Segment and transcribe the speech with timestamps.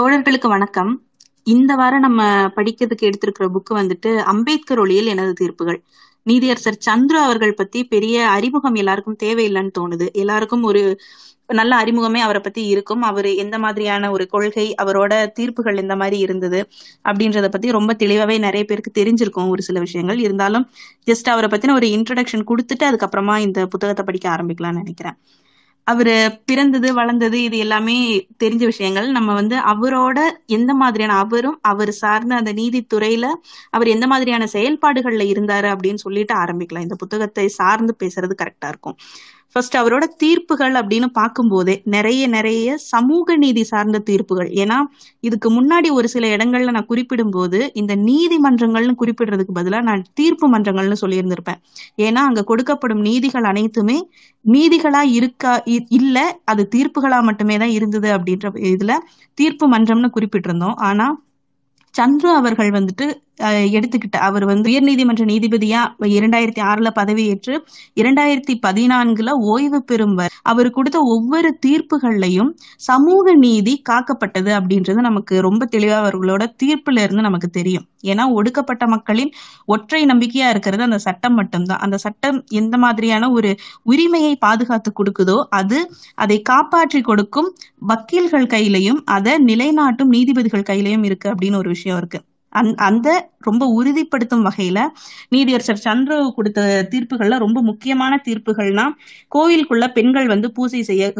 [0.00, 1.02] தோழர்களுக்கு வணக்கம்.
[1.44, 5.82] இந்த வாரம் நம்ம படிக்கிறதுக்கு எடுத்திருக்கிற புக் வந்துட்டு அம்பேத்கர் ஒளியில் எனது தீர்ப்புகள்.
[6.30, 10.12] நீதியரசர் சந்துரு அவர்கள் பத்தி பெரிய அறிமுகம் எல்லாருக்கும் தேவையில்லைன்னு தோணுது.
[10.12, 11.00] எல்லாருக்கும் ஒரு
[11.46, 13.02] நல்ல அறிமுகமே அவரை பத்தி இருக்கும்.
[13.02, 16.68] அவர் எந்த மாதிரியான ஒரு கொள்கை அவரோட தீர்ப்புகள் எந்த மாதிரி இருந்தது
[17.08, 20.18] அப்படின்றத பத்தி ரொம்ப தெளிவாவே நிறைய பேருக்கு தெரிஞ்சிருக்கும் ஒரு சில விஷயங்கள்.
[20.18, 20.70] இருந்தாலும்
[21.06, 25.18] ஜஸ்ட் அவரை பத்தின ஒரு இன்ட்ரடக்ஷன் கொடுத்துட்டு அதுக்கப்புறமா இந்த புத்தகத்தை படிக்க ஆரம்பிக்கலாம்னு நினைக்கிறேன்.
[25.86, 26.14] அவரு
[26.46, 27.96] பிறந்தது வளர்ந்தது இது எல்லாமே
[28.44, 29.10] தெரிஞ்ச விஷயங்கள்.
[29.10, 33.26] நம்ம வந்து அவரோட எந்த மாதிரியான அவரும் அவர் சார்ந்த அந்த நீதித்துறையில
[33.70, 36.80] அவர் எந்த மாதிரியான செயல்பாடுகள்ல இருந்தாரு அப்படின்னு சொல்லிட்டு ஆரம்பிக்கலாம்.
[36.80, 38.96] இந்த புத்தகத்தை சார்ந்து பேசுறது கரெக்டா இருக்கும்.
[39.54, 44.50] ஃபர்ஸ்ட் அவரோட தீர்ப்புகள் அப்படின்னு பார்க்கும்போதே நிறைய நிறைய சமூக நீதி சார்ந்த தீர்ப்புகள்.
[44.62, 44.76] ஏன்னா
[45.28, 51.00] இதுக்கு முன்னாடி ஒரு சில இடங்கள்ல நான் குறிப்பிடும் போது இந்த நீதிமன்றங்கள்னு குறிப்பிடுறதுக்கு பதிலாக நான் தீர்ப்பு மன்றங்கள்னு
[51.04, 51.60] சொல்லியிருந்திருப்பேன்.
[52.06, 53.98] ஏன்னா அங்க கொடுக்கப்படும் நீதிகள் அனைத்துமே
[54.44, 55.54] நீதிகளா இருக்கா
[56.00, 56.18] இல்ல
[56.52, 58.94] அது தீர்ப்புகளா மட்டுமே தான் இருந்தது அப்படின்ற இதுல
[59.38, 60.78] தீர்ப்பு மன்றம்னு குறிப்பிட்டிருந்தோம்.
[60.90, 61.08] ஆனா
[61.94, 63.06] சந்துரு அவர்கள் வந்துட்டு
[63.76, 65.80] எடுத்துக்கிட்ட அவர் வந்து உயர்நீதிமன்ற நீதிபதியா
[66.16, 67.54] இரண்டாயிரத்தி ஆறுல பதவியேற்று
[68.00, 75.96] இரண்டாயிரத்தி பதினான்குல ஓய்வு பெறும் அவர் கொடுத்த ஒவ்வொரு தீர்ப்புகள்லையும் சமூக நீதி காக்கப்பட்டது அப்படின்றது நமக்கு ரொம்ப தெளிவா
[76.02, 77.86] அவர்களோட தீர்ப்புல இருந்து நமக்கு தெரியும்.
[78.04, 79.32] ஏன்னா ஒடுக்கப்பட்ட மக்களின்
[79.66, 81.78] ஒற்றை நம்பிக்கையா இருக்கிறது அந்த சட்டம் மட்டும்தான்.
[81.78, 83.50] அந்த சட்டம் எந்த மாதிரியான ஒரு
[83.82, 85.78] உரிமையை பாதுகாத்து கொடுக்குதோ அது
[86.14, 92.20] அதை காப்பாற்றி கொடுக்கும் வக்கீல்கள் கையிலையும் அதை நிலைநாட்டும் நீதிபதிகள் கையிலையும் இருக்கு அப்படின்னு ஒரு விஷயம் இருக்கு.
[92.52, 93.08] அந் அந்த
[93.48, 94.78] ரொம்ப உறுதிப்படுத்தும் வகையில
[95.34, 96.60] நீதியரசர் சந்திர கொடுத்த
[96.92, 98.86] தீர்ப்புகள்ல ரொம்ப முக்கியமான தீர்ப்புகள்னா
[99.36, 101.12] கோயிலுக்குள்ள பெண்கள் வந்து பூஜை செய்ய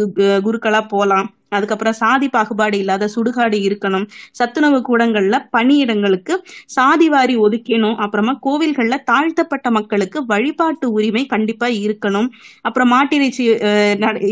[0.47, 1.29] குருக்களா போலாம்.
[1.57, 4.05] அதுக்கப்புறம் சாதி பாகுபாடு இல்லாத சுடுகாடு இருக்கணும்.
[4.39, 6.35] சத்துணவு கூடங்கள்ல பணியிடங்களுக்கு
[6.77, 7.97] சாதி வாரி ஒதுக்கணும்.
[8.05, 12.29] அப்புறமா கோவில்கள்ல தாழ்த்தப்பட்ட மக்களுக்கு வழிபாட்டு உரிமை கண்டிப்பா இருக்கணும்.
[12.69, 13.47] அப்புறம் மாட்டிறைச்சி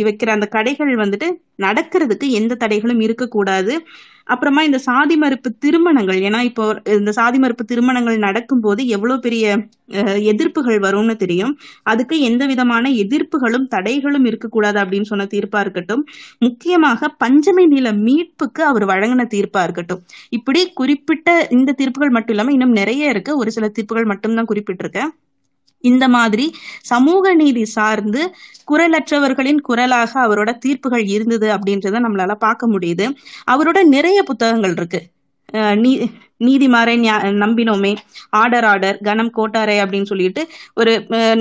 [0.09, 1.31] வைக்கிற அந்த கடைகள் வந்துட்டு
[1.67, 3.75] நடக்கிறதுக்கு எந்த தடைகளும் இருக்கக்கூடாது.
[4.33, 6.65] அப்புறமா இந்த சாதி மறுப்பு திருமணங்கள் ஏன்னா இப்போ
[6.99, 9.45] இந்த சாதி மறுப்பு திருமணங்கள் நடக்கும் போது எவ்வளவு பெரிய
[10.33, 11.53] எதிர்ப்புகள் வரும்னு தெரியும்.
[11.93, 16.03] அதுக்கு எந்த விதமான எதிர்ப்புகளும் தடைகளும் இருக்கக்கூடாது அப்படின்னு சொன்ன தீர்ப்பா இருக்கட்டும்.
[16.39, 20.03] முக்கியமாக பஞ்சமி நில மீட்புக்கு அவர் வழங்கின தீர்ப்பா இருக்கட்டும்.
[20.39, 23.33] இப்படி குறிப்பிட்ட இந்த தீர்ப்புகள் மட்டும் இல்லாம இன்னும் நிறைய இருக்கு.
[23.43, 25.13] ஒரு சில தீர்ப்புகள் மட்டும்தான் குறிப்பிட்டிருக்கேன்.
[25.85, 26.47] இந்த மாதிரி
[26.93, 28.23] சமூக நீதி சார்ந்து
[28.71, 33.07] குரலற்றவர்களின் குரலாக அவரோட தீர்ப்புகள் இருந்தது அப்படின்றத நம்மளால பார்க்க முடியுது.
[33.53, 35.01] அவரோட நிறைய புத்தகங்கள் இருக்கு.
[35.83, 35.93] நீ
[36.47, 36.95] நீதிமாறை
[37.43, 37.93] நம்பினோமே
[38.41, 40.43] ஆர்டர் ஆர்டர் கனம் கோட்டாரை அப்படின்னு சொல்லிட்டு
[40.75, 40.93] ஒரு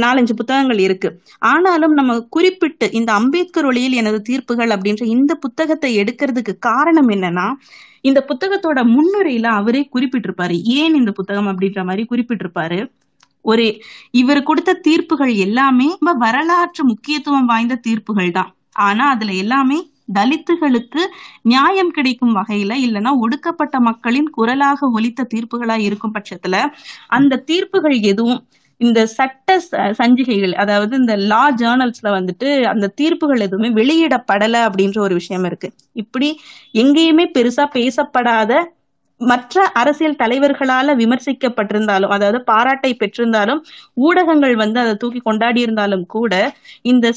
[0.04, 1.10] நாலஞ்சு புத்தகங்கள் இருக்கு.
[1.52, 7.48] ஆனாலும் நம்ம குறிப்பிட்டு இந்த அம்பேத்கர் ஒளியில் எனது தீர்ப்புகள் அப்படின்ற இந்த புத்தகத்தை எடுக்கிறதுக்கு காரணம் என்னன்னா
[8.02, 10.56] இந்த புத்தகத்தோட முன்னுரையில அவரே குறிப்பிட்டிருப்பாரு.
[10.80, 12.80] ஏன் இந்த புத்தகம் அப்படின்ற மாதிரி குறிப்பிட்டிருப்பாரு?
[13.46, 13.66] ஒரு
[14.12, 18.52] இவர் கொடுத்த தீர்ப்புகள் எல்லாமே ரொம்ப வரலாற்று முக்கியத்துவம் வாய்ந்த தீர்ப்புகள் தான்.
[18.88, 19.80] ஆனா அதுல எல்லாமே
[20.16, 21.02] தலித்துகளுக்கு
[21.44, 26.58] நியாயம் கிடைக்கும் வகையில இல்லைன்னா ஒடுக்கப்பட்ட மக்களின் குரலாக ஒலித்த தீர்ப்புகளா இருக்கும் பட்சத்துல
[27.08, 28.42] அந்த தீர்ப்புகள் எதுவும்
[28.82, 29.52] இந்த சட்ட
[30.00, 35.70] சஞ்சிகைகள் அதாவது இந்த லா ஜேர்னல்ஸ்ல வந்துட்டு அந்த தீர்ப்புகள் எதுவுமே வெளியிடப்படலை அப்படின்ற ஒரு விஷயம் இருக்கு.
[35.94, 36.30] இப்படி
[36.74, 38.52] எங்கேயுமே பெருசா பேசப்படாத
[39.22, 43.62] மற்ற அரசியல் தலைவர்களால விமர்சிக்கப்பட்டிருந்தாலும் அதாவது பாராட்டை பெற்றிருந்தாலும்
[44.08, 46.34] ஊடகங்கள் வந்து அதை தூக்கி கொண்டாடி இருந்தாலும் கூட
[46.92, 47.12] இந்த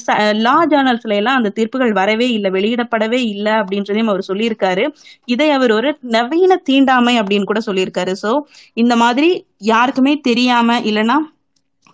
[0.45, 4.85] லா ஜேர்னல்ஸ்ல எல்லாம் அந்த தீர்ப்புகள் வரவே இல்லை வெளியிடப்படவே இல்லை அப்படின்றதையும் அவர் சொல்லியிருக்காரு.
[5.33, 8.15] இதை அவர் ஒரு நவீன தீண்டாமை அப்படின்னு கூட சொல்லியிருக்காரு.
[8.23, 8.31] சோ
[8.83, 9.29] இந்த மாதிரி
[9.71, 11.19] யாருக்குமே தெரியாம இல்லைன்னா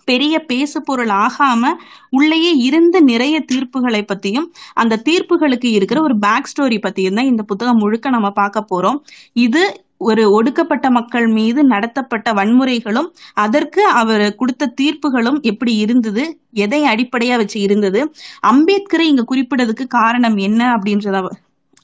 [0.08, 1.70] பெரிய பேசு பொருள் ஆகாம
[2.18, 4.46] உள்ளேயே இருந்த நிறைய தீர்ப்புகளை பத்தியும்
[4.82, 8.98] அந்த தீர்ப்புகளுக்கு இருக்கிற ஒரு பேக் ஸ்டோரி பத்தியும் தான் இந்த புத்தகம் முழுக்க நம்ம பார்க்க போறோம்.
[9.46, 9.62] இது
[10.00, 13.08] ஒரு ஒடுக்கப்பட்ட மக்கள் மீது நடத்தப்பட்ட வன்முறைகளும்
[13.44, 16.24] அதற்கு அவர் கொடுத்த தீர்ப்புகளும் எப்படி இருந்தது?
[16.64, 18.00] எதை அடிப்படையா வச்சு இருந்தது?
[18.52, 21.20] அம்பேத்கரை இங்க குறிப்பிடறதுக்கு காரணம் என்ன அப்படின்றத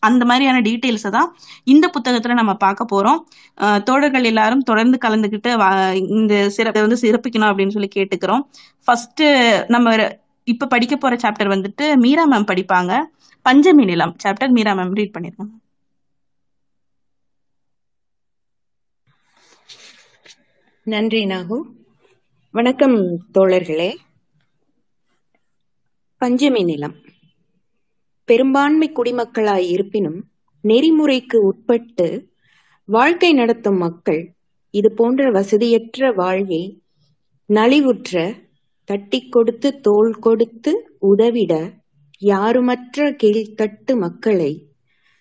[0.02, 1.28] அந்த மாதிரியான டீட்டெயில்ஸை தான்
[1.72, 3.20] இந்த புத்தகத்துல நம்ம பார்க்க போறோம்.
[3.88, 5.50] தோழர்கள் எல்லாரும் தொடர்ந்து கலந்துக்கிட்டு
[6.16, 8.42] இந்த சிறப்பை வந்து சிறப்பிக்கணும் அப்படின்னு சொல்லி கேட்டுக்கிறோம்.
[8.86, 9.24] ஃபர்ஸ்ட்
[9.74, 9.96] நம்ம
[10.48, 12.92] இப்ப படிக்க போற சாப்டர் வந்துட்டு மீரா மேம் படிப்பாங்க.
[13.46, 15.54] பஞ்சமி நிலம் சாப்டர் மீரா மேம் ரீட் பண்ணிருக்காங்க
[20.86, 21.60] நன்றி நாகு.
[22.50, 23.94] வணக்கம் தோழர்களே.
[26.18, 26.94] பஞ்சமி நிலம்.
[28.24, 30.24] பெரும்பான்மை குடிமக்களாய் இருப்பினும்
[30.60, 32.28] நெறிமுறைக்கு உட்பட்டு
[32.84, 34.34] வாழ்க்கை நடத்தும் மக்கள்
[34.70, 36.82] இது போன்ற வசதியற்ற வாழ்வில்
[37.48, 38.42] நலிவுற்ற
[38.84, 41.72] தட்டி கொடுத்து தோல் கொடுத்து உதவிட
[42.20, 44.66] யாருமற்ற கீழ்த்தட்டு மக்களை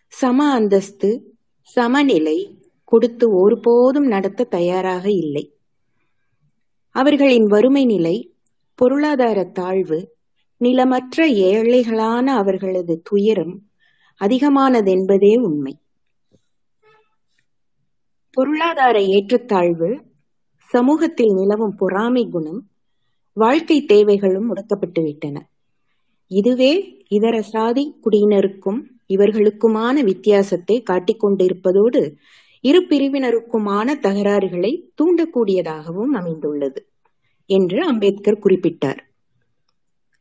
[0.07, 5.52] சம அந்தஸ்து சமநிலை கொடுத்து ஒருபோதும் நடத்த தயாராக இல்லை.
[6.95, 8.15] அவர்களின் வறுமை நிலை
[8.79, 9.99] பொருளாதார தாழ்வு
[10.61, 13.55] நிலமற்ற ஏழைகளான அவர்களது துயரம்
[14.21, 15.73] அதிகமானதென்பதே உண்மை.
[18.29, 19.89] பொருளாதார ஏற்றத்தாழ்வு
[20.69, 22.61] சமூகத்தில் நிலவும் பொறாமை குணம்
[23.37, 25.37] வாழ்க்கை தேவைகளும் முடக்கப்பட்டு விட்டன
[26.31, 26.71] இதுவே
[27.07, 32.01] இதர சாதி குடியினருக்கும் இவர்களுக்குமான வித்தியாசத்தை காட்டிக் கொண்டிருப்பதோடு
[32.63, 36.81] இரு பிரிவினருக்குமான தகராறுகளை தூண்டக்கூடியதாகவும் அமைந்துள்ளது
[37.49, 39.01] என்று அம்பேத்கர் குறிப்பிட்டார்.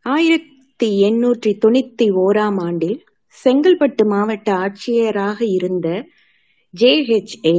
[0.06, 2.96] ஆயிரத்தி எண்ணூற்றி தொண்ணூத்தி ஓராம் ஆண்டில்
[3.34, 5.88] செங்கல்பட்டு மாவட்ட ஆட்சியராக இருந்த
[6.74, 7.56] ஜே ஹெச் ஏ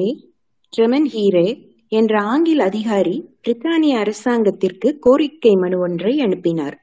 [0.74, 1.47] ட்ரெமன் ஹீரே
[1.88, 6.77] என்ற ஆங்கில அதிகாரி பிரித்தானிய அரசாங்கத்திற்கு கோரிக்கை மனு ஒன்றை அனுப்பினார்.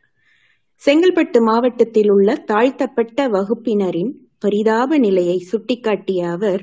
[0.81, 6.63] செங்கல்பட்டு மாவட்டத்தில் உள்ள தாழ்த்தப்பட்ட வகுப்பினரின் பரிதாப நிலையை சுட்டிக்காட்டிய அவர்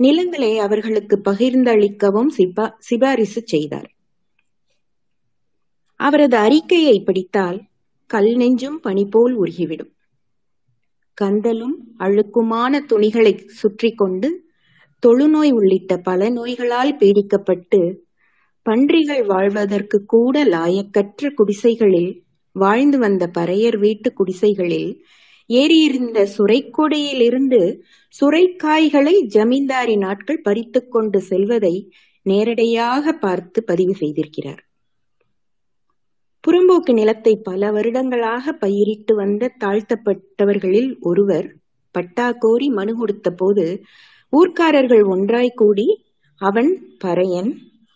[0.00, 3.90] நிலங்களை அவர்களுக்கு பகிர்ந்தளிக்கவும் சிபா சிபாரிசு செய்தார்.
[6.00, 7.58] அவரது அறிக்கையை படித்தால்
[8.10, 9.92] கல் நெஞ்சும் பனி போல் உருகிவிடும்.
[11.18, 14.28] கந்தலும் அழுக்குமான துணிகளை சுற்றி கொண்டு
[15.02, 17.80] தொழுநோய் உள்ளிட்ட பல நோய்களால் பீடிக்கப்பட்டு
[18.66, 22.12] பன்றிகள் வாழ்வதற்கு கூட லாயக்கற்ற குடிசைகளில்
[22.56, 24.90] வாழ்ந்து வந்த பறையர் வீட்டு குடிசைகளில்
[25.50, 27.60] ஏறியிருந்த சுரைக்கொடையிலிருந்து
[28.20, 31.74] சுரைக்காய்களை ஜமீன்தாரி நாட்கள் பறித்து கொண்டு செல்வதை
[32.22, 34.62] நேரடியாக பார்த்து பதிவு செய்திருக்கிறார்.
[36.44, 41.48] புறம்போக்கு நிலத்தை பல வருடங்களாக பயிரிட்டு வந்த தாழ்த்தப்பட்டவர்களில் ஒருவர்
[41.90, 43.82] பட்டா கோரி மனு கொடுத்த போது
[44.32, 45.86] ஊர்க்காரர்கள் ஒன்றாய் கூடி
[46.40, 47.50] அவன் பறையன்.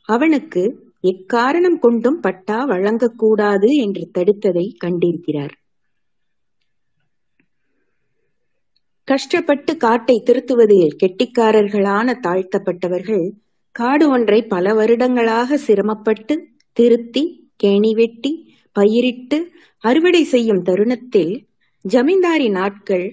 [0.09, 0.63] அவனுக்கு
[1.03, 5.55] எக்காரணம் கொண்டும் பட்டா வழங்கக்கூடாது என்று தடுத்ததை கண்டிருக்கிறார்.
[9.11, 13.31] கஷ்டப்பட்டு காட்டை திருத்துவதில் கெட்டிக்காரர்களான தாழ்த்தப்பட்டவர்கள்
[13.71, 16.35] காடு ஒன்றை பல வருடங்களாக சிரமப்பட்டு
[16.73, 17.23] திருத்தி
[17.65, 18.33] கேணி வெட்டி
[18.73, 19.39] பயிரிட்டு
[19.79, 21.33] அறுவடை செய்யும் தருணத்தில்
[21.89, 23.07] ஜமீன்தாரி நாட்கள்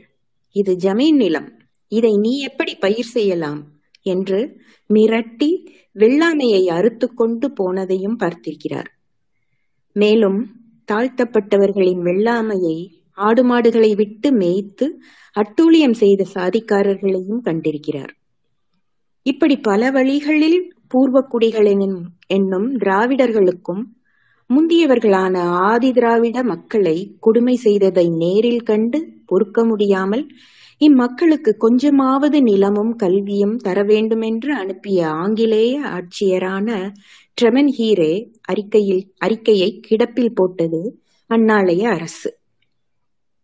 [0.51, 1.49] இது ஜமீன் நிலம்
[1.87, 3.61] இதை நீ எப்படி பயிர் செய்யலாம்?
[4.01, 4.39] என்று
[4.93, 5.49] மிரட்டி
[5.95, 8.91] வெள்ளாமையை அறுத்து கொண்டு போனதையும் பார்த்திருக்கிறார்.
[9.95, 10.39] மேலும்
[10.91, 12.77] தாழ்த்தப்பட்டவர்களின் வெள்ளாமையை
[13.17, 15.01] ஆடு மாடுகளை விட்டு மேய்த்து
[15.39, 18.09] அட்டூழியம் செய்த சாதிக்காரர்களையும் கண்டிருக்கிறார்.
[19.21, 23.83] இப்படி பல வழிகளில் பூர்வக்குடிகளின் என்னும் திராவிடர்களுக்கும்
[24.49, 30.27] முந்தியவர்களான ஆதி திராவிட மக்களை கொடுமை செய்ததை நேரில் கண்டு பொறுக்க முடியாமல்
[30.79, 36.91] இம்மக்களுக்கு கொஞ்சமாவது நிலமும் கல்வியும் தர வேண்டுமென்று அனுப்பிய ஆங்கிலேய ஆட்சியரான
[37.41, 40.99] ட்ரெமன் ஹீரே அறிக்கையில் அறிக்கையை கிடப்பில் போட்டது
[41.29, 42.36] அந்நாளைய அரசு.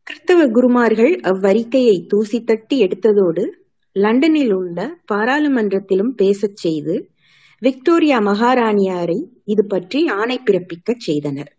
[0.04, 3.48] கிறிஸ்தவ குருமார்கள் அவ்வறிக்கையை தூசி தட்டி எடுத்ததோடு
[3.92, 7.12] லண்டனில் உள்ள பாராளுமன்றத்திலும் பேசச் செய்து
[7.60, 11.58] விக்டோரியா மகாராணியாரை இது பற்றி ஆணை பிறப்பிக்கச் செய்தனர்.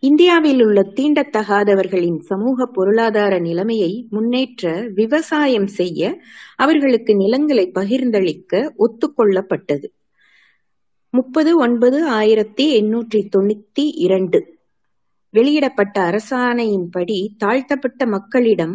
[0.00, 6.20] இந்தியாவில் உள்ள தீண்டத்தகாதவர்களின் சமூக பொருளாதார நிலைமையை முன்னேற்ற விவசாயம் செய்ய
[6.56, 9.84] அவர்களுக்கு நிலங்களை பகிர்ந்தளிக்க ஒத்துக்கொள்ளப்பட்டது.
[11.10, 14.57] முப்பது ஒன்பது ஆயிரத்தி எண்ணூற்றி தொண்ணூத்தி இரண்டு.
[15.34, 18.74] வெளியிடப்பட்ட அரசாணையின்படி தாழ்த்தப்பட்ட மக்களிடம்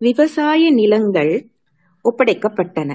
[0.00, 1.32] விவசாய நிலங்கள்
[2.04, 2.90] ஒப்படைக்கப்பட்டன.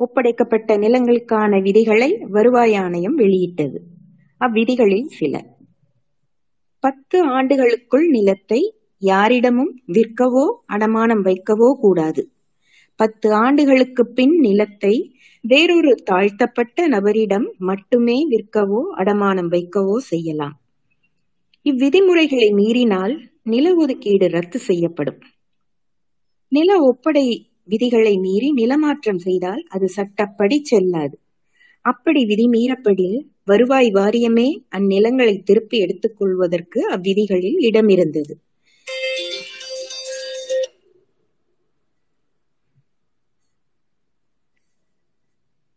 [0.00, 3.78] ஒப்படைக்கப்பட்ட நிலங்களுக்கான விதிகளை வருவாய் ஆணையம் வெளியிட்டது.
[4.40, 5.34] அவ்விதிகளில் சில.
[6.82, 8.60] பத்து ஆண்டுகளுக்குள் நிலத்தை
[9.02, 12.22] யாரிடமும் விற்கவோ அடமானம் வைக்கவோ கூடாது.
[13.00, 14.94] பத்து ஆண்டுகளுக்கு பின் நிலத்தை
[15.44, 20.56] வேறொரு தாழ்த்தப்பட்ட நபரிடம் மட்டுமே விற்கவோ அடமானம் வைக்கவோ செய்யலாம்.
[21.66, 25.20] இவ்விதிமுறைகளை மீறினால் நில ஒதுக்கீடு ரத்து செய்யப்படும்.
[26.48, 31.18] நில ஒப்படை விதிகளை மீறி நிலமாற்றம் செய்தால் அது சட்டப்படி செல்லாது.
[31.80, 38.34] அப்படி விதி மீறப்படில் வருவாய் வாரியமே அந்நிலங்களை திருப்பி எடுத்துக் கொள்வதற்கு அவ்விதிகளில் இடமிருந்தது.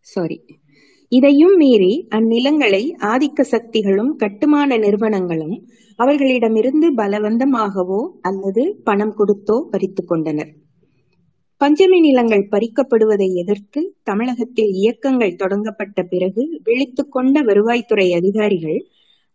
[0.02, 0.46] சாரி
[1.08, 5.69] இதையும் மீறி அந்நிலங்களை ஆதிக்க சக்திகளும் கட்டுமான நிறுவனங்களும்
[6.00, 10.52] அவர்களிடமிருந்து பலவந்தமாகவோ அல்லது பணம் கொடுத்தோ பறித்து கொண்டனர்
[11.62, 18.80] பஞ்சமி நிலங்கள் பறிக்கப்படுவதை எதிர்த்து தமிழகத்தில் இயக்கங்கள் தொடங்கப்பட்ட பிறகு விழித்து கொண்ட வருவாய்த்துறை அதிகாரிகள்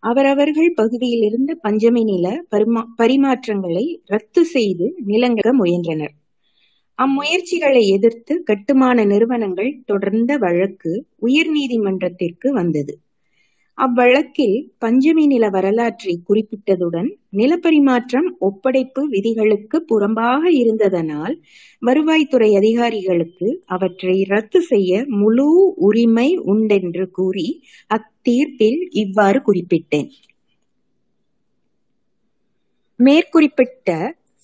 [0.03, 6.15] அவரவர்கள் பகுதியில் இருந்த பஞ்சமி நில பரிமா பரிமாற்றங்களை ரத்து செய்து நிலங்க முயன்றனர்.
[6.99, 10.93] அம்முயற்சிகளை எதிர்த்து கட்டுமான நிறுவனங்கள் தொடர்ந்த வழக்கு
[11.23, 12.95] உயர்நீதிமன்றத்திற்கு வந்தது.
[13.79, 21.35] அவ்வழக்கில் பஞ்சமி நில வரலாற்றை குறிப்பிட்டதுடன் நிலப்பரிமாற்றம் ஒப்படைப்பு விதிகளுக்கு புறம்பாக இருந்ததனால்
[21.83, 25.49] வருவாய்த்துறை அதிகாரிகளுக்கு அவற்றை ரத்து செய்ய முழு
[25.89, 27.49] உரிமை உண்டென்று கூறி
[27.91, 30.11] அத்தீர்ப்பில் இவ்வாறு குறிப்பிட்டேன்.
[33.01, 33.91] மேற்குறிப்பிட்ட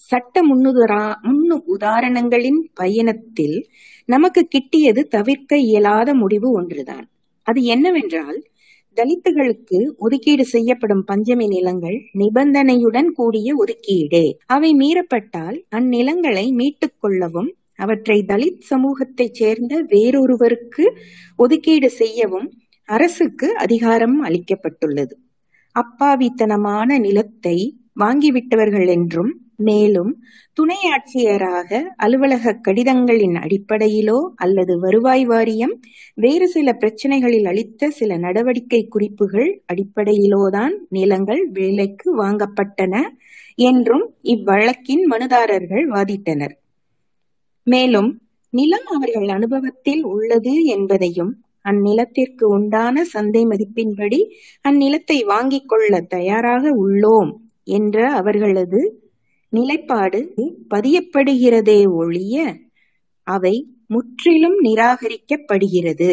[0.00, 3.56] சட்ட முன்னுதரா முன்னு உதாரணங்களின் பயணத்தில்
[4.08, 7.06] நமக்கு கிட்டியது தவிர்க்க இயலாத முடிவு ஒன்றுதான்.
[7.46, 8.38] அது என்னவென்றால்
[8.96, 14.36] தலித்துகளுக்கு ஒதுக்கீடு செய்யப்படும் பஞ்சமி நிலங்கள் நிபந்தனையுடன் கூடிய ஒதுக்கீடு.
[14.46, 20.96] அவை மீறப்பட்டால் அந்நிலங்களை மீட்டுக் கொள்ளவும் அவற்றை தலித் சமூகத்தைச் சேர்ந்த வேறொருவருக்கு
[21.36, 22.52] ஒதுக்கீடு செய்யவும்
[22.84, 25.12] அரசுக்கு அதிகாரம் அளிக்கப்பட்டுள்ளது.
[25.74, 30.10] அப்பாவித்தனமான நிலத்தை வாங்கிவிட்டவர்கள் என்றும் மேலும்
[30.52, 35.74] துணை ஆட்சியராக அலுவலக கடிதங்களின் அடிப்படையிலோ அல்லது வருவாய் வாரியம்
[36.14, 42.94] வேறு சில பிரச்சனைகளில் அளித்த சில நடவடிக்கை குறிப்புகள் அடிப்படையிலோதான் நிலங்கள் வேலைக்கு வாங்கப்பட்டன
[43.58, 46.54] என்றும் இவ்வழக்கின் மனுதாரர்கள் வாதிட்டனர்.
[47.66, 48.10] மேலும்
[48.52, 51.32] நிலம் அவர்கள் அனுபவத்தில் உள்ளது என்பதையும்
[51.64, 54.20] அந்நிலத்திற்கு உண்டான சந்தை மதிப்பின்படி
[54.68, 57.32] அந்நிலத்தை வாங்கிக் கொள்ள தயாராக உள்ளோம்
[57.68, 58.80] என்ற அவர்களது
[59.52, 60.20] நிலைப்பாடு
[60.70, 62.36] பதியப்படுகிறதே ஒழிய
[63.26, 63.54] அவை
[63.86, 66.12] முற்றிலும் நிராகரிக்கப்படுகிறது.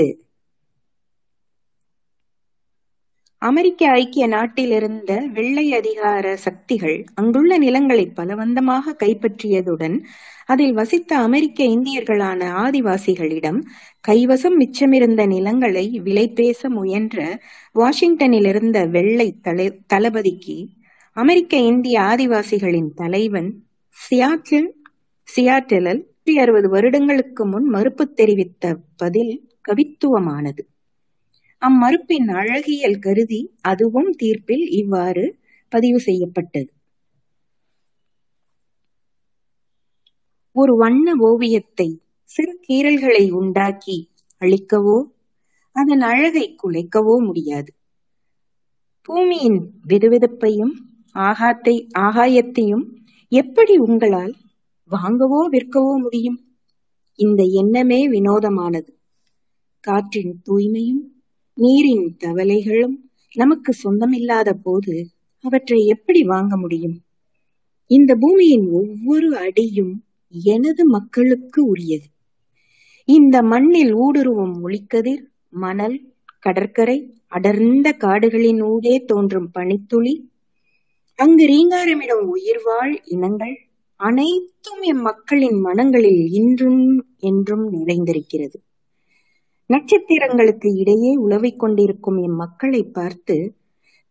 [3.41, 9.97] அமெரிக்க ஐக்கிய நாட்டிலிருந்த வெள்ளை அதிகார சக்திகள் அங்குள்ள நிலங்களை பலவந்தமாக கைப்பற்றியதுடன்
[10.45, 13.59] அதில் வசித்த அமெரிக்க இந்தியர்களான ஆதிவாசிகளிடம்
[14.07, 17.19] கைவசம் மிச்சமிருந்த நிலங்களை விலை பேச முயன்ற
[17.71, 19.39] வாஷிங்டனில் இருந்த வெள்ளை
[19.87, 20.57] தளபதிக்கு
[21.17, 23.47] அமெரிக்க இந்திய ஆதிவாசிகளின் தலைவன்
[23.95, 24.67] சியாட்டில்
[25.27, 26.01] சியாட்டிலில்
[26.35, 29.31] அறுபது வருடங்களுக்கு முன் மறுப்பு தெரிவித்த பதில்
[29.69, 30.63] கவித்துவமானது.
[31.61, 35.25] அம்மறுப்பின் அழகியல் கருதி அதுவும் தீர்ப்பில் இவ்வாறு
[35.71, 36.71] பதிவு செய்யப்பட்டது.
[40.55, 41.89] ஒரு வண்ண ஓவியத்தை
[42.29, 43.97] சிறு கீறல்களை உண்டாக்கி
[44.41, 44.97] அழிக்கவோ
[45.75, 47.71] அதன் அழகை குலைக்கவோ முடியாது.
[49.01, 50.75] பூமியின் வெதுவெதுப்பையும்
[51.17, 52.85] ஆகாத்தை ஆகாயத்தையும்
[53.31, 54.33] எப்படி உங்களால்
[54.91, 56.39] வாங்கவோ விற்கவோ முடியும்?
[57.19, 58.91] இந்த எண்ணமே வினோதமானது.
[59.83, 61.03] காற்றின் தூய்மையும்
[61.57, 62.95] நீரின் தவளைகளும்
[63.35, 64.93] நமக்கு சொந்தமில்லாத போது
[65.43, 66.97] அவற்றை எப்படி வாங்க முடியும்?
[67.91, 69.93] இந்த பூமியின் ஒவ்வொரு அடியும்
[70.33, 72.07] எனது மக்களுக்கு உரியது.
[73.07, 75.97] இந்த மண்ணில் ஊடுருவும் ஒளிக்கதிர் மணல்
[76.39, 76.97] கடற்கரை
[77.27, 80.13] அடர்ந்த காடுகளின் ஊடே தோன்றும் பனித்துளி
[81.19, 83.55] அங்கு ரீங்காரமிடும் உயிர்வாழ் இனங்கள்
[83.95, 88.57] அனைத்தும் எம் மக்களின் மனங்களில் இன்றும் என்றும் நிறைந்திருக்கிறது.
[89.69, 93.55] நட்சத்திரங்களுக்கு இடையே உழவிக் கொண்டிருக்கும் எம் மக்களை பார்த்து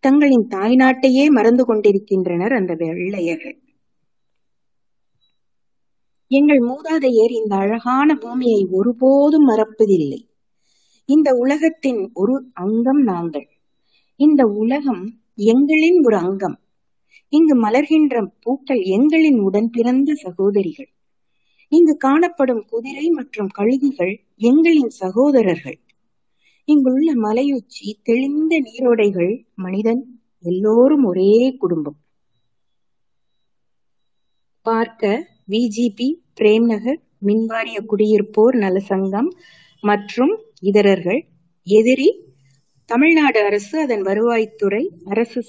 [0.01, 3.57] தங்களின் தாய்நாட்டையே மறந்து கொண்டிருக்கின்றனர் அந்த வெள்ளையர்கள்.
[6.29, 10.21] எங்கள் மூதாதையர் இந்த அழகான பூமியை ஒருபோதும் மறப்பதில்லை.
[11.05, 13.49] இந்த உலகத்தின் ஒரு அங்கம் நாங்கள்.
[14.17, 16.59] இந்த உலகம் எங்களின் ஒரு அங்கம்.
[17.29, 20.89] இங்கு மலர்கின்ற பூக்கள் எங்களின் உடன் பிறந்த சகோதரிகள்.
[21.69, 25.79] இங்கு காணப்படும் குதிரை மற்றும் கழுகுகள் எங்களின் சகோதரர்கள்.
[26.65, 30.03] இங்குள்ள மலையுச்சி தெளிந்த நீரோடைகள் மனிதன்
[30.45, 31.99] எல்லோரும் ஒரே குடும்பம்.
[34.63, 36.09] பார்க்க விஜிபி
[36.41, 39.29] பிரேம்நகர் மின்வாரிய குடியிருப்போர் நலசங்கம்
[39.81, 41.21] மற்றும் இதரர்கள்
[41.67, 42.26] எதிரி
[42.89, 45.41] தமிழ்நாடு அரசு அதன் வருவாய்த்துறை அரசு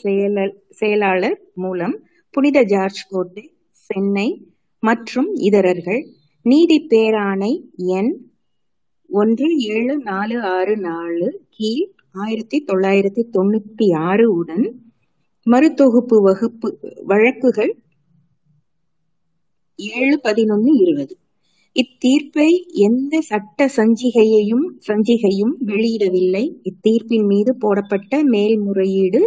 [0.72, 1.96] செயலாளர் மூலம்
[2.34, 3.44] புனித ஜார்ஜ் கோட்டை
[3.80, 4.28] சென்னை
[4.84, 6.02] மற்றும் இதரர்கள்
[6.46, 7.52] நீதி பேராணை
[7.98, 8.12] எண்
[9.10, 14.66] ஒன்று ஏழு நாலு ஆறு நாலு கீழ் ஆயிரத்தி தொள்ளாயிரத்தி தொண்ணூத்தி ஆறு உடன்
[15.48, 16.70] மறுதொகுப்பு வகுப்பு
[17.04, 17.74] வழக்குகள்
[19.80, 21.14] ஏழு பதினொன்று இருபது.
[21.78, 22.50] இத்தீர்ப்பை
[22.86, 26.44] எந்த சட்ட சஞ்சிகையையும் சஞ்சிகையும் வெளியிடவில்லை.
[26.64, 29.22] இத்தீர்ப்பின் மீது போடப்பட்ட மேல்முறையீடு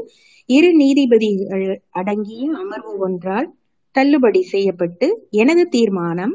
[0.49, 3.49] இரு நீதிபதிகள் அடங்கிய அமர்வு ஒன்றால்
[3.95, 6.35] தள்ளுபடி செய்யப்பட்டு எனது தீர்மானம்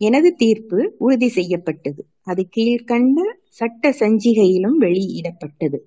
[0.00, 2.02] எனது தீர்ப்பு உறுதி செய்யப்பட்டது.
[2.22, 3.18] அது கீழ்கண்ட
[3.48, 5.78] சட்ட சஞ்சிகையிலும் வெளியிடப்பட்டது.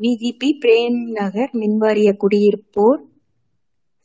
[0.00, 3.00] விஜிபி பிரேம் நகர் மின்வாரிய குடியிருப்போர்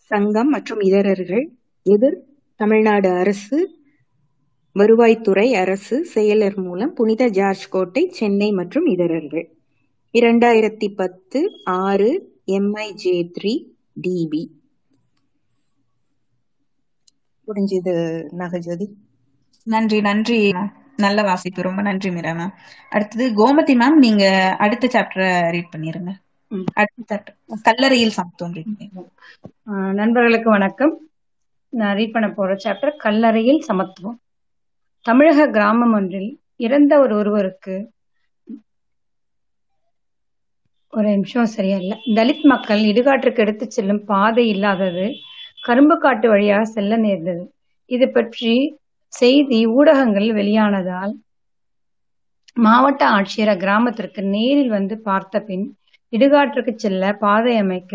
[0.02, 1.46] சங்கம் மற்றும் இதரர்கள்
[1.86, 2.20] எதிர்
[2.60, 3.58] தமிழ்நாடு அரசு
[4.76, 9.46] வருவாய்த்துறை அரசு செயலர் மூலம் புனித ஜார்ஜ் கோட்டை சென்னை மற்றும் இதரர்கள்
[10.14, 11.42] இரண்டாயிரத்தி பத்து
[11.82, 12.10] ஆறு
[12.52, 13.54] எம்ஐஜே த்ரீ
[14.02, 14.44] டிபி
[17.48, 17.94] முடிஞ்சது
[18.40, 18.88] நகஜோதி.
[19.68, 20.38] நன்றி நன்றி.
[20.98, 21.62] நல்ல வாசிப்பு.
[21.62, 22.54] ரொம்ப நன்றி மீரா மேம்
[22.92, 24.24] அடுத்தது கோமதி மேம் நீங்க
[24.66, 26.12] அடுத்த சாப்டரை ரீட் பண்ணிருங்க.
[26.80, 27.36] அடுத்த சாப்டர்
[27.68, 28.56] கல்லறையில் சமத்துவம்
[29.94, 30.94] நண்பர்களுக்கு வணக்கம்.
[31.74, 34.18] நான் ரீட் பண்ண போற சாப்டர் கல்லறையில் சமத்துவம்.
[35.06, 37.76] தமிழக கிராமம் ஒன்றில் இறந்த ஒரு ஒருவருக்கு
[40.94, 41.78] ஒரு நிமிஷம் சரியா?
[42.16, 45.06] தலித் மக்கள் இடுகாற்றுக்கு எடுத்து செல்லும் பாதை இல்லாதது
[45.64, 47.44] கரும்பு காட்டு வழியாக செல்ல நேர்ந்தது.
[47.92, 48.54] இது பற்றி
[49.14, 51.14] செய்தி ஊடகங்கள் வெளியானதால்
[52.58, 55.66] மாவட்ட ஆட்சியர் அக்கிராமத்திற்கு நேரில் வந்து பார்த்த பின்
[56.14, 57.94] இடுகாட்டிற்கு செல்ல பாதை அமைக்க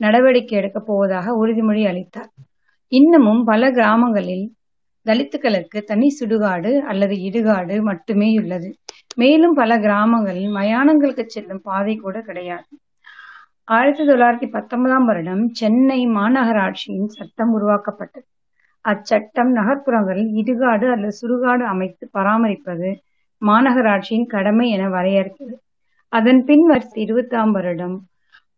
[0.00, 2.30] நடவடிக்கை எடுக்கப் போவதாக உறுதிமொழி அளித்தார்.
[2.92, 4.46] இன்னமும் பல கிராமங்களில்
[5.06, 8.68] தலித்துக்களுக்கு தனி சுடுகாடு அல்லது இடுகாடு மட்டுமே உள்ளது.
[9.16, 12.68] மேலும் பல கிராமங்களில் மயானங்களுக்கு செல்லும் பாதை கூட கிடையாது.
[13.64, 18.26] ஆயிரத்தி தொள்ளாயிரத்தி பத்தொன்பதாம் வருடம் சென்னை மாநகராட்சியின் சட்டம் உருவாக்கப்பட்டது.
[18.84, 22.90] அச்சட்டம் நகர்ப்புறங்களில் இடுகாடு அல்லது சுடுகாடு அமைத்து பராமரிப்பது
[23.42, 25.58] மாநகராட்சியின் கடமை என வரையறுக்கிறது.
[26.08, 26.64] அதன் பின்
[26.94, 27.96] இருபத்தாம் வருடம்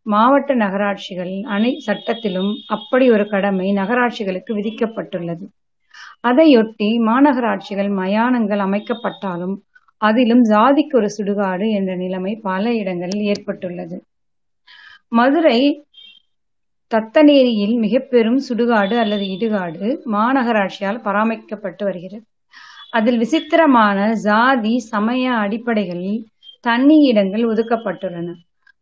[0.07, 5.45] மாவட்ட நகராட்சிகள் அனை சட்டத்திலும் அப்படி ஒரு கடமை நகராட்சிகளுக்கு விதிக்கப்பட்டுள்ளது.
[6.25, 9.55] அதையொட்டி மாநகராட்சிகள் மயானங்கள் அமைக்கப்பட்டாலும்
[9.97, 13.97] அதிலும் ஜாதிக்கு ஒரு சுடுகாடு என்ற நிலைமை பல இடங்களில் ஏற்பட்டுள்ளது.
[15.09, 15.59] மதுரை
[16.91, 22.25] தத்தநேரியில் மிக பெரும் சுடுகாடு அல்லது இடுகாடு மாநகராட்சியால் பராமரிக்கப்பட்டு வருகிறது.
[22.91, 26.21] அதில் விசித்திரமான ஜாதி சமய அடிப்படைகளில்
[26.61, 28.29] தனி இடங்கள் ஒதுக்கப்பட்டுள்ளன.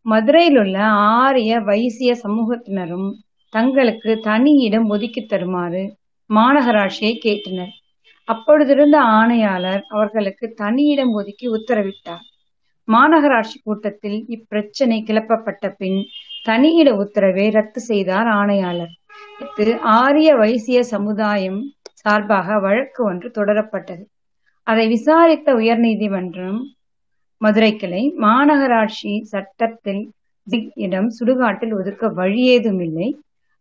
[0.07, 3.09] மதுரையில் உள்ள ஆரிய வைசிய சமூகத்தினரும்
[3.53, 5.83] தங்களுக்கு தனி இடம் ஒதுக்கி தருமாறு
[6.31, 7.75] மாநகராட்சியை கேட்டனர்.
[8.29, 12.25] அப்பொழுதிருந்த ஆணையாளர் அவர்களுக்கு தனியிடம் ஒதுக்கி உத்தரவிட்டார்.
[12.89, 15.99] மாநகராட்சி கூட்டத்தில் இப்பிரச்சனை கிளப்பப்பட்ட பின்
[16.49, 18.95] தனியிட உத்தரவை ரத்து செய்தார் ஆணையாளர்.
[19.59, 21.61] இது ஆரிய வைசிய சமுதாயம்
[21.93, 24.05] சார்பாக வழக்கு ஒன்று தொடரப்பட்டது.
[24.67, 26.61] அதை விசாரித்த உயர்நீதிமன்றம்
[27.41, 30.03] மதுரை கிளை மாநகராட்சி சட்டத்தில்
[30.85, 33.09] இடம் சுடுகாட்டில் ஒதுக்க வழி ஏதுமில்லை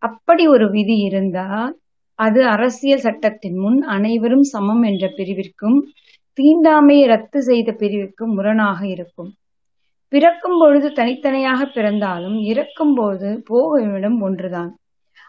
[0.03, 1.73] அப்படி ஒரு விதி இருந்தால்
[2.19, 5.77] அது அரசியல் சட்டத்தின் முன் அனைவரும் சமம் என்ற பிரிவிற்கும்
[6.37, 9.29] தீண்டாமையை ரத்து செய்த பிரிவிற்கும் முரணாக இருக்கும்.
[10.13, 14.71] பிறக்கும் பொழுது தனித்தனியாக பிறந்தாலும் இறக்கும் போது போகும் இடம் ஒன்றுதான்.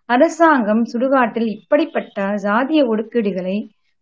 [0.08, 3.56] அரசாங்கம் சுடுகாட்டில் இப்படிப்பட்ட சாதிய ஒடுக்கீடுகளை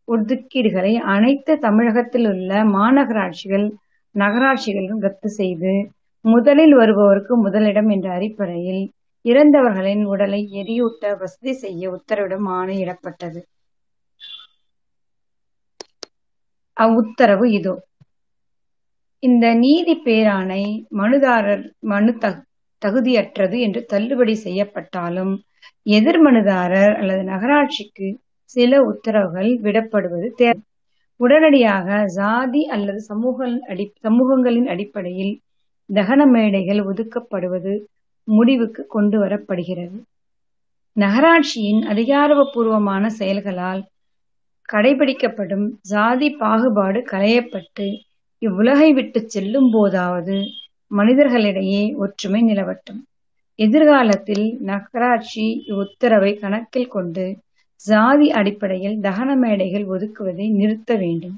[0.09, 3.67] ஒதுக்கீடுகளை அனைத்து தமிழகத்தில் உள்ள மாநகராட்சிகள்
[4.15, 5.73] நகராட்சிகளும் ரத்து செய்து
[6.25, 8.83] முதலில் வருபவருக்கு முதலிடம் என்ற அடிப்படையில்
[9.29, 13.41] இறந்தவர்களின் உடலை எரியூட்ட வசதி செய்ய உத்தரவிடும் ஆணையிடப்பட்டது
[16.77, 17.75] அவ்வுத்தரவு இதோ.
[19.23, 20.63] இந்த நீதி பேராணை
[20.99, 22.13] மனுதாரர் மனு
[22.83, 25.33] தகுதியற்றது என்று தள்ளுபடி செய்யப்பட்டாலும்
[25.91, 28.09] எதிர் மனுதாரர் அல்லது நகராட்சிக்கு
[28.57, 30.63] சில உத்தரவுகள் விடப்படுவது தேவை
[31.21, 33.39] உடனடியாக ஜாதி அல்லது சமூக
[33.69, 35.35] அடி சமூகங்களின் அடிப்படையில்
[35.91, 37.75] தகன மேடைகள் ஒதுக்கப்படுவது
[38.29, 39.99] முடிவுக்கு கொண்டு வரப்படுகிறது.
[40.97, 43.83] நகராட்சியின் அதிகாரபூர்வமான செயல்களால்
[44.69, 47.87] கடைபிடிக்கப்படும் ஜாதி பாகுபாடு களையப்பட்டு
[48.43, 50.37] இவ்வுலகை விட்டு செல்லும் போதாவது
[50.91, 53.01] மனிதர்களிடையே ஒற்றுமை நிலவட்டும்.
[53.59, 57.25] எதிர்காலத்தில் நகராட்சி இவ்வுத்தரவை கணக்கில் கொண்டு
[57.81, 61.37] ஜாதி அடிப்படையில் தகன மேடைகள் ஒதுக்குவதை நிறுத்த வேண்டும்.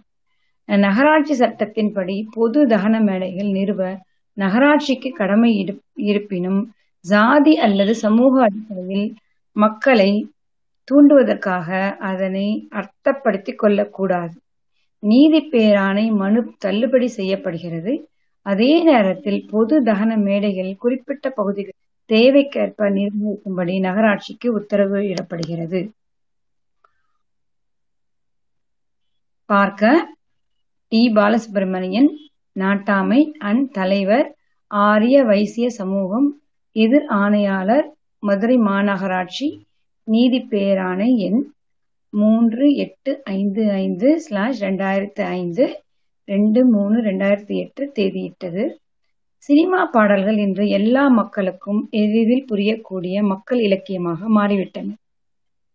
[0.69, 3.81] நகராட்சி சட்டத்தின்படி பொது தகன மேடைகள் நிறுவ
[4.37, 5.51] நகராட்சிக்கு கடமை
[6.11, 6.61] இருப்பினும்
[7.01, 9.17] ஜாதி அல்லது சமூக அடிப்படையில்
[9.53, 10.33] மக்களை
[10.91, 14.41] தூண்டுவதற்காக அதனை அர்த்தப்படுத்திக் கொள்ளக்கூடாது.
[14.99, 18.09] நீதி பேராணை மனு தள்ளுபடி செய்யப்படுகிறது.
[18.43, 21.79] அதே நேரத்தில் பொது தகன மேடைகள் குறிப்பிட்ட பகுதிகள்
[22.11, 25.91] தேவைக்கேற்ப நிர்ணயிக்கும்படி நகராட்சிக்கு உத்தரவு இடப்படுகிறது.
[29.47, 30.15] பார்க்க
[30.89, 31.13] டி.
[31.15, 32.11] பாலசுப்ரமணியன்
[32.57, 34.37] நாட்டாமை அண்ட் தலைவர்
[34.67, 36.40] ஆரிய வைசிய சமூகம்
[36.77, 37.87] எதிர் ஆணையாளர்
[38.23, 39.49] மதுரை மாநகராட்சி
[40.09, 41.41] நீதி பேராணை எண்
[42.13, 45.65] மூன்று எட்டு ஐந்து ஐந்து ஸ்லாஷ் ரெண்டாயிரத்தி ஐந்து
[46.29, 48.65] ரெண்டு மூணு ரெண்டாயிரத்தி எட்டு தேதியிட்டது.
[49.49, 54.89] சினிமா பாடல்கள் இன்று எல்லா மக்களுக்கும் எளிதில் புரியக்கூடிய மக்கள் இலக்கியமாக மாறிவிட்டன.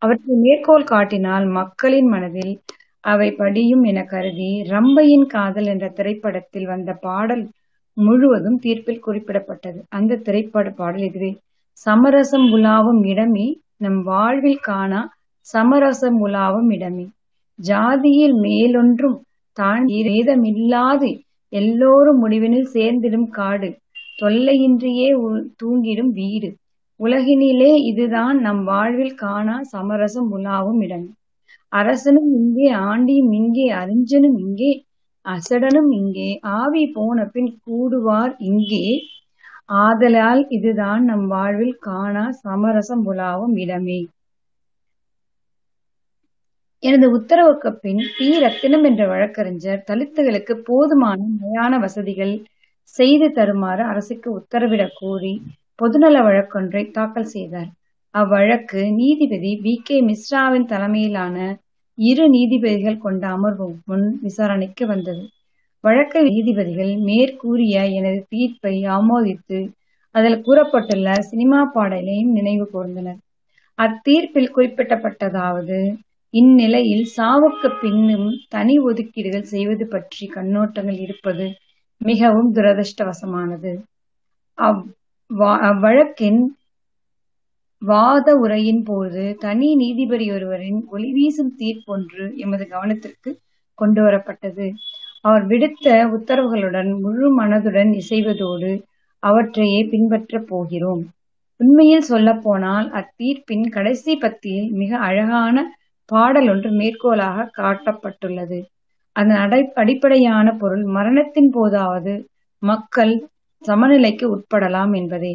[0.02, 2.54] அவற்றை மேற்கோள் காட்டினால் மக்களின் மனதில்
[3.04, 7.44] அவை படியும் என கருதி ரம்பையின் காதல் என்ற திரைப்படத்தில் வந்த பாடல்
[7.98, 9.80] முழுவதும் தீர்ப்பில் குறிப்பிடப்பட்டது.
[9.90, 11.32] அந்த திரைப்பட பாடல் இதுவே
[11.86, 15.02] சமரசம் உலாவும் இடமே நம் வாழ்வில் காணா
[15.48, 17.06] சமரசம் உலாவும் இடமே.
[17.60, 19.18] ஜாதியில் மேலொன்றும்
[19.58, 21.10] தான் ஏதமில்லாது
[21.54, 23.70] எல்லோரும் முடிவினில் சேர்ந்திடும் காடு.
[24.20, 25.10] தொல்லையின்றியே
[25.62, 26.50] தூங்கிடும் வீடு.
[27.00, 31.08] உலகினிலே இதுதான் நம் வாழ்வில் காணா சமரசம் உலாவும் இடம்.
[31.74, 34.72] அரசனும் இங்கே ஆண்டியும் இங்கே அறிஞனும் இங்கே
[35.26, 38.86] அசடனும் இங்கே ஆவி போன பின் கூடுவார் இங்கே.
[39.80, 44.00] ஆதலால் இதுதான் நம் வாழ்வில் காணா சமரசம் உலாவும் இடமே.
[46.84, 52.34] எனது உத்தரவுக்கு பின் டி ரத்தினம் என்ற வழக்கறிஞர் தலித்துகளுக்கு போதுமான நிலையான வசதிகள்
[52.96, 55.34] செய்து தருமாறு அரசுக்கு உத்தரவிடக் கோரி
[55.80, 57.70] பொதுநல வழக்கொன்றை தாக்கல் செய்தார்.
[58.16, 59.98] அவ்வழக்கு நீதிபதி பி கே.
[60.02, 61.38] மிஸ்ராவின் தலைமையிலான
[61.98, 65.24] இரு நீதிபதிகள் கொண்ட அமர்வு முன் விசாரணைக்கு வந்தது.
[65.84, 69.60] வழக்கு நீதிபதிகள் மேற்கூறிய எனது தீர்ப்பை ஆமோதித்து
[70.16, 73.20] அதில் கூறப்பட்டுள்ள சினிமா பாடலையும் நினைவு கூர்ந்தனர்.
[73.80, 75.80] அத்தீர்ப்பில் குறிப்பிடப்பட்டதாவது
[76.34, 81.46] இந்நிலையில் சாவுக்கு பின்னும் தனி ஒதுக்கீடுகள் செய்வது பற்றி கண்ணோட்டங்கள் இருப்பது
[82.02, 83.72] மிகவும் துரதிருஷ்டவசமானது.
[85.70, 86.42] அவ்வழக்கின்
[87.82, 93.32] வாத உரையின் போது தனி நீதிபதி ஒருவரின் ஒளிவீசும் தீர்ப்பொன்று எமது கவனத்திற்கு
[93.78, 94.68] கொண்டு வரப்பட்டது.
[95.26, 95.86] அவர் விடுத்த
[96.16, 98.72] உத்தரவுகளுடன் முழு மனதுடன் இசைவதோடு
[99.24, 101.04] அவற்றையே பின்பற்றப் போகிறோம்.
[101.60, 105.58] உண்மையில் சொல்லப்போனால் அத்தீர்ப்பின் கடைசி பத்தியில் மிக அழகான
[106.12, 108.60] பாடல் ஒன்று மேற்கோளாக காட்டப்பட்டுள்ளது.
[109.16, 112.14] அதன் அடை அடிப்படையான பொருள் மரணத்தின் போதாவது
[112.64, 113.14] மக்கள்
[113.66, 115.34] சமநிலைக்கு உட்படலாம் என்பதே.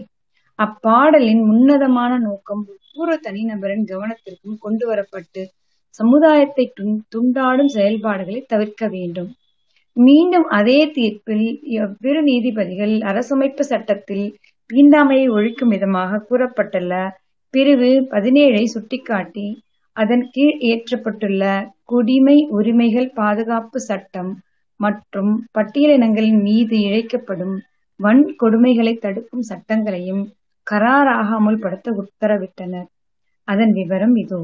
[0.61, 5.43] அப்பாடலின் உன்னதமான நோக்கம் ஒவ்வொரு தனிநபரின் கவனத்திற்கும் கொண்டு வரப்பட்டு
[6.01, 6.65] சமுதாயத்தை
[7.15, 9.31] துண்டாடும் செயல்பாடுகளை தவிர்க்க வேண்டும்.
[9.97, 11.47] மீண்டும் அதே தீர்ப்பில்
[11.79, 14.27] எவ்விரு நீதிபதிகள் அரசமைப்பு சட்டத்தில்
[14.71, 16.93] தீண்டாமையை ஒழிக்கும் விதமாக கூறப்பட்டுள்ள
[17.55, 19.47] பிரிவு பதினேழை சுட்டிக்காட்டி
[19.97, 21.45] அதன் கீழ் இயற்றப்பட்டுள்ள
[21.85, 24.31] குடிமை உரிமைகள் பாதுகாப்பு சட்டம்
[24.81, 27.57] மற்றும் பட்டியலினங்களின் மீது இழைக்கப்படும்
[28.01, 30.23] வன்கொடுமைகளை தடுக்கும் சட்டங்களையும்
[30.73, 32.89] கராராக படுத்த உத்தரவிட்டனர்.
[33.49, 34.41] அதன் விவரம் இதோ.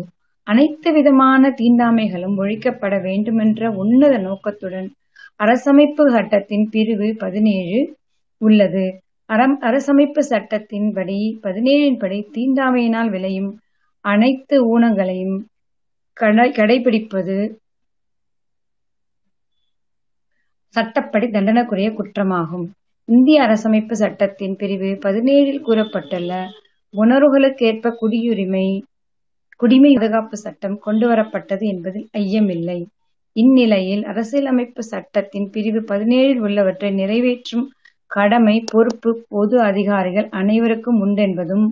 [0.47, 4.89] அனைத்து விதமான தீண்டாமைகளும் ஒழிக்கப்பட வேண்டுமென்ற உன்னத நோக்கத்துடன்
[5.41, 7.81] அரசமைப்பு சட்டத்தின் பிரிவு பதினேழு
[8.41, 8.85] உள்ளது.
[9.27, 13.51] அறம் அரசமைப்பு சட்டத்தின் படி பதினேழின் படி தீண்டாமையினால் விளையும்
[14.05, 15.39] அனைத்து ஊனங்களையும்
[16.13, 17.37] கடை கடைபிடிப்பது
[20.75, 22.67] சட்டப்படி தண்டனைக்குரிய குற்றமாகும்.
[23.09, 26.33] இந்திய அரசமைப்பு சட்டத்தின் பிரிவு பதினேழில் கூறப்பட்டுள்ள
[26.95, 28.65] உணர்வுகளுக்கேற்ப குடியுரிமை
[29.61, 32.79] குடிமை பாதுகாப்பு சட்டம் கொண்டுவரப்பட்டது என்பதில் ஐயமில்லை.
[33.37, 37.65] இந்நிலையில் அரசியலமைப்பு சட்டத்தின் பிரிவு பதினேழில் உள்ளவற்றை நிறைவேற்றும்
[38.11, 41.67] கடமை பொறுப்பு பொது அதிகாரிகள் அனைவருக்கும் உண்டென்பதும்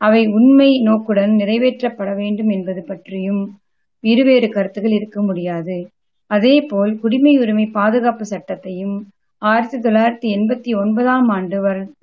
[0.00, 3.42] அவை உண்மை நோக்குடன் நிறைவேற்றப்பட வேண்டும் என்பது பற்றியும்
[4.04, 5.76] இருவேறு கருத்துகள் இருக்க முடியாது.
[6.30, 8.96] அதேபோல் குடிமையுரிமை பாதுகாப்பு சட்டத்தையும்
[9.42, 11.56] ஆயிரத்தி தொள்ளாயிரத்தி எண்பத்தி ஒன்பதாம் ஆண்டு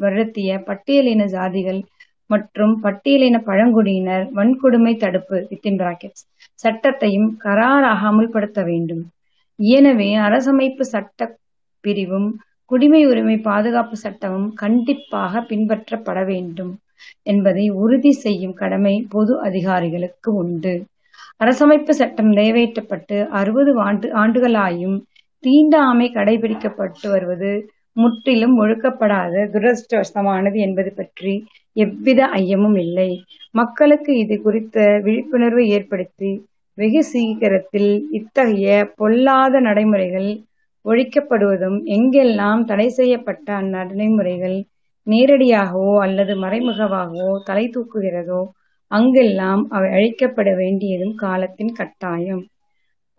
[0.03, 1.79] வருடத்திய பட்டியலின ஜாதிகள்
[2.29, 6.23] மற்றும் பட்டியலின பழங்குடியினர் வன்கொடுமை தடுப்பு வித்தின் பிராக்கெட்ஸ்
[6.59, 9.03] சட்டத்தையும் கராராக அமுல்படுத்த வேண்டும்.
[9.59, 11.21] எனவே அரசமைப்பு சட்ட
[11.83, 12.29] பிரிவும்
[12.71, 16.73] குடிமை உரிமை பாதுகாப்பு சட்டமும் கண்டிப்பாக பின்பற்றப்பட வேண்டும்
[17.27, 20.73] என்பதை உறுதி செய்யும் கடமை பொது அதிகாரிகளுக்கு உண்டு.
[21.41, 24.97] அரசமைப்பு சட்டம் நிறைவேற்றப்பட்டு அறுபது ஆண்டு ஆண்டுகளாயும்
[25.43, 27.51] தீண்டாமை கடைபிடிக்கப்பட்டு வருவது
[27.97, 31.33] முற்றிலும் ஒழுக்கப்படாத துரஷ்டவசமானது என்பது பற்றி
[31.75, 33.09] எவ்வித ஐயமும் இல்லை.
[33.55, 36.31] மக்களுக்கு இது குறித்த விழிப்புணர்வை ஏற்படுத்தி
[36.77, 40.29] வெகு சீக்கிரத்தில் இத்தகைய பொல்லாத நடைமுறைகள்
[40.85, 44.57] ஒழிக்கப்படுவதும் எங்கெல்லாம் தடை செய்யப்பட்ட அந்நடைமுறைகள்
[45.07, 48.41] நேரடியாகவோ அல்லது மறைமுகமாகவோ தலை தூக்குகிறதோ
[48.91, 52.43] அங்கெல்லாம் அவை அழிக்கப்பட வேண்டியதும் காலத்தின் கட்டாயம்.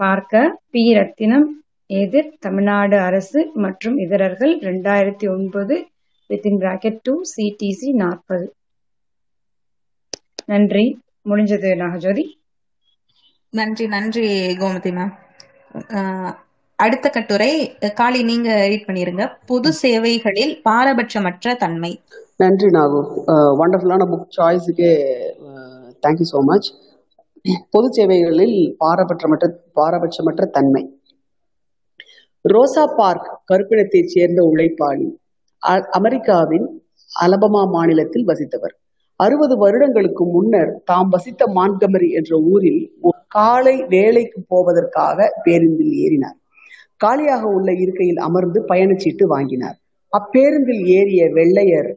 [0.00, 1.46] பார்க்க பி ரத்தினம்
[1.90, 5.76] எதிர் தமிழ்நாடு அரசு மற்றும் இதரர்கள் ரெண்டாயிரத்தி ஒன்பது
[6.30, 8.46] வித்தின் பிராக்கெட் டூ சிடிசி நாற்பது.
[10.48, 10.84] நன்றி.
[11.26, 12.24] முடிஞ்சது நாகஜோதி.
[13.52, 14.22] நன்றி நன்றி
[14.58, 15.12] கோமதி மேம்
[16.78, 17.50] அடுத்த கட்டுரை
[17.98, 19.22] காளி நீங்க ரீட் பண்ணிருங்க.
[19.48, 21.92] பொது சேவைகளில் பாரபட்சமற்ற தன்மை.
[22.40, 23.00] நன்றி நாகு.
[23.60, 24.92] வண்டர்ஃபுல்லான புக் சாய்ஸுக்கே
[26.02, 26.70] தேங்க்யூ ஸோ மச்
[27.72, 30.82] பொது சேவைகளில் பாரபட்சமற்ற பாரபட்சமற்ற தன்மை.
[32.44, 35.08] ரோசா பார்க் கருப்பினத்தைச் சேர்ந்த உழைப்பாளி
[35.90, 36.66] அமெரிக்காவின்
[37.24, 38.74] அலபமா மாநிலத்தில் வசித்தவர்.
[39.20, 42.80] அறுபது வருடங்களுக்கு முன்னர் தாம் வசித்த மான்கமரி என்ற ஊரில்
[43.28, 46.38] காலை வேலைக்கு போவதற்காக பேருந்தில் ஏறினார்.
[46.96, 49.76] காலியாக உள்ள இருக்கையில் அமர்ந்து பயணச்சீட்டு வாங்கினார்.
[50.12, 51.90] அப்பேருந்தில் ஏறிய வெள்ளையர்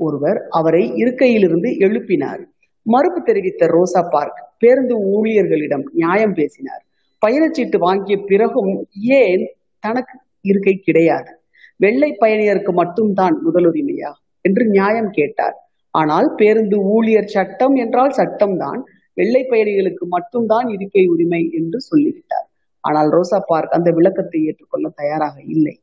[0.00, 2.42] ஒருவர் அவரை இருக்கையிலிருந்து எழுப்பினார்.
[2.86, 6.82] மறுப்பு தெரிவித்த ரோசா பார்க் பேருந்து ஊழியர்களிடம் நியாயம் பேசினார்.
[7.26, 8.72] பயணச்சீட்டு வாங்கிய பிறகும்
[9.20, 9.44] ஏன்
[9.78, 11.30] தனக்கு இருக்கை கிடையாது.
[11.76, 14.12] வெள்ளை பயணியருக்கு மட்டும்தான் முதலுரிமையா?
[14.40, 15.56] என்று நியாயம் கேட்டார்.
[15.90, 18.80] ஆனால் பேருந்து ஊழியர் சட்டம் என்றால் சட்டம்தான்.
[19.14, 22.48] வெள்ளை பயணிகளுக்கு மட்டும்தான் இருக்கை உரிமை என்று சொல்லிவிட்டார்.
[22.80, 25.80] ஆனால் ரோசா பார்க் அந்த விளக்கத்தை ஏற்றுக்கொள்ள தயாராக இல்லை.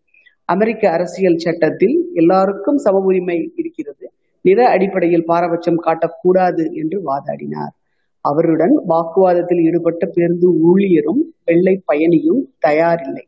[0.49, 4.05] அமெரிக்க அரசியல் சட்டத்தில் எல்லாருக்கும் சம உரிமை இருக்கிறது.
[4.41, 7.73] நிற அடிப்படையில் பாரபட்சம் காட்டக்கூடாது என்று வாதாடினார்.
[8.25, 13.23] அவருடன் வாக்குவாதத்தில் ஈடுபட்ட பேருந்து ஊழியரும் வெள்ளை பயணியும் தயாரில்லை.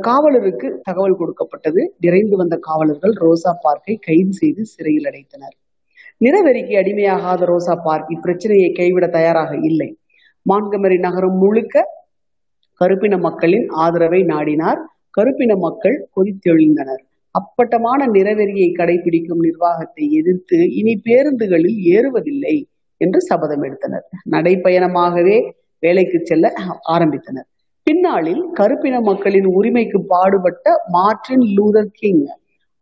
[0.00, 1.94] காவலருக்கு தகவல் கொடுக்கப்பட்டது.
[1.98, 5.54] நிறைந்து வந்த காவலர்கள் ரோசா பார்க்கை கைது செய்து சிறையில் அடைத்தனர்.
[6.24, 9.88] நிறவெறிக்கு அடிமையாகாத ரோசா பார்க் இப்பிரச்சனையை கைவிட தயாராக இல்லை.
[10.46, 11.84] மான்கமரி நகரம் முழுக்க
[12.80, 14.80] கருப்பின மக்களின் ஆதரவை நாடினார்.
[15.10, 17.02] கருப்பின மக்கள் கொதித்தெழுந்தனர்.
[17.34, 22.56] அப்பட்டமான நிறவெறியை கடைபிடிக்கும் நிர்வாகத்தை எதிர்த்து இனி பேருந்துகளில் ஏறுவதில்லை
[22.96, 24.04] என்று சபதம் எடுத்தனர்.
[24.30, 25.38] நடைப்பயணமாகவே
[25.78, 26.52] வேலைக்கு செல்ல
[26.88, 27.48] ஆரம்பித்தனர்.
[27.86, 32.22] பின்னாளில் கருப்பின மக்களின் உரிமைக்கு பாடுபட்ட மார்டின் லூதர் கிங்.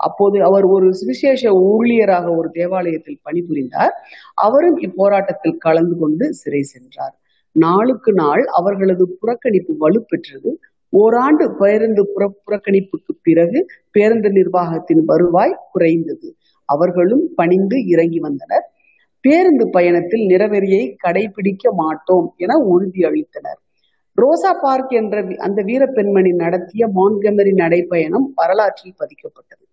[0.01, 3.93] அப்போது அவர் ஒரு சுவிசேஷ ஊழியராக ஒரு தேவாலயத்தில் பணிபுரிந்தார்.
[4.35, 7.15] அவரும் இப்போராட்டத்தில் கலந்து கொண்டு சிறை சென்றார்.
[7.57, 10.53] நாளுக்கு நாள் அவர்களது புறக்கணிப்பு வலுப்பெற்றது.
[10.93, 13.61] ஓராண்டு பேருந்து புற புறக்கணிப்புக்கு பிறகு
[13.91, 16.29] பேருந்து நிர்வாகத்தின் வருவாய் குறைந்தது.
[16.69, 18.67] அவர்களும் பணிந்து இறங்கி வந்தனர்.
[19.25, 23.61] பேருந்து பயணத்தில் நிறவெறியை கடைபிடிக்க மாட்டோம் என உறுதி அளித்தனர்
[24.19, 29.65] ரோசா பார்க் என்ற அந்த வீர பெண்மணி நடத்திய மான்கமரி நடைப்பயணம் வரலாற்றில் பதிக்கப்பட்டது.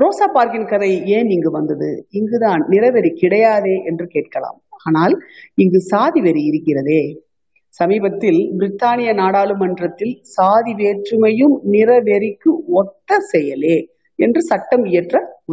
[0.00, 2.06] ரோசா பார்க்கின் கதை ஏன் இங்கு வந்தது?
[2.10, 4.62] இங்குதான் நிறவெறி கிடையாதே என்று கேட்கலாம்.
[4.84, 5.14] ஆனால்
[5.54, 7.26] இங்கு சாதி வெறி இருக்கிறதே.
[7.68, 13.76] சமீபத்தில் பிரித்தானிய நாடாளுமன்றத்தில் சாதி வேற்றுமையும் நிறவெறிக்கு ஒத்த செயலே
[14.14, 15.44] என்று சட்டம் இயற்ற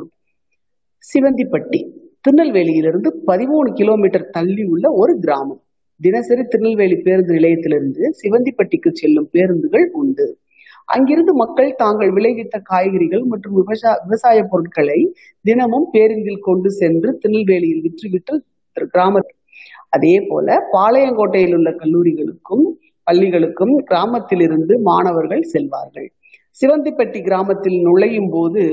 [1.04, 1.80] சிவந்திப்பட்டி
[2.24, 5.65] திருநெல்வேலியிலிருந்து பதிமூணு கிலோமீட்டர் தள்ளி உள்ள ஒரு கிராமம்.
[6.02, 10.26] தினசரி திருநெல்வேலி பேருந்து நிலையத்திலிருந்து சிவந்திப்பட்டிக்கு செல்லும் பேருந்துகள் உண்டு.
[10.86, 15.00] அங்கிருந்து மக்கள் தாங்கள் விளைவித்த காய்கறிகள் மற்றும் விவசாய விவசாய பொருட்களை
[15.46, 18.34] தினமும் பேருந்தில் கொண்டு சென்று திருநெல்வேலியில் விற்றுவிட்டு
[18.92, 19.42] கிராமத்தில்
[19.96, 22.66] அதே போல பாளையங்கோட்டையில் உள்ள கல்லூரிகளுக்கும்
[23.08, 26.08] பள்ளிகளுக்கும் கிராமத்திலிருந்து மாணவர்கள் செல்வார்கள்.
[26.58, 28.64] சிவந்திப்பட்டி கிராமத்தில் நுழையும் போது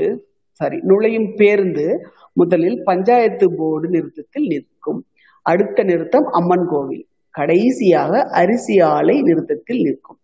[0.59, 1.85] சாரி நுழையும் பேருந்து
[2.33, 5.01] முதலில் பஞ்சாயத்து போர்டு நிறுத்தத்தில் நிற்கும்.
[5.45, 7.05] அடுத்த நிறுத்தம் அம்மன் கோவில்.
[7.37, 10.19] கடைசியாக அரிசி ஆலை நிறுத்தத்தில் நிற்கும்.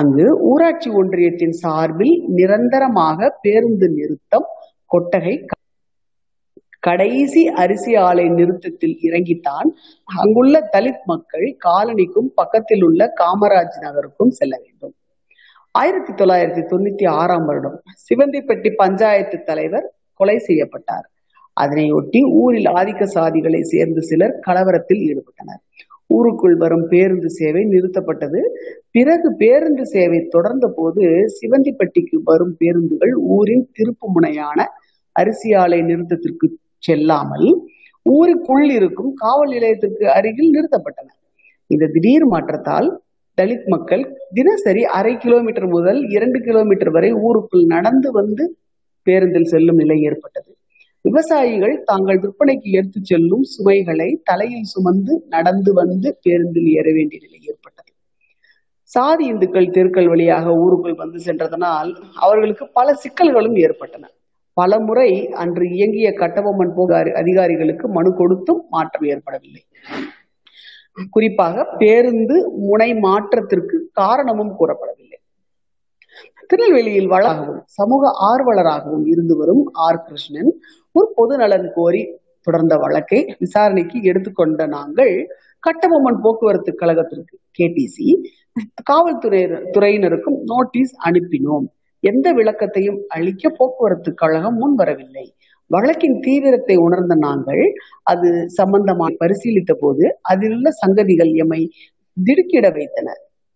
[0.00, 4.46] அங்கு ஊராட்சி ஒன்றியத்தின் சார்பில் நிரந்தரமாக பேருந்து நிறுத்தம்
[4.86, 5.34] கொட்டகை
[6.80, 9.68] கடைசி அரிசி ஆலை நிறுத்தத்தில் இறங்கித்தான்
[10.18, 14.94] அங்குள்ள தலித் மக்கள் காலனிக்கும் பக்கத்தில் உள்ள காமராஜ் நகருக்கும் செல்ல வேண்டும்.
[15.70, 21.06] ஆயிரத்தி தொள்ளாயிரத்தி தொண்ணூத்தி ஆறாம் வருடம் சிவந்திப்பட்டி பஞ்சாயத்து தலைவர் கொலை செய்யப்பட்டார்.
[21.60, 25.62] அதனையொட்டி ஊரில் ஆதிக்க சாதிகளை சேர்ந்த சிலர் கலவரத்தில் ஈடுபட்டனர்.
[26.16, 28.40] ஊருக்குள் வரும் பேருந்து சேவை நிறுத்தப்பட்டது.
[28.90, 31.04] பிறகு பேருந்து சேவை தொடர்ந்த போது
[31.38, 34.58] சிவந்திப்பட்டிக்கு வரும் பேருந்துகள் ஊரின் திருப்பு முனையான
[35.16, 36.48] அரிசி ஆலை நிறுத்தத்திற்கு
[36.88, 37.48] செல்லாமல்
[38.06, 41.08] ஊருக்குள் இருக்கும் காவல் நிலையத்திற்கு அருகில் நிறுத்தப்பட்டன.
[41.70, 42.88] இந்த திடீர் மாற்றத்தால்
[43.38, 44.02] தலித் மக்கள்
[44.34, 48.44] தினசரி அரை கிலோமீட்டர் முதல் இரண்டு கிலோமீட்டர் வரை ஊருக்குள் நடந்து வந்து
[49.06, 50.50] பேருந்தில் செல்லும் நிலை ஏற்பட்டது.
[51.04, 57.90] விவசாயிகள் தாங்கள் விற்பனைக்கு எடுத்து செல்லும் சுமைகளை தலையில் சுமந்து நடந்து வந்து பேருந்தில் ஏற வேண்டிய நிலை ஏற்பட்டது.
[58.90, 64.04] சாதி இந்துக்கள் தெருக்கள் வழியாக ஊருக்குள் வந்து சென்றதனால் அவர்களுக்கு பல சிக்கல்களும் ஏற்பட்டன.
[64.56, 65.10] பல முறை
[65.42, 69.62] அன்று இயங்கிய கட்டபொம்மன் போகார் அதிகாரிகளுக்கு மனு கொடுத்தும் மாற்றம் ஏற்படவில்லை.
[71.10, 72.36] குறிப்பாக பேருந்து
[72.68, 75.18] முனை மாற்றத்திற்கு காரணமும் கூறப்படவில்லை.
[76.46, 80.50] திருநெல்வேலியில் வளாகவும் சமூக ஆர்வலராகவும் இருந்து வரும் ஆர் கிருஷ்ணன்
[80.94, 82.02] ஒரு பொது நலன் கோரி
[82.46, 85.14] தொடர்ந்த வழக்கை விசாரணைக்கு எடுத்துக்கொண்ட நாங்கள்
[85.62, 88.06] கட்டபொம்மன் போக்குவரத்து கழகத்திற்கு கேடிசி
[88.82, 89.40] காவல்துறை
[89.74, 91.66] துறையினருக்கும் நோட்டீஸ் அனுப்பினோம்.
[92.02, 95.26] எந்த விளக்கத்தையும் அளிக்க போக்குவரத்து கழகம் முன் வரவில்லை.
[95.70, 97.64] வழக்கின் தீவிரத்தை உணர்ந்த நாங்கள்
[98.02, 101.60] அது சம்பந்தமாக பரிசீலித்த போது அதிலுள்ள சங்கதிகள் எம்மை
[102.16, 103.08] திடுக்கிட வைத்தன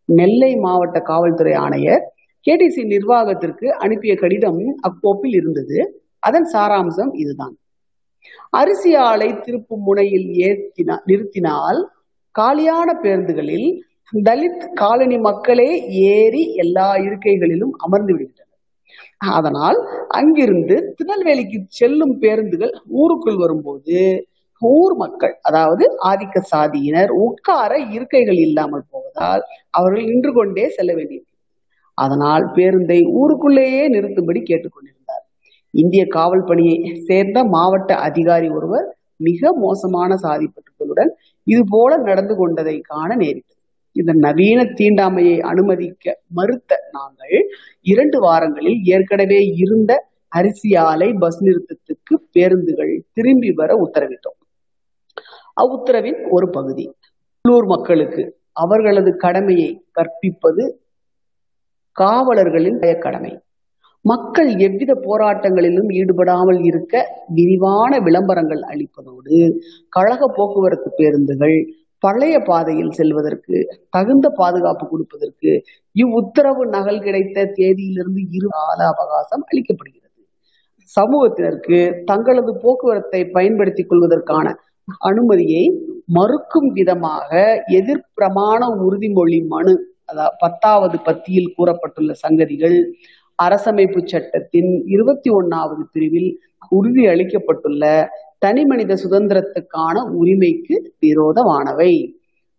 [0.08, 2.04] நெல்லை மாவட்ட காவல்துறை ஆணையர்
[2.46, 5.78] கேடிசி நிர்வாகத்திற்கு அனுப்பிய கடிதம் அக்கோப்பில் இருந்தது.
[6.24, 7.54] அதன் சாராம்சம் இதுதான்.
[8.52, 11.80] அரிசி ஆலை திருப்பு முனையில் ஏற்றினா நிறுத்தினால்
[12.34, 13.68] காலியான பேருந்துகளில்
[14.12, 15.70] தலித் காலனி மக்களே
[16.10, 18.50] ஏறி எல்லா இருக்கைகளிலும் அமர்ந்து விடுகின்றனர்.
[19.34, 19.78] அதனால்
[20.10, 23.98] அங்கிருந்து திருநெல்வேலிக்கு செல்லும் பேருந்துகள் ஊருக்குள் வரும்போது
[24.62, 31.26] ஊர் மக்கள் அதாவது ஆதிக்க சாதியினர் உட்கார இருக்கைகள் இல்லாமல் போவதால் அவர்கள் நின்று கொண்டே செல்ல வேண்டியது
[31.98, 35.23] அதனால் பேருந்தை ஊருக்குள்ளேயே நிறுத்தும்படி கேட்டுக்கொண்டிருந்தார்.
[35.74, 41.10] இந்திய காவல் பணியை சேர்ந்த மாவட்ட அதிகாரி ஒருவர் மிக மோசமான சாதி பற்றுகளுடன்
[41.46, 43.60] இது போல நடந்து கொண்டதை காண நேரிட்டது.
[43.96, 47.36] இந்த நவீன தீண்டாமையை அனுமதிக்க மறுத்த நாங்கள்
[47.80, 49.92] இரண்டு வாரங்களில் ஏற்கனவே இருந்த
[50.28, 54.38] அரிசி ஆலை பஸ் நிறுத்தத்துக்கு பேருந்துகள் திரும்பி வர உத்தரவிட்டோம்.
[55.62, 56.86] அவ்வுத்தரவின் ஒரு பகுதி
[57.44, 60.64] உள்ளூர் மக்களுக்கு அவர்களது கடமையை கற்பிப்பது
[61.96, 63.32] காவலர்களின் கடமை.
[64.04, 66.94] மக்கள் எவ்வித போராட்டங்களிலும் ஈடுபடாமல் இருக்க
[67.28, 69.38] விரிவான விளம்பரங்கள் அளிப்பதோடு
[69.92, 71.56] கழக போக்குவரத்து பேருந்துகள்
[72.02, 73.56] பழைய பாதையில் செல்வதற்கு
[73.90, 75.52] தகுந்த பாதுகாப்பு கொடுப்பதற்கு
[75.96, 80.10] இவ்வுத்தரவு நகல் கிடைத்த தேதியிலிருந்து இரு கால அவகாசம் அளிக்கப்படுகிறது.
[80.96, 84.46] சமூகத்தினருக்கு தங்களது போக்குவரத்தை பயன்படுத்திக் கொள்வதற்கான
[85.00, 85.64] அனுமதியை
[86.08, 87.30] மறுக்கும் விதமாக
[87.78, 89.74] எதிர்பிரமாண உறுதிமொழி மனு
[90.08, 92.76] அதாவது பத்தாவது பத்தியில் கூறப்பட்டுள்ள சங்கதிகள்
[93.42, 96.30] அரசமைப்பு சட்டத்தின் இருபத்தி ஒன்னாவது பிரிவில்
[96.68, 97.84] உறுதி அளிக்கப்பட்டுள்ள
[98.38, 101.94] தனிமனித சுதந்திரத்துக்கான உரிமைக்கு விரோதமானவை.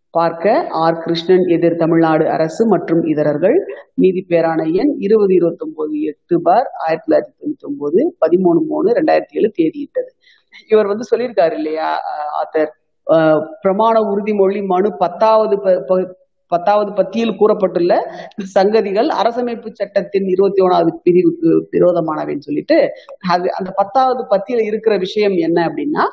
[0.09, 0.97] பார்க்க ஆர்.
[1.03, 3.57] கிருஷ்ணன் எதிர் தமிழ்நாடு அரசு மற்றும் இதரர்கள்
[3.93, 9.51] நீதி பேராணையன் இருபது இருபத்தி ஒன்பது எட்டு பார் ஆயிரத்தி தொள்ளாயிரத்தி தொண்ணூத்தி ஒன்பது பதிமூணு மூணு ரெண்டாயிரத்தி ஏழு
[9.59, 10.11] தேதியிட்டது.
[10.69, 11.89] இவர் வந்து சொல்லியிருக்காரு இல்லையா
[12.41, 12.71] ஆத்தர்?
[13.63, 15.55] பிரமாண உறுதிமொழி மனு பத்தாவது
[16.51, 17.93] பத்தாவது பத்தியில் கூறப்பட்டுள்ள
[18.55, 22.77] சங்கதிகள் அரசமைப்பு சட்டத்தின் இருபத்தி ஒன்றாவது பிரிவுக்கு விரோதமானவைன்னு சொல்லிட்டு
[23.35, 26.05] அது அந்த பத்தாவது பத்தியில இருக்கிற விஷயம் என்ன அப்படின்னா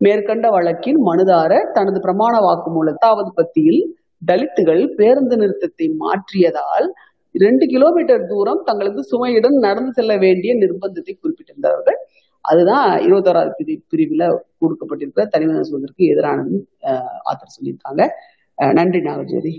[0.00, 3.82] மேற்கண்ட வழக்கின் மனுதாரர் தனது பிரமாண வாக்குமூலத்தாவது பத்தியில்
[4.22, 6.88] தலித்துகள் பேருந்து நிறுத்தத்தை மாற்றியதால்
[7.34, 11.98] இரண்டு கிலோமீட்டர் தூரம் தங்களது சுமையுடன் நடந்து செல்ல வேண்டிய நிர்பந்தத்தை குறிப்பிட்டிருந்தார்கள்.
[12.44, 14.26] அதுதான் இருபத்தோராவது பிரி பிரிவில்
[14.60, 16.56] கொடுக்கப்பட்டிருக்கிற தனிமனித சுதந்திரத்துக்கு எதிரானது
[17.30, 18.02] ஆத்தர் சொல்லியிருக்காங்க.
[18.58, 19.54] நன்றி நாகஜோதி.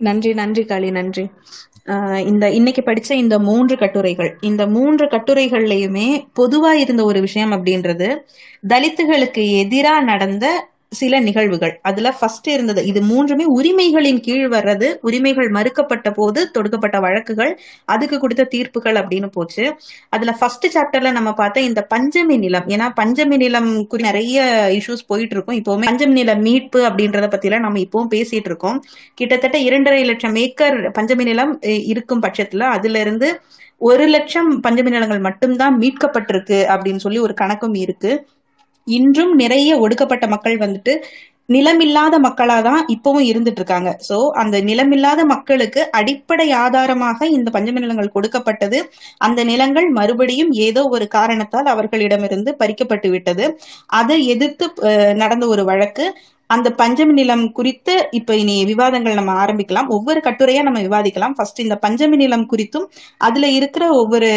[0.00, 1.24] நன்றி நன்றி காளி நன்றி.
[2.26, 6.08] இந்த இன்னைக்கு படிச்ச இந்த மூன்று கட்டுரைகள் இந்த மூன்று கட்டுரைகள்லயுமே
[6.40, 8.08] பொதுவா இருந்த ஒரு விஷயம் அப்படின்றது
[8.68, 10.46] தலித்துகளுக்கு எதிரா நடந்த
[11.00, 11.72] சில நிகழ்வுகள்.
[11.88, 17.52] அதுல ஃபர்ஸ்ட் இருந்தது இது மூன்றுமே உரிமைகளின் கீழ் வர்றது உரிமைகள் மறுக்கப்பட்ட போது தொடுக்கப்பட்ட வழக்குகள்
[17.94, 19.64] அதுக்கு கொடுத்த தீர்ப்புகள் அப்படின்னு போச்சு.
[20.08, 24.46] அதுல ஃபர்ஸ்ட் சாப்டர்ல நம்ம பார்த்த இந்த பஞ்சமி நிலம் ஏன்னா பஞ்சமி நிலம் குறி நிறைய
[24.78, 25.58] இஷ்யூஸ் போயிட்டு இருக்கும்.
[25.60, 28.80] இப்போவுமே பஞ்சமி நில மீட்பு அப்படின்றத பத்திலாம் நம்ம இப்பவும் பேசிட்டு இருக்கோம்.
[29.14, 31.54] கிட்டத்தட்ட இரண்டரை லட்சம் ஏக்கர் பஞ்சமி நிலம்
[31.92, 33.30] இருக்கும் பட்சத்துல அதுல இருந்து
[33.90, 38.12] ஒரு லட்சம் பஞ்சமி நிலங்கள் மட்டும்தான் மீட்கப்பட்டிருக்கு அப்படின்னு சொல்லி ஒரு கணக்கும் இருக்கு.
[38.86, 40.94] இன்றும் நிறைய ஒடுக்கப்பட்ட மக்கள் வந்துட்டு
[41.48, 48.12] நிலமில்லாத மக்களா தான் இப்பவும் இருந்துட்டு இருக்காங்க சோ அந்த நிலமில்லாத மக்களுக்கு அடிப்படை ஆதாரமாக இந்த பஞ்சம நிலங்கள்
[48.16, 48.78] கொடுக்கப்பட்டது.
[49.26, 53.46] அந்த நிலங்கள் மறுபடியும் ஏதோ ஒரு காரணத்தால் அவர்களிடமிருந்து பறிக்கப்பட்டு விட்டது.
[54.00, 54.68] அதை எதிர்த்து
[55.22, 56.06] நடந்த ஒரு வழக்கு.
[56.54, 59.88] அந்த பஞ்சமி நிலம் குறித்து இப்ப இனி விவாதங்கள் நம்ம ஆரம்பிக்கலாம்.
[59.96, 61.34] ஒவ்வொரு கட்டுரையா நம்ம விவாதிக்கலாம்.
[61.38, 62.86] ஃபர்ஸ்ட் இந்த பஞ்சமி நிலம் குறித்தும்
[63.28, 64.30] அதுல இருக்கிற ஒவ்வொரு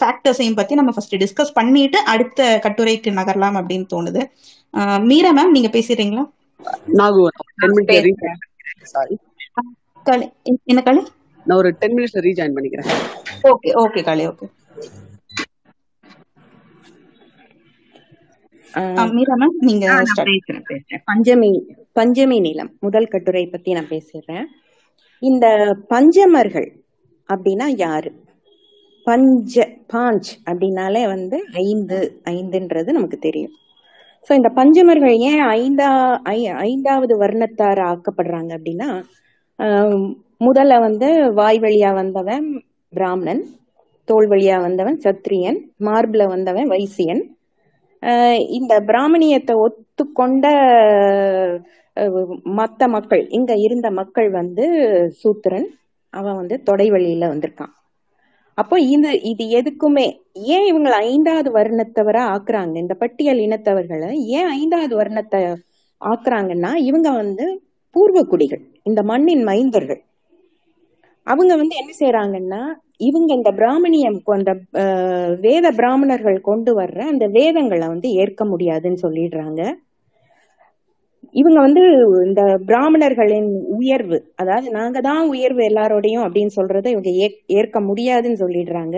[0.00, 4.22] ஃபேக்டர்ஸையும் பத்தி நம்ம ஃபர்ஸ்ட் டிஸ்கஸ் பண்ணிட்டு அடுத்த கட்டுரைக்கு நகரலாம் அப்படின்னு தோணுது.
[5.10, 6.24] மீரா மேம் நீங்க பேசுறீங்களா
[10.06, 10.26] சாரி
[10.72, 11.02] என்ன காளி
[11.46, 12.90] நான் ஒரு டென் மினிட்ஸ்ல ரீஜாயின் பண்ணிக்கிறேன்.
[13.50, 14.46] ஓகே ஓகே காளி ஓகே
[19.60, 19.86] நீங்க
[21.06, 21.50] பஞ்சமி
[21.92, 24.44] பஞ்சமி நிலம் முதல் கட்டுரை பத்தி நான் பேசுறேன்
[25.22, 25.46] இந்த
[25.90, 26.68] பஞ்சமர்கள்
[27.28, 28.10] அப்படின்னா யாரு?
[29.06, 29.54] பஞ்ச
[29.92, 33.54] பாஞ்ச் அப்படின்னாலே வந்து ஐந்து ஐந்துன்றது நமக்கு தெரியும்.
[34.24, 35.88] ஸோ இந்த பஞ்சமர்கள் ஏன் ஐந்தா
[36.54, 38.88] ஐந்தாவது வர்ணத்தார் ஆக்கப்படுறாங்க அப்படின்னா
[40.40, 42.46] முதல்ல வந்து வாய் வழியா வந்தவன்
[42.92, 43.42] பிராமணன்
[44.08, 47.22] தோல் வழியா வந்தவன் சத்திரியன் மார்பிள வந்தவன் வைசியன்
[48.58, 50.46] இந்த பிராமணியத்தை ஒத்துக்கொண்ட
[52.58, 54.64] மத்த மக்கள் இங்க இருந்த மக்கள் வந்து
[55.22, 55.68] சூத்திரன்.
[56.14, 57.72] அவன் வந்து தொடை வழியில வந்திருக்கான்.
[58.58, 60.06] அப்போ இது இது எதுக்குமே
[60.56, 62.74] ஏன் இவங்களை ஐந்தாவது வர்ணத்தவரா ஆக்குறாங்க?
[62.84, 65.40] இந்த பட்டியல் இனத்தவர்களை ஏன் ஐந்தாவது வர்ணத்தை
[66.00, 67.46] ஆக்குறாங்கன்னா இவங்க வந்து
[67.96, 70.02] பூர்வ குடிகள் இந்த மண்ணின் மைந்தர்கள்.
[71.26, 72.62] அவங்க வந்து என்ன செய்யறாங்கன்னா
[73.08, 74.52] இவங்க இந்த பிராமணியம் அந்த
[75.46, 79.62] வேத பிராமணர்கள் கொண்டு வர்ற அந்த வேதங்களை வந்து ஏற்க முடியாதுன்னு சொல்லிடுறாங்க.
[81.40, 81.82] இவங்க வந்து
[82.26, 87.10] இந்த பிராமணர்களின் உயர்வு அதாவது நாங்க தான் உயர்வு எல்லாரோடையும் அப்படின்னு சொல்றத இவங்க
[87.60, 88.96] ஏற்க முடியாதுன்னு சொல்லிடுறாங்க.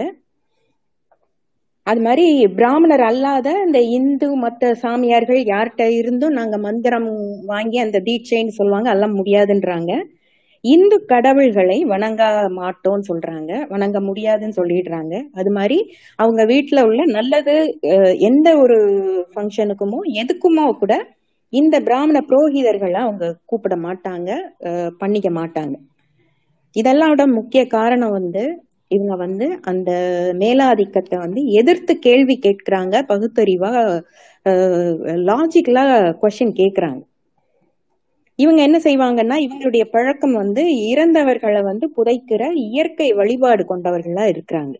[1.86, 2.26] அது மாதிரி
[2.58, 7.08] பிராமணர் அல்லாத இந்த இந்து மத்த சாமியார்கள் யார்கிட்ட இருந்தும் நாங்க மந்திரம்
[7.52, 9.92] வாங்கி அந்த தீட்சைன்னு சொல்லுவாங்க எல்லாம் முடியாதுன்றாங்க.
[10.72, 12.22] இந்து கடவுள்களை வணங்க
[12.58, 13.52] மாட்டோம்னு சொல்றாங்க.
[13.72, 15.14] வணங்க முடியாதுன்னு சொல்லிடுறாங்க.
[15.38, 15.78] அது மாதிரி
[16.18, 17.54] அவங்க வீட்டுல உள்ள நல்லது
[18.28, 18.78] எந்த ஒரு
[19.32, 20.94] ஃபங்க்ஷனுக்குமோ எதுக்குமோ கூட
[21.52, 24.30] இந்த பிராமண புரோகிதர்களை அவங்க கூப்பிட மாட்டாங்க
[25.02, 25.76] பண்ணிக்க மாட்டாங்க.
[26.76, 28.44] இதெல்லாம் முக்கிய காரணம் வந்து
[28.90, 29.90] இவங்க வந்து அந்த
[30.42, 33.70] மேலாதிக்கத்தை வந்து எதிர்த்து கேள்வி கேட்கிறாங்க பகுத்தறிவா
[35.30, 35.84] லாஜிக்கலா
[36.22, 37.00] கொஸ்டின் கேட்கிறாங்க.
[38.38, 40.62] இவங்க என்ன செய்வாங்கன்னா இவங்களுடைய பழக்கம் வந்து
[40.92, 44.74] இறந்தவர்களை வந்து புதைக்கிற இயற்கை வழிபாடு கொண்டவர்களா இருக்கிறாங்க.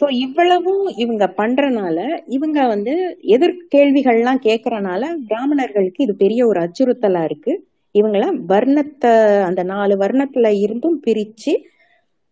[0.00, 2.94] சோ இவ்வளவும் இவங்க பண்றனால இவங்க வந்து
[3.36, 7.52] எதிர்கேள்விகள்லாம் கேட்கறனால பிராமணர்களுக்கு இது பெரிய ஒரு அச்சுறுத்தலா இருக்கு.
[7.94, 9.12] இவங்கள வர்ணத்தை
[9.48, 11.54] அந்த நாலு வர்ணத்துல இருந்தும் பிரிச்சு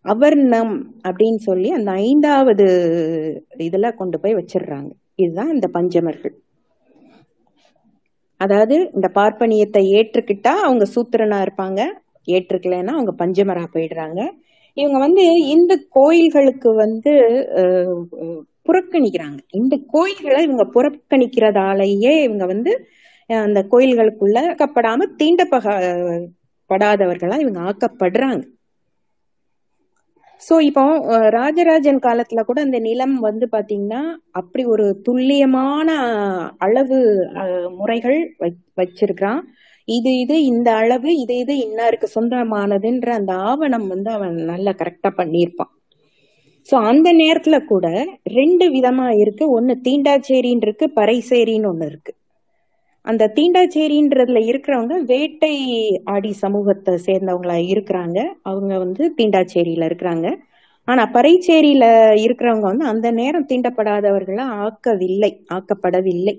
[0.05, 0.75] அவர்ணம்
[1.07, 2.65] அப்படின்னு சொல்லி அந்த ஐந்தாவது
[3.67, 4.91] இதுல கொண்டு போய் வச்சிடுறாங்க.
[5.15, 6.35] இதுதான் இந்த பஞ்சமர்கள்.
[8.39, 11.79] அதாவது இந்த பார்ப்பனியத்தை ஏற்றுக்கிட்டா அவங்க சூத்திரனா இருப்பாங்க
[12.27, 14.19] ஏற்றுக்கலைன்னா அவங்க பஞ்சமரா போயிடுறாங்க.
[14.77, 15.23] இவங்க வந்து
[15.55, 17.11] இந்த கோயில்களுக்கு வந்து
[18.67, 19.39] புறக்கணிக்கிறாங்க.
[19.59, 22.71] இந்த கோயில்களை இவங்க புறக்கணிக்கிறதாலேயே இவங்க வந்து
[23.29, 25.65] அந்த கோயில்களுக்குள்ள ஆக்கப்படாம தீண்டப்பக
[26.69, 28.43] படாதவர்களா இவங்க ஆக்கப்படுறாங்க.
[30.49, 30.83] சோ இப்போ
[31.29, 35.89] ராஜராஜன் காலத்துல கூட அந்த நிலம் வந்து பாத்தீங்கன்னா அப்படி ஒரு துல்லியமான
[36.57, 37.29] அளவு
[37.77, 39.39] முறைகள் வச்- வச்சிருக்கிறான்.
[39.85, 45.73] இது இது இந்த அளவு இது இது இன்னாருக்கு சொந்தமானதுன்ற அந்த ஆவணம் வந்து அவன் நல்லா கரெக்டா பண்ணியிருப்பான்.
[46.71, 49.49] சோ அந்த நேரத்துல கூட ரெண்டு விதமா இருக்கு.
[49.49, 52.13] ஒன்னு தீண்டாச்சேரின்னு இருக்கு பறைசேரின்னு ஒன்னு இருக்கு.
[53.07, 55.51] அந்த தீண்டாச்சேரின்றதுல இருக்கிறவங்க வேட்டை
[56.13, 58.17] ஆடி சமூகத்தை சேர்ந்தவங்களா இருக்கிறாங்க.
[58.43, 60.27] அவங்க வந்து தீண்டாச்சேரியில இருக்கிறாங்க.
[60.87, 61.85] ஆனா பறைச்சேரியில
[62.25, 66.35] இருக்கிறவங்க வந்து அந்த நேரம் தீண்டப்படாதவர்களா ஆக்கவில்லை ஆக்கப்படவில்லை.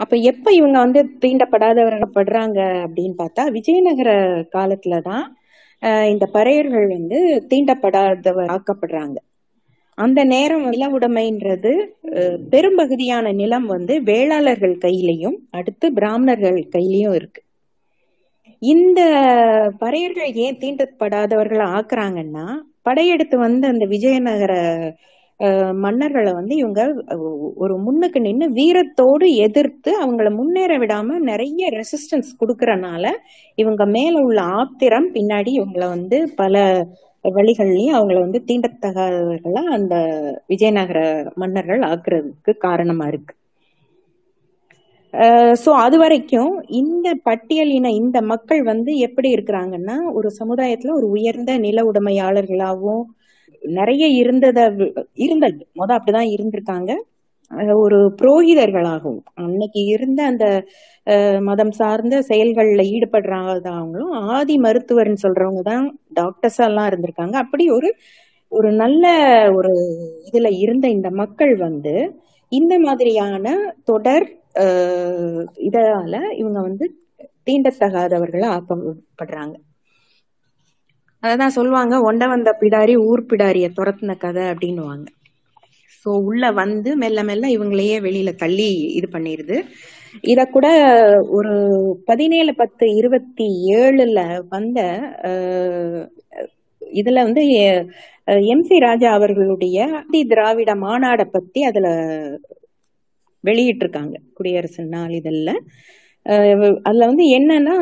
[0.00, 4.10] அப்ப எப்ப இவங்க வந்து தீண்டப்படாதவர்கள் படுறாங்க அப்படின்னு பார்த்தா விஜயநகர
[4.56, 5.26] காலத்துலதான்
[6.12, 7.18] இந்த பறையர்கள் வந்து
[7.50, 9.16] தீண்டப்படாதவர் ஆக்கப்படுறாங்க.
[9.98, 11.72] அந்த நேரம் நில உடைமைன்றது
[12.50, 17.40] பெரும்பகுதியான நிலம் வந்து வேளாளர்கள் கையிலையும் அடுத்து பிராமணர்கள் கையிலையும் இருக்கு.
[18.62, 19.00] இந்த
[19.80, 22.46] பறையர்கள் ஏன் தீண்டப்படாதவர்களை ஆக்குறாங்கன்னா
[22.82, 24.54] படையெடுத்து வந்து அந்த விஜயநகர
[25.84, 26.80] மன்னர்களை வந்து இவங்க
[27.54, 33.04] ஒரு முன்னுக்கு நின்று வீரத்தோடு எதிர்த்து அவங்கள முன்னேற விடாம நிறைய ரெசிஸ்டன்ஸ் கொடுக்கறனால
[33.58, 36.54] இவங்க மேல உள்ள ஆத்திரம் பின்னாடி இவங்களை வந்து பல
[37.24, 39.94] வழிகள்லயும் அவங்கள வந்து தீண்டத்தகாதவர்களா அந்த
[40.52, 40.98] விஜயநகர
[41.42, 43.34] மன்னர்கள் ஆக்குறதுக்கு காரணமா இருக்கு.
[45.62, 46.50] ஸோ அது வரைக்கும்
[46.80, 53.04] இந்த பட்டியலின இந்த மக்கள் வந்து எப்படி இருக்கிறாங்கன்னா ஒரு சமுதாயத்துல ஒரு உயர்ந்த நில உடைமையாளர்களாகவும்
[53.62, 54.58] நிறைய இருந்தத
[55.24, 55.60] இருந்தது.
[55.80, 56.90] முத அப்படிதான் இருந்திருக்காங்க.
[57.84, 60.46] ஒரு புரோகிதர்களாகவும் அன்னைக்கு இருந்த அந்த
[61.48, 65.86] மதம் சார்ந்த செயல்களில் ஈடுபடுறவங்களும் ஆதி மருத்துவர்னு சொல்றவங்க தான்
[66.20, 67.36] டாக்டர்ஸ் எல்லாம் இருந்திருக்காங்க.
[67.44, 67.90] அப்படி ஒரு
[68.52, 69.04] ஒரு நல்ல
[69.58, 69.72] ஒரு
[70.28, 71.94] இதுல இருந்த இந்த மக்கள் வந்து
[72.52, 73.46] இந்த மாதிரியான
[73.90, 74.26] தொடர்
[75.68, 76.86] இதால இவங்க வந்து
[77.48, 79.54] தீண்டத்தகாதவர்களா ஆக்கப்படுறாங்க.
[81.22, 85.06] அததான் சொல்லுவாங்க ஒண்ட வந்த பிடாரி ஊர் பிடாரிய துரத்துன கதை அப்படின்னுவாங்க.
[86.04, 89.56] சோ உள்ள வந்து மெல்ல மெல்ல இவங்களையே வெளியில தள்ளி இது பண்ணிருது.
[90.24, 90.66] இத கூட
[91.36, 91.52] ஒரு
[92.06, 93.46] பதினேழு பத்து இருபத்தி
[93.76, 94.78] ஏழுல வந்த
[96.82, 97.42] இதுல வந்து
[98.48, 101.88] எம் சி ராஜா அவர்களுடைய அதி திராவிட மாநாடை பத்தி அதுல
[103.44, 104.16] வெளியிட்டிருக்காங்க.
[104.34, 105.50] குடியரசு நாளிதழ்ல
[106.86, 107.74] அதுல வந்து என்னன்னா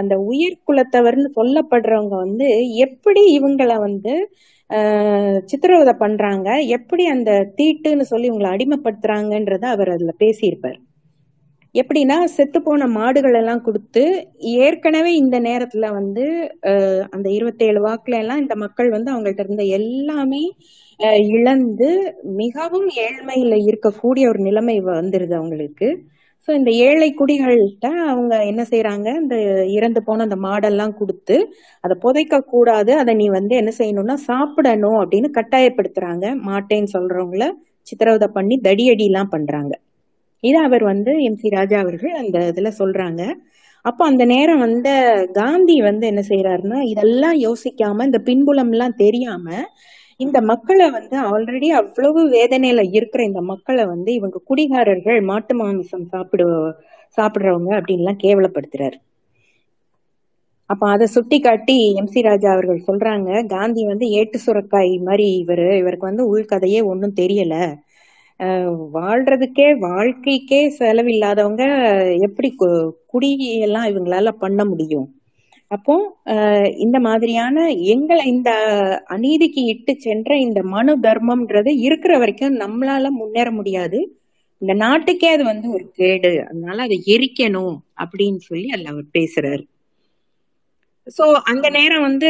[0.00, 2.46] அந்த உயிர் குலத்தவர்னு சொல்லப்படுறவங்க வந்து
[2.86, 4.28] எப்படி இவங்களை வந்து அஹ்
[5.50, 6.48] சித்திரவதை பண்றாங்க.
[6.76, 10.78] எப்படி அந்த தீட்டுன்னு சொல்லி இவங்களை அடிமைப்படுத்துறாங்கன்றத அவர் அதுல பேசியிருப்பார்.
[11.74, 14.02] எப்படின்னா செத்து போன மாடுகள் எல்லாம் கொடுத்து
[14.66, 16.24] ஏற்கனவே இந்த நேரத்துல வந்து
[17.10, 20.42] அந்த இருபத்தேழு வாக்குல எல்லாம் இந்த மக்கள் வந்து அவங்கள்ட்ட இருந்த எல்லாமே
[21.36, 21.90] இழந்து
[22.42, 25.88] மிகவும் ஏழ்மையில இருக்கக்கூடிய ஒரு நிலைமை வந்துருது அவங்களுக்கு.
[26.48, 29.36] ஸோ இந்த ஏழை குடிகள்கிட்ட அவங்க என்ன செய்யறாங்க இந்த
[29.76, 31.36] இறந்து போன அந்த மாடெல்லாம் கொடுத்து
[31.84, 32.92] அதை புதைக்க கூடாது.
[33.02, 36.26] அதை நீ வந்து என்ன செய்யணும்னா சாப்பிடணும் அப்படின்னு கட்டாயப்படுத்துறாங்க.
[36.48, 37.46] மாட்டேன்னு சொல்றவங்கள
[37.86, 39.72] சித்திரவதை பண்ணி தடியடி எல்லாம் பண்றாங்க.
[40.44, 43.22] இது அவர் வந்து எம் சி ராஜா அவர்கள் அந்த இதுல சொல்றாங்க.
[43.84, 44.92] அப்போ அந்த நேரம் வந்து
[45.32, 49.46] காந்தி வந்து என்ன செய்யறாருன்னா இதெல்லாம் யோசிக்காம இந்த பின்புலம் எல்லாம் தெரியாம
[50.16, 56.68] இந்த மக்களை வந்து ஆல்ரெடி அவ்வளவு வேதனையில இருக்கிற இந்த மக்களை வந்து இவங்க குடிகாரர்கள் மாட்டு மாமிசம் சாப்பிடு
[57.16, 58.92] சாப்பிடுறவங்க அப்படின்லாம் கேவலப்படுத்துறாரு.
[60.66, 65.76] அப்ப அதை சுட்டி காட்டி எம் சி ராஜா அவர்கள் சொல்றாங்க காந்தி வந்து ஏட்டு சுரக்காய் மாதிரி இவரு
[65.76, 67.76] இவருக்கு வந்து உள்கதையே ஒன்றும் தெரியல.
[68.94, 71.62] வாழ்றதுக்கே வாழ்க்கைக்கே செலவில்லாதவங்க
[72.20, 75.14] எப்படி கு- குடியெல்லாம் இவங்களால பண்ண முடியும்?
[75.68, 75.94] அப்போ
[76.76, 78.50] இந்த மாதிரியான எங்களை இந்த
[79.10, 84.00] அநீதிக்கு இட்டு சென்ற இந்த மனு தர்மம்ன்றது இருக்கிற வரைக்கும் நம்மளால முன்னேற முடியாது.
[84.58, 86.32] இந்த நாட்டுக்கே அது வந்து ஒரு கேடு.
[86.46, 89.64] அதனால அதை எரிக்கணும் அப்படின்னு சொல்லி அல்ல அவர் பேசுறாரு.
[91.06, 92.28] சோ அந்த நேரம் வந்து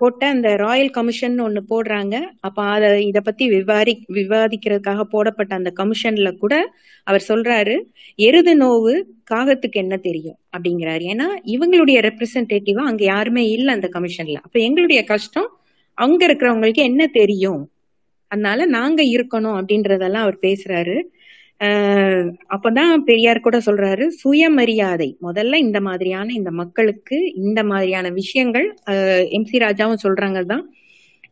[0.00, 2.14] போட்ட அந்த ராயல் கமிஷன் ஒண்ணு போடுறாங்க.
[2.40, 6.54] அப்ப அத இத பத்தி விவாரி விவாதிக்கிறதுக்காக போடப்பட்ட அந்த கமிஷன்ல கூட
[7.06, 7.74] அவர் சொல்றாரு
[8.18, 8.92] எருது நோவு
[9.30, 10.38] காகத்துக்கு என்ன தெரியும்?
[10.54, 11.04] அப்படிங்கிறாரு.
[11.12, 14.38] ஏன்னா இவங்களுடைய ரெப்ரசன்டேட்டிவா அங்க யாருமே இல்ல அந்த கமிஷன்ல.
[14.46, 15.50] அப்ப எங்களுடைய கஷ்டம்
[15.98, 17.62] அங்க இருக்கிறவங்களுக்கு என்ன தெரியும்?
[18.30, 20.96] அதனால நாங்க இருக்கணும் அப்படின்றதெல்லாம் அவர் பேசுறாரு.
[22.54, 25.08] அப்பதான் பெரியார் கூட சொல்றாரு சுயமரியாதை.
[25.26, 28.66] முதல்ல இந்த மாதிரியான இந்த மக்களுக்கு இந்த மாதிரியான விஷயங்கள்
[29.36, 30.64] எம் சி ராஜாவும் சொல்றாங்க தான்.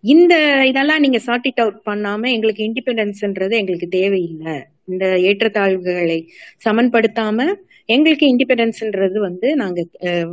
[0.04, 0.34] இந்த
[0.70, 4.56] இதெல்லாம் நீங்க சார்ட் அவுட் பண்ணாம எங்களுக்கு இண்டிபெண்டன்ஸ்ன்றது எங்களுக்கு தேவையில்லை.
[4.92, 6.18] இந்த ஏற்றத்தாழ்வுகளை
[6.66, 7.48] சமன்படுத்தாம
[7.94, 9.80] எங்களுக்கு இண்டிபெண்டன்ஸ்ன்றது வந்து நாங்க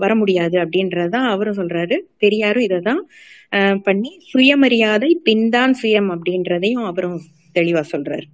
[0.04, 1.98] வர முடியாது அப்படின்றதான் அவரும் சொல்றாரு.
[2.24, 3.02] பெரியாரும் இததான்
[3.52, 7.20] தான் பண்ணி சுயமரியாதை பின்தான் சுயம் அப்படின்றதையும் அவரும்
[7.56, 8.28] தெளிவா சொல்றாரு.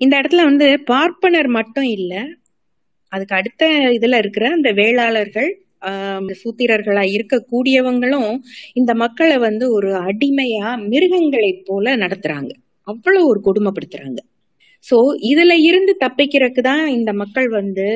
[0.00, 2.12] இந்த இடத்துல வந்து பார்ப்பனர் மட்டும் இல்ல
[3.12, 3.64] அதுக்கு அடுத்த
[3.96, 5.50] இதுல இருக்கிற அந்த வேளாளர்கள்
[6.40, 8.32] சூத்திரர்களா இருக்கக்கூடியவங்களும்
[8.80, 12.50] இந்த மக்களை வந்து ஒரு அடிமையா மிருகங்களைப் போல நடத்துறாங்க.
[12.88, 14.20] அவ்வளவு ஒரு கொடுமைப்படுத்துறாங்க.
[14.84, 14.96] சோ
[15.30, 17.86] இதுல இருந்து தப்பிக்கிறதுக்கு தான் இந்த மக்கள் வந்து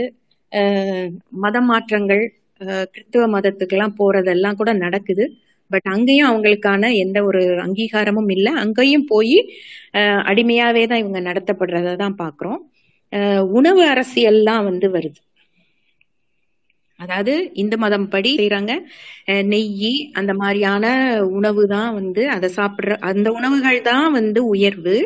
[1.45, 2.25] மத மாற்றங்கள்
[2.93, 5.25] கிறிஸ்துவ மதத்துக்கெல்லாம் போறதெல்லாம் கூட நடக்குது.
[5.71, 8.53] பட் அங்கேயும் அவங்களுக்கான எந்த ஒரு அங்கீகாரமும் இல்லை.
[8.65, 9.37] அங்கேயும் போய்
[10.31, 12.61] அடிமையாவே தான் இவங்க நடத்தப்படுறத தான் பார்க்குறோம்.
[13.59, 15.21] உணவு அரசியல்லாம் வந்து வருது.
[17.01, 18.73] அதாவது இந்து மதம் படி செய்யறாங்க
[19.53, 20.85] நெய் அந்த மாதிரியான
[21.39, 24.97] உணவு தான் வந்து அதை சாப்பிடுற அந்த உணவுகள் தான் வந்து உயர்வு.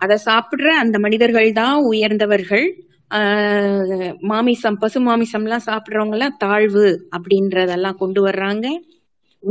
[0.00, 2.66] அதை சாப்பிடுற அந்த மனிதர்கள் தான் உயர்ந்தவர்கள்.
[4.30, 5.66] மாமிசம் பசு மாமிசம்லாம்
[6.14, 8.66] எல்லாம் தாழ்வு அப்படின்றதெல்லாம் கொண்டு வர்றாங்க.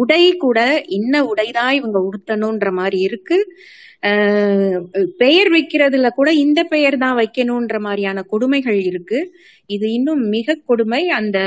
[0.01, 0.59] உடை கூட
[0.97, 3.37] இன்ன உடைதான் இவங்க உடுத்தணும்ன்ற மாதிரி இருக்கு.
[5.21, 9.19] பெயர் வைக்கிறதுல கூட இந்த பெயர் தான் வைக்கணும்ன்ற மாதிரியான கொடுமைகள் இருக்கு.
[9.75, 11.01] இது இன்னும் மிக கொடுமை.
[11.19, 11.37] அந்த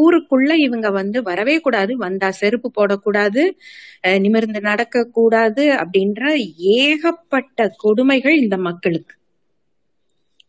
[0.00, 1.92] ஊருக்குள்ள இவங்க வந்து வரவே கூடாது.
[2.04, 3.44] வந்தா செருப்பு போடக்கூடாது.
[4.24, 6.24] நிமிர்ந்து நடக்க கூடாது அப்படின்ற
[6.78, 9.14] ஏகப்பட்ட கொடுமைகள் இந்த மக்களுக்கு.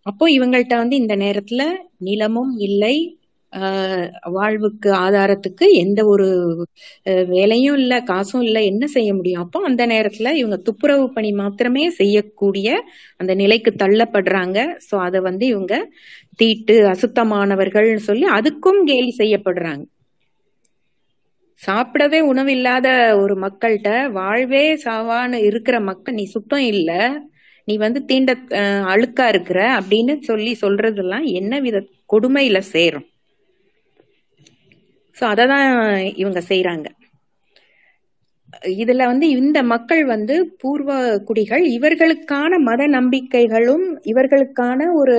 [0.05, 1.61] அப்போ இவங்கள்ட்ட வந்து இந்த நேரத்துல
[2.07, 2.95] நிலமும் இல்லை.
[4.35, 6.27] வாழ்வுக்கு ஆதாரத்துக்கு எந்த ஒரு
[7.31, 9.43] வேலையும் இல்லை காசும் இல்லை என்ன செய்ய முடியும்?
[9.45, 12.67] அப்போ அந்த நேரத்துல இவங்க துப்புரவு பணி மாத்திரமே செய்யக்கூடிய
[13.21, 14.57] அந்த நிலைக்கு தள்ளப்படுறாங்க.
[14.89, 15.75] ஸோ அதை வந்து இவங்க
[16.41, 19.83] தீட்டு அசுத்தமானவர்கள்னு சொல்லி அதுக்கும் கேலி செய்யப்படுறாங்க.
[21.59, 22.87] சாப்பிடவே உணவு இல்லாத
[23.21, 26.91] ஒரு மக்கள்கிட்ட வாழ்வே சாவான்னு இருக்கிற மக்கள் நீ சுத்தம் இல்ல.
[27.67, 28.31] நீ வந்து தீண்ட
[28.93, 31.77] அழுக்கா இருக்கிற அப்படின்னு சொல்லி சொல்றதெல்லாம் என்ன வித
[32.13, 33.07] கொடுமையில சேரும்.
[35.17, 35.67] ஸோ அதை தான்
[36.21, 36.87] இவங்க செய்கிறாங்க
[38.81, 40.91] இதுல வந்து இந்த மக்கள் வந்து பூர்வ
[41.27, 45.15] குடிகள் இவர்களுக்கான மத நம்பிக்கைகளும் இவர்களுக்கான ஒரு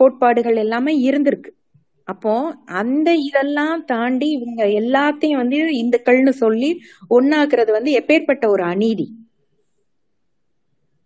[0.00, 1.50] கோட்பாடுகள் எல்லாமே இருந்திருக்கு.
[2.08, 2.32] அப்போ
[2.80, 6.70] அந்த இதெல்லாம் தாண்டி இவங்க எல்லாத்தையும் வந்து இந்துக்கள்னு சொல்லி
[7.16, 9.06] ஒன்னாக்குறது வந்து எப்பேற்பட்ட ஒரு அநீதி.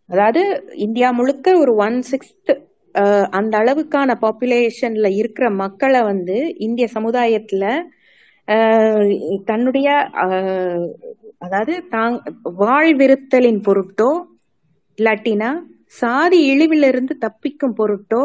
[0.08, 0.42] அதாவது
[0.86, 2.52] இந்தியா முழுக்க ஒரு ஒன் சிக்ஸ்த்
[3.30, 7.64] அந்த அளவுக்கான பாப்புலேஷன்ல இருக்கிற மக்களை வந்து இந்திய சமுதாயத்துல
[9.44, 9.88] தன்னுடைய
[11.38, 12.16] அதாவது தாங்
[12.60, 14.10] வாழ்விருத்தலின் பொருட்டோ
[14.98, 15.50] இல்லாட்டினா
[16.00, 18.22] சாதி இழிவிலிருந்து தப்பிக்கும் பொருட்டோ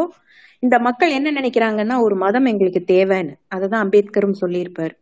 [0.63, 3.33] இந்த மக்கள் என்ன நினைக்கிறாங்கன்னா ஒரு மதம் எங்களுக்கு தேவைன்னு.
[3.55, 4.93] அததான் அம்பேத்கரும் சொல்லியிருப்பார்.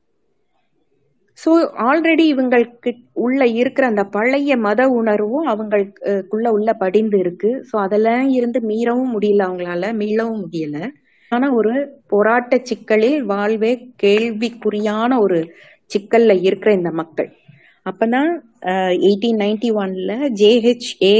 [1.37, 1.51] ஸோ
[1.87, 2.91] ஆல்ரெடி இவங்களுக்கு
[3.25, 7.51] உள்ள இருக்கிற அந்த பழைய மத உணர்வும் அவங்களுக்குள்ள உள்ள படிந்து இருக்கு.
[7.69, 10.77] ஸோ அதெல்லாம் இருந்து மீறவும் முடியல அவங்களால மீளவும் முடியல.
[11.31, 11.73] ஆனா ஒரு
[12.07, 13.71] போராட்ட சிக்கலில் வாழ்வே
[14.03, 15.39] கேள்விக்குறியான ஒரு
[15.89, 17.29] சிக்கல்ல இருக்கிற இந்த மக்கள்.
[17.85, 18.31] அப்பதான்
[19.01, 20.11] எயிட்டீன் நைன்டி ஒன்ல
[20.41, 21.15] ஜேஹெச்ஏ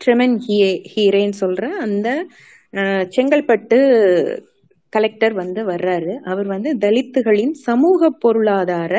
[0.00, 0.56] ட்ரெமன் ஹீ
[0.92, 2.08] ஹீரேன்னு சொல்ற அந்த
[3.14, 3.78] செங்கல்பட்டு
[4.96, 6.12] கலெக்டர் வந்து வர்றாரு.
[6.32, 8.94] அவர் வந்து தலித்துகளின் சமூக பொருளாதார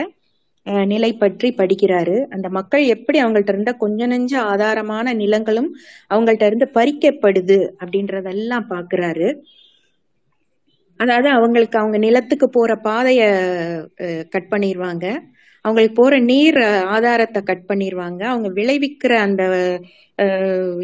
[0.91, 2.15] நிலை பற்றி படிக்கிறாரு.
[2.35, 5.69] அந்த மக்கள் எப்படி அவங்கள்ட்ட இருந்த கொஞ்ச நெஞ்ச ஆதாரமான நிலங்களும்
[6.13, 9.29] அவங்கள்ட்ட இருந்து பறிக்கப்படுது அப்படின்றதெல்லாம் பாக்குறாரு.
[10.99, 13.23] அதாவது அவங்களுக்கு அவங்க நிலத்துக்கு போற பாதைய
[14.33, 15.05] கட் பண்ணிடுவாங்க
[15.65, 16.59] அவங்களுக்கு போற நீர்
[16.95, 19.43] ஆதாரத்தை கட் பண்ணிடுவாங்க அவங்க விளைவிக்கிற அந்த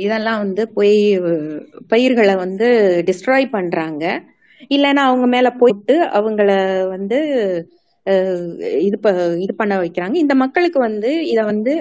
[0.05, 0.97] இதெல்லாம் வந்து போய்
[1.93, 2.68] பயிர்களை வந்து
[3.09, 4.03] டிஸ்ட்ராய் பண்றாங்க.
[4.76, 6.51] இல்லைன்னா அவங்க மேல போயிட்டு அவங்கள
[6.95, 7.20] வந்து
[8.86, 9.09] இது ப
[9.43, 10.16] இது பண்ண வைக்கிறாங்க.
[10.24, 11.74] இந்த மக்களுக்கு வந்து இத வந்து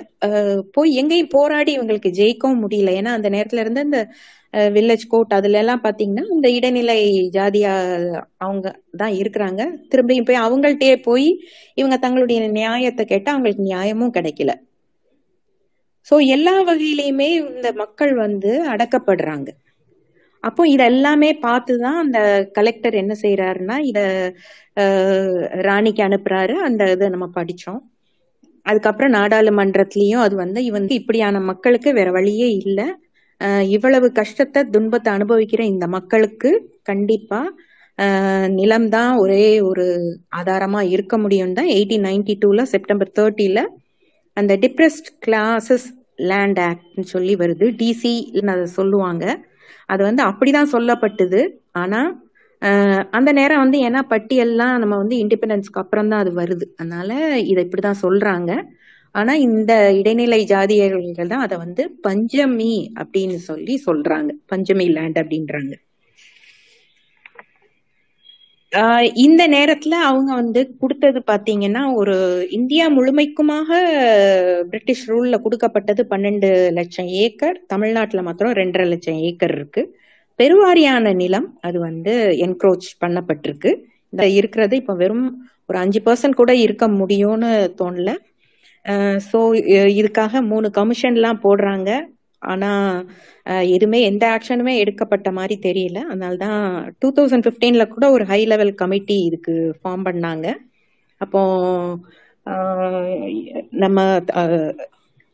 [0.76, 2.90] போய் எங்கேயும் போராடி இவங்களுக்கு ஜெயிக்கவும் முடியல.
[3.00, 4.00] ஏன்னா அந்த நேரத்துல இருந்து இந்த
[4.76, 6.96] வில்லேஜ் கோர்ட் அதுல எல்லாம் பாத்தீங்கன்னா இந்த இடைநிலை
[7.36, 7.72] ஜாதியா
[8.46, 8.66] அவங்க
[9.02, 9.62] தான் இருக்கிறாங்க.
[9.92, 11.28] திரும்பியும் போய் அவங்கள்ட்டயே போய்
[11.80, 14.52] இவங்க தங்களுடைய நியாயத்தை கேட்டா அவங்களுக்கு நியாயமும் கிடைக்கல.
[16.06, 19.48] சோ எல்லா வகையிலயுமே இந்த மக்கள் வந்து அடக்கப்படுறாங்க.
[20.44, 22.18] அப்போ இத எல்லாமே பார்த்துதான் அந்த
[22.52, 24.00] கலெக்டர் என்ன செய்யறாருன்னா இத
[25.68, 26.54] ராணிக்கு அனுப்புறாரு.
[26.68, 27.80] அந்த இதை நம்ம படிச்சோம்.
[28.66, 32.86] அதுக்கப்புறம் நாடாளுமன்றத்திலயும் அது வந்து இவன் இப்படியான மக்களுக்கு வேற வழியே இல்லை.
[33.76, 36.50] இவ்வளவு கஷ்டத்தை துன்பத்தை அனுபவிக்கிற இந்த மக்களுக்கு
[36.90, 37.40] கண்டிப்பா
[38.58, 39.86] நிலம்தான் ஒரே ஒரு
[40.36, 43.60] ஆதாரமா இருக்க முடியும் தான் எயிட்டீன் நைன்டி டூல செப்டம்பர் தேர்ட்டில
[44.36, 45.86] அந்த டிப்ரெஸ்ட் கிளாஸஸ்
[46.30, 47.66] லேண்ட் ஆக்ட்னு சொல்லி வருது.
[47.80, 48.14] டிசி
[48.54, 49.24] அதை சொல்லுவாங்க.
[49.92, 51.40] அது வந்து அப்படிதான் சொல்லப்பட்டது.
[51.82, 52.00] ஆனா
[53.18, 56.66] அந்த நேரம் வந்து ஏன்னா பட்டியல்லாம் நம்ம வந்து இண்டிபெண்டன்ஸ்க்கு அப்புறம் தான் அது வருது.
[56.80, 57.10] அதனால
[57.52, 58.50] இதை இப்படிதான் சொல்றாங்க.
[59.14, 62.72] ஆனா இந்த இடைநிலை ஜாதியர்கள் தான் அதை வந்து பஞ்சமி
[63.02, 64.30] அப்படின்னு சொல்லி சொல்றாங்க.
[64.52, 65.72] பஞ்சமி லேண்ட் அப்படின்றாங்க.
[69.24, 72.14] இந்த நேரத்துல அவங்க வந்து கொடுத்தது பாத்தீங்கன்னா ஒரு
[72.58, 73.68] இந்தியா முழுமைக்குமாக
[74.70, 76.48] பிரிட்டிஷ் ரூல்ல கொடுக்கப்பட்டது பன்னெண்டு
[76.78, 79.82] லட்சம் ஏக்கர் தமிழ்நாட்டுல மாத்திரம் ரெண்டரை லட்சம் ஏக்கர் இருக்கு.
[80.38, 82.14] பெருவாரியான நிலம் அது வந்து
[82.46, 83.70] என்க்ரோச் பண்ணப்பட்டிருக்கு.
[84.12, 85.26] இந்த இருக்கிறது இப்ப வெறும்
[85.68, 87.50] ஒரு அஞ்சு பர்சன்ட் கூட இருக்க முடியும்னு
[87.80, 88.10] தோணல.
[89.30, 89.38] ஸோ
[90.00, 91.90] இதுக்காக மூணு கமிஷன்லாம் போடுறாங்க.
[92.52, 92.70] ஆனா
[93.76, 95.98] எதுவுமே எந்த ஆக்ஷனுமே எடுக்கப்பட்ட மாதிரி தெரியல.
[96.12, 96.60] அதனால தான்
[97.00, 100.46] டூ தௌசண்ட் ஃபிஃப்டீன்ல கூட ஒரு ஹை லெவல் கமிட்டி இதுக்கு ஃபார்ம் பண்ணாங்க.
[101.20, 101.40] அப்போ
[103.84, 103.98] நம்ம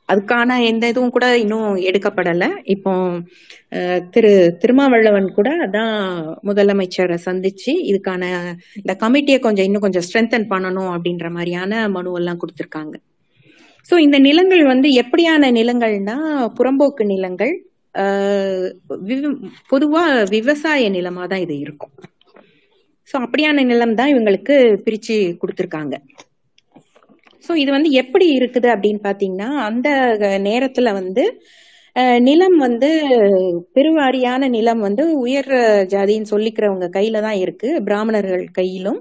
[0.08, 2.48] அதுக்கான எந்த இதுவும் கூட இன்னும் எடுக்கப்படலை.
[2.74, 2.92] இப்போ
[4.14, 4.30] திரு
[4.62, 5.96] திருமாவளவன் கூட அதான்
[6.48, 8.22] முதலமைச்சரை சந்திச்சு இதுக்கான
[8.80, 12.96] இந்த கமிட்டியை கொஞ்சம் இன்னும் கொஞ்சம் ஸ்ட்ரென்தன் பண்ணணும் அப்படின்ற மாதிரியான மனுவெல்லாம் கொடுத்துருக்காங்க.
[13.88, 16.16] ஸோ இந்த நிலங்கள் வந்து எப்படியான நிலங்கள்னா
[16.58, 17.54] புறம்போக்கு நிலங்கள்
[19.72, 20.02] பொதுவா
[20.34, 21.94] விவசாய நிலமா தான் இது இருக்கும்.
[23.10, 25.94] ஸோ அப்படியான நிலம் தான் இவங்களுக்கு பிரிச்சு கொடுத்துருக்காங்க.
[27.46, 29.88] ஸோ இது வந்து எப்படி இருக்குது அப்படின்னு பார்த்தீங்கன்னா அந்த
[30.48, 31.24] நேரத்துல வந்து
[32.28, 32.88] நிலம் வந்து
[33.76, 35.52] பெருவாரியான நிலம் வந்து உயர்
[35.92, 37.68] ஜாதின்னு சொல்லிக்கிறவங்க கையில தான் இருக்கு.
[37.86, 39.00] பிராமணர்கள் கையிலும்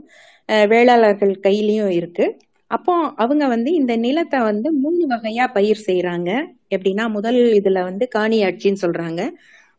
[0.71, 2.25] வேளாளர்கள் கையிலயும் இருக்கு.
[2.71, 2.93] அப்போ
[3.23, 6.29] அவங்க வந்து இந்த நிலத்தை வந்து மூணு வகையா பயிர் செய்யறாங்க
[6.75, 9.21] எப்படின்னா முதல் இதுல வந்து காணி ஆட்சின்னு சொல்றாங்க.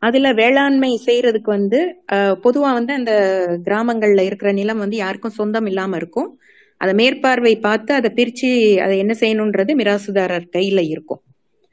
[0.01, 1.79] அதுல வேளாண்மை செய்யறதுக்கு வந்து
[2.45, 3.13] பொதுவா வந்து அந்த
[3.67, 6.29] கிராமங்கள்ல இருக்கிற நிலம் வந்து யாருக்கும் சொந்தம் இல்லாம இருக்கும்.
[6.81, 8.49] அதை மேற்பார்வை பார்த்து அதை பிரிச்சு
[8.85, 11.21] அதை என்ன செய்யணுன்றது மிராசுதாரர் கையில இருக்கும்.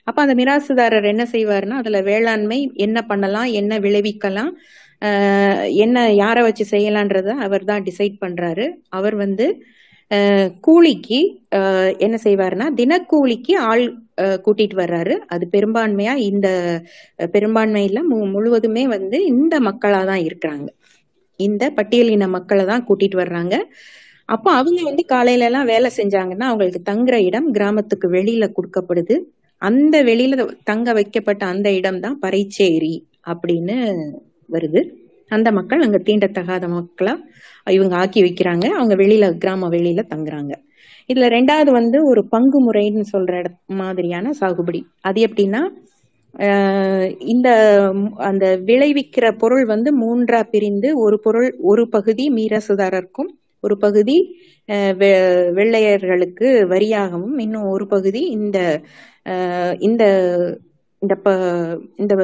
[0.06, 4.52] அப்ப அந்த மிராசுதாரர் என்ன செய்வாருன்னா அதுல வேளாண்மை என்ன பண்ணலாம் என்ன விளைவிக்கலாம்
[5.84, 8.66] என்ன யாரை வச்சு செய்யலான்றத அவர் தான் டிசைட் பண்றாரு.
[8.98, 9.46] அவர் வந்து
[10.60, 11.40] கூலிக்கு
[11.98, 15.10] என்ன செய்வாருன்னா தினக்கூலிக்கு ஆள் கூட்டிட்டு வர்றாரு.
[15.10, 16.80] அது பெரும்பான்மையா இந்த
[17.18, 20.68] பெரும்பான்மையில மு- முழுவதுமே வந்து இந்த மக்களா தான் இருக்கிறாங்க.
[21.36, 23.62] இந்த பட்டியலின மக்களை தான் கூட்டிட்டு வர்றாங்க.
[24.24, 29.18] அப்போ அவங்க வந்து காலையில எல்லாம் வேலை செஞ்சாங்கன்னா அவங்களுக்கு தங்குற இடம் கிராமத்துக்கு வெளியில கொடுக்கப்படுது.
[29.58, 33.94] அந்த வெளியில தங்க வைக்கப்பட்ட அந்த இடம் தான் பறைச்சேரி அப்படின்னு
[34.52, 34.90] வருது.
[35.28, 37.16] அந்த மக்கள் அங்க தீண்டத்தகாத மக்களா
[37.70, 38.64] இவங்க ஆக்கி வைக்கிறாங்க.
[38.64, 40.52] அவங்க வெளியில கிராம வெளியில தங்குறாங்க.
[41.12, 44.80] இதுல ரெண்டாவது வந்து ஒரு பங்கு முறைன்னு சொல்ற மாதிரியான சாகுபடி.
[45.00, 45.60] அது எப்படின்னா
[47.18, 47.48] இந்த
[48.16, 54.16] அந்த விளைவிக்கிற பொருள் வந்து மூன்றா பிரிந்து ஒரு பொருள் ஒரு பகுதி மீரசுதாரருக்கும் ஒரு பகுதி
[54.72, 58.80] வெ- வெள்ளையர்களுக்கு வரியாகவும் இன்னும் ஒரு பகுதி இந்த
[59.78, 60.04] இந்த
[60.98, 62.14] இந்த ப- இந்த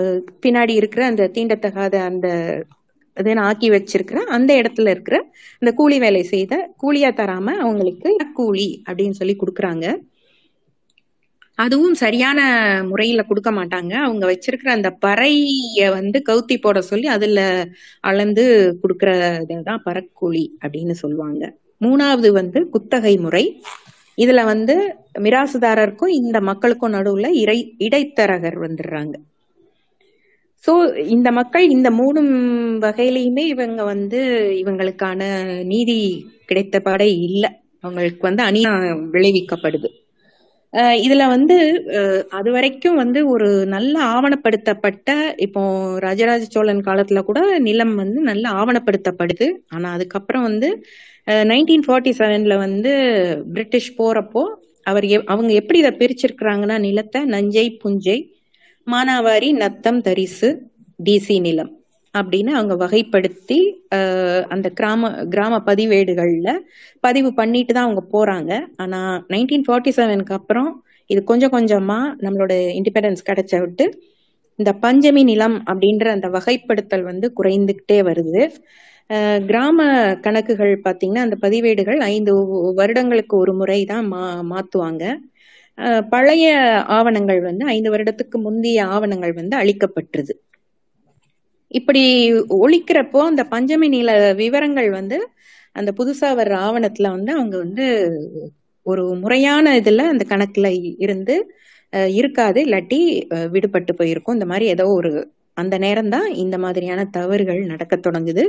[0.47, 2.29] பின்னாடி இருக்கிற அந்த தீண்டத்தகாத அந்த
[3.15, 9.11] இது ஆக்கி வச்சிருக்கிற அந்த இடத்துல இருக்கிற இந்த கூலி வேலை செய்த கூலியா தராம அவங்களுக்கு கூலி அப்படின்னு
[9.11, 9.87] சொல்லி கொடுக்குறாங்க.
[11.55, 12.41] அதுவும் சரியான
[12.89, 13.93] முறையில கொடுக்க மாட்டாங்க.
[13.93, 17.69] அவங்க வச்சிருக்கிற அந்த பறைய வந்து கவுத்தி போட சொல்லி அதுல
[18.01, 21.57] அளந்து கொடுக்கறதான் பறக்கூலி அப்படின்னு சொல்லுவாங்க.
[21.81, 23.63] மூணாவது வந்து குத்தகை முறை.
[24.17, 29.15] இதுல வந்து மிராசுதாரருக்கும் இந்த மக்களுக்கும் நடுவுல இறை இடைத்தரகர் வந்துடுறாங்க.
[30.65, 30.73] சோ
[31.15, 32.21] இந்த மக்கள் இந்த மூணு
[32.85, 34.21] வகையிலயுமே இவங்க வந்து
[34.61, 35.21] இவங்களுக்கான
[35.71, 35.97] நீதி
[36.47, 37.51] கிடைத்த பாடே இல்லை.
[37.85, 38.73] அவங்களுக்கு வந்து அணியா
[39.15, 39.89] விளைவிக்கப்படுது.
[41.07, 41.57] இதுல வந்து
[42.31, 45.09] அது வரைக்கும் வந்து ஒரு நல்ல ஆவணப்படுத்தப்பட்ட
[45.47, 45.63] இப்போ
[46.05, 49.49] ராஜராஜ சோழன் காலத்துல கூட நிலம் வந்து நல்ல ஆவணப்படுத்தப்படுது.
[49.75, 50.69] ஆனா அதுக்கப்புறம் வந்து
[51.51, 52.93] நைன்டீன் ஃபார்ட்டி செவன்ல வந்து
[53.55, 54.45] பிரிட்டிஷ் போறப்போ
[54.91, 58.19] அவர் அவங்க எப்படி இதை பிரிச்சிருக்கிறாங்கன்னா நிலத்தை நஞ்சை புஞ்சை
[58.87, 60.49] மானாவாரி நத்தம் தரிசு
[60.99, 61.73] டிசி நிலம்
[62.15, 63.59] அப்படின்னு அவங்க வகைப்படுத்தி
[64.55, 66.51] அந்த கிராம கிராம பதிவேடுகளில்
[67.05, 68.51] பதிவு பண்ணிட்டு தான் அவங்க போறாங்க.
[68.83, 70.71] ஆனால் நைன்டீன் ஃபார்ட்டி செவனுக்கு அப்புறம்
[71.11, 73.87] இது கொஞ்சம் கொஞ்சமா நம்மளோட இண்டிபெண்டன்ஸ் கிடைச்ச விட்டு
[74.59, 78.43] இந்த பஞ்சமி நிலம் அப்படின்ற அந்த வகைப்படுத்தல் வந்து குறைந்துக்கிட்டே வருது.
[79.49, 79.79] கிராம
[80.27, 82.33] கணக்குகள் பார்த்தீங்கன்னா அந்த பதிவேடுகள் ஐந்து
[82.81, 84.23] வருடங்களுக்கு ஒரு முறை தான் மா
[84.53, 85.05] மாற்றுவாங்க
[86.11, 86.47] பழைய
[86.97, 90.35] ஆவணங்கள் வந்து ஐந்து வருடத்துக்கு முந்தைய ஆவணங்கள் வந்து அழிக்கப்பட்டுருது
[91.71, 92.03] இப்படி
[92.57, 95.19] ஒழிக்கிறப்போ அந்த பஞ்சமி நில விவரங்கள் வந்து
[95.77, 97.85] அந்த புதுசா வர்ற ஆவணத்துல வந்து அவங்க வந்து
[98.87, 100.69] ஒரு முறையான இதுல அந்த கணக்குல
[101.05, 101.35] இருந்து
[102.17, 102.59] இருக்காது.
[102.67, 102.99] இல்லாட்டி
[103.55, 104.37] விடுபட்டு போயிருக்கும்.
[104.39, 105.11] இந்த மாதிரி ஏதோ ஒரு
[105.57, 108.45] அந்த நேரம் தான் இந்த மாதிரியான தவறுகள் நடக்க தொடங்குது.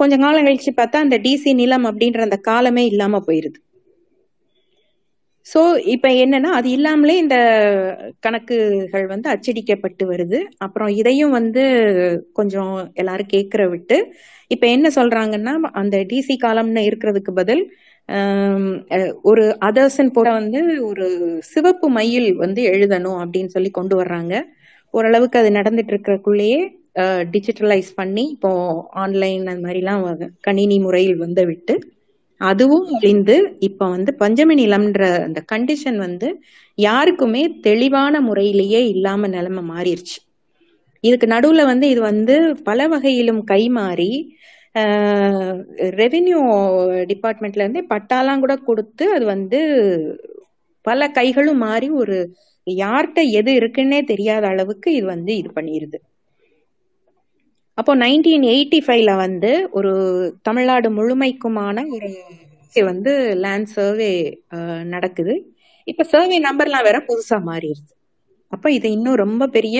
[0.00, 3.58] கொஞ்ச காலம் கழிச்சு பார்த்தா அந்த டிசி நிலம் அப்படின்ற அந்த காலமே இல்லாம போயிருது.
[5.46, 7.36] சோ இப்ப என்னன்னா அது இல்லாமலே இந்த
[8.20, 10.38] கணக்குகள் வந்து அச்சடிக்கப்பட்டு வருது.
[10.56, 11.62] அப்புறம் இதையும் வந்து
[12.32, 13.96] கொஞ்சம் எல்லாரும் கேட்குற விட்டு
[14.50, 17.62] இப்ப என்ன சொல்றாங்கன்னா அந்த டிசி காலம்னு இருக்கிறதுக்கு பதில்
[19.22, 21.06] ஒரு அதர்சன் போட வந்து ஒரு
[21.44, 24.34] சிவப்பு மயில் வந்து எழுதணும் அப்படின்னு சொல்லி கொண்டு வர்றாங்க.
[24.94, 26.58] ஓரளவுக்கு அது நடந்துட்டு இருக்கிறக்குள்ளேயே
[27.32, 28.50] டிஜிட்டலைஸ் பண்ணி இப்போ
[28.94, 31.74] ஆன்லைன் அந்த மாதிரிலாம் வ- கணினி முறையில் வந்து விட்டு
[32.40, 33.36] அதுவும் அழிந்து
[33.68, 36.28] இப்ப வந்து பஞ்சமி நிலம்ன்ற அந்த கண்டிஷன் வந்து
[36.78, 40.18] யாருக்குமே தெளிவான முறையிலேயே இல்லாம நிலைமை மாறிடுச்சு
[41.04, 42.34] இதுக்கு நடுவுல வந்து இது வந்து
[42.68, 44.10] பல வகையிலும் கைமாறி
[45.98, 46.38] ரெவென்யூ
[47.10, 49.60] டிபார்ட்மெண்ட்ல இருந்தே பட்டாலாம் கூட கொடுத்து அது வந்து
[50.84, 52.16] பல கைகளும் மாறி ஒரு
[52.66, 55.98] யார்கிட்ட எது இருக்குன்னே தெரியாத அளவுக்கு இது வந்து இது பண்ணிருது.
[57.78, 59.92] அப்போ நைன்டீன் எயிட்டி ஃபைவ்ல வந்து ஒரு
[60.48, 62.10] தமிழ்நாடு முழுமைக்குமான ஒரு
[62.72, 63.12] வந்து
[63.42, 64.12] லேண்ட் சர்வே
[64.94, 65.34] நடக்குது.
[65.86, 67.92] இப்ப சர்வே நம்பர்லாம் வேற புதுசா மாறிடுது.
[68.52, 69.78] அப்ப இது இன்னும் ரொம்ப பெரிய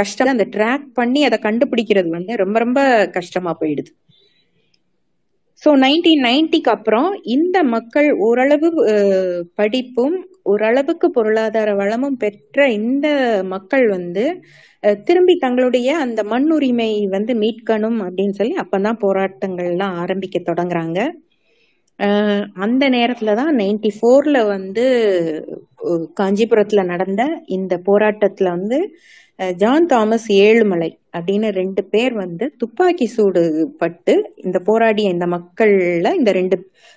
[0.00, 0.32] கஷ்டம்.
[0.34, 2.80] அந்த ட்ராக் பண்ணி அதை கண்டுபிடிக்கிறது வந்து ரொம்ப ரொம்ப
[3.18, 3.90] கஷ்டமா போயிடுது.
[5.58, 8.68] ஸோ நைன்டீன் நைன்டிக்கு அப்புறம் இந்த மக்கள் ஓரளவு
[9.60, 10.16] படிப்பும்
[10.46, 13.06] ஓரளவுக்கு பொருளாதார வளமும் பெற்ற இந்த
[13.44, 14.24] மக்கள் வந்து
[15.04, 20.98] திரும்பி தங்களுடைய அந்த மண் உரிமை வந்து மீட்கணும் அப்படின்னு சொல்லி அப்பதான் போராட்டங்கள்லாம் ஆரம்பிக்க தொடங்குறாங்க.
[22.56, 24.84] அந்த நேரத்துல தான் நைன்டி ஃபோர்ல வந்து
[26.20, 28.78] காஞ்சிபுரத்துல நடந்த இந்த போராட்டத்துல வந்து
[29.56, 33.42] ஜான் தாமஸ் ஏழுமலை அப்படின்னு ரெண்டு பேர் வந்து துப்பாக்கி சூடு
[33.78, 36.56] பட்டு இந்த போராடிய இந்த மக்கள்ல இந்த ரெண்டு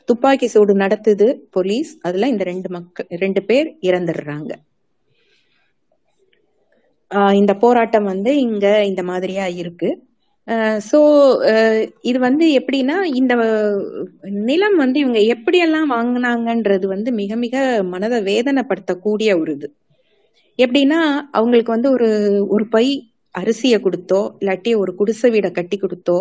[0.09, 1.91] துப்பாக்கி சூடு நடத்துது போலீஸ்.
[2.01, 4.51] அதுல இந்த ரெண்டு மக்கள் ரெண்டு பேர் இறந்துடுறாங்க.
[7.11, 9.89] ஆஹ் இந்த போராட்டம் வந்து இங்க இந்த மாதிரியா இருக்கு.
[10.91, 10.99] ஸோ
[12.01, 13.33] இது வந்து எப்படின்னா இந்த
[14.47, 17.55] நிலம் வந்து இவங்க எப்படியெல்லாம் வாங்கினாங்கன்றது வந்து மிக மிக
[17.93, 19.67] மனதை வேதனைப்படுத்தக்கூடிய ஒரு இது.
[20.60, 20.99] எப்படின்னா
[21.32, 22.10] அவங்களுக்கு வந்து ஒரு
[22.47, 22.86] ஒரு பை
[23.36, 26.18] அரிசியை கொடுத்தோ இல்லாட்டி ஒரு குடிசை வீடை கட்டி கொடுத்தோ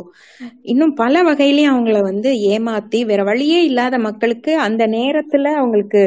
[0.63, 6.03] இன்னும் பல வகையிலையும் அவங்கள வந்து ஏமாத்தி வேற வழியே இல்லாத மக்களுக்கு அந்த நேரத்துல அவங்களுக்கு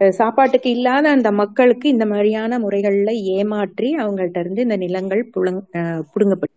[0.00, 5.60] சாப்பாட்டுக்கு இல்லாத அந்த மக்களுக்கு இந்த மாதிரியான முறைகள்ல ஏமாற்றி அவங்கள்ட்ட இருந்து இந்த நிலங்கள் புழங்
[6.12, 6.54] புடுங்கப்பட்டு.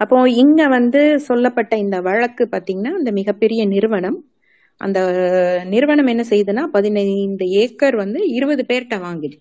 [0.00, 4.18] அப்போ இங்க வந்து சொல்லப்பட்ட இந்த வழக்கு பாத்தீங்கன்னா இந்த மிகப்பெரிய நிறுவனம்.
[4.80, 4.98] அந்த
[5.64, 9.36] நிறுவனம் என்ன செய்யுதுன்னா பதினைந்து ஏக்கர் வந்து இருபது பேர்கிட்ட வாங்குது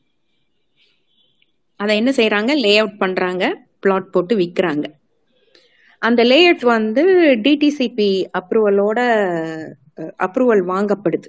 [1.84, 3.44] அதை என்ன செய்யறாங்க லே அவுட் பண்றாங்க.
[3.84, 4.86] பிளாட் போட்டு விற்கிறாங்க
[6.02, 7.04] அந்த லேஅவுட் வந்து
[7.46, 8.10] டிடிசிபி
[8.40, 9.00] அப்ரூவலோட
[10.26, 11.28] அப்ரூவல் வாங்கப்படுது.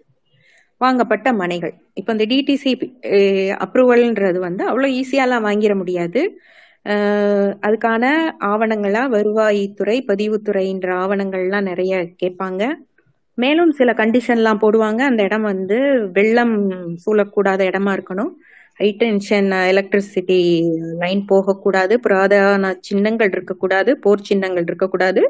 [0.81, 1.73] வாங்கப்பட்ட மனைகள்.
[1.99, 2.87] இப்போ இந்த டிடிசிபி
[3.65, 6.23] அப்ரூவல்ன்றது வந்து அவ்வளோ ஈஸியாலாம் வாங்கிட முடியாது.
[7.67, 8.05] அதுக்கான
[8.51, 12.63] ஆவணங்களாக வருவாய்த்துறை பதிவுத்துறைன்ற ஆவணங்கள்லாம் நிறைய கேட்பாங்க.
[13.39, 15.01] மேலும் சில கண்டிஷன்லாம் போடுவாங்க.
[15.11, 15.79] அந்த இடம் வந்து
[16.19, 16.57] வெள்ளம்
[17.05, 18.33] சூழக்கூடாத இடமா இருக்கணும்.
[18.79, 20.39] ஹை டென்ஷன் எலக்ட்ரிசிட்டி
[20.99, 22.01] லைன் போகக்கூடாது.
[22.01, 23.99] புராதன சின்னங்கள் இருக்கக்கூடாது.
[23.99, 25.23] போர் சின்னங்கள் இருக்கக்கூடாது.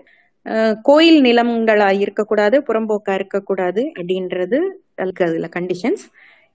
[0.46, 2.56] Uh, கோயில் நிலங்களா இருக்கக்கூடாது.
[2.60, 4.58] புறம்போக்கா இருக்கக்கூடாது அப்படின்றது
[4.96, 6.02] அதுல கண்டிஷன்ஸ்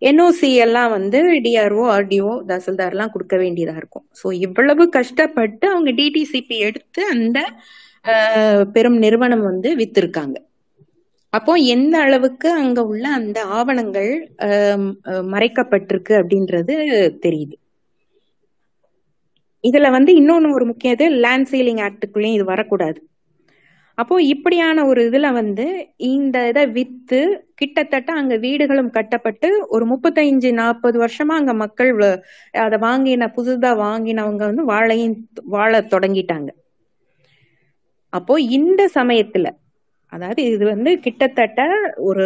[0.01, 4.05] என்ஓசி எல்லாம் வந்து டிஆர்ஓ ஆர்டிஓ தாசில்தார்லாம் கொடுக்க வேண்டியதா இருக்கும்.
[4.19, 7.39] ஸோ இவ்வளவு கஷ்டப்பட்டு அவங்க டிடிசிபி எடுத்து அந்த
[8.05, 10.37] uh, பெரும் நிறுவனம் வந்து வித்திருக்காங்க.
[11.33, 14.11] அப்போ எந்த அளவுக்கு அங்க உள்ள அந்த ஆவணங்கள்
[15.33, 16.75] மறைக்கப்பட்டிருக்கு அப்படின்றது
[17.25, 17.55] தெரியுது.
[19.63, 22.99] இதுல வந்து இன்னொன்னு ஒரு முக்கியது லேண்ட் சீலிங் ஆக்டுக்குள்ளேயும் இது வரக்கூடாது.
[23.97, 25.65] அப்போ இப்படியான ஒரு இதுல வந்து
[26.11, 27.19] இந்த இதை வித்து
[27.61, 31.91] கிட்டத்தட்ட அங்க வீடுகளும் கட்டப்பட்டு ஒரு முப்பத்தைஞ்சு நாற்பது வருஷமா அங்க மக்கள்
[32.65, 35.17] அதை வாங்கின புதுதா வாங்கினவங்க வந்து வாழையும்
[35.55, 36.49] வாழ தொடங்கிட்டாங்க.
[38.13, 39.47] அப்போ இந்த சமயத்துல
[40.13, 41.61] அதாவது இது வந்து கிட்டத்தட்ட
[42.09, 42.25] ஒரு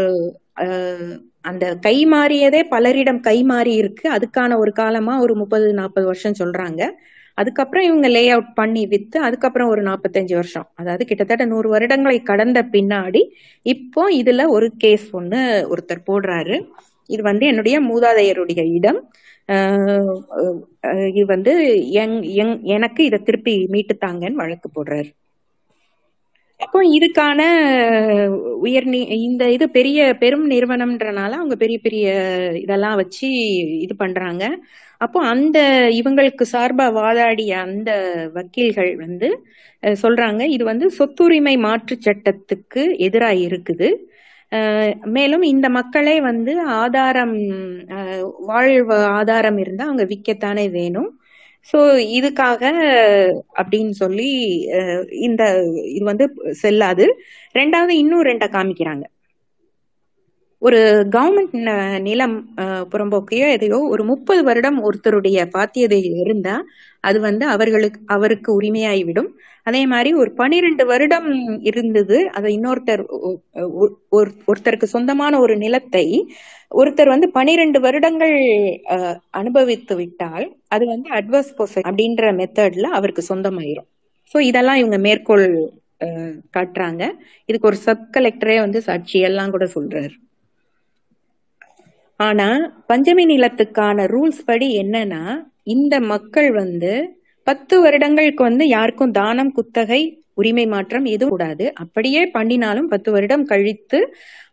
[1.50, 4.06] அந்த கை மாறியதே பலரிடம் கை மாறி இருக்கு.
[4.18, 6.82] அதுக்கான ஒரு காலமா ஒரு முப்பது நாற்பது வருஷம் சொல்றாங்க.
[7.38, 10.68] அதுக்கப்புறம் இவங்க லே அவுட் பண்ணி வித்து அதுக்கப்புறம் ஒரு நாற்பத்தஞ்சு வருஷம்.
[10.82, 13.22] அதாவது கிட்டத்தட்ட நூறு வருடங்களை கடந்த பின்னாடி
[13.66, 15.42] இப்போ இதுல ஒரு கேஸ் ஒண்ணு
[15.74, 16.58] ஒருத்தர் போடுறாரு.
[17.10, 19.02] இது வந்து என்னுடைய மூதாதையருடைய இடம்.
[21.18, 21.54] இது வந்து
[22.04, 25.10] எங் எங் எனக்கு இதை திருப்பி மீட்டுத்தாங்கன்னு வழக்கு போடுறாரு.
[26.64, 27.42] அப்போ இதுக்கான
[28.66, 32.08] உயர் நீ- இந்த இது பெரிய பெரும் நிறுவனம்ன்றனால அவங்க பெரிய பெரிய
[32.62, 33.28] இதெல்லாம் வச்சு
[33.86, 34.44] இது பண்றாங்க.
[35.02, 35.58] அப்போ அந்த
[36.00, 37.92] இவங்களுக்கு சார்பா வாதாடிய அந்த
[38.36, 39.30] வக்கீல்கள் வந்து
[40.04, 43.90] சொல்றாங்க இது வந்து சொத்துரிமை மாற்று சட்டத்துக்கு எதிராக இருக்குது.
[45.08, 47.36] மேலும் இந்த மக்களே வந்து ஆதாரம்
[48.50, 51.10] வாழ்வு ஆதாரம் இருந்தா அவங்க விற்கத்தானே வேணும்.
[51.66, 51.80] சோ
[52.18, 52.64] இதுக்காக
[53.56, 54.30] அப்படின்னு சொல்லி
[54.78, 55.44] அஹ், இந்த
[55.90, 56.26] இது வந்து
[56.62, 57.06] செல்லாது.
[57.56, 59.06] ரெண்டாவது இன்னும் ரெண்ட காமிக்கிறாங்க.
[60.62, 61.56] ஒரு கவர்மெண்ட்
[62.02, 66.56] நிலம் அஹ், புறம்போக்கையோ எதையோ ஒரு முப்பது வருடம் ஒருத்தருடைய பாத்தியதையில் இருந்தா
[67.04, 69.30] அது வந்து அவர்களுக்கு அவருக்கு உரிமையாகிவிடும்.
[69.64, 72.30] அதே மாதிரி ஒரு பனிரெண்டு வருடம் இருந்தது.
[72.32, 73.06] அது இன்னொருத்தர்
[73.52, 76.32] ஒ- ஒரு- ஒருத்தருக்கு சொந்தமான ஒரு நிலத்தை
[76.76, 78.38] ஒருத்தர் வந்து பனிரெண்டு வருடங்கள்
[79.30, 83.90] அனுபவித்து விட்டால் அது வந்து அட்வர்ஸ் பொசன் அப்படின்ற மெத்தட்ல அவருக்கு சொந்தமாயிரும்.
[84.34, 85.72] ஸோ இதெல்லாம் இவங்க மேற்கோள்
[86.58, 87.12] காட்டுறாங்க.
[87.46, 90.12] இதுக்கு ஒரு சப் கலெக்டரே வந்து சாட்சி எல்லாம் கூட சொல்றாரு.
[92.16, 100.02] ஆனா பஞ்சமி நிலத்துக்கான ரூல்ஸ் படி என்னன்னா இந்த மக்கள் வந்து பத்து வருடங்களுக்கு வந்து யாருக்கும் தானம் குத்தகை
[100.38, 101.66] உரிமை மாற்றம் எதுவும் கூடாது.
[101.76, 104.00] அப்படியே பண்ணினாலும் பத்து வருடம் கழித்து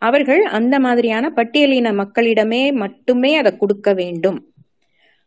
[0.02, 4.38] அவர்கள் அந்த மாதிரியான பட்டியலின மக்களிடமே மட்டுமே அதை கொடுக்க வேண்டும்.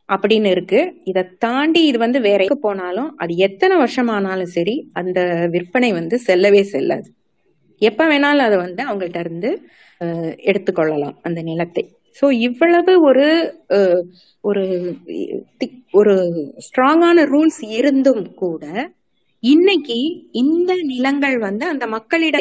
[0.10, 0.80] அப்படின்னு இருக்கு.
[1.04, 6.64] இதை தாண்டி இது வந்து வேற போனாலும் அது எத்தனை வருஷம் ஆனாலும் சரி அந்த விற்பனை வந்து செல்லவே
[6.66, 7.08] செல்லாது.
[7.82, 9.50] எப்ப வேணாலும் அதை வந்து அவங்கள்ட்ட இருந்து
[10.02, 11.84] அஹ், எடுத்துக்கொள்ளலாம் அந்த நிலத்தை.
[12.22, 13.28] ஸோ இவ்வளவு ஒரு
[14.42, 14.64] ஒரு
[15.60, 16.14] திக்- ஒரு
[16.66, 18.64] ஸ்ட்ராங்கான ரூல்ஸ் இருந்தும் கூட
[19.44, 19.98] இன்னைக்கு
[20.32, 22.38] இந்த நிலங்கள் வந்து அந்த மக்களிட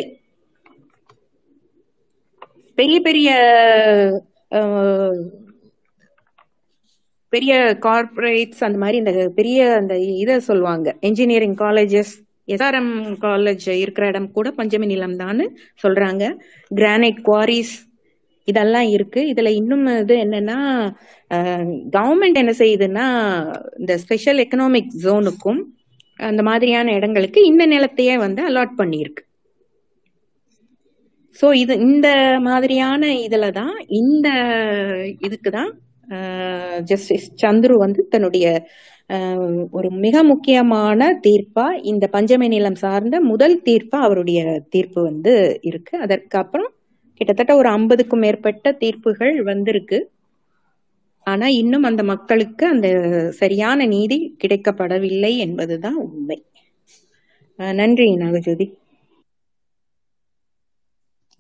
[2.79, 3.29] பெரிய பெரிய
[7.33, 10.97] பெரிய கார்ப்பரேட்ஸ் அந்த மாதிரி இந்த பெரிய அந்த இதை சொல்லுவாங்க.
[11.01, 12.13] இன்ஜினியரிங் காலேஜஸ்
[12.49, 15.41] எஸ்ஆர்எம் காலேஜ் இருக்கிற இடம் கூட பஞ்சமி நிலம் தான்
[15.83, 16.25] சொல்றாங்க.
[16.71, 17.75] கிரானைட் குவாரிஸ்
[18.49, 19.21] இதெல்லாம் இருக்கு.
[19.33, 20.59] இதுல இன்னும் இது என்னன்னா
[21.97, 23.07] கவர்மெண்ட் என்ன செய்யுதுன்னா
[23.81, 25.61] இந்த ஸ்பெஷல் எக்கனாமிக் ஜோனுக்கும்
[26.21, 29.23] அந்த மாதிரியான இடங்களுக்கு இந்த நிலத்தையே வந்து அலாட் பண்ணியிருக்கு.
[31.37, 32.09] ஸோ இது இந்த
[32.49, 34.29] மாதிரியான இதுல தான் இந்த
[35.27, 35.71] இதுக்கு தான்
[36.91, 38.47] ஜஸ்டிஸ் சந்துரு வந்து தன்னுடைய
[39.79, 44.41] ஒரு மிக முக்கியமான தீர்ப்பா இந்த பஞ்சமி நிலம் சார்ந்த முதல் தீர்ப்பா அவருடைய
[44.75, 45.33] தீர்ப்பு வந்து
[45.71, 45.95] இருக்கு.
[46.05, 46.71] அதற்கு அப்புறம்
[47.15, 49.99] கிட்டத்தட்ட ஒரு ஐம்பதுக்கும் மேற்பட்ட தீர்ப்புகள் வந்திருக்கு.
[51.27, 52.89] ஆனா இன்னும் அந்த மக்களுக்கு அந்த
[53.31, 56.39] சரியான நீதி கிடைக்கப்படவில்லை என்பதுதான் உண்மை.
[57.55, 58.67] நன்றி நாகஜோதி.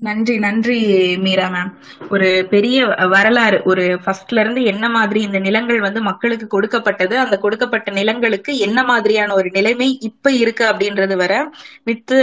[0.02, 0.76] நன்றி நன்றி
[1.24, 1.70] மீரா மேம்
[2.08, 2.76] ஒரு பெரிய
[3.14, 8.82] வரலாறு ஒரு ஃபர்ஸ்ட்ல இருந்து என்ன மாதிரி இந்த நிலங்கள் வந்து மக்களுக்கு கொடுக்கப்பட்டது அந்த கொடுக்கப்பட்ட நிலங்களுக்கு என்ன
[8.84, 11.34] மாதிரியான ஒரு நிலைமை இப்ப இருக்கு அப்படின்றது வர
[11.84, 12.18] வித்து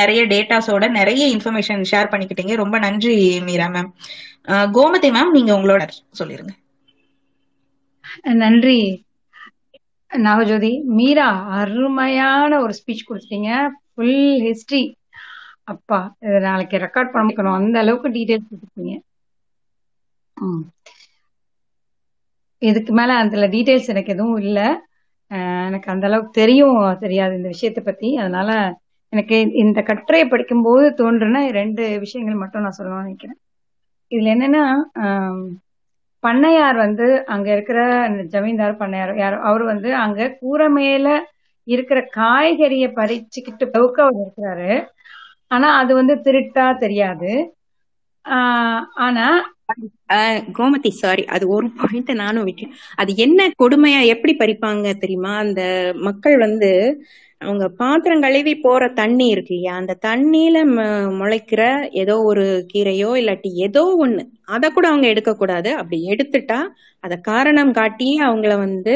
[0.00, 2.56] நிறைய டேட்டாஸோட நிறைய இன்ஃபர்மேஷன் ஷேர் பண்ணிக்கிட்டீங்க.
[2.62, 3.16] ரொம்ப நன்றி
[3.48, 3.90] மீரா மேம்
[4.76, 5.82] கோமதி மேம் நீங்க உங்களோட
[6.20, 6.52] சொல்லிருங்க.
[8.42, 8.80] நன்றி.
[10.10, 11.28] நாகஜோதி மீரா
[11.60, 13.48] அருமையான ஒரு ஸ்பீச் கொடுத்தீங்க
[13.92, 14.82] ஃபுல் ஹிஸ்டரி
[15.68, 18.94] அப்பா இதை நாளைக்கு ரெக்கார்ட் பண்ணிக்கணும் அந்த அளவுக்கு டீடைல்ஸ் கொடுத்துருக்கீங்க
[20.36, 20.62] ம்.
[22.62, 24.66] இதுக்கு மேல அதுல டீடைல்ஸ் எனக்கு எதுவும் இல்லை.
[25.66, 28.08] எனக்கு அந்த அளவுக்கு தெரியும் தெரியாது இந்த விஷயத்தை பத்தி.
[28.16, 28.50] அதனால
[29.12, 33.38] எனக்கு இந்த கட்டுரையை படிக்கும்போது தோன்றுன ரெண்டு விஷயங்கள் மட்டும் நான் சொல்லணும்னு நினைக்கிறேன்.
[34.12, 34.64] இதுல என்னன்னா
[36.22, 41.08] பண்ணையார் வந்து அங்க இருக்கிற அந்த ஜமீன்தார் பண்ணையார் யார் அவர் வந்து அங்க கூரை மேல
[41.68, 44.70] இருக்கிற காய்கறியை பறிச்சுக்கிட்டு அளவுக்கு அவர் இருக்கிறாரு.
[45.54, 47.32] ஆனா அது வந்து திருட்டா தெரியாது.
[48.24, 49.26] ஆஹ் ஆனா
[50.56, 55.32] கோமதி சாரி அது ஒரு பாயிண்ட் நானும் விட்டேன் அது என்ன கொடுமையா எப்படி பறிப்பாங்க தெரியுமா?
[55.38, 55.62] அந்த
[56.06, 56.70] மக்கள் வந்து
[57.40, 59.74] அவங்க பாத்திரம் கழுவி போற தண்ணி இருக்கு இல்லையா?
[59.76, 60.86] அந்த தண்ணியில ம-
[61.18, 61.62] முளைக்கிற
[62.02, 65.70] ஏதோ ஒரு கீரையோ இல்லாட்டி ஏதோ ஒண்ணு அதை கூட அவங்க எடுக்கக்கூடாது.
[65.76, 66.58] அப்படி எடுத்துட்டா
[67.04, 68.94] அத காரணம் காட்டி அவங்கள வந்து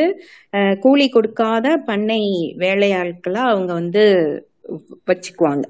[0.80, 2.22] கூலி கொடுக்காத பண்ணை
[2.58, 4.04] வேலையாட்களா அவங்க வந்து
[5.08, 5.64] வச்சுக்குவாங்க.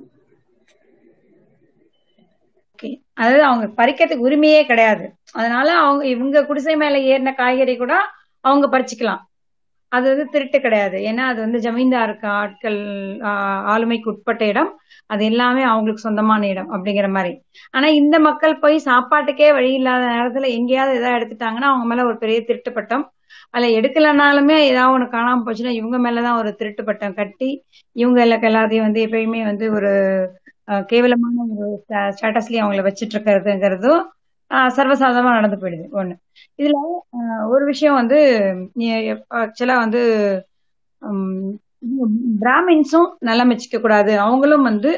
[3.18, 5.04] அதாவது அவங்க பறிக்கிறதுக்கு உரிமையே கிடையாது.
[5.34, 7.94] அதனால அவங்க இவங்க குடிசை மேல ஏறின காய்கறி கூட
[8.44, 9.22] அவங்க பறிச்சுக்கலாம்.
[9.92, 10.96] அது வந்து திருட்டு கிடையாது.
[11.08, 12.78] ஏன்னா அது வந்து ஜமீன்தாருக்கு ஆட்கள்
[13.72, 14.70] ஆளுமைக்கு உட்பட்ட இடம்.
[15.10, 17.32] அது எல்லாமே அவங்களுக்கு சொந்தமான இடம் அப்படிங்கிற மாதிரி.
[17.74, 22.40] ஆனா இந்த மக்கள் போய் சாப்பாட்டுக்கே வழி இல்லாத நேரத்துல எங்கேயாவது ஏதாவது எடுத்துட்டாங்கன்னா அவங்க மேல ஒரு பெரிய
[22.42, 23.04] திருட்டு பட்டம்.
[23.54, 27.48] அதுல எடுக்கலனாலுமே ஏதாவது ஒண்ணு காணாம போச்சுன்னா இவங்க மேலதான் ஒரு திருட்டு பட்டம் கட்டி
[27.96, 29.92] இவங்க எல்லா எல்லாத்தையும் வந்து எப்பயுமே வந்து ஒரு
[30.86, 34.02] கேவலமான ஒரு ஸ்டேட்டஸ்லயும் அவங்கள வச்சிட்டு இருக்கிறதுங்கிறதும்
[34.50, 35.86] ஆஹ், சர்வசாதாரணமா நடந்து போயிடுது.
[35.92, 36.14] ஒண்ணு.
[36.58, 36.76] இதுல
[37.50, 38.18] ஒரு விஷயம் வந்து
[39.34, 40.02] ஆக்சுவலா வந்து
[42.40, 44.18] பிராமின்ஸும் நலம் வச்சுக்க கூடாது.
[44.18, 44.90] அவங்களும் வந்து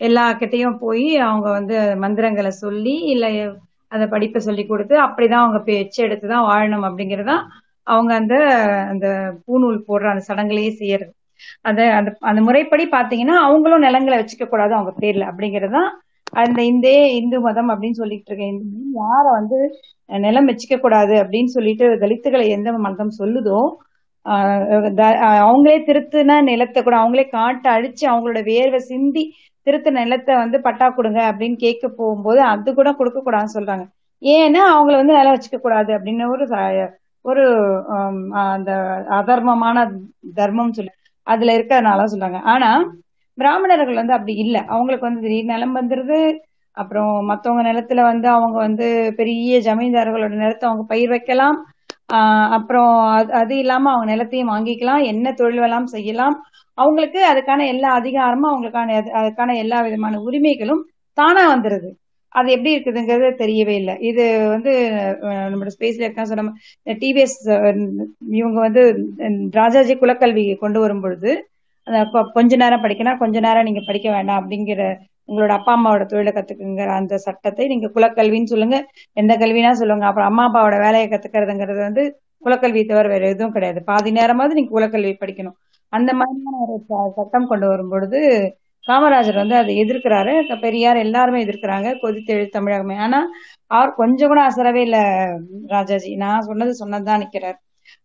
[0.00, 3.26] எல்லா கிட்டையும் போய் அவங்க வந்து மந்திரங்களை சொல்லி இல்ல
[3.88, 7.44] அதை படிப்பை சொல்லி கொடுத்து அப்படிதான் அவங்க பேச்சு எடுத்துதான் வாழணும் அப்படிங்கறதுதான்
[7.86, 8.34] அவங்க அந்த
[8.88, 9.06] அந்த
[9.46, 11.12] பூநூல் போடுற அந்த சடங்குலயே செய்யறது.
[11.62, 15.90] அத அந்த அந்த முறைப்படி பாத்தீங்கன்னா அவங்களும் நிலங்களை வச்சுக்க கூடாது அவங்க பேர்ல அப்படிங்கறதுதான்
[16.42, 18.94] அந்த இந்தே இந்து மதம் அப்படின்னு சொல்லிட்டு இருக்கேன் இந்து மதம்.
[19.00, 19.58] யார வந்து
[20.08, 23.60] நிலம் வச்சுக்க கூடாது அப்படின்னு சொல்லிட்டு தலித்துகளை எந்த மதம் சொல்லுதோ
[25.42, 29.24] அவங்களே திருத்துன நிலத்தை கூட அவங்களே காட்டை அழிச்சு அவங்களோட வேர்வை சிந்தி
[29.66, 33.84] திருத்த நிலத்தை வந்து பட்டா கொடுங்க அப்படின்னு கேட்க போகும்போது அது கூட கொடுக்க கூடாதுன்னு சொல்றாங்க.
[34.22, 36.44] ஏன்னா அவங்கள வந்து வேலை வச்சுக்க கூடாது அப்படின்னு ஒரு
[37.24, 37.44] ஒரு
[38.46, 38.70] அந்த
[39.18, 39.76] அதர்மமான
[40.34, 40.92] தர்மம் சொல்லு
[41.24, 42.40] அதுல இருக்கிறதுனால சொல்றாங்க.
[42.42, 42.92] ஆனா
[43.34, 44.60] பிராமணர்கள் வந்து அப்படி இல்லை.
[44.64, 46.38] அவங்களுக்கு வந்து திடீர் நிலம் வந்துருது.
[46.72, 51.64] அப்புறம் மத்தவங்க நிலத்துல வந்து அவங்க வந்து பெரிய ஜமீன்தார்களோட நிலத்தை அவங்க பயிர் வைக்கலாம்.
[52.12, 55.04] ஆஹ் அப்புறம் அது அது இல்லாம அவங்க நிலத்தையும் வாங்கிக்கலாம்.
[55.04, 56.42] என்ன தொழில் செய்யலாம்.
[56.74, 61.90] அவங்களுக்கு அதுக்கான எல்லா அதிகாரமும் அவங்களுக்கான அது- அதுக்கான எல்லா விதமான உரிமைகளும் தானா வந்துருது.
[62.34, 63.96] அது எப்படி இருக்குதுங்கிறது தெரியவே இல்லை.
[64.00, 64.72] இது வந்து
[65.20, 66.52] நம்மளோட ஸ்பேஸ்ல இருக்கா சொன்ன
[66.84, 69.08] டிவிஎஸ் இவங்க வந்து
[69.50, 71.48] ராஜாஜி குலக்கல்வி கொண்டு வரும் பொழுது
[71.84, 73.18] அந்த கொஞ்ச நேரம் படிக்கணும்.
[73.18, 74.96] கொஞ்ச நேரம் நீங்க படிக்க வேண்டாம் அப்படிங்கிற
[75.28, 78.86] உங்களோட அப்பா அம்மாவோட தொழிலை கத்துக்குங்கிற அந்த சட்டத்தை நீங்க குலக்கல்வின்னு சொல்லுங்க.
[79.12, 80.06] எந்த கல்வினா சொல்லுங்க.
[80.06, 83.82] அப்புறம் அம்மா அப்பாவோட வேலையை கத்துக்கிறதுங்கிறது வந்து குலக்கல்வி தவிர வேற எதுவும் கிடையாது.
[83.82, 85.56] பாதி நேரமாவது நீங்க குலக்கல்வி படிக்கணும்.
[85.88, 88.20] அந்த மாதிரியான ஒரு ச- சட்டம் கொண்டு வரும் பொழுது
[88.88, 90.32] காமராஜர் வந்து அதை எதிர்க்கிறாரு.
[90.60, 91.88] பெரியார் எல்லாருமே எதிர்க்கிறாங்க.
[92.02, 92.96] கொதித்தெழு தமிழகமே.
[92.96, 93.20] ஆனா
[93.70, 94.98] அவர் கொஞ்சம் கூட அசரவே இல்ல
[95.66, 96.16] ராஜாஜி.
[96.16, 97.58] நான் சொன்னது சொன்னதுதான் நிக்கிறார்.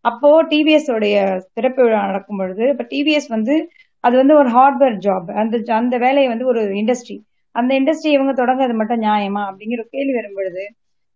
[0.05, 1.17] அப்போ டிவிஎஸ் உடைய
[1.53, 3.55] திறப்பு விழா நடக்கும் பொழுது இப்ப டிவிஎஸ் வந்து
[4.03, 7.17] அது வந்து ஒரு ஹார்ட்வேர் ஜாப் அந்த அந்த வேலையை வந்து ஒரு இண்டஸ்ட்ரி
[7.55, 9.41] அந்த இண்டஸ்ட்ரி இவங்க தொடங்குறது மட்டும் நியாயமா?
[9.49, 10.63] அப்படிங்கிற கேள்வி வரும் பொழுது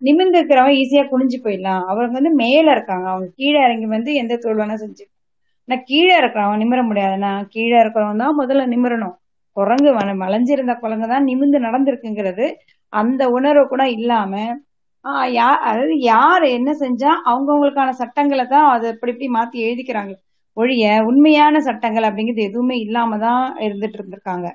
[0.02, 1.84] நிமிர்ந்து இருக்கிறவங்க ஈஸியா குனிஞ்சு போயிடலாம்.
[1.92, 3.06] அவங்க வந்து மேல இருக்காங்க.
[3.10, 5.06] அவங்க கீழே இறங்கி வந்து எந்த தொழில் வேணா செஞ்சு
[5.70, 7.18] நான் கீழே இருக்கிறவன் நிமிர முடியாது.
[7.18, 9.16] நான் கீழே இருக்கிறவன் தான் முதல்ல நிமிரணும்.
[9.58, 11.28] குரங்கு வன- வளைஞ்சிருந்த குரங்கு தான்
[11.66, 12.46] நடந்திருக்குங்கிறது.
[12.94, 14.34] அந்த உணர்வு கூட இல்லாம
[15.06, 20.14] ஆஹ் யா அதாவது யார் என்ன செஞ்சா அவங்கவுங்களுக்கான சட்டங்களை தான் அதை இப்படி இப்படி மாத்தி எழுதிக்கிறாங்க.
[20.58, 24.48] ஒழிய உண்மையான சட்டங்கள் அப்படிங்கிறது எதுவுமே இல்லாம தான் இருந்துட்டு இருந்திருக்காங்க.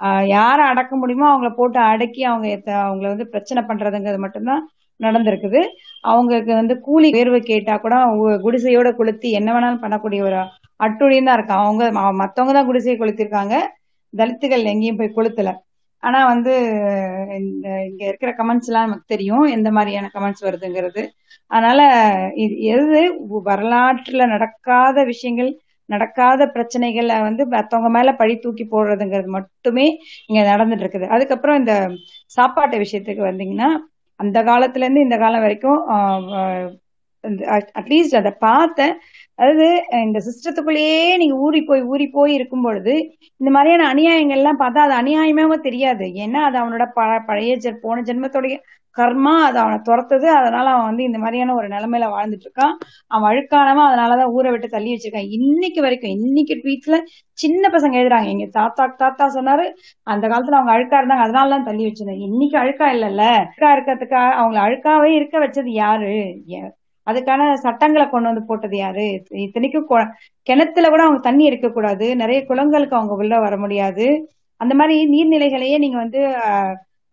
[0.00, 2.48] ஆஹ் யாரை அடக்க முடியுமோ அவங்கள போட்டு அடக்கி அவங்க
[2.82, 4.62] அவங்கள வந்து பிரச்சனை பண்றதுங்கிறது மட்டும்தான்
[5.00, 5.60] நடந்திருக்குது.
[6.04, 7.94] அவங்களுக்கு வந்து கூலி உயர்வு கேட்டா கூட
[8.44, 10.40] குடிசையோட கொளுத்தி என்ன வேணாலும் பண்ணக்கூடிய ஒரு
[10.80, 11.84] அட்டுழியம் தான் இருக்கு அவங்க
[12.22, 13.54] மத்தவங்க தான் குடிசையை கொளுத்திருக்காங்க.
[14.14, 15.50] தலித்துகள் எங்கேயும் போய் கொளுத்தல.
[16.02, 16.52] ஆனா வந்து
[17.88, 21.02] இங்க இருக்கிற கமெண்ட்ஸ் எல்லாம் நமக்கு தெரியும் எந்த மாதிரியான கமெண்ட்ஸ் வருதுங்கிறது.
[21.50, 21.80] அதனால
[22.44, 23.00] இது எது
[23.50, 25.50] வரலாற்றுல நடக்காத விஷயங்கள்
[25.88, 29.86] நடக்காத பிரச்சனைகளை வந்து மத்தவங்க மேல பழி தூக்கி போடுறதுங்கிறது மட்டுமே
[30.28, 31.06] இங்க நடந்துட்டு இருக்குது.
[31.14, 31.74] அதுக்கப்புறம் இந்த
[32.36, 33.70] சாப்பாட்டு விஷயத்துக்கு வந்தீங்கன்னா
[34.20, 35.80] அந்த காலத்துல இருந்து இந்த காலம் வரைக்கும்
[37.80, 38.94] அட்லீஸ்ட் அதை பார்த்தேன்
[39.38, 39.66] அதாவது
[40.04, 42.94] இந்த சிஸ்டத்துக்குள்ளேயே நீங்க ஊறி போய் ஊறி போய் இருக்கும் பொழுது
[43.40, 46.06] இந்த மாதிரியான அநியாயங்கள்லாம் பார்த்தா அது அநியாயமாவே தெரியாது.
[46.24, 48.56] ஏன்னா அது அவனோட ப பழைய ஜென் போன ஜென்மத்தோடைய
[48.96, 50.26] கர்மா அது அவனை துரத்துது.
[50.38, 52.74] அதனால அவன் வந்து இந்த மாதிரியான ஒரு நிலைமையில வாழ்ந்துட்டு இருக்கான்
[53.10, 55.30] அவன் அழுக்கானவன் அதனாலதான் ஊரை விட்டு தள்ளி வச்சிருக்கான்.
[55.38, 56.98] இன்னைக்கு வரைக்கும் இன்னைக்கு ட்வீட்ஸ்ல
[57.38, 58.28] சின்ன பசங்க எழுதுறாங்க.
[58.28, 59.66] எங்க தாத்தா தாத்தா சொன்னாரு
[60.06, 61.26] அந்த காலத்துல அவங்க அழுக்கா இருந்தாங்க.
[61.28, 62.24] அதனால தான் தள்ளி வச்சிருந்தேன்.
[62.28, 63.24] இன்னைக்கு அழுக்கா இல்லல்ல.
[63.42, 66.12] அழுக்கா இருக்கிறதுக்கா அவங்கள அழுக்காவே இருக்க வச்சது யாரு?
[67.10, 69.22] அதுக்கான சட்டங்களை கொண்டு வந்து போட்டது யாரு?
[69.28, 70.10] இத்தனைக்கும் கொ-
[70.42, 74.30] கிணத்துல கூட அவங்க தண்ணி இருக்கக்கூடாது நிறைய குளங்களுக்கு அவங்க உள்ள வர முடியாது.
[74.56, 76.18] அந்த மாதிரி நீர்நிலைகளையே நீங்க வந்து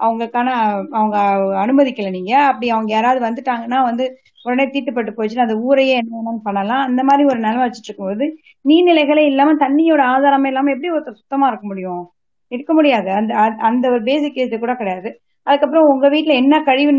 [0.03, 0.45] அவங்களுக்கான
[0.91, 1.17] அவங்க
[1.65, 2.37] அனுமதிக்கல நீங்க.
[2.37, 6.85] அப்படி அவங்க யாராவது வந்துட்டாங்கன்னா வந்து உடனே தீட்டுப்பட்டு போயிடுச்சுன்னா அந்த ஊரையே என்ன பண்ணலாம்.
[6.85, 8.37] அந்த மாதிரி ஒரு நிலைமை வச்சுட்டு இருக்கும்போது
[8.67, 12.11] நீர்நிலைகளே இல்லாம தண்ணியோட ஆதாரமே இல்லாம எப்படி ஒருத்தர் சுத்தமா இருக்க முடியும்?
[12.47, 13.11] இருக்க முடியாது.
[13.11, 15.21] அந்த அ- அந்த ஒரு பேசிக் இது கூட கிடையாது.
[15.49, 16.91] அதுக்கப்புறம் உங்க வீட்டுல என்ன கழிவு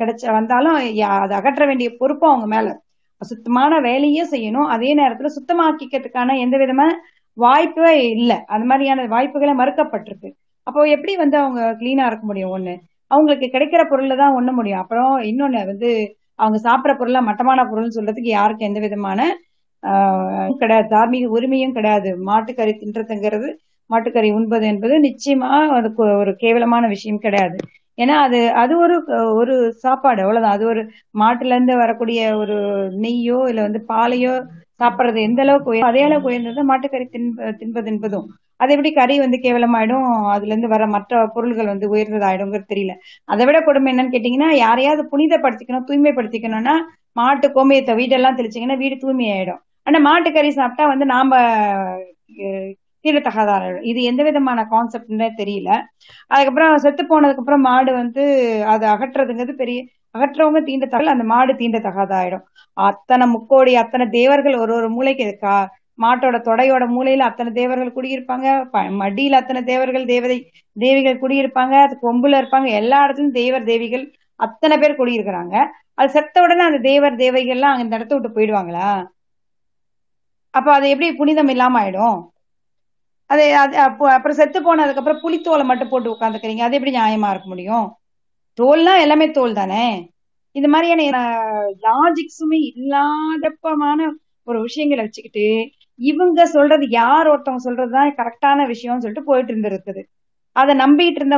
[0.00, 0.90] கிடைச்ச வந்தாலும் அதை
[1.38, 2.68] அகற்ற வேண்டிய பொறுப்பு அவங்க மேல.
[3.22, 4.68] சுத்தமான வேலையே செய்யணும்.
[4.74, 6.90] அதே நேரத்துல சுத்தமாக்கிக்கிறதுக்கான எந்த விதமான
[7.36, 8.38] வாய்ப்பே இல்லை.
[8.46, 10.30] அந்த மாதிரியான வாய்ப்புகளை மறுக்கப்பட்டிருக்கு.
[10.66, 12.54] அப்போ எப்படி வந்து அவங்க கிளீனா இருக்க முடியும்?
[12.56, 12.74] ஒண்ணு
[13.10, 14.82] அவங்களுக்கு கிடைக்கிற பொருள்ல தான் ஒண்ணு முடியும்.
[14.82, 15.90] அப்புறம் இன்னொன்னு வந்து
[16.38, 19.20] அவங்க சாப்பிட்ற பொருளா மட்டமான பொருள்னு சொல்றதுக்கு யாருக்கும் எந்த விதமான
[19.82, 20.86] ஆஹ் கிடையாது.
[20.88, 22.10] தார்மீக உரிமையும் கிடையாது.
[22.26, 23.48] மாட்டுக்கறி தின்றதுங்கிறது
[23.90, 25.48] மாட்டுக்கறி உண்பது என்பது நிச்சயமா
[25.78, 27.56] அதுக்கு ஒரு கேவலமான விஷயம் கிடையாது.
[27.98, 28.94] ஏன்னா அது அது ஒரு
[29.40, 30.56] ஒரு சாப்பாடு அவ்வளவுதான்.
[30.56, 30.82] அது ஒரு
[31.14, 32.56] மாட்டுல இருந்து வரக்கூடிய ஒரு
[33.04, 34.34] நெய்யோ இல்ல வந்து பாலையோ
[34.80, 38.28] சாப்பிடுறது எந்த அளவுக்கு உயர் அதே அளவுக்கு உயர்ந்தது மாட்டுக்கறி தின்ப தின்பது என்பதும்.
[38.60, 42.94] அது எப்படி கறி வந்து கேவலமாயிடும் அதுல இருந்து வர மற்ற பொருள்கள் வந்து உயர்ந்ததாயிடுங்கிறது தெரியல.
[43.28, 46.74] அதை விட கொடுமை என்னன்னு கேட்டீங்கன்னா யாரையாவது புனிதப்படுத்திக்கணும் தூய்மைப்படுத்திக்கணும்னா
[47.16, 49.60] மாட்டு கோமியத்தை வீடெல்லாம் தெளிச்சிங்கன்னா வீடு தூய்மையாயிடும்.
[49.86, 51.30] ஆனா மாட்டுக்கறி சாப்பிட்டா வந்து நாம
[53.04, 53.52] தீண்டத்தகாத
[53.90, 55.70] இது எந்த விதமான கான்செப்ட்னே தெரியல.
[56.30, 58.24] அதுக்கப்புறம் செத்து போனதுக்கு அப்புறம் மாடு வந்து
[58.74, 59.80] அதை அகற்றுறதுங்கிறது பெரிய
[60.16, 62.44] அகற்றவங்க தீண்டத்தகல் அந்த மாடு தீண்டத்தகாத ஆயிடும்
[62.76, 65.56] அத்தனை முக்கோடி அத்தனை தேவர்கள் ஒரு ஒரு மூளைக்கு இருக்கா?
[65.98, 68.46] மாட்டோட தொடையோட மூலையில அத்தனை தேவர்கள் குடியிருப்பாங்க.
[69.02, 70.38] மடியில அத்தனை தேவர்கள் தேவதை
[70.76, 71.74] தேவிகள் குடியிருப்பாங்க.
[71.86, 72.68] அது கொம்புல இருப்பாங்க.
[72.80, 74.04] எல்லா இடத்துலயும் தேவர் தேவிகள்
[74.40, 75.56] அத்தனை பேர் குடியிருக்கிறாங்க.
[75.94, 78.90] அது செத்த உடனே அந்த தேவர் தேவைகள்லாம் அந்த இடத்த விட்டு போயிடுவாங்களா?
[80.54, 82.18] அப்ப அது எப்படி புனிதம் இல்லாம ஆயிடும்?
[83.30, 87.48] அது அது அப்போ அப்புறம் செத்து போனதுக்கு அப்புறம் புளித்தோலை மட்டும் போட்டு உட்காந்துக்கிறீங்க அது எப்படி நியாயமா இருக்க
[87.48, 87.86] முடியும்?
[88.58, 89.84] தோல்னா எல்லாமே தோல் தானே?
[90.56, 91.02] இந்த மாதிரியான
[91.86, 93.98] லாஜிக்ஸுமே இல்லாதப்பமான
[94.48, 95.46] ஒரு விஷயங்களை வச்சுக்கிட்டு
[96.00, 100.02] இவங்க சொல்றது யார் ஒருத்தவங்க சொல்றதுதான் கரெக்டான விஷயம்னு சொல்லிட்டு போயிட்டு இருந்திருக்குது.
[100.56, 101.36] அதை நம்பிட்டு இருந்த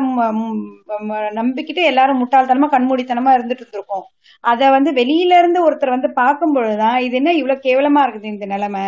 [1.41, 4.05] நம்பிக்கிட்டு எல்லாரும் முட்டாள்தனமா கண்மூடித்தனமா இருந்துட்டு இருந்திருக்கோம்.
[4.45, 8.87] அதை வந்து வெளியில இருந்து ஒருத்தர் வந்து பார்க்கும் பொழுதுதான் இது என்ன இவ்வளவு கேவலமா இருக்குது இந்த நிலைமை?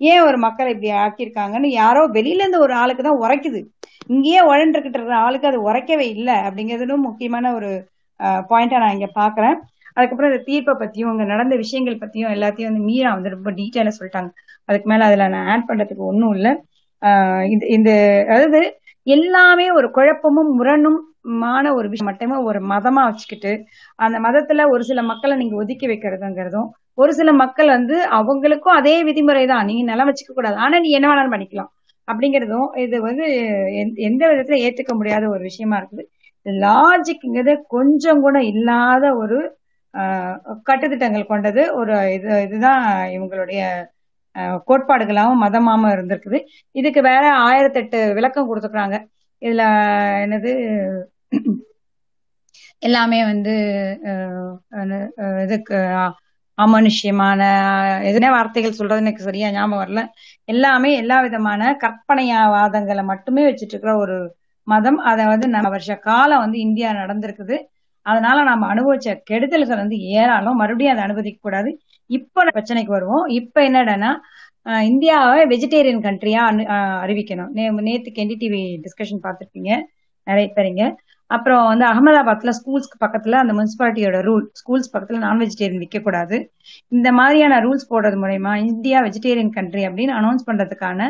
[0.00, 3.60] ஏன் ஒரு மக்களை இப்படி ஆக்கியிருக்காங்கன்னு யாரோ வெளியில இருந்து ஒரு ஆளுக்கு தான் உரைக்குது.
[4.14, 7.70] இங்கேயே உழன்றுகிட்டு இருக்கிற ஆளுக்கு அது உரைக்கவே இல்லை அப்படிங்கிறதுலும் முக்கியமான ஒரு
[8.50, 9.56] பாயிண்டா நான் இங்க பாக்குறேன்.
[9.96, 14.30] அதுக்கப்புறம் இந்த தீர்ப்பை பத்தியும் இங்க நடந்த விஷயங்கள் பத்தியும் எல்லாத்தையும் வந்து மீரா வந்து ரொம்ப டீட்டெயிலா சொல்லிட்டாங்க.
[14.68, 16.52] அதுக்கு மேல அதுல நான் ஆட் பண்றதுக்கு ஒன்றும் இல்லை.
[17.54, 17.90] இது இந்த இந்த
[18.34, 18.60] அதாவது
[19.06, 23.52] எல்லாமே ஒரு குழப்பமும் முரணுமான ஒரு விஷயம் மட்டுமே ஒரு மதமா வச்சுக்கிட்டு
[23.98, 29.46] அந்த மதத்துல ஒரு சில மக்களை நீங்க ஒதுக்கி வைக்கிறதுங்கிறதும் ஒரு சில மக்கள் வந்து அவங்களுக்கும் அதே விதிமுறை
[29.46, 30.56] தான் நீங்க நிலம் வச்சுக்க கூடாது.
[30.56, 31.66] ஆனா நீ என்ன வேணாலும் பண்ணிக்கலாம்.
[32.12, 33.24] அப்படிங்கிறதும் இது வந்து
[33.74, 36.04] எந்த- எந்த விதத்துல ஏத்துக்க முடியாத ஒரு விஷயமா இருக்குது.
[36.44, 39.58] லாஜிக்ங்கிறது கொஞ்சம் கூட இல்லாத ஒரு
[40.70, 43.86] கட்டுத்திட்டங்கள் கொண்டது ஒரு இது இதுதான் இவங்களுடைய
[44.38, 46.40] கோட்பாடுகளாகவும் மதமாகவும் இருந்திருக்குது.
[46.70, 49.06] இதுக்கு வேற ஆயிரத்தெட்டு விளக்கம் கொடுத்துக்கிறாங்க
[49.40, 49.62] இதுல
[50.24, 50.52] என்னது
[52.78, 53.54] எல்லாமே வந்து
[55.42, 55.74] இதுக்கு
[56.62, 57.40] அமனுஷ்யமான
[58.02, 60.06] எதுனே வார்த்தைகள் சொல்றது எனக்கு சரியா ஞாபகம் வரல.
[60.44, 64.96] எல்லாமே எல்லா விதமான கற்பனையாவாதங்களை மட்டுமே வச்சுட்டு இருக்கிற ஒரு மதம்.
[64.96, 67.58] அதை வந்து நம்ம வருஷ காலம் வந்து இந்தியா நடந்திருக்குது.
[68.02, 70.56] அதனால நம்ம அனுபவிச்ச கெடுதல்கள் வந்து ஏராளம்.
[70.56, 71.80] மறுபடியும் அதை அனுமதிக்க கூடாது.
[72.06, 73.26] இப்ப பிரச்சனைக்கு வருவோம்.
[73.26, 74.12] இப்ப என்னடனா
[74.80, 76.46] இந்தியாவை வெஜிடேரியன் கண்ட்ரியா
[77.04, 77.48] அறிவிக்கணும்.
[77.54, 79.80] நே- நேத்துக்கு என்டிடிவி டிஸ்கஷன் பார்த்துருப்பீங்க.
[80.24, 80.94] நிறைய பேருங்க
[81.30, 86.36] அப்புறம் வந்து அகமதாபாத்ல ஸ்கூல்ஸ்க்கு பக்கத்துல அந்த முனிசிபாலிட்டியோட ரூல் ஸ்கூல்ஸ் பக்கத்துல நான் வெஜிடேரியன் விற்க கூடாது
[86.88, 91.08] இந்த மாதிரியான ரூல்ஸ் போடுறது மூலயமா இந்தியா வெஜிடேரியன் கண்ட்ரி அப்படின்னு அனௌன்ஸ் பண்றதுக்கான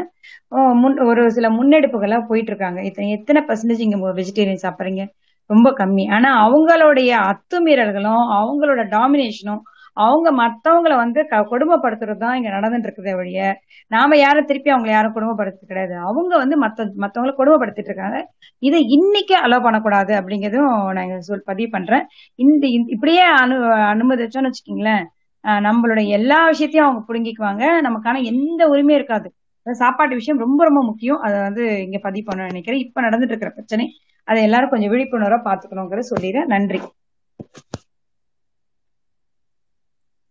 [0.82, 5.04] முன் ஒரு சில முன்னெடுப்புகளா போயிட்டு இருக்காங்க இத்தனை எத்தனை பர்சன்டேஜ் இங்க வெஜிடேரியன் சாப்பிட்றீங்க?
[5.50, 6.04] ரொம்ப கம்மி.
[6.10, 9.62] ஆனா அவங்களுடைய அத்துமீறல்களும் அவங்களோட டாமினேஷனும்
[9.94, 15.14] அவங்க மத்தவங்களை வந்து க- கொடுமைப்படுத்துறது தான் இங்க நடந்துட்டு இருக்குதே வழிய நாம யாரும் திருப்பி அவங்களை யாரும்
[15.14, 15.96] கொடுமைப்படுத்துறது கிடையாது.
[15.96, 18.30] அவங்க வந்து மத்த மத்தவங்களை கொடுமைப்படுத்திட்டு இருக்காங்க.
[18.58, 22.06] இதை இன்னைக்கு அலோவ் பண்ணக்கூடாது அப்படிங்கிறதும் நான் சொல் பதிவு பண்றேன்.
[22.34, 23.56] இந்த இப்படியே அனு
[23.92, 25.04] அனுமதிச்சோன்னு வச்சுக்கோங்களேன்
[25.44, 27.86] அஹ் நம்மளுடைய எல்லா விஷயத்தையும் அவங்க புடுங்கிக்குவாங்க.
[27.86, 29.34] நமக்கான எந்த உரிமையும் இருக்காது.
[29.62, 31.16] சாப்பாட்டு விஷயம் ரொம்ப ரொம்ப முக்கியம்.
[31.16, 32.80] அதை வந்து இங்க பதிவு பண்ண நினைக்கிறேன்.
[32.80, 33.90] இப்ப நடந்துட்டு இருக்கிற பிரச்சனை
[34.24, 36.46] அதை எல்லாரும் கொஞ்சம் விழிப்புணர்வா பாத்துக்கணுங்கிறத சொல்லிடுறேன்.
[36.46, 36.80] நன்றி.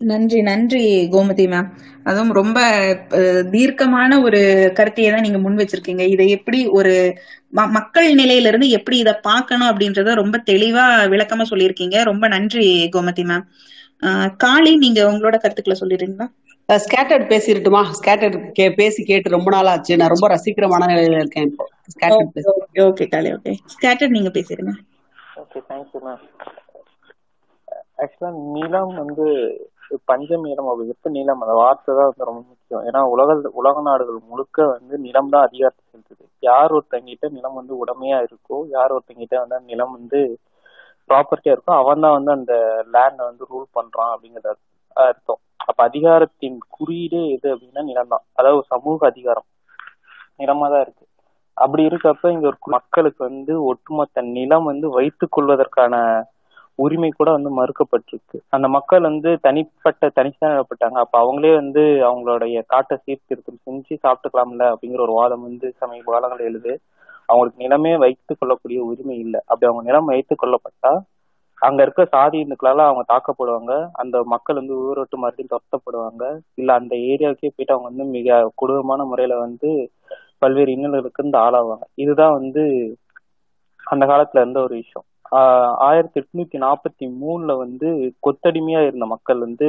[0.04, 1.70] நன்றி நன்றி கோமதி மேம்
[2.04, 2.60] அதுவும் ரொம்ப
[3.52, 4.42] தீர்க்கமான ஒரு
[4.74, 6.00] கருத்தையை தான் நீங்க முன் வச்சிருக்கீங்க.
[6.08, 6.94] இதை எப்படி ஒரு
[7.54, 12.04] ம- மக்கள் நிலையில இருந்து எப்படி இதை பார்க்கணும் அப்படின்றத ரொம்ப தெளிவா விளக்கமா சொல்லியிருக்கீங்க.
[12.04, 13.46] ரொம்ப நன்றி கோமதி மேம்
[14.38, 16.28] காளி நீங்க உங்களோட கருத்துக்களை சொல்லிடுறீங்களா?
[16.70, 19.98] ஸ்கேட்டர்ட் பேசிட்டுமா ஸ்கேட்டர்ட் கே பேசி கேட்டு ரொம்ப நாள் ஆச்சு.
[19.98, 21.66] நான் ரொம்ப ரசிக்கிற மனநிலையில இருக்கேன் இப்போ.
[21.94, 22.52] Scattered
[22.82, 23.54] okay Kali okay.
[23.74, 24.74] Scatter நீங்க பேசிடுங்க.
[25.36, 26.22] ஓகே தேங்க்யூ மேம்
[27.98, 29.26] ஆக்சுவலா நிலம் வந்து
[30.10, 32.84] பஞ்சம் நிலம் அப்படி வெப்ப நிலம் அந்த வார்த்தை தான் வந்து ரொம்ப முக்கியம்.
[32.88, 33.30] ஏன்னா உலக
[33.62, 36.26] உலக நாடுகள் முழுக்க வந்து நிலம் தான் அதிகாரத்தை செலுத்துது.
[36.44, 40.22] யார் ஒருத்தங்கிட்ட நிலம் வந்து உடமையா இருக்கோ யார் ஒருத்தங்கிட்ட வந்து நிலம் வந்து
[41.10, 42.54] ப்ராப்பர்ட்டியா இருக்கோ அவன் தான் வந்து அந்த
[42.94, 44.54] லேண்டை வந்து ரூல் பண்றான் அப்படிங்கிறத
[44.98, 45.42] அர்த்தம்.
[45.70, 48.24] அப்ப அதிகாரத்தின் குறியீடே எது அப்படின்னா நிலம் தான்.
[48.34, 49.48] அதாவது சமூக அதிகாரம்.
[50.38, 51.06] நிலமா தான் இருக்கு.
[51.58, 55.96] அப்படி இருக்கப்ப இங்க ஒரு மக்களுக்கு வந்து ஒட்டுமொத்த நிலம் வந்து வைத்துக் கொள்வதற்கான
[56.80, 58.38] உரிமை கூட வந்து மறுக்கப்பட்டிருக்கு.
[58.50, 65.02] அந்த மக்கள் வந்து தனிப்பட்ட தனிச்சுதான் நிலப்பட்டாங்க அப்ப அவங்களே வந்து அவங்களுடைய காட்டை சீர்திருத்தம் செஞ்சு சாப்பிட்டுக்கலாம்ல அப்படிங்கிற
[65.02, 66.74] ஒரு வாதம் வந்து சமீப காலங்களில் எழுது.
[67.30, 69.40] அவங்களுக்கு நிலமே வைத்துக் கொள்ளக்கூடிய உரிமை இல்லை.
[69.46, 70.92] அப்படி அவங்க நிலம் வைத்துக் கொள்ளப்பட்டா
[71.58, 73.74] அங்க இருக்க சாதி இந்துக்களால அவங்க தாக்கப்படுவாங்க.
[73.94, 76.24] அந்த மக்கள் வந்து ஊரோட்டு மறுபடியும் துரத்தப்படுவாங்க.
[76.54, 79.70] இல்ல அந்த ஏரியாவுக்கே போயிட்டு அவங்க வந்து மிக கொடூரமான முறையில வந்து
[80.40, 81.86] பல்வேறு இன்னல்களுக்கு வந்து ஆளாவாங்க.
[81.96, 82.64] இதுதான் வந்து
[83.88, 85.08] அந்த காலத்துல இருந்த ஒரு விஷயம்.
[85.88, 87.90] ஆயிரத்தி எட்நூத்தி நாற்பத்தி மூணுல வந்து
[88.28, 89.68] கொத்தடிமையா இருந்த மக்கள் வந்து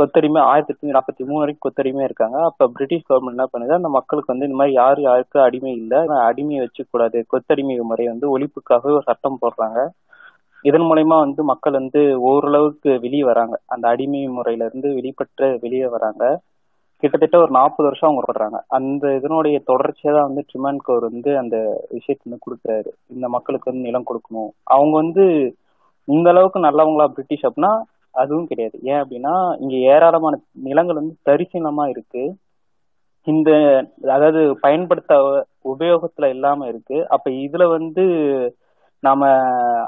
[0.00, 2.38] கொத்தடிமை ஆயிரத்தி எட்நூத்தி நாற்பத்தி மூணு வரைக்கும் கொத்தடிமையா இருக்காங்க.
[2.50, 3.72] அப்ப பிரிட்டிஷ் கவர்மெண்ட் என்ன பண்ணுது?
[3.78, 5.98] அந்த மக்களுக்கு வந்து இந்த மாதிரி யாரு யாருக்கு அடிமை இல்லை
[6.28, 9.80] அடிமையை வச்சுக்கூடாது கொத்தடிமை முறை வந்து ஒழிப்புக்காக ஒரு சட்டம் போடுறாங்க.
[10.64, 13.54] இதன் மூலயமா வந்து மக்கள் வந்து ஓரளவுக்கு வெளியே வராங்க.
[13.74, 16.24] அந்த அடிமை முறையில இருந்து வெளிப்பட்டு வெளியே வராங்க.
[17.04, 21.56] கிட்டத்தட்ட ஒரு நாற்பது வருஷம் அவங்க படுறாங்க அந்த இதனுடைய தொடர்ச்சியா தான் வந்து ட்ரிமான் கவுர் வந்து அந்த
[21.96, 22.90] விஷயத்தை வந்து கொடுக்குறாரு.
[23.06, 24.50] இந்த மக்களுக்கு வந்து நிலம் கொடுக்கணும்.
[24.74, 25.24] அவங்க வந்து
[26.08, 27.72] இந்த அளவுக்கு நல்லவங்களா பிரிட்டிஷ் அப்படின்னா
[28.14, 28.76] அதுவும் கிடையாது.
[28.82, 30.34] ஏன் அப்படின்னா இங்க ஏராளமான
[30.68, 32.24] நிலங்கள் வந்து தரிசனமா இருக்கு.
[33.26, 33.50] இந்த
[34.14, 35.12] அதாவது பயன்படுத்த
[35.72, 36.96] உபயோகத்துல இல்லாம இருக்கு.
[37.08, 38.04] அப்ப இதுல வந்து
[39.02, 39.22] நாம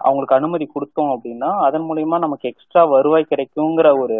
[0.06, 4.18] அவங்களுக்கு அனுமதி கொடுத்தோம் அப்படின்னா அதன் மூலயமா நமக்கு எக்ஸ்ட்ரா வருவாய் கிடைக்குங்கிற ஒரு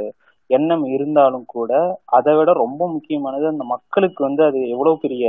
[0.51, 1.73] எண்ணம் இருந்தாலும் கூட
[2.17, 5.27] அதை விட ரொம்ப முக்கியமானது அந்த மக்களுக்கு வந்து அது எவ்வளவு பெரிய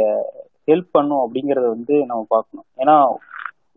[0.69, 2.67] ஹெல்ப் பண்ணும் அப்படிங்கறத வந்து நம்ம பார்க்கணும்.
[2.81, 2.95] ஏன்னா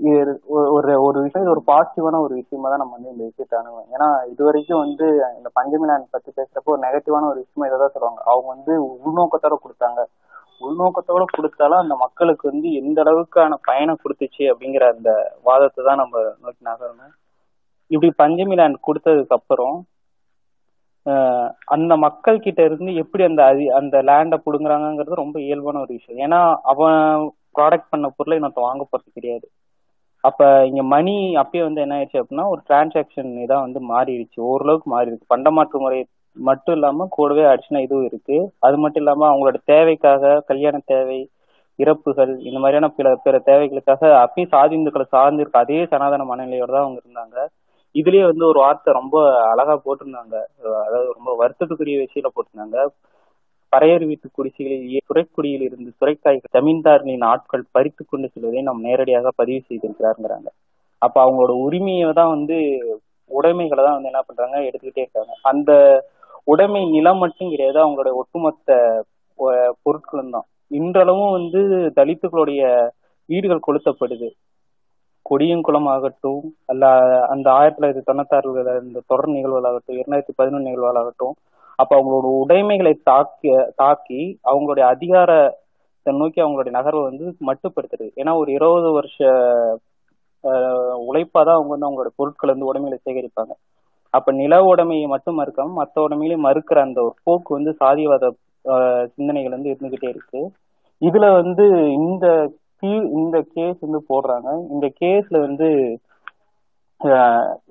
[0.08, 3.56] இது ஒரு ஒரு ஒரு விஷயம் இது ஒரு பாசிட்டிவான ஒரு விஷயமா தான் நம்ம வந்து இந்த விஷயத்தை
[3.58, 5.06] அணுகுவோம் ஏன்னா இது வரைக்கும் வந்து
[5.38, 8.20] இந்த பஞ்சமி நான் பத்தி பேசுறப்போ ஒரு நெகட்டிவான ஒரு விஷயமா இதை தான் சொல்லுவாங்க.
[8.30, 8.74] அவங்க வந்து
[9.06, 10.02] உள்நோக்கத்தோட கொடுத்தாங்க.
[10.66, 15.10] உள்நோக்கத்தோட கொடுத்தாலும் அந்த மக்களுக்கு வந்து எந்த அளவுக்கான பயனை கொடுத்துச்சு அப்படிங்கிற அந்த
[15.48, 17.14] வாதத்தை தான் நம்ம நோக்கி நகரணும்.
[17.90, 19.76] இப்படி பஞ்சமி லேண்ட் கொடுத்ததுக்கு அப்புறம்
[21.74, 26.20] அந்த மக்கள் கிட்ட இருந்து எப்படி அந்த அதி அந்த லேண்டை புடுங்குறாங்கிறது ரொம்ப இயல்பான ஒரு விஷயம்.
[26.26, 26.40] ஏன்னா
[26.72, 26.98] அவன்
[27.58, 29.46] ப்ராடக்ட் பண்ண பொருளை இன்னொருத்த வாங்க போறது கிடையாது.
[30.24, 30.40] அப்ப
[30.70, 34.38] இங்க மணி அப்பயே வந்து என்ன ஆயிடுச்சு அப்படின்னா ஒரு டிரான்சாக்ஷன் இதான் வந்து மாறிடுச்சு.
[34.52, 35.26] ஓரளவுக்கு மாறிடுச்சு.
[35.34, 36.00] பண்டமாற்று முறை
[36.36, 38.36] மட்டும் இல்லாம கூடவே அடிஷனா இதுவும் இருக்கு.
[38.66, 41.20] அது மட்டும் இல்லாம அவங்களோட தேவைக்காக கல்யாண தேவை
[41.78, 47.00] இறப்புகள் இந்த மாதிரியான பிற பிற தேவைகளுக்காக அப்பயும் சாதி இந்துக்களை சார்ந்திருக்க அதே சனாதன மனநிலையோட தான் அவங்க
[47.04, 47.36] இருந்தாங்க.
[47.94, 49.16] இதுலயே வந்து ஒரு வார்த்தை ரொம்ப
[49.52, 50.36] அழகா போட்டிருந்தாங்க.
[50.86, 52.78] அதாவது ரொம்ப வருத்தத்துக்குரிய விஷயத்துல போட்டிருந்தாங்க.
[53.72, 60.48] பறையர் வீட்டு குடிசைகளில் துறைக்குடியில் இருந்து சுரைக்காய் ஜமீன்தாரின் ஆட்கள் பறித்து கொண்டு செல்வதை நாம் நேரடியாக பதிவு செய்திருக்கிறாருங்கிறாங்க.
[61.02, 62.56] அப்ப அவங்களோட உரிமையை தான் வந்து
[63.30, 64.56] உடைமைகளை தான் வந்து என்ன பண்றாங்க?
[64.68, 65.32] எடுத்துக்கிட்டே இருக்காங்க.
[65.50, 65.70] அந்த
[66.44, 68.78] உடைமை நிலம் மட்டும் கிடையாது அவங்களோட ஒட்டுமொத்த
[69.84, 70.46] பொருட்களும் தான்.
[70.78, 71.60] இன்றளவும் வந்து
[71.98, 72.62] தலித்துகளுடைய
[73.28, 74.28] வீடுகள் கொளுத்தப்படுது.
[75.30, 76.84] கொடியங்குளம் ஆகட்டும் அல்ல
[77.32, 81.34] அந்த ஆயிரத்தி தொள்ளாயிரத்தி தொண்ணூத்தாறுல இந்த தொடர் நிகழ்வுகளாகட்டும் இரண்டாயிரத்தி பதினொன்று நிகழ்வுகளாகட்டும்
[81.78, 84.20] அப்ப அவங்களோட உடைமைகளை தாக்கி தாக்கி
[84.50, 88.06] அவங்களுடைய அதிகாரத்தை நோக்கி அவங்களுடைய நகர்வை வந்து மட்டுப்படுத்துது.
[88.20, 89.18] ஏன்னா ஒரு இருபது வருஷ
[91.10, 93.52] உழைப்பாதான் அவங்க வந்து அவங்களோட பொருட்களை வந்து உடைமைகளை சேகரிப்பாங்க.
[94.14, 98.30] அப்ப நில உடைமையை மட்டும் மறுக்காம மற்ற உடைமையிலையும் மறுக்கிற அந்த ஒரு போக்கு வந்து சாதியவாத
[99.14, 100.40] சிந்தனைகள் வந்து இருந்துகிட்டே இருக்கு.
[101.02, 101.64] இதுல வந்து
[101.98, 102.26] இந்த
[103.16, 104.50] இந்த கேஸ் வந்து போடுறாங்க.
[104.70, 105.68] இந்த கேஸ்ல வந்து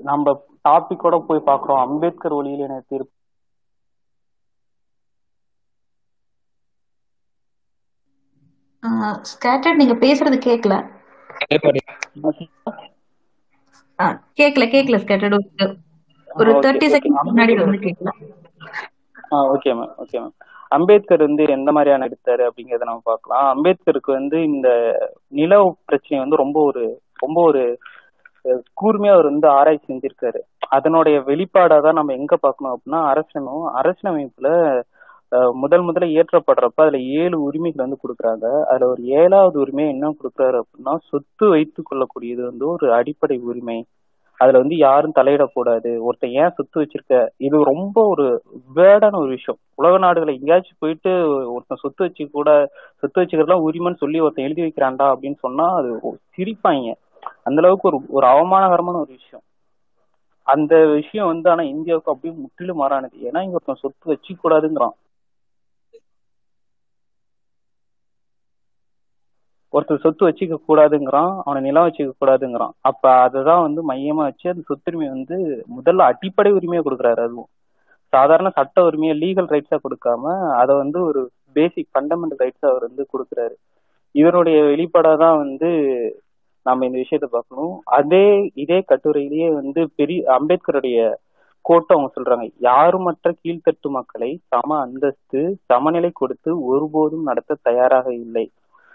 [0.05, 0.33] நம்ம
[0.65, 3.15] டாபிக்கோட போய் பாக்குறோம் அம்பேத்கர் ஒளியில் என தீர்ப்பு
[9.31, 10.75] ஸ்கேட்டர்ட் நீங்க பேசுறது கேட்கல
[13.99, 14.05] ஆ,
[14.37, 15.35] கேட்கல கேட்கல ஸ்கேட்டர்ட்
[16.37, 16.87] ஒரு தேர்ட்டி.
[16.93, 18.11] செகண்ட் முன்னாடி வந்து கேட்கல
[19.53, 20.35] okay ma'am okay ma'am
[20.71, 23.45] Ambedkar வந்து எந்த மாதிரியான எடுத்தாரு அப்படிங்கறத நம்ம பார்க்கலாம்.
[23.53, 24.69] அம்பேத்கருக்கு வந்து இந்த
[25.39, 25.53] நில
[25.89, 26.83] பிரச்சனை வந்து ரொம்ப ஒரு
[27.23, 27.63] ரொம்ப ஒரு
[28.81, 30.39] கூர்மையா அவர் வந்து ஆராய்ச்சி செஞ்சிருக்காரு.
[30.77, 34.49] அதனுடைய வெளிப்பாடா தான் நம்ம எங்க பார்க்கணும் அப்படின்னா அரசனும் அரசியலமைப்புல
[35.63, 38.45] முதல் முதல்ல இயற்றப்படுறப்ப அதுல ஏழு உரிமைகள் வந்து கொடுக்குறாங்க.
[38.69, 43.77] அதுல ஒரு ஏழாவது உரிமை என்ன கொடுக்குறாரு அப்படின்னா சொத்து வைத்து கொள்ளக்கூடியது வந்து ஒரு அடிப்படை உரிமை.
[44.39, 45.89] அதுல வந்து யாரும் தலையிடக்கூடாது.
[45.99, 47.15] ஒருத்தன் ஏன் சொத்து வச்சிருக்க?
[47.37, 48.25] இது ரொம்ப ஒரு
[48.75, 49.59] வேர்டான ஒரு விஷயம்.
[49.75, 51.11] உலக நாடுகளை எங்கேயாச்சும் போயிட்டு
[51.53, 52.49] ஒருத்தன் சொத்து வச்சு கூட
[52.95, 55.89] சொத்து வச்சுக்கிறதுலாம் உரிமைன்னு சொல்லி ஒருத்தன் எழுதி வைக்கிறான்டா அப்படின்னு சொன்னா அது
[56.37, 56.93] சிரிப்பாங்க.
[57.43, 59.43] அந்த அளவுக்கு ஒரு ஒரு அவமானகரமான ஒரு விஷயம்.
[60.47, 63.15] அந்த விஷயம் வந்து ஆனா இந்தியாவுக்கு அப்படியே முற்றிலும் மாறானது.
[63.21, 64.95] ஏன்னா இங்க ஒருத்தன் சொத்து வச்சுக்கூடாதுங்கிறான்.
[69.73, 72.73] ஒருத்தர் சொத்து வச்சுக்க கூடாதுங்கிறான் அவனை நிலம் வச்சுக்க கூடாதுங்கிறான்.
[72.89, 75.37] அப்ப அததான் வந்து மையமா வச்சு அந்த சொத்துரிமை வந்து
[75.77, 77.49] முதல்ல அடிப்படை உரிமையா கொடுக்குறாரு அதுவும்.
[78.13, 80.23] சாதாரண சட்ட உரிமையை லீகல் ரைட்ஸா கொடுக்காம
[80.61, 81.21] அதை வந்து ஒரு
[81.57, 83.55] பேசிக் ஃபண்டமெண்டல் ரைட்ஸா அவர் வந்து கொடுக்குறாரு.
[84.15, 85.69] இவருடைய வெளிப்பாடா தான் வந்து
[86.65, 87.73] நம்ம இந்த விஷயத்த பார்க்கணும்.
[87.83, 90.97] அதே இதே கட்டுரையிலேயே வந்து பெரிய அம்பேத்கருடைய
[91.61, 92.45] கோட்டை அவங்க சொல்றாங்க.
[92.59, 98.45] யாருமற்ற கீழ்த்தட்டு மக்களை சம அந்தஸ்து சமநிலை கொடுத்து ஒருபோதும் நடத்த தயாராக இல்லை.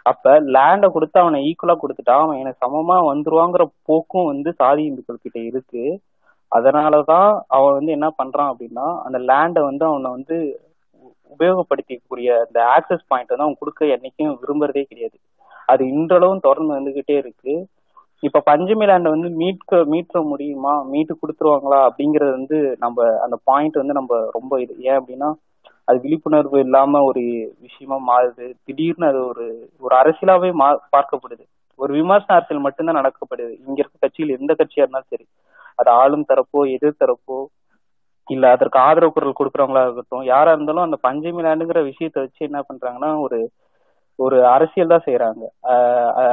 [0.04, 5.38] அப்ப லேண்ட கொடுத்து அவனை ஈக்குவலா கொடுத்துட்டா அவன் எனக்கு சமமா வந்துருவாங்கிற போக்கும் வந்து சாதி இந்துக்கள் கிட்ட
[5.40, 6.00] இருக்கு.
[6.54, 10.60] அதனாலதான் அவன் வந்து என்ன பண்றான் அப்படின்னா அந்த லேண்டை வந்து அவனை வந்து
[10.92, 15.18] உ- உபயோகப்படுத்திக்கூடிய அந்த ஆக்சஸ் பாயிண்ட் வந்து அவன் கொடுக்க என்னைக்கும் விரும்புறதே கிடையாது.
[15.66, 17.66] அது இன்றளவும் தொடர்ந்து வந்துகிட்டே இருக்கு.
[18.20, 20.82] இப்ப பஞ்சமி லேண்டை வந்து மீட்க மீட்க முடியுமா?
[20.82, 21.88] மீட்டு கொடுத்துருவாங்களா?
[21.88, 25.32] அப்படிங்கறது வந்து நம்ம அந்த பாயிண்ட் வந்து நம்ம ரொம்ப இது ஏன் அப்படின்னா
[25.88, 27.22] அது விழிப்புணர்வு இல்லாம ஒரு
[27.66, 28.46] விஷயமா மாறுது.
[28.66, 29.44] திடீர்னு அது ஒரு
[29.82, 31.44] ஒரு அரசியலாவே மா பார்க்கப்படுது.
[31.78, 33.52] ஒரு விமர்சன அரசியல் மட்டும்தான் நடக்கப்படுது.
[33.66, 35.26] இங்க இருக்க கட்சியில் எந்த கட்சியா இருந்தாலும் சரி.
[35.78, 37.38] அது ஆளும் தரப்போ எதிர் தரப்போ
[38.28, 43.10] இல்ல அதற்கு ஆதரவு குரல் கொடுக்குறவங்களா இருக்கட்டும் யாரா இருந்தாலும் அந்த பஞ்சமி லேண்டுங்கிற விஷயத்த வச்சு என்ன பண்றாங்கன்னா
[43.24, 43.38] ஒரு
[44.18, 45.44] ஒரு அரசியல் தான் செய்யறாங்க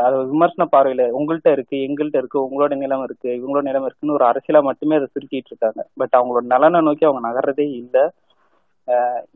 [0.06, 4.62] அது விமர்சன பார்வையில உங்கள்கிட்ட இருக்கு எங்கள்கிட்ட இருக்கு உங்களோட நிலம் இருக்கு இவங்களோட நிலம் இருக்குன்னு ஒரு அரசியலா
[4.70, 5.82] மட்டுமே அதை சுருக்கிட்டு இருக்காங்க.
[6.00, 8.04] பட் அவங்களோட நலனை நோக்கி அவங்க நகர்றதே இல்லை.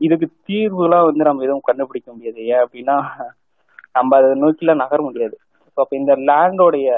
[0.06, 2.40] இதுக்கு தீர்வுலாம் வந்து நம்ம எதுவும் கண்டுபிடிக்க முடியாது.
[2.52, 2.96] ஏன் அப்படின்னா
[3.96, 5.36] நம்ம அதை நோக்கிலாம் நகர முடியாது.
[5.74, 6.88] ஸோ அப்போ இந்த லேண்டோடைய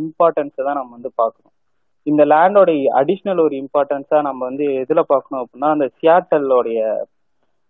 [0.00, 1.52] இம்பார்ட்டன்ஸை தான் நம்ம வந்து பார்க்கணும்.
[2.06, 6.80] இந்த லேண்டோடைய அடிஷ்னல் ஒரு இம்பார்ட்டன்ஸா நம்ம வந்து எதுல பார்க்கணும் அப்படின்னா அந்த சியாட்டலோடைய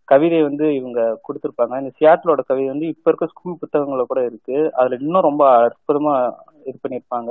[0.09, 1.77] கவிதை வந்து இவங்க கொடுத்துருப்பாங்க.
[1.83, 4.59] இந்த சியாட்டலோட கவிதை வந்து இப்ப இருக்க ஸ்கூல் புத்தகங்கள கூட இருக்கு.
[4.79, 6.15] அதுல இன்னும் ரொம்ப அற்புதமா
[6.69, 7.31] இது பண்ணியிருப்பாங்க.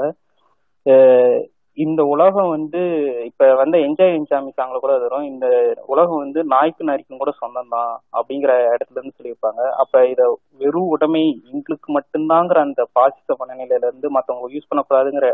[1.78, 2.82] இந்த உலகம் வந்து
[3.30, 5.26] இப்ப வந்த என்ஜாய் என்ஜாமி சாங்ல கூட வரும்.
[5.32, 5.46] இந்த
[5.94, 9.62] உலகம் வந்து நாய்க்கு நரிக்கும் கூட சொந்தம் தான் அப்படிங்கிற இடத்துல இருந்து சொல்லியிருப்பாங்க.
[9.82, 10.22] அப்ப இத
[10.62, 11.24] வெறும் உடமை
[11.54, 15.30] எங்களுக்கு மட்டும்தாங்கிற அந்த பாசிச மனநிலையில இருந்து மத்தவங்க யூஸ் பண்ணக்கூடாதுங்கிற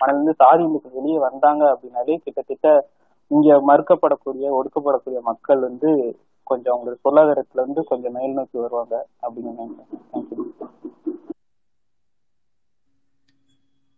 [0.00, 0.64] மனநிலை சாதி
[0.96, 2.68] வெளியே வந்தாங்க அப்படின்னாலே கிட்டத்தட்ட
[3.30, 5.90] இங்க மறுக்கப்படக்கூடிய ஒடுக்கப்படக்கூடிய மக்கள் வந்து
[6.46, 10.44] கொஞ்சம் அவங்களுக்கு பொருளாதாரத்துல இருந்து கொஞ்சம் மேல் நோக்கி வருவாங்க அப்படின்னு நினைக்கிறேன் தேங்க்யூ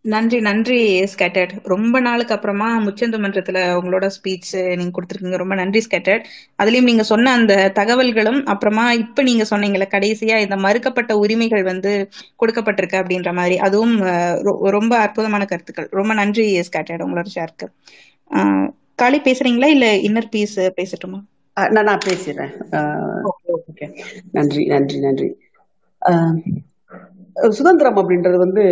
[0.04, 0.78] நன்றி நன்றி
[1.12, 4.48] ஸ்கேட்டர்ட் ரொம்ப நாளுக்கு அப்புறமா முச்சந்து மன்றத்துல உங்களோட ஸ்பீச்
[4.78, 5.38] நீங்க கொடுத்துருக்கீங்க.
[5.42, 6.24] ரொம்ப நன்றி ஸ்கேட்டர்ட்
[6.62, 11.92] அதுலயும் நீங்க சொன்ன அந்த தகவல்களும் அப்புறமா இப்ப நீங்க சொன்னீங்கல்ல கடைசியா இந்த மறுக்கப்பட்ட உரிமைகள் வந்து
[12.42, 13.56] கொடுக்கப்பட்டிருக்கு அப்படின்ற மாதிரி.
[13.68, 13.94] அதுவும்
[14.76, 15.88] ரொம்ப அற்புதமான கருத்துக்கள்.
[15.98, 17.68] ரொம்ப நன்றி ஸ்கேட்டர்ட் உங்களோட ஷேருக்கு
[18.98, 19.68] காளி பேசுறீங்களா?
[19.76, 21.20] இல்ல இன்னர் பீஸ் பேசட்டுமா?
[21.56, 22.52] நான் நான் பேசிடுறேன்.
[23.54, 23.86] ஓகே
[24.36, 25.28] நன்றி நன்றி நன்றி.
[27.58, 28.64] சுதந்திரம் அப்படின்றது வந்து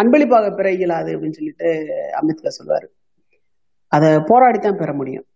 [0.00, 1.68] அன்பளிப்பாக பெற இயலாது அப்படின்னு சொல்லிட்டு
[2.20, 2.86] அம்பேத்கர் சொல்லுவாரு.
[3.96, 5.26] அதை போராடித்தான் பெற முடியும்.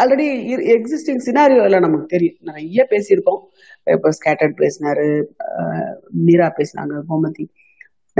[0.00, 0.26] ஆல்ரெடி
[0.74, 2.36] எக்ஸிஸ்டிங் சினாரியோல நமக்கு தெரியும்.
[2.48, 3.40] நிறைய பேசியிருக்கோம்.
[3.94, 5.06] இப்போ ஸ்கேட்டர்ட் பேசினாரு
[6.26, 7.44] மீரா பேசினாங்க கோமதி.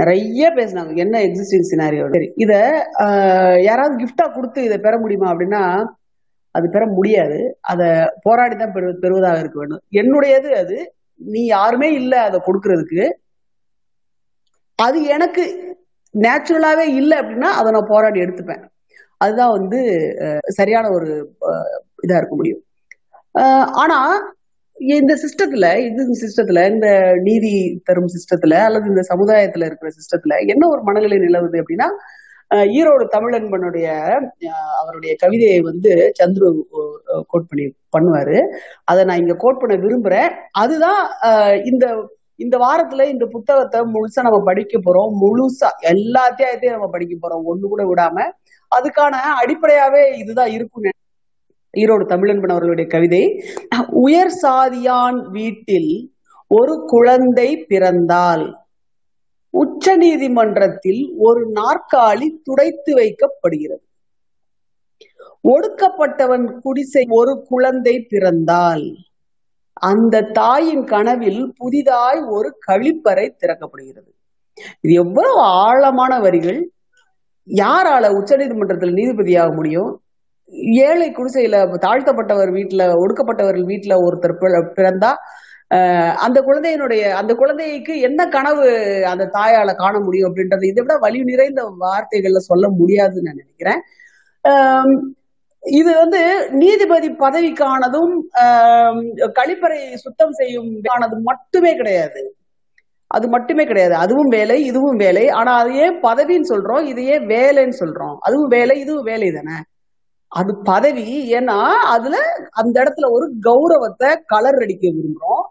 [0.01, 0.91] நிறைய பேசினாங்க.
[1.03, 2.53] என்ன எக்ஸிஸ்டிங் சினாரியோ சரி இத
[3.69, 5.63] யாராவது கிஃப்டா கொடுத்து இதை பெற முடியுமா அப்படின்னா
[6.55, 7.39] அது பெற முடியாது.
[7.71, 7.87] அதை
[8.25, 9.83] போராடி தான் பெறு பெறுவதாக இருக்க வேண்டும்.
[10.01, 10.77] என்னுடையது அது.
[11.33, 13.03] நீ யாருமே இல்லை அதை கொடுக்கறதுக்கு.
[14.79, 15.43] அது எனக்கு
[16.15, 18.63] நேச்சுரலாவே இல்லை அப்படின்னா அதை நான் போராடி எடுத்துப்பேன்.
[19.21, 19.79] அதுதான் வந்து
[20.25, 21.09] அஹ், சரியான ஒரு
[21.49, 22.61] அஹ், இதா இருக்க முடியும்.
[23.75, 23.97] ஆனா
[24.77, 26.87] இந்த சிஸ்டத்துல இது சிஸ்டத்துல இந்த
[27.21, 27.51] நீதி
[27.83, 31.87] தரும் சிஸ்டத்துல அல்லது இந்த சமுதாயத்துல இருக்கிற சிஸ்டத்துல என்ன ஒரு மனநிலை நிலவுது அப்படின்னா
[32.73, 33.87] ஈரோடு தமிழன்பனுடைய
[34.47, 36.49] அஹ், அவருடைய கவிதையை வந்து சந்துரு
[37.27, 38.39] கோட் பண்ணி பண்ணுவாரு.
[38.83, 40.31] அதை நான் இங்க கோட் பண்ண விரும்புறேன்.
[40.59, 41.01] அதுதான்
[41.65, 41.85] இந்த
[42.41, 45.13] இந்த வாரத்துல இந்த புத்தகத்தை முழுசா நம்ம படிக்க போறோம்.
[45.23, 47.45] முழுசா எல்லா அத்தியாயத்தையும் நம்ம படிக்க போறோம்.
[47.51, 48.17] ஒண்ணு கூட விடாம.
[48.71, 49.13] அதுக்கான
[49.43, 50.89] அடிப்படையாவே இதுதான் இருக்கும்
[51.73, 53.23] ஈரோடு தமிழன்பன் அவர்களுடைய கவிதை
[54.05, 55.91] உயர் சாதியான் வீட்டில்
[56.51, 58.43] ஒரு குழந்தை பிறந்தால்
[59.53, 63.85] உச்ச நீதிமன்றத்தில் ஒரு நாற்காலி துடைத்து வைக்கப்படுகிறது.
[65.43, 68.85] ஒடுக்கப்பட்டவன் குடிசை ஒரு குழந்தை பிறந்தால்
[69.81, 74.11] அந்த தாயின் கனவில் புதிதாய் ஒரு கழிப்பறை திறக்கப்படுகிறது.
[74.81, 76.71] இது எவ்வளவு ஆழமான வரிகள்.
[77.47, 80.01] யாரால உச்சநீதிமன்றத்தில் நீதிபதியாக முடியும்?
[80.81, 85.13] ஏழை குடிசையில தாழ்த்தப்பட்டவர் வீட்டுல ஒடுக்கப்பட்டவர்கள் வீட்டுல ஒருத்தர் பிற- பிறந்தா
[85.75, 88.65] ஆஹ் அந்த குழந்தையினுடைய அந்த குழந்தைக்கு என்ன கனவு
[89.05, 93.81] அந்த தாயால காண முடியும் அப்படின்றது இதை விட வலி நிறைந்த வார்த்தைகள்ல சொல்ல முடியாதுன்னு நான் நினைக்கிறேன்.
[95.63, 96.19] இது வந்து
[96.51, 98.13] நீதிபதி பதவிக்கானதும்
[99.31, 102.21] கழிப்பறை சுத்தம் செய்யும் ஆனது மட்டுமே கிடையாது.
[103.11, 103.95] அது மட்டுமே கிடையாது.
[103.95, 105.29] அதுவும் வேலை இதுவும் வேலை.
[105.29, 106.85] ஆனா அது ஏன் பதவின்னு சொல்றோம்?
[106.85, 108.17] இதையே வேலைன்னு சொல்றோம்?
[108.19, 109.57] அதுவும் வேலை இதுவும் வேலை தானே.
[110.31, 111.33] அது பதவி.
[111.33, 111.57] ஏன்னா
[111.87, 112.15] அதுல
[112.51, 115.43] அந்த இடத்துல ஒரு கௌரவத்தை கலர் அடிக்க விரும்புறோம்.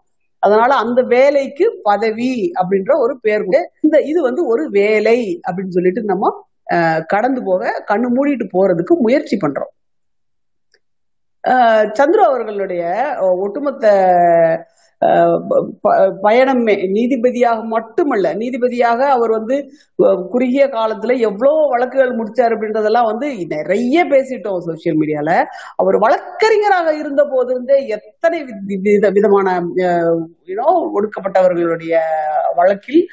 [0.43, 2.31] அதனால அந்த வேலைக்கு பதவி
[2.61, 3.43] அப்படின்ற ஒரு பேர்
[3.81, 6.31] இந்த இது வந்து ஒரு வேலை அப்படின்னு சொல்லிட்டு நம்ம
[6.73, 9.71] அஹ், கடந்து போக கண்ணு மூடிட்டு போறதுக்கு முயற்சி பண்றோம்.
[11.93, 12.83] சந்துரு அவர்களுடைய
[13.39, 13.85] ஒட்டுமொத்த
[15.81, 15.93] ப-
[16.23, 19.55] பயணமே நீதிபதியாக மட்டுமல்ல நீதிபதியாக அவர் வந்து
[20.29, 25.31] குறுகிய காலத்துல எவ்வளவு வழக்குகள் முடிச்சாரு அப்படின்றதெல்லாம் வந்து நிறைய பேசிட்டோம் சோசியல் மீடியால.
[25.75, 28.39] அவர் வழக்கறிஞராக இருந்த போதிருந்தே எத்தனை
[28.83, 29.47] வித விதமான
[30.93, 31.95] ஒடுக்கப்பட்டவர்களுடைய
[32.55, 33.03] வழக்கில்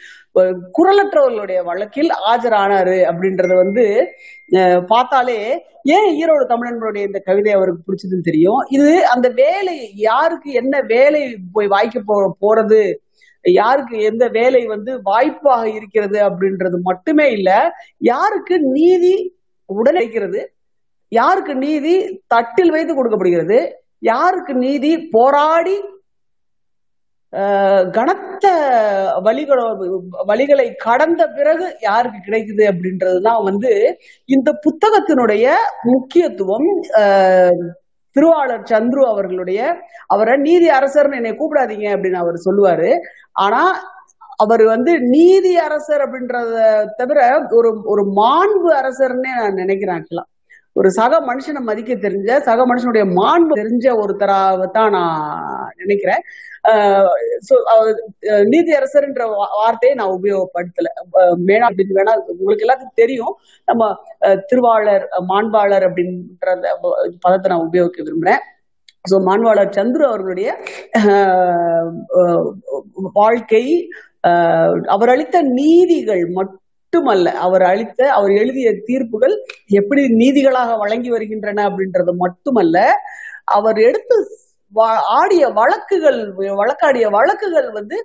[0.74, 3.84] குரலற்றவர்களுடைய வழக்கில் ஆஜரானாரு அப்படின்றத வந்து
[4.50, 5.38] அஹ், பார்த்தாலே
[5.88, 8.60] ஏன் ஈரோடு தமிழனுடைய இந்த கவிதை அவருக்கு பிடிச்சதுன்னு தெரியும்?
[8.70, 12.82] இது அந்த வேலை யாருக்கு என்ன வேலை போய் வாய்க்க போ போறது?
[13.44, 17.50] யாருக்கு எந்த வேலை வந்து வாய்ப்பாக இருக்கிறது அப்படின்றது மட்டுமே இல்ல
[18.04, 19.14] யாருக்கு நீதி
[19.70, 20.40] உடனடிக்கிறது
[21.12, 21.94] யாருக்கு நீதி
[22.26, 23.58] தட்டில் வைத்து கொடுக்கப்படுகிறது?
[24.02, 25.76] யாருக்கு நீதி போராடி
[27.90, 28.46] கனத்த
[29.24, 29.64] வழிகளோ
[30.28, 33.72] வழிகளை கடந்த பிறகு யாருக்கு கிடைக்குது அப்படின்றதுதான் வந்து
[34.28, 35.46] இந்த புத்தகத்தினுடைய
[35.84, 36.68] முக்கியத்துவம்.
[37.00, 37.60] ஆஹ்,
[38.16, 39.60] திருவாளர் சந்துரு அவர்களுடைய
[40.06, 42.90] அவரை நீதி அரசர்னு என்னை கூப்பிடாதீங்க அப்படின்னு அவர் சொல்லுவாரு.
[43.38, 43.62] ஆனா
[44.36, 46.56] அவர் வந்து நீதி அரசர் அப்படின்றத
[46.96, 50.24] தவிர ஒரு ஒரு மாண்பு அரசர்னே நான் நினைக்கிறேன் ஆக்சுவலா.
[50.78, 55.22] ஒரு சக மனுஷனை மதிக்க தெரிஞ்ச சக மனுஷனுடைய மாண்பு தெரிஞ்ச ஒருத்தராக தான் நான்
[55.80, 56.22] நினைக்கிறேன்.
[56.64, 57.08] ஆஹ்
[58.50, 59.22] நீதி அரசர்ன்ற
[59.54, 60.88] வார்த்தையை நான் உபயோகப்படுத்தல.
[61.46, 63.34] மேனா அப்படின்னு வேணா உங்களுக்கு எல்லாத்துக்கும் தெரியும்.
[63.68, 63.82] நம்ம
[64.26, 66.68] அஹ், திருவாளர் அஹ், மாண்பாளர் அப்படின்ற அந்த
[67.24, 68.42] பதத்தை நான் உபயோகிக்க விரும்புறேன்.
[69.04, 70.48] ஸோ மாண்பாளர் சந்துரு அவர்களுடைய
[71.00, 72.48] ஆஹ்,
[73.18, 73.64] வாழ்க்கை
[74.28, 79.34] ஆஹ், அவர் அளித்த நீதிகள் மட்டும் மட்டுமல்ல அவர் அளித்த அவர் எழுதிய தீர்ப்புகள்
[79.78, 82.76] எப்படி நீதிகளாக வழங்கி வருகின்றன அப்படின்றது மட்டுமல்ல
[83.56, 84.16] அவர் எடுத்து
[85.14, 86.18] ஆடிய வழக்குகள்
[86.56, 87.96] வழக்காடிய வழக்குகள் வந்து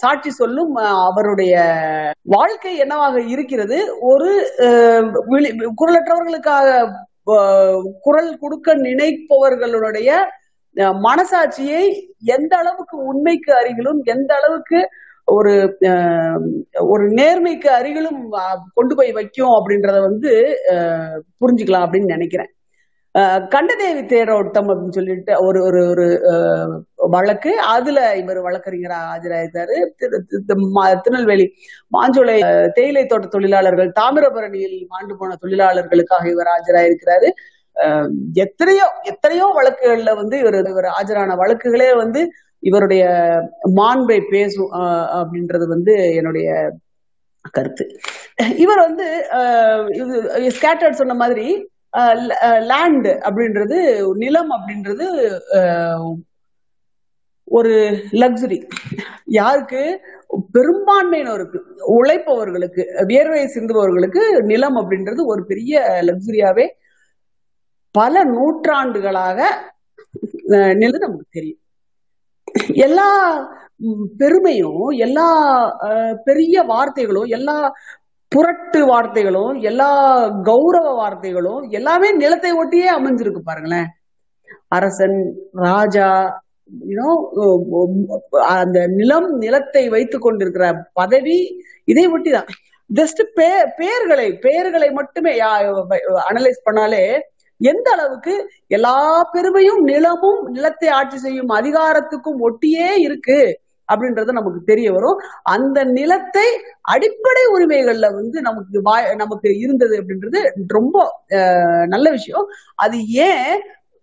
[0.00, 0.72] சாட்சி சொல்லும்
[1.06, 1.54] அவருடைய
[2.34, 3.78] வாழ்க்கை என்னவாக இருக்கிறது?
[4.10, 4.30] ஒரு
[4.64, 5.08] ஆஹ்,
[5.76, 6.68] குரலற்றவர்களுக்காக
[8.06, 10.10] குரல் கொடுக்க நினைப்பவர்களுடைய
[11.04, 11.84] மனசாட்சியை
[12.32, 14.78] எந்த அளவுக்கு உண்மைக்கு அருகிலும் எந்த அளவுக்கு
[15.28, 15.52] ஒரு
[15.86, 16.40] அஹ்,
[16.86, 18.20] ஒரு நேர்மைக்கு அருகிலும்
[18.74, 20.32] கொண்டு போய் வைக்கும் அப்படின்றத வந்து
[20.72, 22.50] அஹ், புரிஞ்சுக்கலாம் அப்படின்னு நினைக்கிறேன்.
[23.48, 26.70] கண்டதேவி தேரோட்டம் அப்படின்னு சொல்லிட்டு ஒரு ஒரு ஒரு அஹ்,
[27.10, 27.58] வழக்கு.
[27.68, 30.22] அதுல இவர் வழக்கறிஞரா ஆஜராயிருந்தாரு திரு-
[30.76, 31.46] மா- திருநெல்வேலி
[31.92, 32.36] மாஞ்சோலை
[32.72, 37.30] தேயிலை தோட்ட தொழிலாளர்கள் தாமிரபரணியில் மாண்டு போன தொழிலாளர்களுக்காக இவர் ஆஜராயிருக்கிறாரு.
[37.76, 38.08] அஹ்,
[38.40, 42.22] எத்தனையோ எத்தனையோ வழக்குகள்ல வந்து இவர் இவர் ஆஜரான வழக்குகளே வந்து
[42.62, 43.04] இவருடைய
[43.76, 46.48] மாண்பை பேசும் அஹ், அப்படின்றது வந்து என்னுடைய
[47.54, 47.84] கருத்து.
[48.56, 49.06] இவர் வந்து
[49.94, 50.16] இது
[50.56, 51.46] ஸ்கேட்டர்ட் சொன்ன மாதிரி
[52.68, 53.78] லேண்ட் அப்படின்றது
[54.16, 55.06] நிலம் அப்படின்றது
[57.48, 57.72] ஒரு
[58.20, 58.58] லக்ஸுரி
[59.32, 59.80] யாருக்கு?
[60.54, 61.58] பெரும்பான்மையினருக்கு
[61.94, 66.66] உழைப்பவர்களுக்கு வியர்வை சிந்துபவர்களுக்கு நிலம் அப்படின்றது ஒரு பெரிய லக்ஸுரியாவே
[67.94, 69.38] பல நூற்றாண்டுகளாக
[70.52, 71.60] அஹ், நமக்கு தெரியும்.
[72.86, 73.08] எல்லா
[74.20, 75.28] பெருமையும் எல்லா
[76.24, 77.56] பெரிய வார்த்தைகளும் எல்லா
[78.32, 79.90] புரட்டு வார்த்தைகளும் எல்லா
[80.42, 83.88] கௌரவ வார்த்தைகளும் எல்லாமே நிலத்தை ஒட்டியே அமைஞ்சிருக்கு பாருங்களேன்.
[84.76, 85.18] அரசன்
[85.66, 86.08] ராஜா
[88.56, 90.66] அந்த நிலம் நிலத்தை வைத்துக் கொண்டிருக்கிற
[91.00, 91.38] பதவி
[91.92, 92.50] இதை ஒட்டிதான்.
[92.90, 93.48] ஜஸ்ட் பே
[93.80, 95.32] பெயர்களை பெயர்களை மட்டுமே
[96.30, 97.04] அனலைஸ் பண்ணாலே
[97.70, 98.34] எந்த அளவுக்கு
[98.76, 98.96] எல்லா
[99.34, 103.40] பெருமையும் நிலமும் நிலத்தை ஆட்சி செய்யும் அதிகாரத்துக்கும் ஒட்டியே இருக்கு
[103.88, 105.18] அப்படின்றது நமக்கு தெரிய வரும்.
[105.54, 106.46] அந்த நிலத்தை
[106.92, 108.80] அடிப்படை உரிமைகள்ல வந்து நமக்கு
[109.22, 110.40] நமக்கு இருந்தது அப்படின்றது
[110.76, 110.96] ரொம்ப
[111.94, 112.46] நல்ல விஷயம்.
[112.84, 112.98] அது
[113.28, 113.52] ஏன்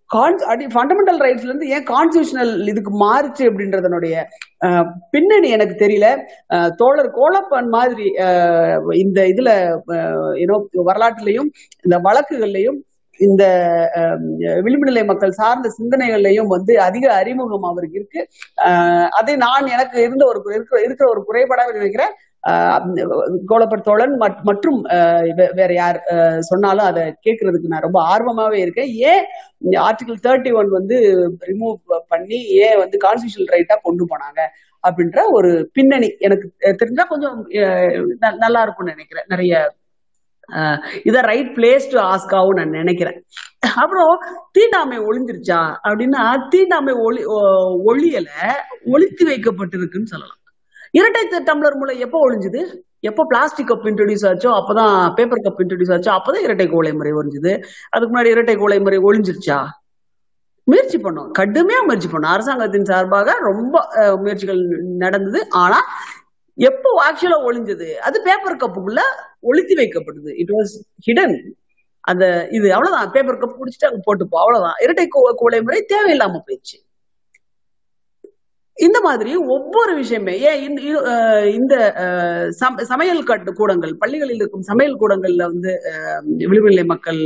[0.10, 4.14] கான்ஸ் அடி ஃபண்டமெண்டல் ரைட்ஸ்ல இருந்து ஏன் கான்ஸ்டியூஷனல் இதுக்கு மாறுச்சு அப்படின்றதனுடைய
[5.14, 6.08] பின்னணி எனக்கு தெரியல.
[6.80, 8.08] தோழர் கோலப்பன் மாதிரி
[9.04, 9.50] இந்த இதுல
[10.44, 10.58] ஏன்னோ
[10.90, 11.50] வரலாற்றுலையும்
[11.86, 12.80] இந்த வழக்குகள்லையும்
[13.20, 13.46] இந்த
[14.38, 18.28] விளிம்பு நிலை மக்கள் சார்ந்த சிந்தனைகள்லையும் வந்து அதிக அறிமுகம் அவருக்கு இருக்கு.
[19.10, 22.12] அதை நான் எனக்கு இருந்த ஒரு இருக்கிற இருக்கிற ஒரு குறைபாடாக நினைக்கிறேன்.
[23.48, 26.04] கோலப்பர் தோழன் மற்றும் வே- வேற யார்
[26.40, 28.88] சொன்னாலும் அதை கேட்கறதுக்கு நான் ரொம்ப ஆர்வமாவே இருக்கேன்.
[28.88, 29.26] ஏன்
[29.72, 30.96] ஆர்டிகல் தேர்ட்டி ஒன் வந்து
[31.46, 31.74] ரிமூவ்
[32.08, 34.40] பண்ணி ஏன் வந்து கான்ஸ்டியூஷன் ரைட்டா கொண்டு போனாங்க
[34.90, 37.46] அப்படின்ற ஒரு பின்னணி எனக்கு தெரிஞ்சா கொஞ்சம்
[38.18, 39.24] நல்லா இருக்கும்னு நினைக்கிறேன்.
[39.28, 39.74] நிறைய
[41.04, 43.26] இதை ரைட் பிளேஸ் டு ஆஸ்காவும் நான் நினைக்கிறேன்.
[43.76, 44.20] அப்புறம்
[44.52, 45.76] தீண்டாமை ஒளிஞ்சிருச்சா?
[45.84, 48.28] அப்படின்னா தீண்டாமை ஒளி ஒ- ஒளியல
[48.86, 50.38] ஒழித்து வைக்கப்பட்டிருக்குன்னு சொல்லலாம்.
[50.92, 52.88] இரட்டை டம்ளர் மூலம் எப்போ ஒளிஞ்சுது?
[53.00, 57.64] எப்போ பிளாஸ்டிக் கப் இன்ட்ரடியூஸ் ஆச்சோ அப்பதான் பேப்பர் கப் இன்ட்ரடியூஸ் ஆச்சோ அப்பதான் இரட்டை கோலை முறை ஒழிஞ்சுது
[57.90, 59.66] அதுக்கு முன்னாடி இரட்டை கோலை முறை ஒளிஞ்சிருச்சா?
[60.64, 61.32] முயற்சி பண்ணோம்.
[61.40, 62.26] கடுமையா முயற்சி பண்ணோம்.
[62.26, 64.60] அரசாங்கத்தின் சார்பாக ரொம்ப முயற்சிகள்
[64.98, 65.48] நடந்தது.
[65.50, 65.82] ஆனா
[66.56, 67.92] எப்போ ஆக்சுவலா ஒளிஞ்சது?
[67.92, 69.00] அது பேப்பர் கப்புக்குள்ள
[69.40, 70.74] ஒழித்து வைக்கப்பட்டது இட் வாஸ்
[71.08, 71.36] ஹிடன்
[72.00, 73.12] அந்த இது அவ்வளவுதான்.
[73.12, 74.74] பேப்பர் கப் குடிச்சிட்டு அங்க போட்டுப்போம் அவ்வளவுதான்.
[74.80, 76.78] இரட்டை கூலை முறை தேவையில்லாம போயிடுச்சு.
[78.78, 80.78] இந்த மாதிரி ஒவ்வொரு விஷயமே ஏன்
[81.54, 81.76] இந்த
[82.50, 87.22] சம- சமையல் கட்டு கூடங்கள் பள்ளிகளில் இருக்கும் சமையல் கூடங்கள்ல வந்து அஹ், மக்கள்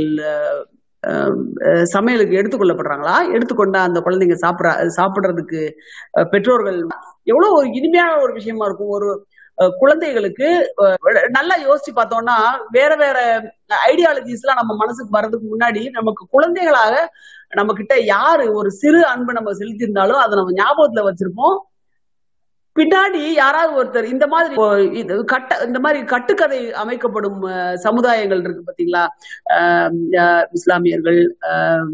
[1.82, 5.70] சமையலுக்கு எடுத்துக்கொள்ளப்படுறாங்களா எடுத்துக்கொண்டா அந்த குழந்தைங்க சாப்பிட சாப்பிடுறதுக்கு
[6.30, 6.86] பெற்றோர்கள்
[7.22, 8.88] எவ்வளவு ஒரு இனிமையான ஒரு விஷயமா இருக்கும்.
[8.88, 9.26] ஒரு
[9.58, 10.46] குழந்தைகளுக்கு
[11.28, 12.36] நல்லா யோசிச்சு பார்த்தோம்னா
[12.70, 13.18] வேற வேற
[13.88, 16.94] ஐடியாலஜிஸ் எல்லாம் நம்ம மனசுக்கு வர்றதுக்கு முன்னாடி நமக்கு குழந்தைகளாக
[17.52, 21.56] நம்ம கிட்ட யாரு ஒரு சிறு அன்பு நம்ம செலுத்தியிருந்தாலும் அதை நம்ம ஞாபகத்துல வச்சிருப்போம்.
[22.76, 24.54] பின்னாடி யாராவது ஒருத்தர் இந்த மாதிரி
[24.98, 27.38] இது கட்ட இந்த மாதிரி கட்டுக்கதை அமைக்கப்படும்
[27.84, 29.02] சமுதாயங்கள் இருக்கு பாத்தீங்களா
[29.54, 31.92] ஆஹ் அஹ் இஸ்லாமியர்கள் ஆஹ்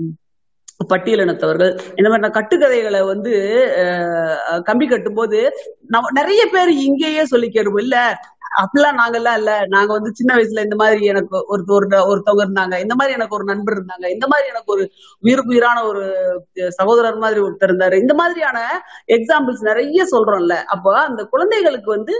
[0.88, 1.72] பட்டியலினத்தவர்கள்.
[1.96, 3.32] இந்த மாதிரி கட்டுக்கதைகளை வந்து
[4.64, 5.40] கம்பி கட்டும் போது
[5.88, 7.96] நம்ம நிறைய பேர் இங்கேயே சொல்லிக்கிறோம் இல்ல.
[8.50, 9.52] அப்படிலாம் நாங்கெல்லாம் இல்ல.
[9.74, 12.76] நாங்க வந்து சின்ன வயசுல இந்த மாதிரி எனக்கு ஒரு ஒரு ஒருத்தவங்க இருந்தாங்க.
[12.84, 14.06] இந்த மாதிரி எனக்கு ஒரு நண்பர் இருந்தாங்க.
[14.14, 14.84] இந்த மாதிரி எனக்கு ஒரு
[15.22, 16.02] உயிருக்கு உயிரான ஒரு
[16.78, 17.96] சகோதரர் மாதிரி ஒருத்தர் இருந்தாரு.
[18.04, 18.58] இந்த மாதிரியான
[19.18, 20.56] எக்ஸாம்பிள்ஸ் நிறைய சொல்றோம்ல.
[20.74, 22.16] அப்போ அந்த குழந்தைகளுக்கு வந்து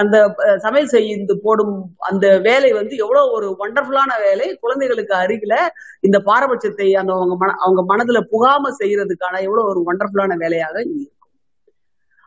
[0.00, 0.16] அந்த
[0.64, 1.74] சமையல் செய்து போடும்
[2.10, 4.48] அந்த வேலை வந்து எவ்வளவு ஒரு ஒண்டர்ஃபுல்லான வேலை.
[4.64, 5.54] குழந்தைகளுக்கு அருகில
[6.02, 11.12] இந்த பாரபட்சத்தை அந்த அவங்க மன அவங்க மனதுல புகாம செய்யறதுக்கான எவ்வளவு ஒரு ஒண்டர்ஃபுல்லான வேலையாக இருக்கும்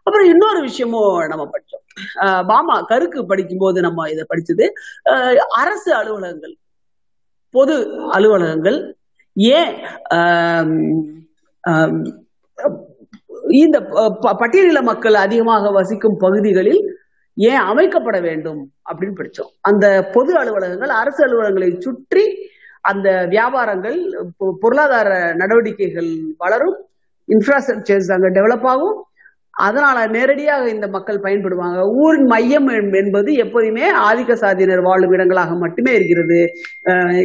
[0.09, 2.45] அப்புறம் இன்னொரு விஷயமும் நம்ம படிச்சோம்.
[2.47, 4.67] பாமா கருக்கு படிக்கும்போது நம்ம இதை படிச்சது.
[5.55, 6.55] அரசு அலுவலகங்கள்
[7.49, 8.97] பொது அலுவலகங்கள்
[9.33, 9.75] ஏன்
[13.47, 13.79] இந்த
[14.21, 16.97] பட்டியலில மக்கள் அதிகமாக வசிக்கும் பகுதிகளில்
[17.35, 19.51] ஏன் அமைக்கப்பட வேண்டும் அப்படின்னு படிச்சோம்.
[19.61, 22.37] அந்த பொது அலுவலகங்கள் அரசு அலுவலகங்களை சுற்றி
[22.81, 23.99] அந்த வியாபாரங்கள்
[24.39, 26.87] பொ- பொருளாதார நடவடிக்கைகள் வளரும்
[27.27, 29.03] இன்ஃப்ராஸ்ட்ரக்சர்ஸ் அங்கே டெவலப் ஆகும்
[29.59, 31.79] அதனால நேரடியாக இந்த மக்கள் பயன்படுவாங்க.
[32.01, 36.39] ஊரின் மையம் என்பது எப்போதுமே ஆதிக்க சாதியினர் வாழும் இடங்களாக மட்டுமே இருக்கிறது.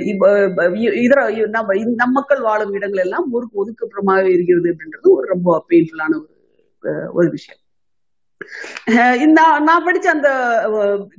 [0.09, 6.15] இ- இதர நம்ம நம் மக்கள் வாழும் இடங்கள் எல்லாம் ஊருக்கு ஒதுக்கப்புறமாக இருக்கிறது அப்படின்றது ஒரு ரொம்ப பெயின்ஃபுல்லான
[6.15, 7.61] ஒரு ஒரு விஷயம்.
[9.67, 10.31] நான் படிச்ச அந்த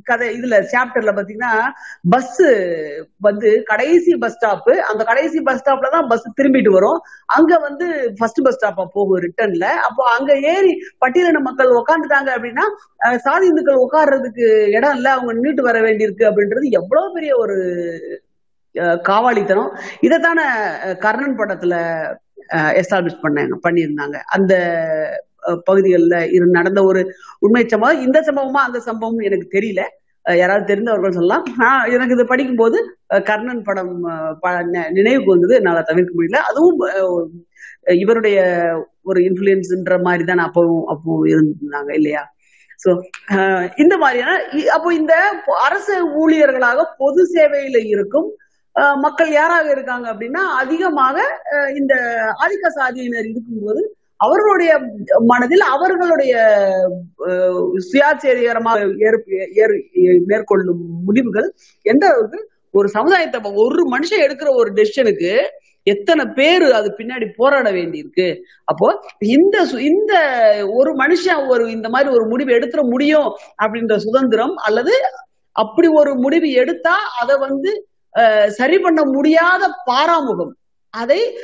[0.05, 1.53] கதை இதுல சாப்டர்ல பாத்தீங்கன்னா
[2.13, 2.39] பஸ்
[3.27, 4.53] வந்து கடைசி பஸ் ஸ்டாப்
[4.89, 6.99] அந்த கடைசி பஸ் ஸ்டாப்ல தான் பஸ் திரும்பிட்டு வரும்.
[7.37, 7.87] அங்க வந்து
[8.17, 10.73] ஃபர்ஸ்ட் பஸ் ஸ்டாப்பா போகும் ரிட்டர்ன்ல அப்போ அங்க ஏறி
[11.03, 12.65] பட்டியலின மக்கள் உட்காந்துட்டாங்க அப்படின்னா
[13.25, 17.57] சாதி இந்துக்கள் உட்கார்றதுக்கு இடம் இல்ல அவங்க நின்றுட்டு வர வேண்டியிருக்கு அப்படின்றது எவ்வளவு பெரிய ஒரு
[18.75, 19.69] அஹ், காவாலித்தனம்.
[20.05, 20.45] இதைத்தானே
[21.03, 21.75] கர்ணன் படத்துல
[22.79, 24.17] எஸ்டாப்ளிஷ் பண்ணாங்க பண்ணியிருந்தாங்க.
[24.35, 24.53] அந்த
[25.63, 27.01] பகுதிகளில் இரு நடந்த ஒரு
[27.39, 28.01] உண்மை சம்பவம்.
[28.01, 29.81] இந்த சம்பவமா அந்த சம்பவம் எனக்கு தெரியல.
[30.25, 31.43] யாராவது தெரிந்தவர்கள் சொல்லலாம்.
[31.57, 32.77] நான் எனக்கு இது படிக்கும்போது
[33.23, 33.93] கர்ணன் படம்
[34.71, 35.55] நி- நினைவுக்கு வந்தது.
[35.55, 36.39] என்னால் தவிர்க்க முடியல.
[36.43, 36.79] அதுவும்
[37.95, 38.37] இவருடைய
[39.03, 42.23] ஒரு இன்ஃபுளுன்ஸ்ன்ற மாதிரி தான் அப்பவும் அப்பவும் இருந்தாங்க இல்லையா?
[42.79, 42.89] சோ
[43.77, 45.13] இந்த மாதிரியான இ- அப்போ இந்த
[45.63, 48.27] அரசு ஊழியர்களாக பொது சேவையில இருக்கும்
[48.95, 51.17] மக்கள் யாராக இருக்காங்க அப்படின்னா அதிகமாக
[51.51, 51.93] அஹ், இந்த
[52.37, 53.81] ஆதிக்க சாதியினர் இருக்கும்போது
[54.17, 54.71] அவர்களுடைய
[55.25, 56.33] மனதில் அவர்களுடைய
[57.91, 59.83] சுயாச்சரியமாக ஏற்-
[60.25, 65.31] மேற்கொள்ளும் முடிவுகள் எந்த அளவுக்கு ஒரு சமுதாயத்தை ஒரு மனுஷன் எடுக்கிற ஒரு டெசிஷனுக்கு
[65.83, 68.35] எத்தனை பேரு அது பின்னாடி போராட வேண்டியிருக்கு?
[68.63, 70.13] அப்போ இந்த சு- இந்த
[70.73, 73.29] ஒரு மனுஷன் ஒரு இந்த மாதிரி ஒரு முடிவு எடுத்துட முடியும்
[73.63, 74.93] அப்படின்ற சுதந்திரம் அல்லது
[75.51, 77.87] அப்படி ஒரு முடிவு எடுத்தா அதை வந்து
[78.47, 80.53] சரி பண்ண முடியாத பாராமுகம்
[80.95, 81.37] அதை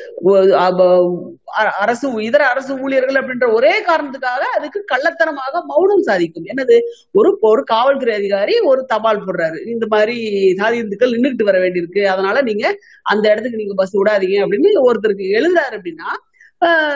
[1.60, 6.46] அ- அரசு இதர அரசு ஊழியர்கள் அப்படின்ற ஒரே காரணத்துக்காக அதுக்கு கள்ளத்தனமாக மௌனம் சாதிக்கும்.
[6.46, 6.80] என்னது?
[7.12, 9.68] ஒரு ஒரு காவல்துறை அதிகாரி ஒரு தபால் போடுறாரு.
[9.68, 10.18] இந்த மாதிரி
[10.58, 12.06] சாதி இந்துக்கள் நின்றுட்டு வர வேண்டியிருக்கு.
[12.06, 16.10] அதனால நீங்க அந்த இடத்துக்கு நீங்க பஸ் விடாதீங்க அப்படின்னு ஒருத்தருக்கு எழுதுறாரு அப்படின்னா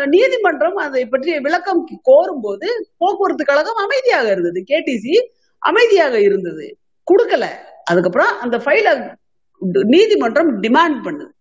[0.05, 4.63] நீதிமன்றம் அதை பற்றிய விளக்கம் கோரும் போது போக்குவரத்து கழகம் அமைதியாக இருந்தது.
[4.67, 5.27] கேடிசி
[5.57, 6.77] அமைதியாக இருந்தது.
[7.13, 7.45] கொடுக்கல.
[7.83, 9.13] அதுக்கப்புறம் அந்த ஃபைலை
[9.59, 11.33] நீதிமன்றம் டிமாண்ட் பண்ணுது.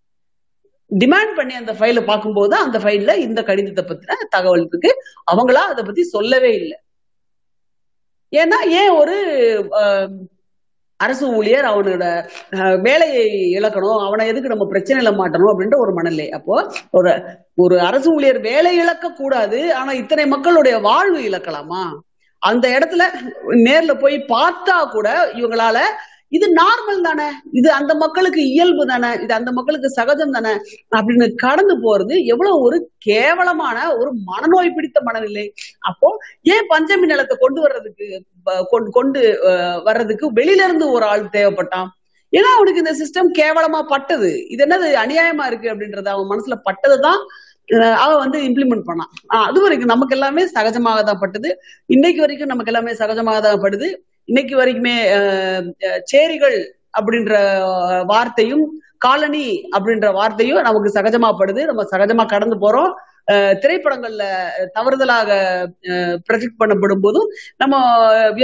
[0.91, 4.91] டிமாண்ட் பண்ணி அந்த ஃபைலை பார்க்கும்போது அந்த ஃபைல்ல இந்த கடிதத்தை பத்தின தகவல் இருக்கு.
[5.33, 6.79] அவங்களா அதை பத்தி சொல்லவே இல்லை.
[8.33, 9.17] ஏன்னா ஏன் ஒரு
[11.01, 12.05] அரசு ஊழியர் அவனோட
[12.87, 13.23] வேலையை
[13.59, 16.27] இழக்கணும் அவனை எதுக்கு நம்ம பிரச்சனையில மாட்டணும் அப்படின்ற ஒரு மனநிலை.
[16.39, 16.57] அப்போ
[16.99, 17.13] ஒரு
[17.65, 21.83] ஒரு அரசு ஊழியர் வேலை இழக்க கூடாது ஆனா இத்தனை மக்களுடைய வாழ்வு இழக்கலாமா?
[22.43, 23.03] அந்த இடத்துல
[23.67, 25.09] நேர்ல போய் பார்த்தா கூட
[25.41, 25.79] இவங்களால
[26.33, 27.27] இது நார்மல் தானே?
[27.59, 29.11] இது அந்த மக்களுக்கு இயல்பு தானே?
[29.21, 30.53] இது அந்த மக்களுக்கு சகஜம் தானே?
[30.93, 32.77] அப்படின்னு கடந்து போறது எவ்வளவு ஒரு
[33.07, 35.45] கேவலமான ஒரு மனநோய் பிடித்த மனநிலை
[35.85, 36.09] அப்போ
[36.55, 38.09] ஏன் பஞ்சமி நிலத்தை கொண்டு வர்றதுக்கு
[38.93, 39.21] கொண்டு
[39.87, 41.89] வர்றதுக்கு வெளியில இருந்து ஒரு ஆள் தேவைப்பட்டான்?
[42.33, 44.31] ஏன்னா அவனுக்கு இந்த சிஸ்டம் கேவலமா பட்டது.
[44.53, 47.21] இது என்னது அநியாயமா இருக்கு அப்படின்றது அவன் மனசுல பட்டதுதான்
[47.69, 49.11] அஹ், அவன் வந்து இம்ப்ளிமெண்ட் பண்ணான்.
[49.35, 51.51] ஆஹ், அது வரைக்கும் நமக்கு எல்லாமே சகஜமாக தான் பட்டது.
[51.91, 53.89] இன்னைக்கு வரைக்கும் நமக்கு எல்லாமே சகஜமாக தான் படுது.
[54.29, 54.97] இன்னைக்கு வரைக்குமே
[56.13, 56.59] சேரிகள்
[56.99, 57.35] அப்படின்ற
[58.07, 58.65] வார்த்தையும்
[59.05, 59.47] காலனி
[59.77, 61.63] அப்படின்ற வார்த்தையும் நமக்கு சகஜமா படுது.
[61.67, 62.93] நம்ம சகஜமா கடந்து போறோம்.
[63.63, 64.25] திரைப்படங்கள்ல
[64.75, 65.29] தவறுதலாக
[66.27, 67.29] ப்ரொஜெக்ட் பண்ணப்படும் போதும்
[67.59, 67.75] நம்ம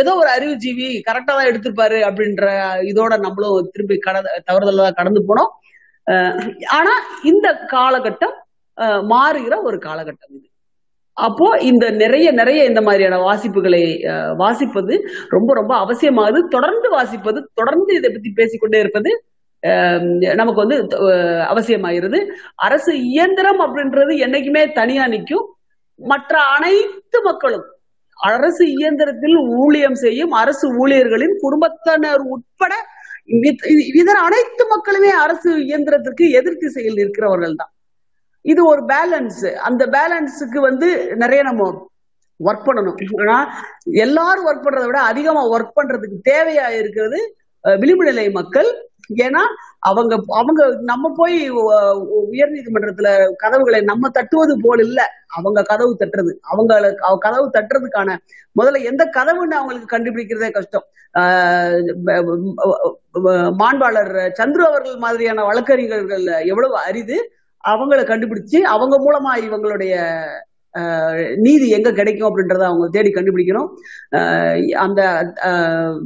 [0.03, 2.45] ஏதோ ஒரு அறிவுஜீவி கரெக்டா தான் எடுத்திருப்பாரு அப்படின்ற
[2.91, 4.17] இதோட நம்மளும் திரும்பி கட
[4.49, 5.51] தவறுதலா கடந்து போனோம்.
[6.79, 6.95] ஆனா
[7.25, 8.37] இந்த காலகட்டம்
[8.79, 10.47] அஹ், மாறுகிற ஒரு காலகட்டம் இது.
[11.21, 13.81] அப்போ இந்த நிறைய நிறைய இந்த மாதிரியான வாசிப்புகளை
[14.11, 14.95] அஹ், வாசிப்பது
[15.31, 16.41] ரொம்ப ரொம்ப அவசியமாகுது.
[16.49, 19.13] தொடர்ந்து வாசிப்பது தொடர்ந்து இதை பத்தி பேசிக்கொண்டே இருப்பது
[20.35, 20.77] நமக்கு வந்து
[21.51, 22.19] அவசியமாயிருது
[22.65, 25.47] அரசு இயந்திரம் அப்படின்றது என்னைக்குமே தனியா நிற்கும்.
[26.01, 27.67] மற்ற அனைத்து மக்களும்
[28.17, 32.73] அரசு இயந்திரத்தில் ஊழியம் செய்யும் அரசு ஊழியர்களின் குடும்பத்தினர் உட்பட
[33.95, 37.73] இதர அனைத்து மக்களுமே அரசு இயந்திரத்திற்கு எதிர்த்திசையில் இருக்கிறவர்கள் தான்
[38.43, 41.89] இது ஒரு பேலன்ஸ் அந்த பேலன்ஸுக்கு வந்து நிறைய நம்ம
[42.45, 43.31] ஒர்க் பண்ணணும்.
[43.31, 47.35] ஆனா எல்லாரும் ஒர்க் பண்றதை விட அதிகமா ஒர்க் பண்றதுக்கு தேவையா இருக்கிறது
[47.79, 48.71] விளிம்பு நிலை மக்கள்.
[49.15, 49.43] ஏன்னா
[49.79, 51.49] அவங்க அவங்க நம்ம போய்
[52.29, 55.05] உயர் நீதிமன்றத்துல கதவுகளை நம்ம தட்டுவது போல் இல்ல.
[55.35, 56.33] அவங்க கதவு தட்டுறது.
[56.41, 58.17] அவங்களுக்கு கதவு தட்டுறதுக்கான
[58.61, 60.85] முதல்ல எந்த கதவுன்னு அவங்களுக்கு கண்டுபிடிக்கிறதே கஷ்டம்.
[61.19, 61.95] ஆஹ்
[63.59, 67.19] மாண்பாளர் சந்துரு அவர்கள் மாதிரியான வழக்கறிஞர்கள் எவ்வளவு அரிது.
[67.65, 69.95] அவங்கள கண்டுபிடிச்சு அவங்க மூலமா இவங்களுடைய
[71.39, 73.69] நீதி எங்க கிடைக்கும் அப்படின்றத அவங்க தேடி கண்டுபிடிக்கணும்.
[74.79, 75.01] அந்த
[75.49, 75.97] ஆஹ்,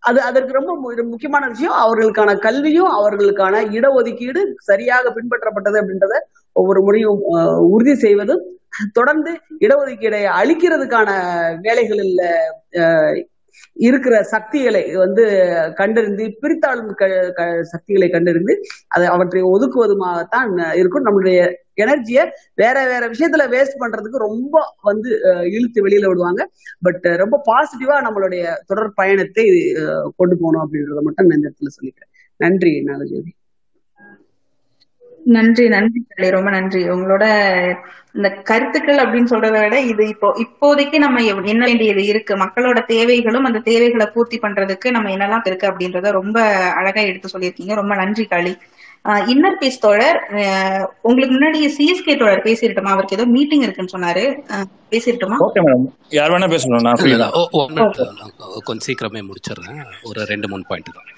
[0.00, 0.72] அது அதற்கு ரொம்ப
[1.10, 1.76] முக்கியமான விஷயம்.
[1.82, 6.16] அவர்களுக்கான கல்வியும் அவர்களுக்கான இடஒதுக்கீடு சரியாக பின்பற்றப்பட்டது அப்படின்றத
[6.56, 7.20] ஒவ்வொரு முறையும்
[7.68, 8.42] உறுதி செய்வதும்
[8.92, 11.10] தொடர்ந்து இடஒதுக்கீடை அளிக்கிறதுக்கான
[11.60, 12.22] வேலைகளில்
[13.72, 15.24] இருக்கிற சக்திகளை வந்து
[15.74, 16.90] கண்டறிந்து பிரித்தாளும்
[17.62, 18.54] சக்திகளை கண்டறிந்து
[18.88, 21.06] அதை அவற்றை ஒதுக்குவதுமாகத்தான் இருக்கும்.
[21.06, 21.38] நம்மளுடைய
[21.76, 22.24] எனர்ஜியை
[22.54, 26.42] வேற வேற விஷயத்துல வேஸ்ட் பண்றதுக்கு ரொம்ப வந்து அஹ், இழுத்து வெளியில விடுவாங்க.
[26.80, 29.46] பட் ரொம்ப பாசிட்டிவா நம்மளுடைய தொடர் பயணத்தை
[30.16, 32.12] கொண்டு போகணும் அப்படின்றத மட்டும் நான் இந்த இடத்துல சொல்லிக்கிறேன்.
[32.40, 33.32] நன்றி நாகஜோதி.
[35.24, 36.88] நன்றி நன்றி கலை ரொம்ப நன்றி.
[36.88, 37.24] உங்களோட
[38.14, 42.36] இந்த கருத்துக்கள் அப்படின்னு சொல்றதை விட இது இப்போ இப்போதைக்கு நம்ம என்ன வேண்டியது இருக்கு?
[42.36, 46.38] மக்களோட தேவைகளும் அந்த தேவைகளை பூர்த்தி பண்றதுக்கு நம்ம என்னெல்லாம் இருக்கு அப்படின்றத ரொம்ப
[46.74, 47.74] அழகா எடுத்து சொல்லியிருக்கீங்க.
[47.74, 48.54] ரொம்ப நன்றி களி
[49.04, 54.22] ஆஹ் இன்னர் பீஸ் தோழர் ஆஹ் உங்களுக்கு முன்னாடி சிஎஸ்கே தோழர் பேசிருட்டுமா அவருக்கு ஏதோ மீட்டிங் இருக்குன்னு சொன்னாரு.
[54.90, 57.02] பேசிருட்டுமா ஓகே மேடம் யார் வேணா பேசணும் நான்
[58.64, 59.80] கொஞ்சம் சீக்கிரமே முடிச்சிடுறேன்.
[60.02, 61.10] ஒரு ரெண்டு மூணு பாயிண்ட் தான்.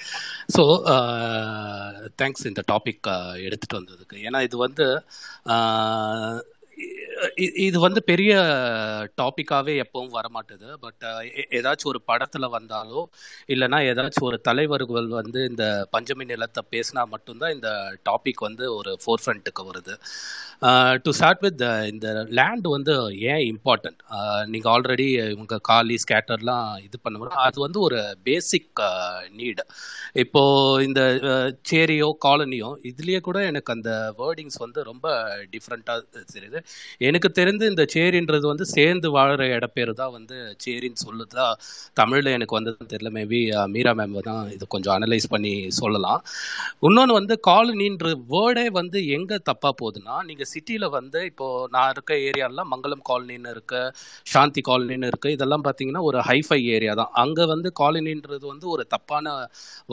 [0.54, 0.62] ஸோ
[2.20, 4.16] தேங்க்ஸ் uh, இந்த டாபிக் uh, எடுத்துகிட்டு வந்ததுக்கு.
[4.26, 4.86] ஏன்னா இது வந்து
[5.46, 6.34] uh,
[7.66, 8.32] இது வந்து பெரிய
[9.20, 10.68] டாப்பிக்காகவே எப்பவும் வரமாட்டுது.
[10.84, 11.04] பட்
[11.58, 13.00] ஏதாச்சும் ஒரு படத்தில் வந்தாலோ
[13.54, 17.70] இல்லைன்னா ஏதாச்சும் ஒரு தலைவர்கள் வந்து இந்த பஞ்சமி நிலத்தை பேசினா மட்டும்தான் இந்த
[18.08, 19.94] டாபிக் வந்து ஒரு ஃபோர் ஃப்ரண்ட்டுக்கு வருது
[21.04, 22.06] டு ஸ்டார்ட் வித் இந்த
[22.38, 22.94] லேண்ட் வந்து
[23.32, 24.00] ஏன் இம்பார்ட்டன்ட்
[24.52, 28.82] நீங்கள் ஆல்ரெடி இவங்க காலி ஸ்கேட்டர்லாம் இது பண்ணுவோம் அது வந்து ஒரு பேசிக்
[29.40, 29.64] நீடு
[30.24, 30.42] இப்போ
[30.88, 31.00] இந்த
[31.72, 33.90] சேரியோ காலனியோ இதுலேயே கூட எனக்கு அந்த
[34.20, 35.06] வேர்டிங்ஸ் வந்து ரொம்ப
[35.54, 36.60] டிஃப்ரெண்ட்டாக தெரியுது.
[37.08, 41.46] எனக்கு தெரிந்து இந்த சேரின்றது வந்து சேர்ந்து வாழ்கிற இடப்பேர் தான் வந்து சேரின்னு சொல்லுதா
[42.00, 43.12] தமிழில் எனக்கு வந்ததுன்னு தெரியல.
[43.18, 43.40] மேபி
[43.74, 46.20] மீரா மேம் தான் இது கொஞ்சம் அனலைஸ் பண்ணி சொல்லலாம்.
[46.88, 52.70] இன்னொன்று வந்து காலனின்ற வேர்டே வந்து எங்கே தப்பாக போகுதுன்னா நீங்கள் சிட்டியில் வந்து இப்போது நான் இருக்க ஏரியாலாம்
[52.74, 53.82] மங்களம் காலனின்னு இருக்கு
[54.34, 57.12] சாந்தி காலனின்னு இருக்குது இதெல்லாம் பார்த்தீங்கன்னா ஒரு ஹைஃபை ஏரியா தான்.
[57.24, 59.24] அங்கே வந்து காலனின்றது வந்து ஒரு தப்பான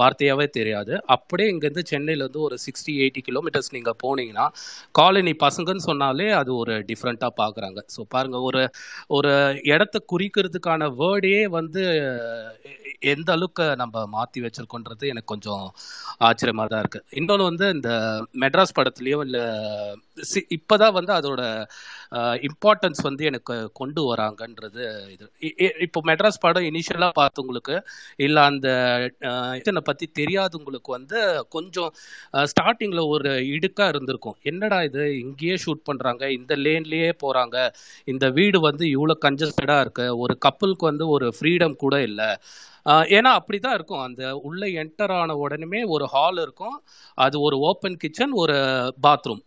[0.02, 0.94] வார்த்தையாகவே தெரியாது.
[1.16, 4.46] அப்படியே இங்கேருந்து சென்னையிலேருந்து ஒரு சிக்ஸ்டி எயிட்டி கிலோமீட்டர்ஸ் நீங்கள் போனீங்கன்னா
[5.00, 7.80] காலனி பசங்கன்னு சொன்னாலே அது ஒரு டிஃப்ரெண்ட்டாக பார்க்குறாங்க.
[7.96, 8.62] ஸோ பாருங்கள் ஒரு
[9.18, 9.32] ஒரு
[9.74, 11.84] இடத்த குறிக்கிறதுக்கான வேர்டே வந்து
[13.12, 15.64] எந்த அளவுக்கு நம்ம மாற்றி வச்சிருக்கோன்றது எனக்கு கொஞ்சம்
[16.28, 17.90] ஆச்சரியமாக தான் இருக்குது இன்னொன்று வந்து இந்த
[18.44, 19.44] மெட்ராஸ் படத்துலேயோ இல்லை
[20.32, 21.42] சி இப்போதான் வந்து அதோட
[22.48, 24.84] இம்பார்ட்டன்ஸ் வந்து எனக்கு கொண்டு வராங்கன்றது
[25.14, 25.26] இது.
[25.86, 27.76] இப்போ மெட்ராஸ் படம் இனிஷியலாக பார்த்தவங்களுக்கு
[28.26, 28.68] இல்லை அந்த
[29.62, 31.20] இதனை பற்றி தெரியாதவங்களுக்கு வந்து
[31.56, 31.92] கொஞ்சம்
[32.52, 34.38] ஸ்டார்டிங்கில் ஒரு இடுக்காக இருந்திருக்கும்.
[34.52, 35.06] என்னடா இது?
[35.24, 37.58] இங்கேயே ஷூட் பண்ணுறாங்க இந்த லேன்லேயே போகிறாங்க
[38.14, 42.30] இந்த வீடு வந்து இவ்வளோ கன்ஜஸ்டடாக இருக்குது ஒரு கப்புளுக்கு வந்து ஒரு ஃப்ரீடம் கூட இல்லை.
[43.16, 44.04] ஏன்னா அப்படி தான் இருக்கும்.
[44.08, 46.78] அந்த உள்ளே என்டர் ஆன உடனே ஒரு ஹால் இருக்கும்.
[47.26, 48.58] அது ஒரு ஓப்பன் கிச்சன் ஒரு
[49.08, 49.44] பாத்ரூம்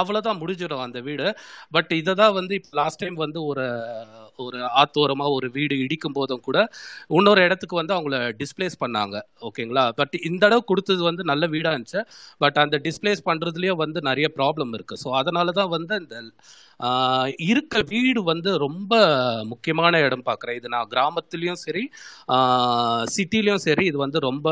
[0.00, 1.26] அவ்வளோதான் முடிஞ்சிடும் அந்த வீடு.
[1.76, 3.66] பட் இதை தான் வந்து இப்போ லாஸ்ட் டைம் வந்து ஒரு
[4.44, 6.58] ஒரு ஆத்தோரமாக ஒரு வீடு இடிக்கும் போதும் கூட
[7.18, 9.16] இன்னொரு இடத்துக்கு வந்து அவங்கள டிஸ்பிளேஸ் பண்ணாங்க.
[9.48, 12.02] ஓகேங்களா பட் இந்த தடவை கொடுத்தது வந்து நல்ல வீடாக இருந்துச்சு.
[12.44, 16.16] பட் அந்த டிஸ்பிளேஸ் பண்ணுறதுலேயே வந்து நிறைய ப்ராப்ளம் இருக்குது ஸோ அதனால தான் வந்து இந்த
[17.50, 18.92] இருக்க வீடு வந்து ரொம்ப
[19.52, 20.58] முக்கியமான இடம் பார்க்குறேன்.
[20.60, 21.84] இது நான் கிராமத்துலேயும் சரி
[23.16, 24.48] சிட்டிலையும் சரி இது வந்து ரொம்ப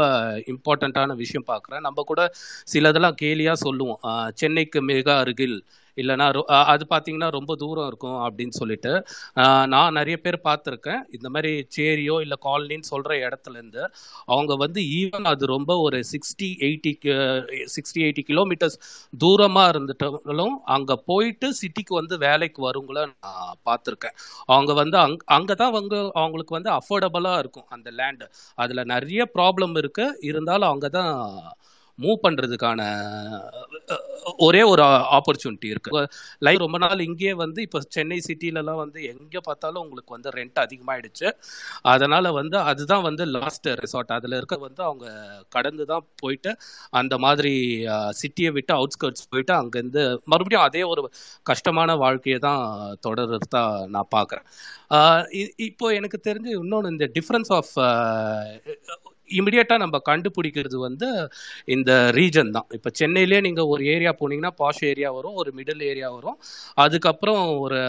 [0.54, 1.84] இம்பார்ட்டண்ட்டான விஷயம் பார்க்குறேன்.
[1.88, 2.22] நம்ம கூட
[2.74, 4.00] சிலதெல்லாம் கேலியாக சொல்லுவோம்.
[4.42, 5.56] சென்னைக்கு மிக அருகில்
[5.98, 8.92] இல்லைன்னா ரொ- அது பார்த்தீங்கன்னா ரொம்ப தூரம் இருக்கும் அப்படின்னு சொல்லிட்டு
[9.72, 13.82] நான் நிறைய பேர் பார்த்துருக்கேன் இந்த மாதிரி சேரியோ இல்லை காலனின்னு சொல்கிற இடத்துலேருந்து
[14.28, 16.92] அவங்க வந்து ஈவன் அது ரொம்ப ஒரு sixty eighty
[17.74, 18.78] sixty eighty kilometres
[19.22, 24.16] தூரமாக இருந்துட்டாலும் அங்கே போயிட்டு சிட்டிக்கு வந்து வேலைக்கு வருங்கள நான் பார்த்துருக்கேன்
[24.48, 28.26] அவங்க வந்து அங் அங்கே தான் வந்து அவங்களுக்கு வந்து அஃபோர்டபுளாக இருக்கும் அந்த லேண்டு
[28.58, 29.98] அதில் நிறைய ப்ராப்ளம் இருக்குது
[30.30, 31.12] இருந்தாலும் அவங்க தான்
[31.98, 32.80] மூவ் பண்ணுறதுக்கான
[34.46, 34.82] ஒரே ஒரு
[35.16, 35.90] ஆப்பர்ச்சுனிட்டி இருக்கு.
[36.46, 41.28] லைஃப் ரொம்ப நாள் இங்கேயே வந்து இப்போ சென்னை சிட்டிலலாம் வந்து எங்கே பார்த்தாலும் உங்களுக்கு வந்து ரெண்ட் அதிகமாகிடுச்சு
[41.92, 45.06] அதனால் வந்து அதுதான் வந்து லாஸ்ட் ரிசார்ட் அதில் இருக்க வந்து அவங்க
[45.56, 46.52] கடந்து தான் போயிட்டு
[47.00, 47.54] அந்த மாதிரி
[48.20, 51.04] சிட்டியை விட்டு அவுட்ஸ்கர்ட்ஸ் போயிட்டு அங்கேருந்து மறுபடியும் அதே ஒரு
[51.46, 52.64] கஷ்டமான வாழ்க்கையை தான்
[53.06, 54.46] தொடர்றது தான் நான் பார்க்குறேன்.
[55.68, 57.72] இப்போ எனக்கு தெரிஞ்சு இன்னொன்று இந்த டிஃப்ரென்ஸ் ஆஃப்
[59.38, 61.08] இமிடியேட்டாக நம்ம கண்டுபிடிக்கிறது வந்து
[61.76, 62.68] இந்த ரீஜன் தான்.
[62.78, 66.38] இப்போ சென்னையிலே நீங்கள் ஒரு ஏரியா போனீங்கன்னா பாஷ் ஏரியா வரும் ஒரு மிடில் ஏரியா வரும்.
[66.84, 67.80] அதுக்கப்புறம் ஒரு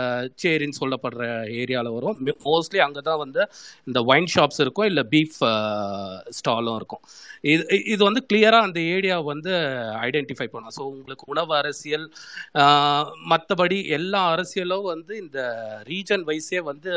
[0.43, 1.23] சேரின்னு சொல்லப்படுற
[1.61, 2.17] ஏரியாவில் வரும்.
[2.49, 3.41] மோஸ்ட்லி அங்கே தான் வந்து
[3.89, 5.39] இந்த ஒயின் ஷாப்ஸ் இருக்கும் இல்லை பீஃப்
[6.39, 7.03] ஸ்டாலும் இருக்கும்.
[7.53, 7.63] இது
[7.93, 9.53] இது வந்து கிளியராக அந்த ஏரியா வந்து
[10.07, 12.05] ஐடென்டிஃபை பண்ணலாம் ஸோ உங்களுக்கு உணவு அரசியல்
[13.31, 15.39] மற்றபடி எல்லா அரசியலும் வந்து இந்த
[15.91, 16.91] ரீஜன் வைஸே வந்து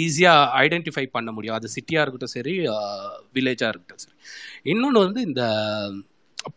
[0.00, 1.56] ஈஸியாக ஐடென்டிஃபை பண்ண முடியும்.
[1.58, 2.54] அது சிட்டியாக இருக்கட்டும் சரி
[3.42, 4.16] வில்லேஜாக இருக்கட்டும் சரி?
[4.62, 5.42] இன்னொன்று வந்து இந்த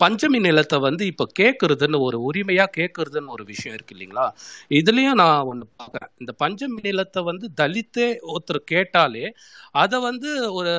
[0.04, 4.26] பஞ்சமி நிலத்தை வந்து இப்போ கேட்குறதுன்னு ஒரு உரிமையாக கேட்குறதுன்னு ஒரு விஷயம் இருக்கு இல்லைங்களா?
[4.80, 6.12] இதுலேயும் நான் ஒன்று பார்க்குறேன்.
[6.22, 9.26] இந்த பஞ்சமி நிலத்தை வந்து தலித்தே ஒருத்தர் கேட்டாலே
[9.82, 10.74] அதை வந்து ஒரு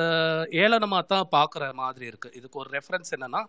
[0.63, 3.41] ஏளனமாக தான் பார்க்குற மாதிரி இருக்குது இதுக்கு ஒரு ரெஃபரன்ஸ் என்னன்னா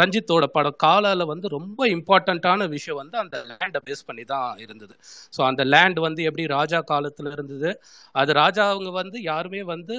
[0.00, 4.94] ரஞ்சித்தோட படம் காலால் வந்து ரொம்ப இம்பார்ட்டண்ட்டான விஷயம் வந்து அந்த லேண்டை பேஸ் பண்ணி தான் இருந்தது.
[5.36, 7.70] ஸோ அந்த லேண்ட் வந்து எப்படி ராஜா காலத்தில் இருந்தது?
[8.14, 9.96] அது ராஜா அவங்க வந்து யாருமே வந்து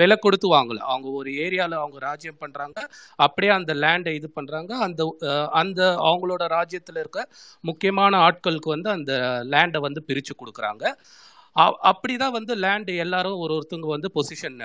[0.00, 0.82] விலை கொடுத்து வாங்கலை.
[0.92, 2.78] அவங்க ஒரு ஏரியாவில் அவங்க ராஜ்யம் பண்ணுறாங்க
[3.18, 5.02] அப்படியே அந்த அந்த லேண்டை இது பண்ணுறாங்க அந்த
[5.60, 7.20] அந்த அவங்களோட ராஜ்யத்தில் இருக்க
[7.70, 9.12] முக்கியமான ஆட்களுக்கு வந்து அந்த
[9.54, 10.84] லேண்டை வந்து பிரித்து கொடுக்குறாங்க.
[11.90, 14.56] அப்படி தான் வந்து லேண்டு எல்லாரும் ஒரு ஒருத்தவங்க வந்து பொசிஷன்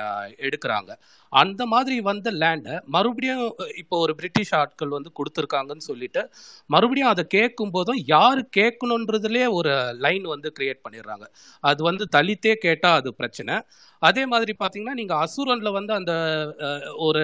[0.48, 0.91] எடுக்கிறாங்க.
[1.32, 3.44] அந்த மாதிரி வந்த லேண்டை மறுபடியும்
[3.82, 6.22] இப்போ ஒரு பிரிட்டிஷ் ஆட்கள் வந்து கொடுத்துருக்காங்கன்னு சொல்லிட்டு
[6.74, 9.74] மறுபடியும் அதை கேட்கும் போதும் யார் கேட்கணுன்றதுலே ஒரு
[10.06, 11.26] லைன் வந்து கிரியேட் பண்ணிடுறாங்க.
[11.64, 13.56] அது வந்து தலித்தே கேட்டால் அது பிரச்சனை.
[14.02, 16.14] அதே மாதிரி பார்த்தீங்கன்னா நீங்கள் அசுரனில் வந்து அந்த
[17.08, 17.24] ஒரு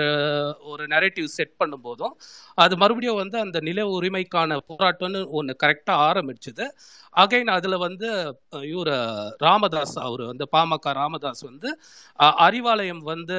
[0.71, 2.13] ஒரு நெரேட்டிவ் செட் பண்ணும்போதும்
[2.63, 6.65] அது மறுபடியும் வந்து அந்த நில உரிமைக்கான போராட்டம்னு ஒன்று கரெக்டாக ஆரம்பிச்சுது.
[7.23, 8.07] அகைன் அதில் வந்து
[8.73, 8.91] இவர்
[9.45, 11.69] ராமதாஸ் அவர் வந்து பாமக ராமதாஸ் வந்து
[12.45, 13.37] அறிவாலயம் வந்து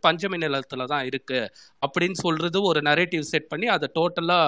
[0.00, 1.52] பஞ்சமி நிலத்துல தான் இருக்கு.
[1.86, 4.40] அப்படின்னு சொல்றது ஒரு நரேட்டிவ் செட் பண்ணி அதை டோட்டலா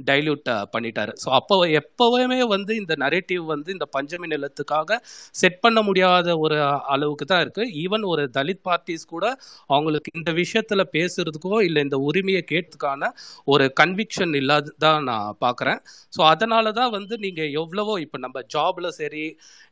[0.00, 0.42] டைல்யூட்
[0.74, 1.12] பண்ணிட்டாரு.
[1.22, 4.98] ஸோ அப்போ எப்போவுமே வந்து இந்த நரேட்டிவ் வந்து இந்த பஞ்சமி நிலத்துக்காக
[5.34, 6.04] செட் பண்ண முடியாத
[6.44, 6.58] ஒரு
[6.94, 7.64] அளவுக்கு தான் இருக்கு.
[7.82, 9.24] ஈவன் ஒரு தலித் பார்ட்டிஸ் கூட
[9.70, 11.34] அவங்களுக்கு இந்த விஷயத்துல பேசுறதுக்கோ
[11.66, 13.10] இல்லை இந்த உரிமையை கேட்டதுக்கான
[13.48, 15.80] ஒரு கன்விக்ஷன் இல்லாததான் நான் பார்க்குறேன்
[16.12, 19.24] ஸோ அதனால தான் வந்து நீங்க எவ்வளவோ இப்போ நம்ம ஜாப்ல சரி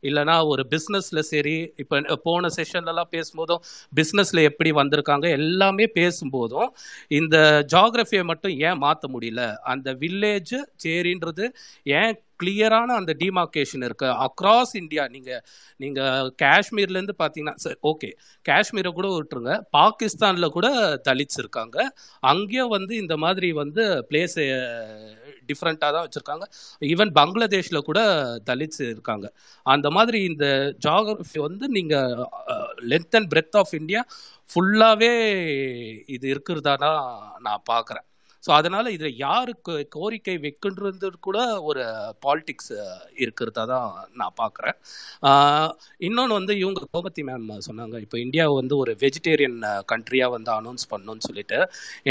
[0.03, 1.53] இல்லைனா ஒரு பிஸ்னஸ்ல சரி
[1.83, 3.61] இப்போ போன செஷன்லலாம் பேசும்போதும்
[3.93, 5.03] பிஸ்னஸ்ல எப்படி வந்திருக்காங்க
[5.39, 6.69] எல்லாமே பேசும்போதும்
[7.19, 7.37] இந்த
[7.73, 9.41] ஜாகிரபியை மட்டும் ஏன் மாற்ற முடியல?
[9.71, 10.55] அந்த வில்லேஜ்
[10.85, 11.47] சேரின்றது
[11.99, 12.13] ஏன்
[12.43, 14.07] கிளியரான அந்த டிமார்க்கேஷன் இருக்கு?
[14.25, 15.31] அக்ராஸ் இந்தியா நீங்க
[15.79, 15.99] நீங்க
[16.43, 18.09] காஷ்மீர்ல இருந்து பாத்தீங்கன்னா சரி ஓகே
[18.45, 19.53] காஷ்மீரை கூட விட்டுருங்க.
[19.77, 20.67] பாகிஸ்தான்ல கூட
[21.07, 21.77] தலித்ஸ் இருக்காங்க
[22.31, 24.35] அங்கேயும் வந்து இந்த மாதிரி வந்து பிளேஸ்
[25.49, 26.45] டிஃப்ரெண்ட்டாக தான் வச்சுருக்காங்க.
[26.91, 27.99] ஈவன் பங்களாதேஷில் கூட
[28.49, 29.25] தலித்ஸ் இருக்காங்க.
[29.65, 30.47] அந்த மாதிரி இந்த
[30.87, 32.25] ஜாகிரஃபி வந்து நீங்கள்
[32.91, 34.03] length and breadth of India
[34.49, 35.13] ஃபுல்லாகவே
[36.17, 37.01] இது இருக்கிறதா தான்
[37.47, 38.05] நான் பார்க்குறேன்
[38.45, 39.61] ஸோ அதனால் இதில் யாருக்கு
[39.93, 40.93] கோரிக்கை வைக்கின்றது
[41.25, 41.83] கூட ஒரு
[42.25, 42.71] பாலிடிக்ஸ்
[43.23, 43.87] இருக்கிறதா தான்
[44.19, 44.77] நான் பார்க்குறேன்.
[46.01, 49.57] இன்னொன்று வந்து இவங்க கோபத்தி மேம் சொன்னாங்க இப்போ இந்தியா வந்து ஒரு வெஜிடேரியன்
[49.91, 51.59] கண்ட்ரியாக வந்து அனௌன்ஸ் பண்ணணும்னு சொல்லிட்டு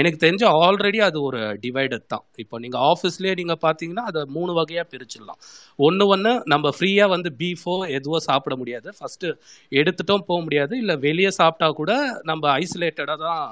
[0.00, 2.24] எனக்கு தெரிஞ்ச ஆல்ரெடி அது ஒரு டிவைடட் தான்.
[2.44, 5.40] இப்போ நீங்கள் ஆஃபீஸ்லேயே நீங்கள் பார்த்தீங்கன்னா அதை மூணு வகையாக பிரிச்சிடலாம்.
[5.78, 7.62] ஒன்று ஒன்று நம்ம ஃப்ரீயாக வந்து பீஃபோ
[7.98, 8.88] எதுவோ சாப்பிட முடியாது.
[8.98, 9.30] ஃபஸ்ட்டு
[9.72, 10.52] எடுத்துட்டும் போக முடியாது.
[10.82, 11.92] இல்லை வெளியே சாப்பிட்டா கூட
[12.30, 13.44] நம்ம ஐசோலேட்டடாக தான்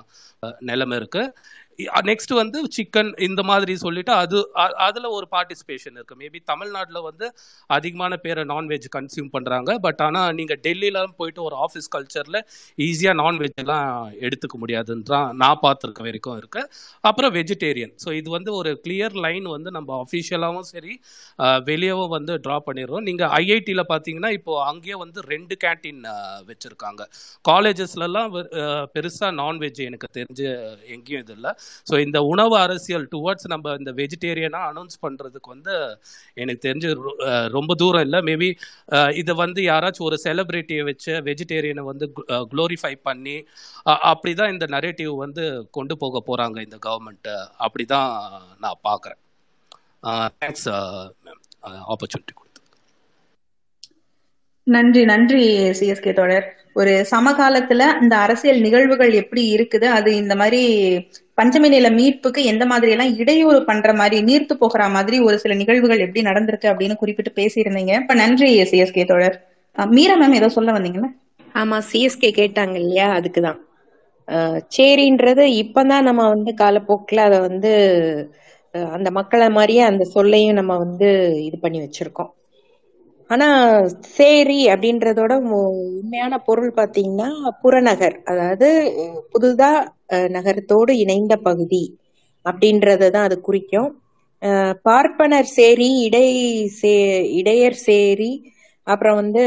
[0.43, 1.33] அஹ், நிலைமை இருக்குது
[2.05, 4.74] நெக்ஸ்ட் வந்து சிக்கன் இந்த மாதிரி சொல்லிட்டு அது அ-
[5.12, 7.27] ஒரு பார்ட்டிசிபேஷன் இருக்குது மேபி தமிழ்நாட்டில் வந்து
[7.70, 12.39] அதிகமான பேரை நான்வெஜ் கன்சியூம் பண்ணுறாங்க பட் ஆனால் நீங்கள் டெல்லியில போயிட்டு ஒரு ஆஃபீஸ் கல்ச்சரில்
[12.78, 13.89] ஈஸியாக நான்வெஜ் எல்லாம்
[14.20, 16.62] எடுத்துக்க முடியாதுன்றான் நான் பார்த்துருக்க வரைக்கும் இருக்கு.
[17.05, 20.94] அப்புறம் வெஜிடேரியன் ஸோ இது வந்து ஒரு கிளியர் லைன் வந்து நம்ம அஃபிஷியலாகவும் சரி
[21.70, 23.05] வெளியவும் வந்து ட்ரா பண்ணிடுறோம்.
[23.09, 26.03] நீங்கள் ஐஐடியில் பார்த்தீங்கன்னா இப்போ அங்கேயே வந்து ரெண்டு கேன்டீன்
[26.51, 27.03] வச்சுருக்காங்க.
[27.44, 28.31] காலேஜஸ்லலாம்
[28.94, 30.47] பெருசாக நான்வெஜ் எனக்கு தெரிஞ்சு
[30.94, 31.53] எங்கேயும் இது இல்லை.
[31.90, 35.74] ஸோ இந்த உணவு அரசியல் டுவர்ட்ஸ் நம்ம இந்த வெஜிடேரியனாக அனௌன்ஸ் பண்ணுறதுக்கு வந்து
[36.43, 36.90] எனக்கு தெரிஞ்சு
[37.57, 38.20] ரொம்ப தூரம் இல்லை.
[38.31, 38.51] மேபி
[39.23, 42.09] இதை வந்து யாராச்சும் ஒரு செலிப்ரிட்டியை வச்சு வெஜிடேரியனை வந்து
[42.53, 43.39] க்ளோரிஃபை பண்ணி
[44.12, 45.43] அப்படி அப்படிதான் இந்த நரேட்டிவ் வந்து
[45.77, 47.28] கொண்டு போக போகிறாங்க இந்த கவர்மெண்ட்
[47.65, 48.11] அப்படி தான்
[48.65, 49.19] நான் பார்க்குறேன்.
[50.40, 50.69] தேங்க்ஸ்
[51.27, 51.40] மேம்
[51.93, 52.61] ஆப்பர்ச்சுனிட்டி கொடுத்து
[54.66, 55.43] நன்றி நன்றி
[55.81, 56.47] சிஎஸ்கே தொடர்
[56.77, 59.86] ஒரு சமகாலத்துல இந்த அரசியல் நிகழ்வுகள் எப்படி இருக்குது?
[59.90, 60.61] அது இந்த மாதிரி
[61.39, 65.99] பஞ்சமி நில மீட்புக்கு எந்த மாதிரி எல்லாம் இடையூறு பண்ற மாதிரி நீர்த்து போகிற மாதிரி ஒரு சில நிகழ்வுகள்
[65.99, 67.94] எப்படி நடந்திருக்கு அப்படின்னு குறிப்பிட்டு பேசியிருந்தீங்க.
[68.03, 69.36] இப்ப நன்றி சிஎஸ்கே தோழர்.
[69.77, 71.11] மீரா மேம் ஏதோ சொல்ல வந்தீங்களா?
[71.55, 73.09] ஆமா சிஎஸ்கே கேட்டாங்க இல்லையா?
[73.16, 73.61] அதுக்குதான்.
[74.77, 77.70] சேரின்றது இப்பதான் நம்ம வந்து காலப்போக்கில் அதை வந்து
[78.93, 81.09] அந்த மக்களை மாதிரியே அந்த சொல்லையும் நம்ம வந்து
[81.44, 82.31] இது பண்ணி வச்சிருக்கோம்.
[83.33, 83.49] ஆனா
[84.17, 85.33] சேரி அப்படின்றதோட
[85.99, 87.29] உண்மையான பொருள் பாத்தீங்கன்னா
[87.63, 88.17] புறநகர்.
[88.25, 88.69] அதாவது
[89.33, 89.73] புதுதா
[90.37, 91.85] நகரத்தோடு இணைந்த பகுதி
[92.47, 93.91] அப்படின்றத தான் அது குறிக்கும்.
[94.89, 96.27] பார்ப்பனர் சேரி இடை
[96.79, 96.95] சே
[97.41, 98.33] இடையர் சேரி
[98.87, 99.43] அப்புறம் வந்து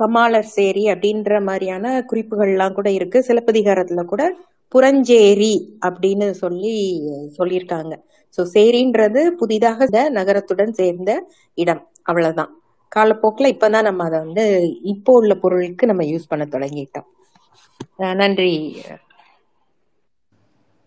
[0.00, 3.18] கமாலர் சேரி அப்படின்ற மாதிரியான குறிப்புகள்லாம் கூட இருக்கு.
[3.28, 4.22] சிலப்பதிகாரத்துல கூட
[4.74, 5.54] புறஞ்சேரி
[5.86, 6.74] அப்படின்னு சொல்லி
[7.38, 7.92] சொல்லியிருக்காங்க.
[8.34, 11.10] ஸோ சேரின்றது புதிதாக நகரத்துடன் சேர்ந்த
[11.58, 11.82] இடம்.
[12.04, 12.52] அவ்வளவுதான்.
[12.94, 18.14] காலப்போக்கில் இப்பதான் நம்ம அதை வந்து இப்போ உள்ள பொருளுக்கு நம்ம யூஸ் பண்ண தொடங்கிட்டோம்.
[18.14, 18.82] நன்றி.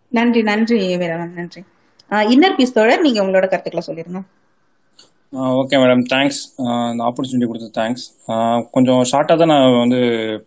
[0.10, 1.64] நன்றி நன்றி மீரா மேம் நன்றி
[2.10, 4.22] இன்னர் பீஸ் தோழர் நீங்க உங்களோட கருத்துக்களை சொல்லிருங்க.
[5.34, 9.96] ஓகே மேடம் தேங்க்ஸ் இந்த ஆப்பர்ச்சுனிட்டி கொடுத்து தேங்க்ஸ் கொஞ்சம் ஷார்ட்டாக தான் நான் வந்து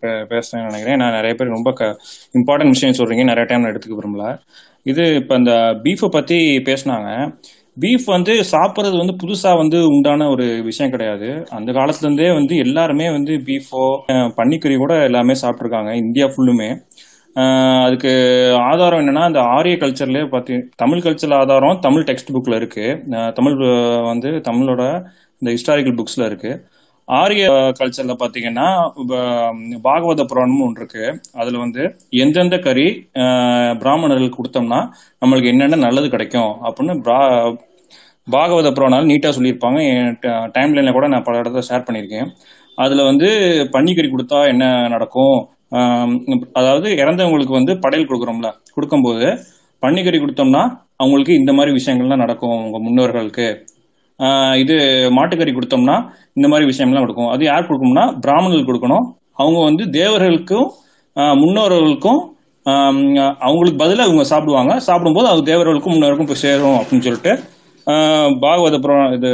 [0.00, 0.96] பே- பேசுறேன்னு நினைக்கிறேன்.
[0.96, 1.96] நான் நிறைய பேர் ரொம்ப க
[2.32, 3.24] இம்பார்ட்டன்ட் விஷயம் சொல்றீங்க.
[3.24, 4.38] நிறைய டைம் நான் எடுத்துக்க விரும்பல.
[4.82, 5.50] இது இப்போ இந்த
[5.82, 7.38] பீஃபை பற்றி பேசுனாங்க.
[7.80, 11.44] பீஃப் வந்து சாப்பிட்றது வந்து புதுசாக வந்து உண்டான ஒரு விஷயம் கிடையாது.
[11.50, 16.76] அந்த காலத்துலேருந்தே வந்து எல்லாருமே வந்து பீஃபோ பன்னிக்கறி கூட எல்லாமே சாப்பிட்ருக்காங்க இந்தியா ஃபுல்லுமே
[17.84, 18.12] அதுக்கு
[18.58, 23.04] ஆதாரம் என்னன்னா அந்த ஆரிய கல்ச்சர்லயே பார்த்தி தமிழ் கல்ச்சர் ஆதாரம் தமிழ் டெக்ஸ்ட் புக்ல இருக்கு
[23.34, 23.54] தமிழ்
[24.02, 25.02] வந்து தமிழோட
[25.38, 26.64] இந்த ஹிஸ்டாரிக்கல் புக்ஸ்ல இருக்கு.
[27.04, 31.20] ஆரிய கல்ச்சர்ல பாத்தீங்கன்னா ப- பாகவத புராணம்னு ஒன்று இருக்கு.
[31.32, 33.08] அதுல வந்து எந்தெந்த கறி
[33.78, 34.88] பிராமணர்களுக்கு கொடுத்தோம்னா
[35.26, 37.68] நம்மளுக்கு என்னென்ன நல்லது கிடைக்கும் அப்படின்னு பிரா-
[38.26, 39.78] பாகவத புராணம் நீட்டாக சொல்லியிருப்பாங்க.
[39.92, 42.28] என் டைம் லைன்ல கூட நான் பல இடத்துல ஷேர் பண்ணியிருக்கேன்.
[42.84, 43.28] அதில் வந்து
[43.74, 44.64] பன்னிக்கறி கொடுத்தா என்ன
[44.94, 45.38] நடக்கும்?
[46.58, 49.26] அதாவது இறந்தவங்களுக்கு வந்து படையல் கொடுக்குறோம்ல கொடுக்கும்போது
[49.82, 50.62] பன்னிக்கறி கொடுத்தோம்னா
[51.02, 53.46] அவங்களுக்கு இந்த மாதிரி விஷயங்கள்லாம் நடக்கும் அவங்க முன்னோர்களுக்கு.
[54.62, 54.74] இது
[55.16, 55.96] மாட்டுக்கறி கொடுத்தோம்னா
[56.38, 59.06] இந்த மாதிரி விஷயம்லாம் நடக்கும் அது யார் கொடுக்கணும்னா பிராமணர்கள் கொடுக்கணும்.
[59.42, 60.68] அவங்க வந்து தேவர்களுக்கும்
[61.42, 62.20] முன்னோர்களுக்கும்
[63.46, 64.72] அவங்களுக்கு பதிலாக இவங்க சாப்பிடுவாங்க.
[64.88, 67.32] சாப்பிடும்போது அது தேவர்களுக்கும் முன்னோருக்கும் போய் சேரும் அப்படின்னு சொல்லிட்டு
[67.86, 69.28] பாகவத புராணம் இது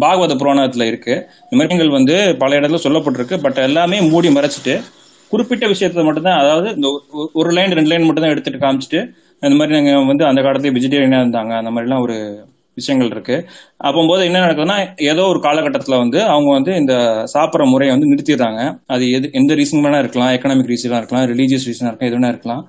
[0.00, 1.26] பாகவத புராணத்துல இருக்கு.
[1.50, 3.42] இந்த வந்து பல இடத்துல சொல்லப்பட்டிருக்கு.
[3.42, 4.82] பட் எல்லாமே மூடி மறைச்சிட்டு
[5.28, 9.08] குறிப்பிட்ட விஷயத்த மட்டும்தான் அதாவது இந்த ஒரு- ஒரு லைன் ரெண்டு லைன் மட்டும் தான் எடுத்துட்டு காமிச்சிட்டு
[9.40, 11.64] இந்த மாதிரி நாங்கள் வந்து அந்த காலத்துல வெஜிடேரியனா இருந்தாங்க.
[11.64, 13.44] அந்த மாதிரிலாம் ஒரு விஷயங்கள் இருக்கு.
[13.76, 18.80] அப்போது என்ன நடக்குதுன்னா ஏதோ ஒரு காலகட்டத்தில் வந்து அவங்க வந்து இந்த சாப்பிட்ற முறையை வந்து நிறுத்திடுறாங்க.
[18.86, 20.28] அது எது எந்த ரீசன் வேணா இருக்கலாம்.
[20.28, 21.26] எக்கனாமிக் ரீசனாக இருக்கலாம்.
[21.26, 21.98] ரிலீஜியஸ் ரீசனாக இருக்கலாம்.
[21.98, 22.68] எது வேணா இருக்கலாம்.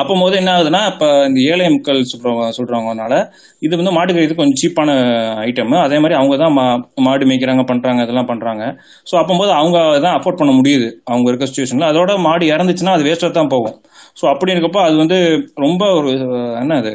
[0.00, 3.14] அப்போது என்ன ஆகுதுன்னா இப்போ இந்த ஏழை மக்கள் சொல்கிறவங்க சொல்றவங்கனால
[3.62, 4.90] இது வந்து மாட்டுக்கறி இது கொஞ்சம் சீப்பான
[5.46, 6.64] ஐட்டம் அதே மாதிரி அவங்க தான் மா
[7.06, 8.64] மாடு மேய்க்கிறாங்க பண்றாங்க இதெல்லாம் பண்றாங்க.
[9.10, 10.88] ஸோ அப்போது அவங்க தான் அஃபோர்ட் பண்ண முடியுது.
[11.10, 13.76] அவங்க இருக்க சுச்சுவேஷன்ல அதோட மாடு இறந்துச்சுன்னா அது வேஸ்ட்டாக தான் போகும்.
[14.20, 15.18] ஸோ அப்படி இருக்கப்போ அது வந்து
[15.64, 16.12] ரொம்ப ஒரு
[16.62, 16.92] என்ன அது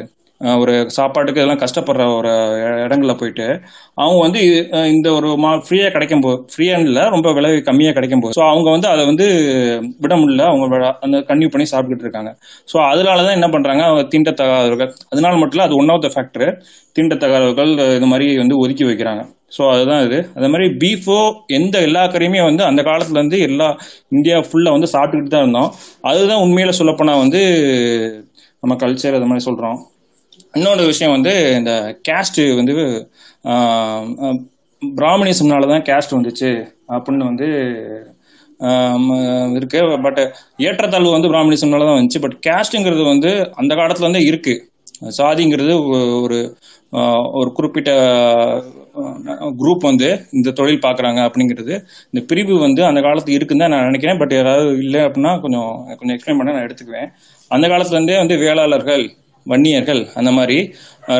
[0.62, 2.30] ஒரு சாப்பாட்டுக்கு இதெல்லாம் கஷ்டப்படுற ஒரு
[2.84, 3.46] இடங்களில் போயிட்டு
[4.02, 4.40] அவங்க வந்து
[4.94, 8.68] இந்த ஒரு மா ஃப்ரீயா கிடைக்கும் போது ஃப்ரீயா இல்லை ரொம்ப விலை கம்மியா கிடைக்கும் போது ஸோ அவங்க
[8.70, 9.26] வந்து அதை வந்து
[10.04, 10.46] விட முடியல.
[10.50, 10.64] அவங்க
[11.06, 12.32] அந்த கன்டினியூ பண்ணி சாப்பிட்டுட்டு இருக்காங்க.
[12.68, 13.82] ஸோ அதனாலதான் என்ன பண்றாங்க?
[13.88, 14.90] அவங்க தீண்டத்தகாதவர்கள்.
[15.12, 16.50] அதனால மட்டும் இல்லை அது ஒன் ஆஃப் த ஃபேக்டர்
[16.96, 19.22] தீண்டத்தகாதவர்கள் இது மாதிரி வந்து ஒதுக்கி வைக்கிறாங்க.
[19.56, 20.18] ஸோ அதுதான் இது.
[20.36, 21.18] அதே மாதிரி பீஃபோ
[21.58, 23.68] எந்த எல்லா கறியுமே வந்து அந்த காலத்துல இருந்து எல்லா
[24.16, 25.70] இந்தியா ஃபுல்லா வந்து சாப்பிட்டுக்கிட்டு தான் இருந்தோம்.
[26.10, 27.42] அதுதான் உண்மையில சொல்லப்போனா வந்து
[28.62, 29.78] நம்ம கல்ச்சர் அது மாதிரி சொல்றோம்.
[30.54, 31.72] இன்னொரு விஷயம் வந்து இந்த
[32.08, 32.74] கேஸ்ட் வந்து
[33.44, 34.36] ஆஹ்,
[34.82, 36.50] பிராமணிசம்னால தான் கேஸ்ட் வந்துச்சு
[36.88, 37.46] அப்படின்னு வந்து
[39.56, 39.78] இருக்கு.
[40.04, 40.20] பட்
[40.62, 42.20] ஏற்றத்தாழ்வு வந்து பிராமணிசம்னால தான் வந்துச்சு.
[42.20, 44.54] பட் கேஸ்ட்டுங்கிறது வந்து அந்த காலத்துல இருந்தே இருக்கு.
[45.18, 45.72] சாதிங்கிறது
[46.24, 46.38] ஒரு
[47.34, 47.90] ஒரு குறிப்பிட்ட
[49.60, 51.74] குரூப் வந்து இந்த தொழில் பார்க்குறாங்க அப்படிங்கிறது.
[52.10, 54.18] இந்த பிரிவு வந்து அந்த காலத்துல இருக்குன்னு தான் நான் நினைக்கிறேன்.
[54.18, 57.08] பட் யாராவது இல்லை அப்படின்னா கொஞ்சம் கொஞ்சம் எக்ஸ்பிளைன் பண்ண நான் எடுத்துக்குவேன்.
[57.50, 59.04] அந்த காலத்துல இருந்தே வந்து வேளாளர்கள்
[59.50, 60.56] வன்னியர்கள் அந்த மாதிரி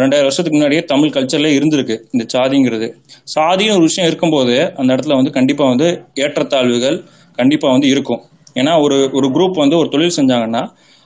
[0.00, 2.88] ரெண்டாயிரம் வருஷத்துக்கு முன்னாடியே தமிழ் கல்ச்சர்ல இருந்திருக்கு இந்த சாதிங்கிறது.
[3.34, 5.88] சாதியும் ஒரு விஷயம் இருக்கும்போது அந்த இடத்துல வந்து கண்டிப்பா வந்து
[6.24, 6.98] ஏற்றத்தாழ்வுகள்
[7.38, 8.22] கண்டிப்பா வந்து இருக்கும்.
[8.60, 10.62] ஏன்னா ஒரு ஒரு குரூப் வந்து ஒரு தொழில் செஞ்சாங்கன்னா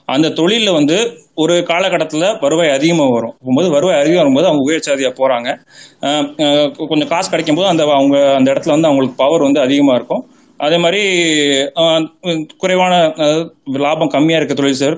[0.07, 0.97] அந்த தொழிலில் வந்து
[1.43, 3.33] ஒரு காலகட்டத்தில் வருவாய் அதிகமாக வரும்.
[3.39, 5.49] போகும்போது வருவாய் அதிகம் வரும்போது அவங்க உயர் சாதியாக போகிறாங்க
[6.91, 10.23] கொஞ்சம் காசு கிடைக்கும் போது அந்த அவங்க அந்த இடத்துல வந்து அவங்களுக்கு பவர் வந்து அதிகமாக இருக்கும்.
[10.59, 11.01] அதே மாதிரி
[12.61, 12.93] குறைவான
[13.85, 14.95] லாபம் கம்மியாக இருக்க தொழில் செய்யற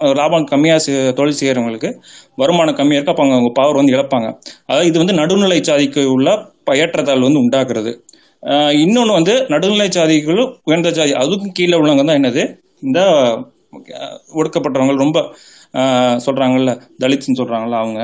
[0.00, 2.00] லாபம் கம்மியாக தொழில் செய்கிறவங்களுக்கு
[2.36, 4.38] வருமானம் கம்மியாக இருக்கு அப்போ அவங்க பவர் வந்து இழப்பாங்க.
[4.66, 6.28] அதாவது இது வந்து நடுநிலை சாதிக்கு உள்ள
[6.64, 6.76] ப-
[7.20, 7.92] வந்து உண்டாக்குறது.
[8.72, 12.42] இன்னொன்று வந்து நடுநிலை சாதிகளும் உயர்ந்த சாதி அதுக்கும் கீழே உள்ளவங்க தான் என்னது?
[12.82, 13.00] இந்த
[14.34, 15.34] ஒடுக்கப்பட்டவங்க ரொம்ப
[16.26, 18.00] சொல்கிறாங்கல்ல தலித்னு சொல்கிறாங்கல்ல அவங்க.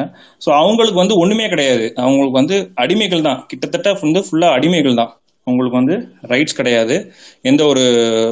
[0.47, 1.93] ஸோ அவங்களுக்கு வந்து ஒன்றுமே கிடையாது.
[1.97, 3.45] அவங்களுக்கு வந்து அடிமைகள் தான்.
[3.49, 5.21] கிட்டத்தட்ட வந்து ஃபுல்லாக அடிமைகள் தான்.
[5.47, 7.13] அவங்களுக்கு வந்து ரைட்ஸ் கிடையாது.
[7.43, 7.81] எந்த ஒரு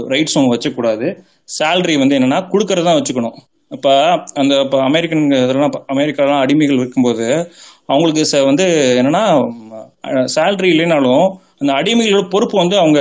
[0.09, 1.07] ரைட்ஸும் வச்சக்கூடாது
[1.49, 3.37] சேலரி வந்து என்னன்னா கொடுக்கறதா வச்சுக்கணும்.
[3.71, 3.93] இப்போ
[4.35, 5.25] அந்த இப்போ அமெரிக்கன்
[5.95, 7.27] அமெரிக்காலாம் அடிமைகள் இருக்கும்போது
[7.93, 8.65] அவங்களுக்கு ச- வந்து
[9.01, 9.23] என்னன்னா
[10.37, 11.25] சேலரி இல்லைனாலும்
[11.63, 13.01] அந்த அடிமைகளோட பொறுப்பு வந்து அவங்க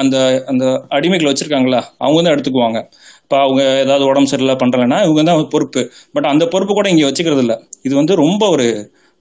[0.00, 0.16] அந்த
[0.50, 0.64] அந்த
[0.96, 1.80] அடிமைகள் வச்சிருக்காங்களா?
[1.98, 2.78] அவங்க தான் எடுத்துக்குவாங்க.
[3.22, 5.82] இப்போ அவங்க ஏதாவது உடம்பு சரியில்லை பண்ணுறலைன்னா இவங்க தான் பொறுப்பு.
[6.14, 7.56] பட் அந்த பொறுப்பு கூட இங்கே வச்சுக்கிறது இல்லை.
[7.82, 8.66] இது வந்து ரொம்ப ஒரு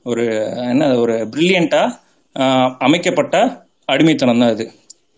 [0.05, 0.23] ஒரு
[0.71, 2.45] என்ன ஒரு பிரில்லியண்ட்டாக
[2.87, 3.35] அமைக்கப்பட்ட
[3.89, 4.65] அடிமைத்தனம் தான் இது.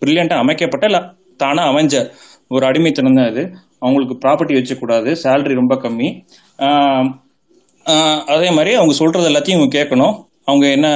[0.02, 1.02] பிரில்லியண்ட்டாக அமைக்கப்பட்ட இல்லை
[1.42, 1.94] தானாக அமைஞ்ச
[2.50, 3.44] ஒரு அடிமைத்தனம் தான் இது
[3.84, 6.08] அவங்களுக்கு ப்ராப்பர்ட்டி வச்சக்கூடாது சேலரி ரொம்ப கம்மி.
[8.34, 10.14] அதே மாதிரி அவங்க சொல்றது எல்லாத்தையும் இவங்க கேட்கணும்.
[10.48, 10.88] அவங்க என்ன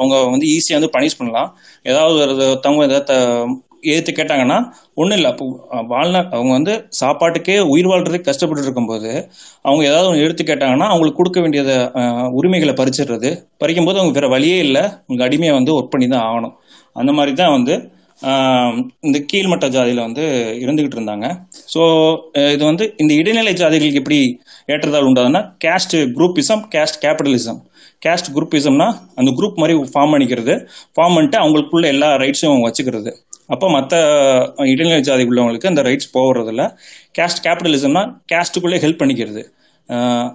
[0.00, 1.48] அவங்க வந்து ஈஸியாக வந்து பனிஷ் பண்ணலாம்.
[1.90, 3.16] ஏதாவது ஒரு தவங்க ஏதாவது
[3.90, 4.56] எதிர்த்து கேட்டாங்கன்னா
[5.00, 5.28] ஒன்றும் இல்லை.
[5.32, 5.44] அப்போ
[5.92, 9.10] வாழ்நாள் அவங்க வந்து சாப்பாட்டுக்கே உயிர் வாழ்றதுக்கு கஷ்டப்பட்டு இருக்கும்போது
[9.66, 11.72] அவங்க ஏதாவது ஒன்று எடுத்து கேட்டாங்கன்னா அவங்களுக்கு கொடுக்க வேண்டியத
[12.38, 13.30] உரிமைகளை பறிச்சிடுறது.
[13.62, 14.84] பறிக்கும்போது அவங்க வேற வழியே இல்லை.
[15.06, 16.54] அவங்க அடிமையை வந்து ஒர்க் பண்ணி தான் ஆகணும்.
[17.00, 17.76] அந்த மாதிரி தான் வந்து
[19.06, 20.24] இந்த கீழ்மட்ட ஜாதியில வந்து
[20.64, 21.26] இருந்துகிட்டு இருந்தாங்க.
[21.74, 21.82] ஸோ
[22.54, 24.20] இது வந்து இந்த இடைநிலை ஜாதிகளுக்கு எப்படி
[24.74, 27.60] ஏற்றதால் உண்டாதுன்னா caste groupism caste capitalism
[28.06, 28.88] caste குரூப்பிசம்னா
[29.20, 30.54] அந்த குரூப் மாதிரி ஃபார்ம் பண்ணிக்கிறது.
[30.94, 33.12] ஃபார்ம் பண்ணிட்டு அவங்களுக்குள்ள எல்லா ரைட்ஸும் வச்சுக்கிறது.
[33.54, 34.00] அப்போ மற்ற
[34.72, 36.64] இடைநிலை ஜாதி உள்ளவங்களுக்கு அந்த ரைட்ஸ் போகிறதில்ல.
[37.18, 39.44] கேஸ்ட் கேபிட்டலிசம்னா கேஸ்ட்டுக்குள்ளே ஹெல்ப் பண்ணிக்கிறது.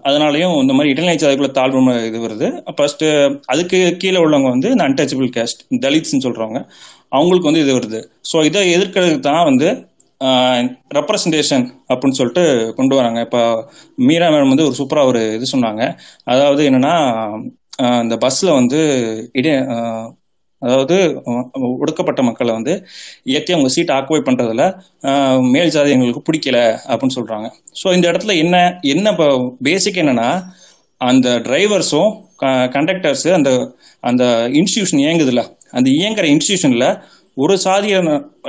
[0.10, 2.47] அதனாலையும் இந்த மாதிரி இடைநிலை ஜாதிக்குள்ள தாழ்வு இது வருது.
[2.77, 3.03] ஃபர்ஸ்ட்
[3.53, 6.61] அதுக்கு கீழே உள்ளவங்க வந்து இந்த அன்டச்சபிள் கேஸ்ட் தலித்ஸ்ன்னு சொல்றவங்க.
[7.14, 7.99] அவங்களுக்கு வந்து இது வருது.
[8.31, 9.68] ஸோ இதை எதிர்க்கிறதுக்கு தான் வந்து
[10.98, 12.44] ரெப்ரசன்டேஷன் அப்படின்னு சொல்லிட்டு
[12.77, 13.19] கொண்டு வராங்க.
[13.27, 13.41] இப்போ
[14.07, 15.84] மீரா மேடம் வந்து ஒரு சூப்பராக ஒரு இது சொன்னாங்க.
[16.34, 16.94] அதாவது என்னன்னா
[18.03, 18.80] இந்த பஸ்ஸில் வந்து
[19.40, 19.53] இடே
[20.61, 20.95] அதாவது
[21.80, 22.73] ஒடுக்கப்பட்ட மக்களை வந்து
[23.31, 24.65] இயற்கை அவங்க சீட்டை ஆக்குவை பண்ணுறதுல
[25.53, 26.60] மேல் ஜாதி எங்களுக்கு பிடிக்கல
[26.91, 27.48] அப்படின்னு சொல்கிறாங்க
[27.81, 28.57] ஸோ இந்த இடத்துல என்ன
[28.94, 29.27] என்ன இப்போ
[29.68, 30.30] பேசிக் என்னன்னா
[31.02, 32.11] அந்த டிரைவர்ஸும்
[32.76, 33.52] கண்டக்டர்ஸு அந்த
[34.03, 34.23] அந்த
[34.60, 35.44] இன்ஸ்டியூஷன் இயங்குதுல
[35.78, 36.88] அந்த இயங்குற இன்ஸ்டியூஷனில்
[37.38, 38.00] ஒரு சாதியை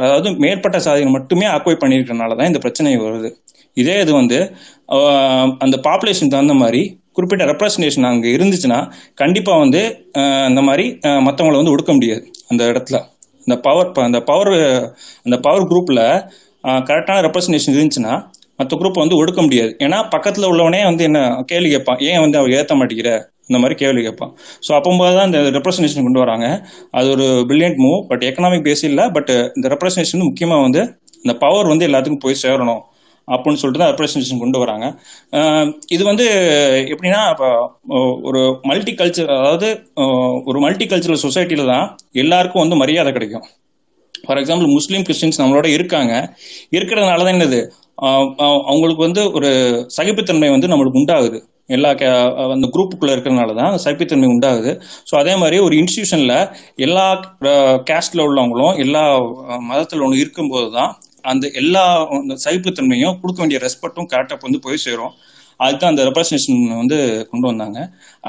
[0.02, 3.28] அதாவது மேற்பட்ட சாதியை மட்டுமே ஆக்குவை பண்ணியிருக்கிறனால தான் இந்த பிரச்சனை வருது.
[3.76, 4.38] இதே இது வந்து
[5.64, 6.82] அந்த பாப்புலேஷன் தகுந்த மாதிரி
[7.16, 8.78] குறிப்பிட்ட ரெப்ரசன்டேஷன் அங்கே இருந்துச்சுன்னா
[9.22, 9.80] கண்டிப்பாக வந்து
[10.50, 10.84] இந்த மாதிரி
[11.26, 12.98] மற்றவங்களை வந்து ஒடுக்க முடியாது அந்த இடத்துல.
[13.46, 14.52] அந்த பவர் அந்த பவர்
[15.26, 16.04] அந்த பவர் குரூப்பில்
[16.88, 18.14] கரெக்டான ரெப்ரசன்டேஷன் இருந்துச்சுன்னா
[18.58, 19.72] மற்ற குரூப்பை வந்து ஒடுக்க முடியாது.
[19.84, 21.20] ஏன்னா பக்கத்தில் உள்ளவனே வந்து என்ன
[21.52, 22.00] கேள்வி கேட்பான்.
[22.08, 23.12] ஏன் வந்து அவர் ஏற்ற மாட்டேங்கிற?
[23.48, 24.32] இந்த மாதிரி கேள்வி கேட்பான்.
[24.66, 26.46] ஸோ அப்போது தான் இந்த ரெப்ரசன்டேஷன் கொண்டு வராங்க.
[26.98, 29.06] அது ஒரு brilliant move but economic base இல்லை.
[29.16, 30.82] பட் இந்த ரெப்ரசன்டேஷன் முக்கியமாக வந்து
[31.24, 32.82] இந்த பவர் வந்து எல்லாத்துக்கும் போய் சேரணும்
[33.28, 34.86] அப்படின்னு சொல்லிட்டு தான் ரெப்ரசன்டேஷன் கொண்டு வராங்க.
[35.94, 36.24] இது வந்து
[36.94, 37.48] எப்படின்னா இப்போ
[38.28, 38.40] ஒரு
[38.70, 39.68] மல்டி கல்ச்சர் அதாவது
[40.50, 41.86] ஒரு மல்டி கல்ச்சரல் சொசைட்டியில தான்
[42.22, 43.46] எல்லாருக்கும் வந்து மரியாதை கிடைக்கும்.
[44.26, 46.12] ஃபார் எக்ஸாம்பிள் முஸ்லீம் கிறிஸ்டின்ஸ் நம்மளோட இருக்காங்க.
[46.76, 47.62] இருக்கிறதுனால தான் என்னது?
[48.68, 49.50] அவங்களுக்கு வந்து ஒரு
[49.96, 51.38] சகிப்புத்தன்மை வந்து நம்மளுக்கு உண்டாகுது.
[51.74, 52.06] எல்லா கே
[52.54, 54.72] அந்த குரூப்புக்குள்ள இருக்கிறதுனால தான் சகிப்புத்தன்மை உண்டாகுது.
[55.10, 56.34] ஸோ அதே மாதிரி ஒரு இன்ஸ்டியூஷன்ல
[56.86, 57.06] எல்லா
[57.90, 59.04] கேஸ்ட்ல உள்ளவங்களும் எல்லா
[59.70, 60.92] மதத்தில் ஒன்று இருக்கும்போது தான்
[61.32, 61.84] அந்த எல்லா
[62.18, 65.14] அந்த சகிப்புத்தன்மையும் கொடுக்க வேண்டிய ரெஸ்பெக்டும் கரெக்டாக வந்து போய் சேரும்.
[65.60, 66.98] அதுதான் அந்த ரெப்ரசன்டேஷன் வந்து
[67.30, 67.78] கொண்டு வந்தாங்க.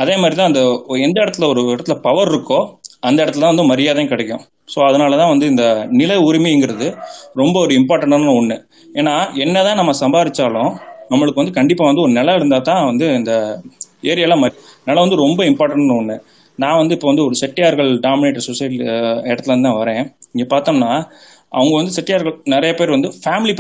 [0.02, 0.62] அதே மாதிரி தான் அந்த
[1.08, 2.60] எந்த இடத்துல ஒரு இடத்துல பவர் இருக்கோ
[3.07, 4.44] அந்த இடத்துல தான் வந்து மரியாதையும் கிடைக்கும்.
[4.73, 5.64] ஸோ அதனால தான் வந்து இந்த
[5.99, 6.88] நில உரிமைங்கிறது
[7.41, 8.57] ரொம்ப ஒரு இம்பார்ட்டண்டான ஒன்று
[8.99, 9.14] ஏன்னா
[9.44, 10.72] என்னதான் நம்ம சம்பாதிச்சாலும்
[11.11, 13.32] நம்மளுக்கு வந்து கண்டிப்பாக வந்து ஒரு நிலம் இருந்தால் தான் வந்து இந்த
[14.11, 14.44] ஏரியாலாம்
[14.88, 16.15] நிலம் வந்து ரொம்ப இம்பார்ட்டன்ட்னு ஒன்று
[16.60, 18.77] நான் வந்து இப்போ வந்து ஒரு செட்டியார்கள் டாமினேட்டர் சொசைட்டி
[19.30, 20.03] இடத்துல இருந்து தான் வரேன்.
[20.34, 20.91] இங்கே பார்த்தோம்னா
[21.57, 23.53] அவங்க வந்து செட்டியார்கள் நிறைய பேர் வந்து ஃபேமிலி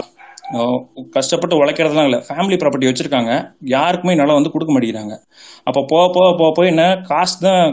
[1.15, 2.19] கஷ்டப்பட்டு உழைக்கிறதுலாம் இல்லை.
[2.27, 3.31] ஃபேமிலி ப்ராப்பர்ட்டி வச்சிருக்காங்க.
[3.75, 5.15] யாருக்குமே நிலம் வந்து கொடுக்க மாட்டேங்கிறாங்க.
[5.69, 7.63] அப்போ போக போக போக போய் என்ன காசு தான்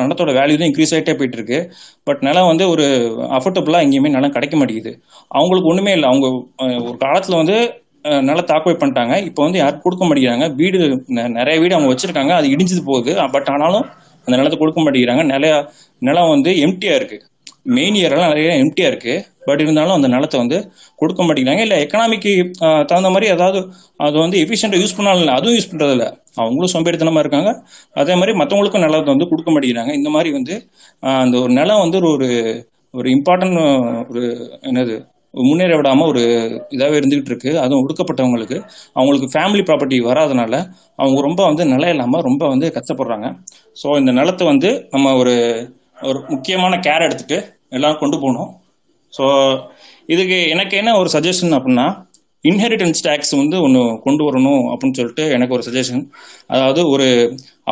[0.00, 1.58] நிலத்தோட வேல்யூ தான் இன்க்ரீஸ் ஆகிட்டே போயிட்டு இருக்கு
[2.08, 2.86] பட் நிலம் வந்து ஒரு
[3.38, 4.92] அஃபோர்டபுளாக எங்கேயுமே நிலம் கிடைக்க மாட்டேங்குது.
[5.38, 6.08] அவங்களுக்கு ஒன்றுமே இல்லை.
[6.12, 6.28] அவங்க
[6.88, 7.56] ஒரு காலத்தில் வந்து
[8.28, 9.16] நல்லா தாக்குவை பண்ணிட்டாங்க.
[9.28, 10.46] இப்போ வந்து யாரும் கொடுக்க மாட்டேங்கிறாங்க.
[10.60, 10.78] வீடு
[11.38, 12.32] நிறைய வீடு அவங்க வச்சிருக்காங்க.
[12.40, 13.12] அது இடிஞ்சது போகுது.
[13.34, 13.86] பட் ஆனாலும்
[14.26, 15.24] அந்த நிலத்தை கொடுக்க மாட்டேங்கிறாங்க.
[15.34, 15.58] நிலையா
[16.08, 17.18] நிலம் வந்து எம்டியா இருக்கு.
[17.66, 19.14] மெயின் இயர்லாம் நிறைய எம்டியா இருக்கு.
[19.46, 20.58] பட் இருந்தாலும் அந்த நிலத்தை வந்து
[21.00, 21.62] கொடுக்க மாட்டேங்கிறாங்க.
[21.66, 22.32] இல்லை எக்கனாமிக்கு
[22.90, 23.60] தகுந்த மாதிரி ஏதாவது
[24.06, 26.08] அது வந்து எஃபிஷியண்டாக யூஸ் பண்ணாலும் இல்லை அதுவும் யூஸ் பண்ணுறது இல்லை.
[26.42, 27.50] அவங்களும் சோம்பேறித்தனமாக இருக்காங்க.
[28.02, 29.94] அதே மாதிரி மற்றவங்களுக்கும் நிலத்தை வந்து கொடுக்க மாட்டேங்கிறாங்க.
[30.00, 30.54] இந்த மாதிரி வந்து
[31.22, 32.28] அந்த ஒரு நிலம் வந்து ஒரு
[32.94, 33.58] ஒரு இம்பார்ட்டன்ட்
[34.12, 34.22] ஒரு
[34.70, 34.94] என்னது
[35.34, 36.22] முன்னேற விடாமல் ஒரு
[36.74, 37.50] இதாகவே இருந்துகிட்டு இருக்கு.
[37.62, 38.56] அதுவும் ஒடுக்கப்பட்டவங்களுக்கு.
[38.98, 40.54] அவங்களுக்கு ஃபேமிலி ப்ராப்பர்ட்டி வராதனால
[41.02, 43.28] அவங்க ரொம்ப வந்து நிலம் இல்லாமல் ரொம்ப வந்து கஷ்டப்படுறாங்க.
[43.82, 45.34] ஸோ இந்த நிலத்தை வந்து நம்ம ஒரு
[46.08, 47.38] ஒரு முக்கியமான கேர் எடுத்துட்டு
[47.76, 48.50] எல்லாம் கொண்டு போகணும்.
[49.12, 49.24] ஸோ
[50.14, 51.86] இதுக்கு எனக்கு என்ன ஒரு சஜஷன் அப்படின்னா
[52.44, 56.02] இன்ஹெரிட்டன்ஸ் டேக்ஸ் வந்து ஒன்று கொண்டு வரணும் அப்படின்னு சொல்லிட்டு எனக்கு ஒரு சஜஷன்
[56.54, 57.06] அதாவது ஒரு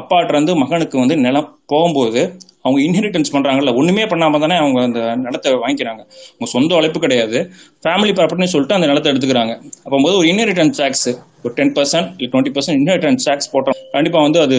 [0.00, 2.20] அப்பாட்டிருந்து மகனுக்கு வந்து நிலம் போகும்போது
[2.64, 6.02] அவங்க இன்ஹெரிட்டன்ஸ் பண்ணுறாங்கல்ல ஒன்றுமே பண்ணாமல் தானே அவங்க அந்த நிலத்தை வாங்கிக்கிறாங்க.
[6.32, 7.38] அவங்க சொந்த உழைப்பு கிடையாது
[7.84, 9.54] ஃபேமிலி ப்ராப்பர்ட்டின்னு சொல்லிட்டு அந்த நிலத்தை எடுத்துக்கிறாங்க.
[9.84, 11.08] அப்போது ஒரு இன்ஹெரிட்டன்ஸ் டேக்ஸ்
[11.44, 14.58] ஒரு டென் பர்சன்ட் இல்லை டுவெண்ட்டி பர்சன்ட் இன்ஹெரிட்டன்ஸ் டேக்ஸ் போட்டோம் கண்டிப்பாக வந்து அது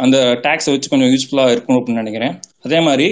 [0.00, 2.34] அந்த டேக்ஸை வச்சு கொஞ்சம் யூஸ்ஃபுல்லாக இருக்கும் அப்படின்னு நினைக்கிறேன்.
[2.64, 3.06] அதே மாதிரி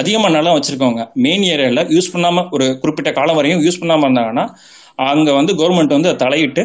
[0.00, 4.44] அதிகமாக நிலம் வச்சிருக்கவங்க மெயின் ஏரியாவில் யூஸ் பண்ணாமல் ஒரு குறிப்பிட்ட காலம் வரையும் யூஸ் பண்ணாமல் இருந்தாங்கன்னா
[5.10, 6.62] அங்கே வந்து கவர்மெண்ட் வந்து அதை தலையிட்டு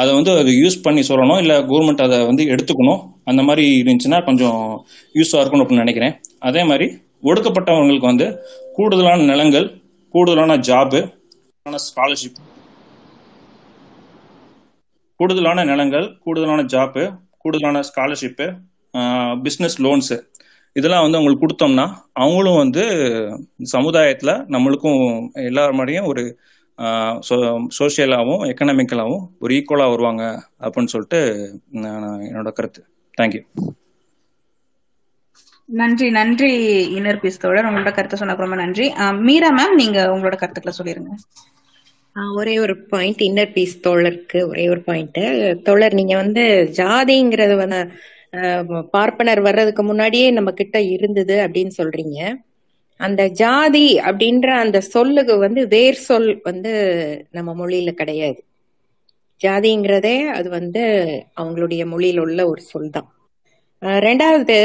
[0.00, 3.00] அதை வந்து அது யூஸ் பண்ணி சொல்லணும் இல்லை கவர்மெண்ட் அதை வந்து எடுத்துக்கணும்.
[3.30, 4.60] அந்த மாதிரி இருந்துச்சுன்னா கொஞ்சம்
[5.18, 6.14] யூஸாக இருக்கணும் அப்படின்னு நினைக்கிறேன்.
[6.48, 6.86] அதே மாதிரி
[7.30, 8.26] ஒடுக்கப்பட்டவங்களுக்கு வந்து
[8.76, 9.66] கூடுதலான நிலங்கள்
[10.14, 11.00] கூடுதலான ஜாபு
[11.86, 12.40] ஸ்காலர்ஷிப்
[15.20, 17.02] கூடுதலான நிலங்கள் கூடுதலான ஜாப்பு
[17.42, 18.46] கூடுதலான ஸ்காலர்ஷிப்பு
[19.44, 20.16] பிஸ்னஸ் லோன்ஸு
[20.76, 21.86] இதெல்லாம் வந்து அவங்களுக்கு கொடுத்தோம்னா
[22.22, 22.84] அவங்களும் வந்து
[23.74, 25.02] சமுதாயத்தில் நம்மளுக்கும்
[25.48, 26.22] எல்லார் மாதிரியும் ஒரு
[27.78, 30.24] சோசியலாகவும் எக்கனாமிக்கலாகவும் ஒரு ஈக்குவலாக வருவாங்க
[30.64, 31.20] அப்படின்னு சொல்லிட்டு
[32.28, 32.82] என்னோட கருத்து.
[33.18, 33.42] தேங்க்யூ
[35.68, 36.50] நன்றி நன்றி
[36.96, 38.86] இன்னர் பீஸ் தோழர் உங்களோட கருத்தை சொன்னக்கு ரொம்ப நன்றி.
[39.28, 41.12] மீரா மேம் நீங்க உங்களோட கருத்துக்களை சொல்லிருங்க.
[42.38, 45.20] ஒரே ஒரு பாயிண்ட் இன்னர் பீஸ் தோழருக்கு ஒரே ஒரு பாயிண்ட்
[45.68, 46.44] தோழர் நீங்க வந்து
[46.80, 47.80] ஜாதிங்கிறது வந்து
[48.90, 52.18] பார்ப்பனர் வர்றதுக்கு முன்னாடியே நம்ம கிட்ட இருந்தது அப்படின்னு சொல்றீங்க.
[53.00, 56.72] அந்த ஜாதி அப்படின்ற அந்த சொல்லுக்கு வந்து வேர் சொல் வந்து
[57.30, 58.40] நம்ம மொழியில கிடையாது.
[59.40, 60.82] ஜாதிங்கிறதே அது வந்து
[61.40, 63.08] அவங்களுடைய மொழியில உள்ள ஒரு சொல் தான்
[64.06, 64.56] ரெண்டாவது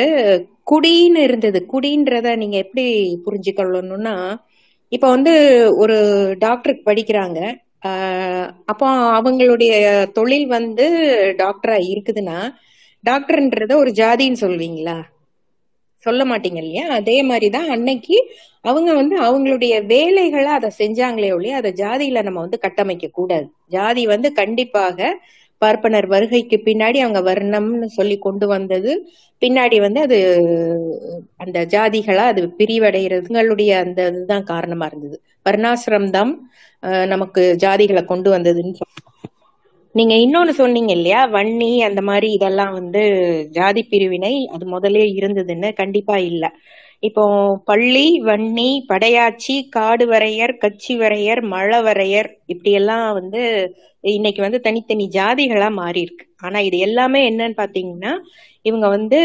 [0.71, 1.59] குடின்னு இருந்தது.
[1.73, 2.85] குடின்றத நீங்க எப்படி
[3.25, 4.15] புரிஞ்சுக்கொள்ளணும்னா
[4.91, 5.33] இப்ப வந்து
[5.77, 5.97] ஒரு
[6.39, 7.39] டாக்டருக்கு படிக்கிறாங்க.
[7.87, 8.87] ஆஹ் அப்போ
[9.19, 9.73] அவங்களுடைய
[10.11, 10.85] தொழில் வந்து
[11.37, 12.37] டாக்டரா இருக்குதுன்னா
[13.03, 14.97] டாக்டர்ன்றத ஒரு ஜாதின்னு சொல்வீங்களா
[16.01, 16.83] சொல்ல மாட்டீங்க இல்லையா?
[16.97, 18.17] அதே மாதிரிதான் அன்னைக்கு
[18.65, 23.45] அவங்க வந்து அவங்களுடைய வேலைகளை அதை செஞ்சாங்களே ஒழிய அதை ஜாதியில நம்ம வந்து கட்டமைக்க கூடாது.
[23.67, 25.09] ஜாதி வந்து கண்டிப்பாக
[25.61, 28.91] பார்ப்பனர் வருகைக்கு பின்னாடி அவங்க வர்ணம்னு சொல்லி கொண்டு வந்தது.
[29.41, 30.17] பின்னாடி வந்து அது
[31.37, 35.17] அந்த ஜாதிகளா அது பிரிவடைகிறதுங்களுடைய அந்த இதுதான் காரணமா இருந்தது.
[35.45, 36.31] வர்ணாசிரம் தான்
[37.07, 38.73] நமக்கு ஜாதிகளை கொண்டு வந்ததுன்னு
[39.97, 41.19] நீங்க இன்னொன்னு சொன்னீங்க இல்லையா?
[41.35, 43.01] வன்னி அந்த மாதிரி இதெல்லாம் வந்து
[43.57, 46.45] ஜாதி பிரிவினை அது முதலே இருந்ததுன்னு கண்டிப்பா இல்ல.
[47.03, 47.23] இப்போ
[47.69, 53.41] பள்ளி வன்னி படையாச்சி காடு வரையர் கட்சி வரையர் மழவரையர் இப்படி எல்லாம் வந்து
[54.13, 58.13] இன்னைக்கு வந்து தனித்தனி ஜாதிகளா மாறி இருக்கு ஆனா இது எல்லாமே என்னன்னு பாத்தீங்கன்னா
[58.65, 59.19] இவங்க வந்து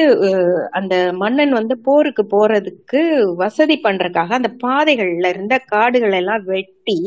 [0.72, 3.00] அந்த மன்னன் வந்து போருக்கு போறதுக்கு
[3.42, 6.98] வசதி பண்றதுக்காக அந்த பாதைகள்ல இருந்த காடுகள் எல்லாம் வெட்டி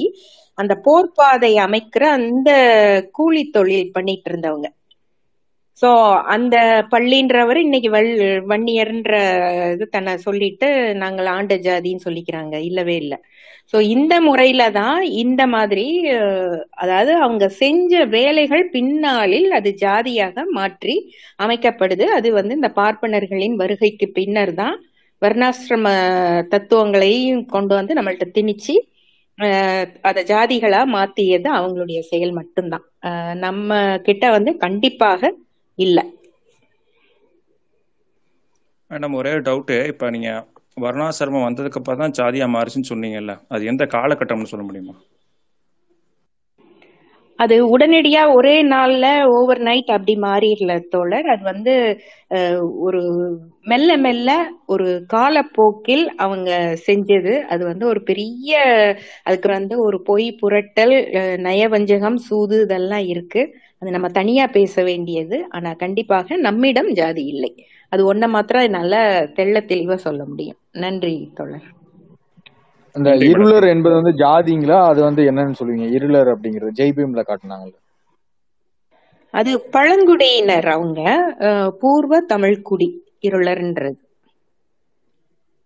[0.57, 1.09] அந்த போர்
[1.65, 2.49] அமைக்கிற அந்த
[3.19, 4.69] கூலி தொழில் பண்ணிட்டு இருந்தவங்க
[5.79, 5.89] சோ
[6.33, 6.55] அந்த
[6.91, 8.11] பள்ளின்றவர் இன்னைக்கு வல்
[8.51, 9.15] வன்னியர்ன்ற
[9.73, 10.67] இது தன்னை சொல்லிட்டு
[11.01, 12.55] நாங்கள் ஆண்ட ஜாதின்னு சொல்லிக்கிறாங்க.
[12.69, 13.17] இல்லவே இல்லை.
[13.73, 15.85] சோ இந்த முறையில தான் இந்த மாதிரி
[16.83, 20.95] அதாவது அவங்க செஞ்ச வேலைகள் பின்னாளில் அது ஜாதியாக மாற்றி
[21.45, 22.07] அமைக்கப்படுது.
[22.17, 24.77] அது வந்து இந்த பார்ப்பனர்களின் வருகைக்கு பின்னர் தான்
[25.21, 25.87] வர்ணாசிரம
[26.53, 28.75] தத்துவங்களையும் கொண்டு வந்து நம்மள்ட்ட திணிச்சு
[30.03, 32.85] அத ஜாதிகளா மாத்தியது அவங்களுடைய செயல் மட்டும்தான்.
[33.45, 33.69] நம்ம
[34.07, 35.31] கிட்ட வந்து கண்டிப்பாக
[35.77, 35.97] இல்ல.
[38.91, 40.29] மேடம் ஒரே டவுட்டு இப்போ நீங்க
[40.77, 43.35] வர்ணாசிரமம் வந்ததுக்கு அப்புறம் தான் ஜாதியா மாறுச்சுன்னு சொன்னீங்கல்ல.
[43.49, 44.95] அது எந்த காலகட்டம்னு சொல்ல முடியுமா?
[47.39, 49.05] அது உடனடியா ஒரே நாள்ல
[49.37, 51.27] ஓவர் நைட் அப்படி மாறிடல தோழர்.
[51.33, 51.73] அது வந்து
[52.85, 53.01] ஒரு
[53.65, 54.29] மெல்ல மெல்ல
[54.65, 56.49] ஒரு காலப்போக்கில் அவங்க
[56.87, 57.33] செஞ்சது.
[57.53, 58.53] அது வந்து ஒரு பெரிய
[59.23, 60.95] அதுக்கு வந்து ஒரு பொய் புரட்டல்
[61.47, 63.43] நயவஞ்சகம் சூது இதெல்லாம் இருக்கு.
[63.81, 65.39] அது நம்ம தனியா பேச வேண்டியது.
[65.49, 67.51] ஆனா கண்டிப்பாக நம்மிடம் ஜாதி இல்லை.
[67.91, 69.01] அது ஒன்ன மாத்திரம் நல்லா
[69.39, 70.59] தெள்ள தெளிவா சொல்ல முடியும்.
[70.77, 71.67] நன்றி தோழர்.
[72.95, 74.79] அந்த இருளர் என்பது வந்து ஜாதிங்களா?
[74.85, 75.87] அது வந்து என்னன்னு சொல்லுவீங்க.
[75.97, 76.77] இருளர் அப்படிங்கிறது.
[76.77, 77.77] ஜெய்பீம்ல காட்டினாங்கல்ல.
[79.33, 80.99] அது பழங்குடியினர் அவங்க
[81.81, 82.89] பூர்வ தமிழ்குடி
[83.23, 83.97] இருளர்ன்றது.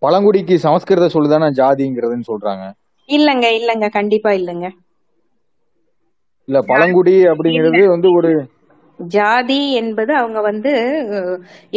[0.01, 2.63] பழங்குடிக்கு சமஸ்கிருத சொல்லுதானே ஜாதிங்கிறதுன்னு சொல்றாங்க.
[3.09, 3.85] இல்லங்க இல்லங்க.
[3.91, 4.65] கண்டிப்பா இல்லங்க.
[6.47, 8.31] இல்ல பழங்குடி அப்படிங்கிறது வந்து ஒரு
[8.99, 10.71] ஜாதி என்பது அவங்க வந்து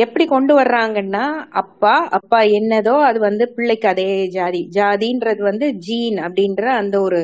[0.05, 1.25] எப்படி கொண்டு வர்றாங்கன்னா
[1.63, 4.61] அப்பா அப்பா என்னதோ அது வந்து பிள்ளைக்கு அதே ஜாதி.
[4.79, 7.21] ஜாதின்றது வந்து ஜீன் அப்படின்ற அந்த ஒரு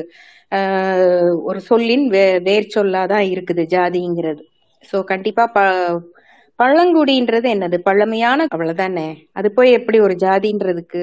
[1.49, 4.41] ஒரு சொல்லின் வே வேர் சொல்லாதான் இருக்குது ஜாதிங்கிறது.
[4.83, 5.59] சோ கண்டிப்பா ப
[6.59, 7.77] பழங்குடின்றது என்னது?
[7.87, 9.07] பழமையான அவ்வளவுதானே
[9.39, 11.01] அது போய் எப்படி ஒரு ஜாதின்றதுக்கு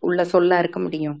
[0.00, 1.18] உள்ள சொல்லா இருக்க முடியும்?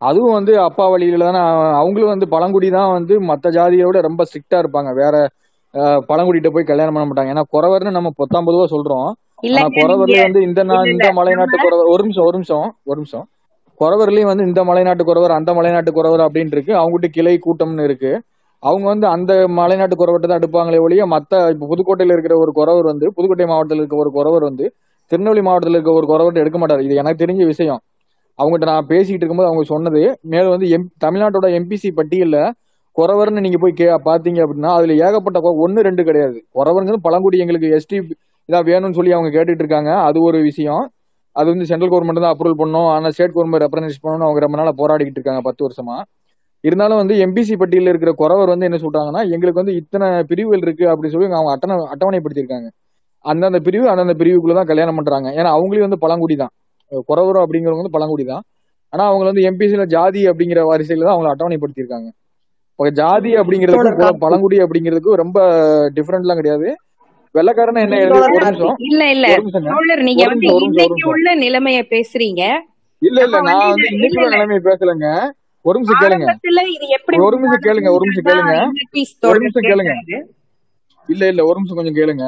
[0.00, 1.40] அதுவும் வந்து அப்பா வழியில தானே
[1.80, 4.90] அவங்களும் வந்து பழங்குடி தான் வந்து மற்ற ஜாதியோட ரொம்ப ஸ்ட்ரிக்டா இருப்பாங்க.
[5.02, 5.14] வேற
[5.74, 7.32] அஹ், பழங்குடிகிட்ட போய் கல்யாணம் பண்ண மாட்டாங்க.
[7.34, 9.06] ஏன்னா குறவர்னு நம்ம பொத்தாம் பொதுவா சொல்றோம்.
[9.52, 10.60] ஆனா குறவர்ல வந்து இந்த
[10.92, 13.24] இந்த மலைநாட்டு குறவர் ஒரு நிமிஷம் ஒரு நிமிஷம் ஒரு நிமிஷம்.
[13.80, 16.72] குறவர்லயும் வந்து இந்த மலைநாட்டு குறவர் அந்த மலைநாட்டு குறவர் அப்படின்னு இருக்கு.
[16.74, 18.12] அவங்ககிட்ட கிளை கூட்டம்னு இருக்கு.
[18.62, 23.06] அவங்க வந்து அந்த மலைநாட்டு குறவர்கிட்ட தான் எடுப்பாங்களே ஒழிய மத்த இப்ப புதுக்கோட்டையில இருக்கிற ஒரு குறவர் வந்து
[23.16, 24.66] புதுக்கோட்டை மாவட்டத்தில் இருக்க ஒரு குறவர் வந்து
[25.10, 26.82] திருநெல்வேலி மாவட்டத்தில் இருக்க ஒரு குறவர்கிட்ட எடுக்க மாட்டாரு.
[26.82, 27.80] இது எனக்கு தெரிஞ்ச விஷயம்.
[28.38, 30.02] அவங்ககிட்ட நான் பேசிட்டு இருக்கும்போது அவங்க சொன்னது.
[30.32, 32.38] மேலும் வந்து எம் தமிழ்நாட்டோட எம்பிசி பட்டியல்ல
[32.96, 36.38] குறவர்னு நீங்க போய் கே பாத்தீங்க அப்படின்னா அதுல ஏகப்பட்ட ஒன்னு ரெண்டு கிடையாது.
[36.56, 37.98] குறவருங்கிறது பழங்குடி எங்களுக்கு எஸ்டி
[38.48, 39.90] இதா வேணும்னு சொல்லி அவங்க கேட்டுட்டு இருக்காங்க.
[40.08, 40.82] அது ஒரு விஷயம்.
[41.36, 42.88] அது வந்து சென்ட்ரல் கவர்மெண்ட் தான் அப்ரூவல் பண்ணும்.
[42.94, 45.96] ஆனா ஸ்டேட் கவர்மெண்ட் ரெப்ரசன்ட் பண்ணணும் அவங்க ரொம்ப நாளா போராடிக்கிட்டு இருக்காங்க பத்து வருஷமா.
[46.64, 51.14] இருந்தாலும் வந்து எம்பிசி பட்டியலில் இருக்கிற குறவர் வந்து என்ன சொல்றாங்கன்னா எங்களுக்கு வந்து இத்தனை பிரிவுகள் இருக்கு அப்படின்னு
[51.14, 52.68] சொல்லி அவங்க அட்டனை அட்டவணைப்படுத்தியிருக்காங்க.
[53.24, 55.28] அந்தந்த பிரிவு அந்தந்த பிரிவுக்குள்ள தான் கல்யாணம் பண்றாங்க.
[55.38, 56.52] ஏன்னா அவங்களே வந்து பழங்குடி தான்.
[57.10, 58.44] குறவர் அப்படிங்கிறவங்க வந்து பழங்குடி தான்.
[58.92, 62.08] ஆனா அவங்க வந்து எம்பிசியில ஜாதி அப்படிங்கிற வரிசையில தான் அவங்களை அட்டவணைப்படுத்தியிருக்காங்க.
[62.78, 65.38] ஜாதி கார்த்திக் பழங்குடி அப்படிங்கிறதுக்கும் ரொம்ப
[65.94, 66.68] டிஃபரெண்ட்லாம் கிடையாது.
[67.34, 67.98] வெள்ளக்காரனா என்ன
[68.78, 69.26] இல்ல இல்ல.
[70.02, 72.42] நீங்க ஒரு வந்து இன்னைக்கு உள்ள நிலைமைய பேசுறீங்க.
[72.98, 75.06] இல்ல இல்ல நான் வந்து இன்னைக்குள்ள இல்ல நிலைமையை பேசலங்க.
[75.64, 76.24] ஒரு நிமிஷம் கேளுங்க.
[76.24, 78.54] ஆரம்பத்துல இது எப்படி ஒரு நிமிஷம் கேளுங்க ஒரு நிமிஷம் கேளுங்க.
[79.22, 79.92] ஒரு நிமிஷம் கேளுங்க.
[81.08, 82.26] இல்ல இல்ல ஒரு நிமிஷம் கொஞ்சம் கேளுங்க.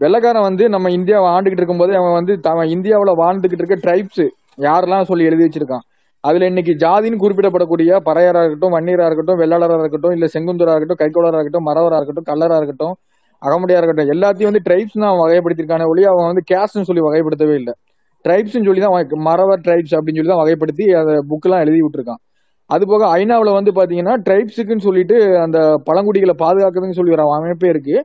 [0.00, 2.34] வெள்ளக்காரன் வந்து நம்ம இந்தியாவை ஆண்டுகிட்டு இருக்கும்போது அவன் வந்து
[2.76, 4.24] இந்தியாவுல வாழ்ந்துகிட்டு இருக்க ட்ரைப்ஸ்
[4.58, 5.84] யாரெல்லாம் சொல்லி எழுதி வச்சிருக்கான்?
[6.24, 11.66] அதுல இன்னைக்கு ஜாதின்னு குறிப்பிடப்படக்கூடிய பறையரா இருக்கட்டும் வன்னியரா இருக்கட்டும் வெள்ளாளரா இருக்கட்டும் இல்ல செங்குந்தூரா இருக்கட்டும் கைகோளரா இருக்கட்டும்
[11.68, 12.94] மரவரா இருக்கட்டும் கல்லரா இருக்கட்டும்
[13.42, 17.74] அகமுடியா இருக்கட்டும் எல்லாத்தையும் வந்து ட்ரைப்ஸ் தான் அவன் ஒளி ஒழிய அவன் வந்து கேஸ்ட்னு சொல்லி வகைப்படுத்தவே இல்லை.
[18.24, 22.20] ட்ரைப்ஸ்னு சொல்லி தான் மரவர் மறவர் ட்ரைப்ஸ் அப்படின்னு சொல்லி தான் வகைப்படுத்தி அந்த புக்கெல்லாம் எழுதி விட்டுருக்கான்.
[22.70, 25.58] அது போக ஐநாவில் வந்து பாத்தீங்கன்னா ட்ரைப்ஸுக்குன்னு சொல்லிட்டு அந்த
[25.88, 27.96] பழங்குடிகளை பாதுகாக்கிறதுன்னு சொல்லி ஒரு அமைப்பே இருக்கு.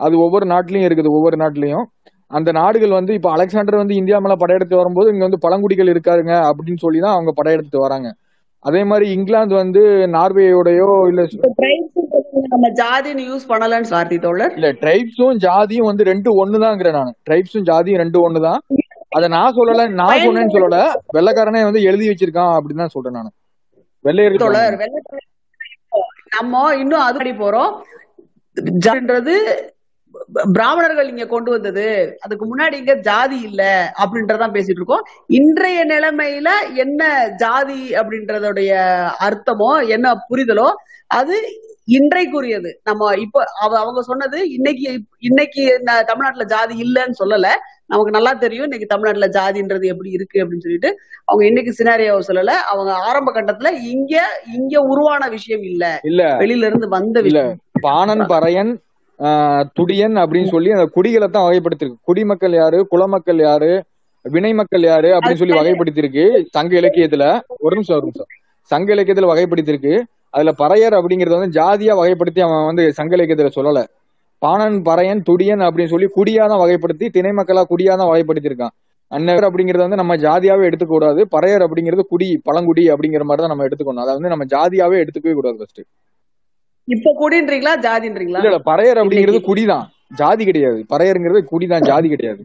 [0.00, 1.86] அது ஒவ்வொரு நாட்டிலையும் இருக்குது ஒவ்வொரு நாட்டிலையும்.
[2.30, 6.82] அந்த நாடுகள் வந்து இப்போ அலெக்சாண்டர் வந்து இந்தியா மேல படையெடுத்து வரும்போது இங்க வந்து பழங்குடிகள் இருக்காருங்க அப்படின்னு
[6.84, 8.08] சொல்லி தான் அவங்க படையெடுத்து வராங்க.
[8.64, 9.82] அதே மாதிரி இங்கிலாந்து வந்து
[10.16, 11.22] நார்வேயோடயோ இல்ல
[12.52, 14.52] நம்ம ஜாதின்னு யூஸ் பண்ணலன்னு சார்த்தி தோழர்.
[14.58, 17.12] இல்ல ட்ரைப்ஸும் ஜாதியும் வந்து ரெண்டு ஒண்ணுதாங்கிறேன் நான்.
[17.28, 18.60] ட்ரைப்ஸும் ஜாதியும் ரெண்டு ஒண்ணுதான்
[19.18, 20.78] அத நான் சொல்லல நான் சொன்னேன்னு சொல்லல.
[21.16, 23.32] வெள்ளக்காரனே வந்து எழுதி வச்சிருக்கான் அப்படின்னு தான் சொல்றேன் நான்.
[24.04, 24.76] வெள்ளையர்கள் தோழர்
[26.36, 27.72] நம்ம இன்னும் அது போறோம்.
[28.86, 29.34] ஜாதின்றது
[30.52, 31.86] பிராமணர்கள் இங்க கொண்டு வந்தது.
[32.20, 33.62] அதுக்கு முன்னாடி இங்க ஜாதி இல்ல
[34.02, 35.04] அப்படின்றதான் பேசிட்டு இருக்கோம்.
[35.26, 37.02] இன்றைய நிலைமையில என்ன
[37.36, 38.72] ஜாதி அப்படின்றதுடைய
[39.20, 40.68] அர்த்தமோ என்ன புரிதலோ
[41.10, 41.36] அது
[41.88, 42.70] இன்றைக்குரியது.
[42.84, 44.88] நம்ம இப்ப அவ அவங்க சொன்னது இன்னைக்கு
[45.18, 45.62] இன்னைக்கு
[46.06, 47.48] தமிழ்நாட்டுல ஜாதி இல்லைன்னு சொல்லல.
[47.86, 50.90] நமக்கு நல்லா தெரியும் இன்னைக்கு தமிழ்நாட்டுல ஜாதின்றது எப்படி இருக்கு அப்படின்னு சொல்லிட்டு
[51.24, 52.54] அவங்க இன்னைக்கு சினாரியாவை சொல்லல.
[52.66, 54.14] அவங்க ஆரம்ப கட்டத்துல இங்க
[54.54, 55.84] இங்க உருவான விஷயம் இல்ல.
[56.02, 56.22] இல்ல.
[56.38, 57.58] வெளியில இருந்து வந்த விஷயம்.
[57.80, 58.72] பாணன் பறையன்
[59.78, 62.02] துடியன் அப்படின்னு சொல்லி அந்த குடிகளை தான் வகைப்படுத்திருக்கு.
[62.08, 63.72] குடிமக்கள் யாரு குலமக்கள் யாரு
[64.24, 66.24] வினை மக்கள் யாரு அப்படின்னு சொல்லி வகைப்படுத்திருக்கு
[66.56, 67.24] சங்க இலக்கியத்துல.
[67.64, 68.30] ஒரு நிமிஷம் ஒரு நிமிஷம்.
[68.70, 69.94] சங்க இலக்கியத்துல வகைப்படுத்திருக்கு
[70.36, 73.80] அதுல பறையர் அப்படிங்கறத வந்து ஜாதியா வகைப்படுத்தி அவன் வந்து சங்க இலக்கியத்துல சொல்லல.
[74.42, 78.74] பாணன் பறையன் துடியன் அப்படின்னு சொல்லி குடியா தான் வகைப்படுத்தி திணை மக்களா குடியா தான் வகைப்படுத்தியிருக்கான்.
[79.12, 81.20] அந்நகர் அப்படிங்கறத வந்து நம்ம ஜாதியாவே எடுத்துக்க கூடாது.
[81.34, 84.04] பறையர் அப்படிங்கிறது குடி பழங்குடி அப்படிங்கிற மாதிரி தான் நம்ம எடுத்துக்கணும்.
[84.04, 85.82] அதை வந்து நம்ம ஜாதியாவே எடுத்துக்கவே கூடாது ஃபர்ஸ்ட்
[86.90, 88.44] இப்ப குடின்றீங்களா ஜாதின்றீங்களா?
[88.44, 89.82] இல்ல பறையர் அப்படிங்கிறது குடிதான்.
[90.16, 90.84] ஜாதி கிடையாது.
[90.88, 92.42] பறையருங்கிறது குடிதான் ஜாதி கிடையாது.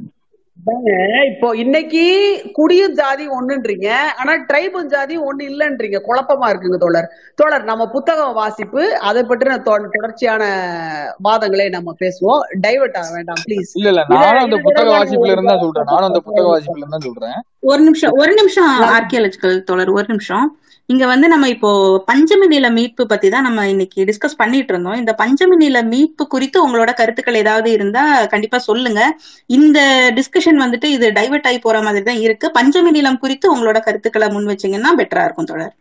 [1.36, 6.00] இப்போ இன்னைக்கு குடியும் ஜாதி ஒண்ணுன்றீங்க ஆனா ட்ரைபும் ஜாதி ஒண்ணு இல்லன்றீங்க.
[6.08, 7.10] குழப்பமா இருக்குங்க தோழர்.
[7.36, 10.46] தோழர் நம்ம புத்தகம் வாசிப்பு அதை பற்றின தொ- தொடர்ச்சியான
[11.24, 12.68] வாதங்களை நம்ம பேசுவோம்.
[12.68, 15.84] டைவர்ட் ஆக வேண்டாம் ப்ளீஸ் இல்ல இல்ல நானும் அந்த புத்தக வாசிப்புல இருந்தா சொல்றேன்.
[15.84, 17.42] நானும் அந்த புத்தக வாசிப்புல இருந்தா சொல்றேன்.
[17.60, 20.58] ஒரு நிமிஷம் ஒரு நிமிஷம் ஆர்கியாலஜிக்கல் தோழர் ஒரு நிமிஷம்.
[20.88, 21.70] இங்க வந்து நம்ம இப்போ
[22.08, 26.58] பஞ்சமி நில மீட்பு பத்தி தான் நம்ம இன்னைக்கு டிஸ்கஸ் பண்ணிட்டு இருந்தோம் இந்த பஞ்சமி நில மீட்பு குறித்து
[26.68, 29.02] உங்களோட கருத்துக்கள் ஏதாவது இருந்தா கண்டிப்பா சொல்லுங்க.
[29.46, 29.80] இந்த
[30.16, 32.52] டிஸ்கஷன் வந்துட்டு இது டைவர்ட் ஆகி போற மாதிரி தான் இருக்கு.
[32.60, 35.74] பஞ்சமி நிலம் குறித்து உங்களோட கருத்துக்களை முன் வச்சீங்கன்னா பெட்டரா இருக்கும் தொடர்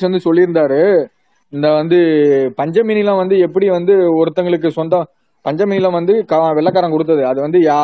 [0.00, 0.82] வந்து சொல்லியிருந்தாரு.
[1.52, 1.98] இந்த வந்து
[2.56, 5.06] பஞ்சமி நிலம் வந்து எப்படி வந்து ஒருத்தங்களுக்கு சொந்தம்
[5.44, 6.54] பஞ்சமி நிலம் வந்து க-
[6.90, 7.26] கொடுத்தது.
[7.26, 7.78] அது வந்து யா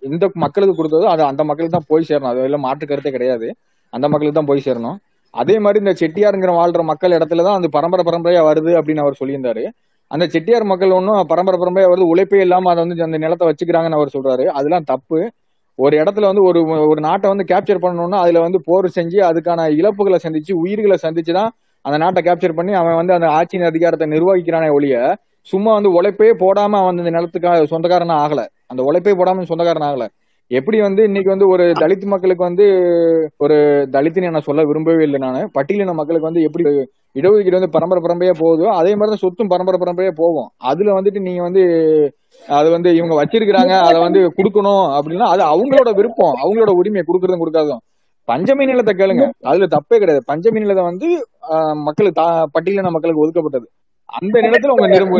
[0.00, 2.30] எந்த மக்களுக்கு கொடுத்ததோ அது அந்த மக்களுக்கு தான் போய் சேரணும்.
[2.32, 3.48] அது எல்லாம் மாற்று கருத்தே கிடையாது.
[3.92, 4.96] அந்த மக்களுக்கு தான் போய் சேரணும்.
[5.34, 9.64] அதே மாதிரி இந்த செட்டியாருங்கிற வாழ்ற மக்கள் இடத்துல தான் அது பரம்பரை பரம்பரையா வருது அப்படின்னு அவர் சொல்லியிருந்தாரு.
[10.10, 14.14] அந்த செட்டியார் மக்கள் ஒன்றும் பரம்பரை பரம்பரையா வருது உழைப்பே இல்லாம அதை வந்து அந்த நிலத்தை வச்சுக்கிறாங்கன்னு அவர்
[14.16, 14.44] சொல்றாரு.
[14.58, 15.18] அதெல்லாம் தப்பு.
[15.78, 16.60] ஒரு இடத்துல வந்து ஒரு
[16.90, 21.50] ஒரு நாட்டை வந்து கேப்சர் பண்ணணும்னா அதுல வந்து போர் செஞ்சு அதுக்கான இழப்புகளை சந்திச்சு உயிர்களை சந்திச்சு தான்
[21.84, 24.94] அந்த நாட்டை கேப்சர் பண்ணி அவன் வந்து அந்த ஆட்சியின் அதிகாரத்தை நிர்வகிக்கிறானே ஒழிய
[25.48, 28.40] சும்மா வந்து உழைப்பே போடாம அவன் அந்த நிலத்துக்கு சொந்தக்காரனா ஆகல.
[28.72, 30.06] அந்த உழைப்பே போடாம சொந்தக்காரன் ஆகல.
[30.50, 32.66] எப்படி வந்து இன்னைக்கு வந்து ஒரு தலித் மக்களுக்கு வந்து
[33.36, 33.56] ஒரு
[33.90, 35.38] தலித்துன்னு நான் சொல்ல விரும்பவே இல்லை நான்.
[35.54, 36.64] பட்டியலின மக்களுக்கு வந்து எப்படி
[37.16, 40.48] இடஒதுக்கீடு வந்து பரம்பரை பரம்பரையா போகுதோ அதே மாதிரிதான் சொத்தும் பரம்பரை பரம்பரையா போகும்.
[40.62, 41.62] அதுல வந்துட்டு நீங்க வந்து
[42.56, 46.34] அது வந்து இவங்க வச்சிருக்கிறாங்க அதை வந்து கொடுக்கணும் அப்படின்னா அது அவங்களோட விருப்பம்.
[46.42, 47.82] அவங்களோட உரிமையை கொடுக்கறதும் கொடுக்காதும்
[48.28, 49.24] பஞ்சமி நிலத்தை கேளுங்க.
[49.44, 50.22] அதுல தப்பே கிடையாது.
[50.26, 51.08] பஞ்சமி நிலத்தை வந்து
[51.48, 52.22] ஆஹ், மக்களுக்கு
[52.54, 53.66] பட்டியலின மக்களுக்கு ஒதுக்கப்பட்டது.
[54.12, 55.18] அந்த நிலத்துல உங்க நிரம்ப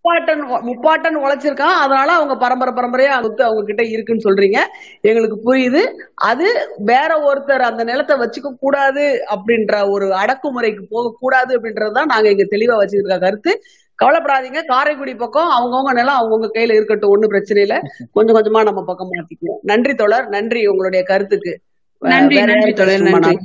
[0.00, 1.76] முப்பாட்டன் முப்பாட்டன் உழைச்சிருக்கான்.
[1.84, 4.58] அதனால அவங்க பரம்பரை பரம்பரையா சொத்து அவங்க கிட்ட இருக்குன்னு சொல்றீங்க.
[5.00, 5.82] எங்களுக்கு புரியுது.
[6.14, 12.44] அது வேற ஒருத்தர் அந்த நிலத்தை வச்சுக்க கூடாது அப்படின்ற ஒரு அடக்குமுறைக்கு போக கூடாது அப்படின்றதுதான் நாங்க இங்க
[12.50, 13.62] தெளிவா வச்சிருக்க கருத்து.
[14.02, 14.64] கவலைப்படாதீங்க.
[14.66, 17.10] காரைக்குடி பக்கம் அவங்கவுங்க நிலம் அவங்கவுங்க கையில இருக்கட்டும்.
[17.10, 17.80] ஒண்ணும் பிரச்சனை இல்ல.
[18.12, 19.60] கொஞ்சம் கொஞ்சமா நம்ம பக்கம் மாத்திக்குவோம்.
[19.62, 20.28] நன்றி தோழர்.
[20.28, 21.60] நன்றி உங்களுடைய கருத்துக்கு.
[21.98, 22.72] நன்றி நன்றி?
[22.98, 23.38] நன்றி.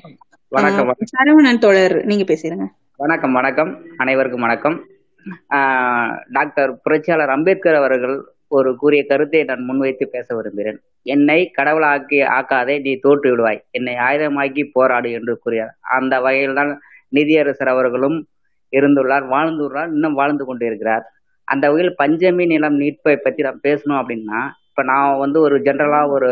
[0.48, 2.66] வணக்கம் சரவணன் தோழர் நீங்க பேசிடுங்க
[2.96, 3.82] வணக்கம் வணக்கம்.
[3.98, 4.86] அனைவருக்கும் வணக்கம்.
[6.30, 8.16] டாக்டர் புரட்சியாளர் அம்பேத்கர் அவர்கள்
[8.48, 10.78] ஒரு கூறிய கருத்தை நான் முன்வைத்து பேச விரும்புகிறேன்.
[11.06, 13.62] என்னை கடவுளாக்கி ஆக்காதே நீ தோற்று விடுவாய்.
[13.72, 16.72] என்னை ஆயுதமாக்கி போராடு என்று கூறியார் அந்த வகையில்தான்
[17.14, 18.18] நிதியரசர் அவர்களும்
[18.74, 21.06] இருந்துள்ளார் வாழ்ந்துள்ளார் இன்னும் வாழ்ந்து கொண்டிருக்கிறார்.
[21.48, 24.40] அந்த வகையில் பஞ்சமி நிலம் நீட்பை பற்றி நான் பேசணும் அப்படின்னா
[24.70, 26.30] இப்போ நான் வந்து ஒரு ஜென்ரலாக ஒரு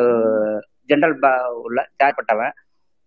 [0.90, 1.16] ஜென்ரல்
[1.64, 2.54] உள்ள சேர்ப்பட்டவன்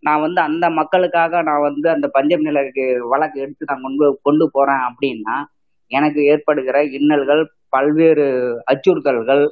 [0.02, 4.82] நான் வந்து அந்த மக்களுக்காக நான் வந்து அந்த பஞ்சம் நிலைக்கு வழக்கு எடுத்து நான் கொண்டு கொண்டு போகிறேன்
[4.88, 5.36] அப்படின்னா
[5.92, 8.26] எனக்கு ஏற்படுகிற இன்னல்கள் பல்வேறு
[8.72, 9.44] அச்சுறுத்தல்கள்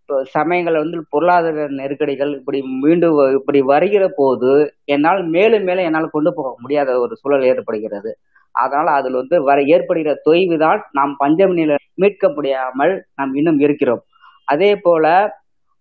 [0.00, 4.50] இப்போ சமயங்கள் வந்து பொருளாதார நெருக்கடிகள் இப்படி மீண்டும் வ- இப்படி வருகிற போது
[4.84, 8.10] என்னால் மேலும் மேலும் என்னால் கொண்டு போக முடியாத ஒரு சூழல் ஏற்படுகிறது.
[8.54, 11.54] அதனால் அதில் வந்து வர ஏற்படுகிற தொய்வு தான் நாம் பஞ்சம்
[11.94, 14.02] மீட்க முடியாமல் நாம் இன்னும் இருக்கிறோம்.
[14.48, 15.06] அதே போல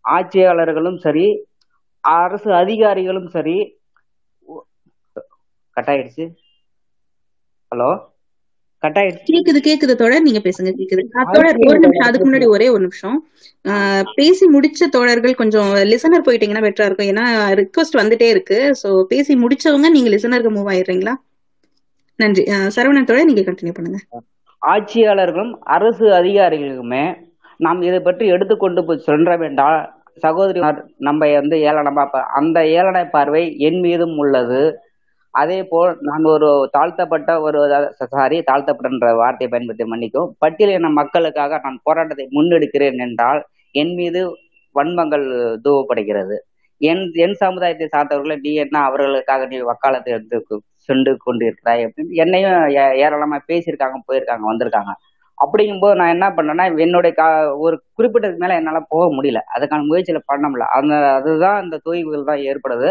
[0.05, 1.25] ஆட்சியாளர்களும் சரி
[2.03, 3.55] அரசு அதிகாரிகளும் சரி
[5.77, 6.25] கட்டாயிடுச்சு.
[7.71, 7.89] ஹலோ?
[9.25, 11.03] கேக்குது கேக்குது தோழர் நீங்க பேசுங்க கேக்குது.
[11.31, 13.27] தோழர் ஒரு நிமிஷம் அதுக்கு முன்னாடி ஒரே ஒரு நிமிஷம்.
[14.15, 17.07] பேசி முடிச்ச தோழர்கள் கொஞ்சம் லிசனர் போயிட்டீங்கன்னா பெட்டரா இருக்கும்.
[17.07, 18.75] ஏன்னா ரிக்வஸ்ட் வந்துட்டே இருக்கு.
[18.83, 21.13] சோ பேசி முடிச்சவங்க நீங்க லிசனருக்கு மூவ் ஆயிடுறீங்களா?
[22.15, 22.43] நன்றி.
[22.43, 23.97] சரவணன் தோழர் நீங்க கண்டினியூ பண்ணுங்க.
[24.67, 27.15] ஆட்சியாளர்களும் அரசு அதிகாரிகளுமே
[27.57, 30.59] நாம் இதை பற்றி எடுத்துக்கொண்டு போய் சொல்ல வேண்டாம் சகோதரி
[30.97, 34.79] நம்ம வந்து ஏளனமா பா- அந்த ஏளன பார்வை என் மீதும் உள்ளது.
[35.37, 37.59] அதே போல் நான் ஒரு தாழ்த்தப்பட்ட ஒரு
[38.13, 43.41] சாரி தாழ்த்தப்பட்டன்ற வார்த்தையை பயன்படுத்தி மன்னிக்கும் பட்டியலின மக்களுக்காக நான் போராட்டத்தை முன்னெடுக்கிறேன் என்றால்
[43.75, 44.21] என் மீது
[44.75, 45.25] வன்மங்கள்
[45.65, 46.35] தூவப்படுகிறது.
[46.81, 50.57] என் என் சமுதாயத்தை சார்ந்தவர்களை நீ என்ன அவர்களுக்காக நீ வக்காலத்தை எடுத்து
[50.87, 54.91] சென்று கொண்டிருக்கிறாய் அப்படின்னு என்னையும் ஏ- ஏராளமா பேசியிருக்காங்க போயிருக்காங்க வந்திருக்காங்க.
[55.37, 57.25] அப்படிங்கும்போது நான் என்ன பண்ணேன்னா என்னுடைய கா
[57.57, 59.39] ஒரு குறிப்பிட்டதுக்கு மேல என்னால போக முடியல.
[59.55, 60.67] அதுக்கான முயற்சியில பண்ண முடியல.
[60.77, 62.89] அந்த அதுதான் அந்த தொய்வுகள் தான் ஏற்படுது.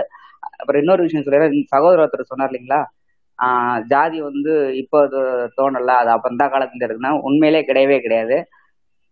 [0.59, 2.81] அப்புறம் இன்னொரு விஷயம் சொல்லிடுறேன் சகோதர ஒருத்தர் சொன்னார் இல்லைங்களா?
[3.93, 4.53] ஜாதி வந்து
[4.83, 5.21] இப்போ அது
[5.59, 8.37] தோணல அது அப்ப அந்த காலத்துல இருக்குன்னா உண்மையிலே கிடையவே கிடையாது.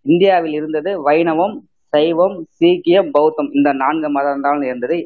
[0.07, 1.57] இந்தியாவில் இருந்தது வைணவம்
[1.93, 3.51] சைவம் சீக்கியம் பௌத்தம்.
[3.59, 4.99] இந்த நான்கு மதம் தான் இருந்தது.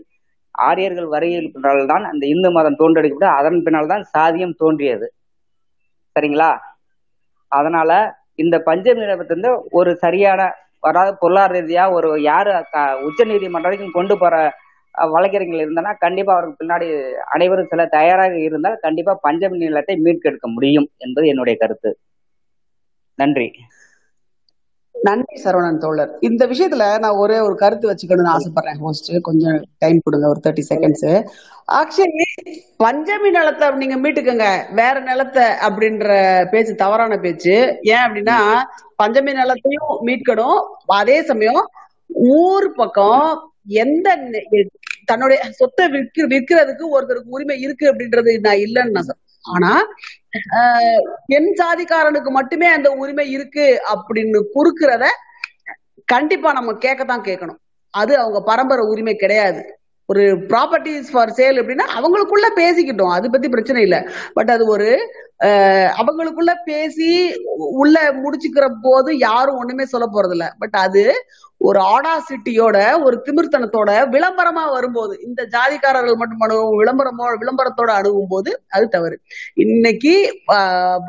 [0.69, 5.07] ஆரியர்கள் வரையில் பின்னால் தான் அந்த இந்து மதம் தோன்றெடுக்கப்பட்டு அதன் பின்னால் தான் சாதியம் தோன்றியது.
[6.17, 6.51] சரிங்களா?
[7.53, 7.91] அதனால
[8.43, 10.41] இந்த பஞ்சநிலத்திலிருந்து ஒரு சரியான
[10.87, 12.51] வராத பொருளாதார ரீதியா ஒரு யாரு
[13.07, 14.35] உச்ச நீதிமன்றம் வரைக்கும் கொண்டு போற
[15.07, 16.89] வழக்கறிஞர்கள் இருந்தனா கண்டிப்பா அவருக்கு பின்னாடி
[17.29, 21.93] அனைவரும் சில தயாராக இருந்தால் கண்டிப்பா பஞ்சமி நிலத்தை மீட்கெடுக்க முடியும் என்பது என்னுடைய கருத்து.
[23.19, 23.49] நன்றி.
[24.95, 26.13] நன்றி சரவணன் தோழர்.
[26.21, 31.11] இந்த விஷயத்துல நான் ஒரே ஒரு கருத்து வச்சுக்கணும்னு ஆசைப்படுறேன் ஹோஸ்ட் கொஞ்சம் டைம் கொடுங்க ஒரு தேர்ட்டி செகண்ட்ஸ்
[31.79, 32.27] ஆக்சுவலி
[32.85, 34.75] பஞ்சமி நிலத்தை நீங்க மீட்டுக்கங்க.
[34.75, 36.09] வேற நிலத்தை அப்படின்ற
[36.51, 37.55] பேச்சு தவறான பேச்சு.
[37.83, 38.39] ஏன் அப்படின்னா
[39.03, 40.61] பஞ்சமி நிலத்தையும் மீட்கணும்.
[40.87, 41.63] அதே சமயம்
[42.41, 44.09] ஊர் பக்கம் எந்த
[45.09, 49.03] தன்னுடைய சொத்தை விற்க விற்கிறதுக்கு ஒருத்தருக்கு உரிமை இருக்கு அப்படின்றது நான் இல்லைன்னு
[49.55, 49.73] ஆனா
[50.57, 55.05] ஆஹ் என் சாதிக்காரனுக்கு மட்டுமே அந்த உரிமை இருக்கு அப்படின்னு குறுக்கிறத
[56.09, 57.59] கண்டிப்பா நம்ம கேட்கத்தான் கேட்கணும்
[57.95, 59.61] அது அவங்க பரம்பரை உரிமை கிடையாது.
[60.09, 63.13] ஒரு ப்ராப்பர்ட்டிஸ் ஃபார் சேல் அப்படின்னா அவங்களுக்குள்ள பேசிக்கிட்டோம்.
[63.13, 64.01] அது பத்தி பிரச்சனை இல்லை.
[64.35, 64.89] பட் அது ஒரு
[65.99, 67.09] அவங்களுக்குள்ள பேசி
[67.55, 71.03] உ- உள்ள முடிச்சுக்கிற போது யாரும் ஒண்ணுமே சொல்ல போறது இல்ல பட் அது
[71.61, 78.85] ஒரு ஆடாசிட்டியோட ஒரு திமிர்த்தனத்தோட விளம்பரமா வரும்போது இந்த ஜாதிக்காரர்கள் மட்டும் அணுகும் விளம்பரமோ விளம்பரத்தோட அணுகும் போது அது
[78.89, 79.17] தவறு.
[79.57, 80.15] இன்னைக்கு
[80.55, 81.01] ஆஹ்,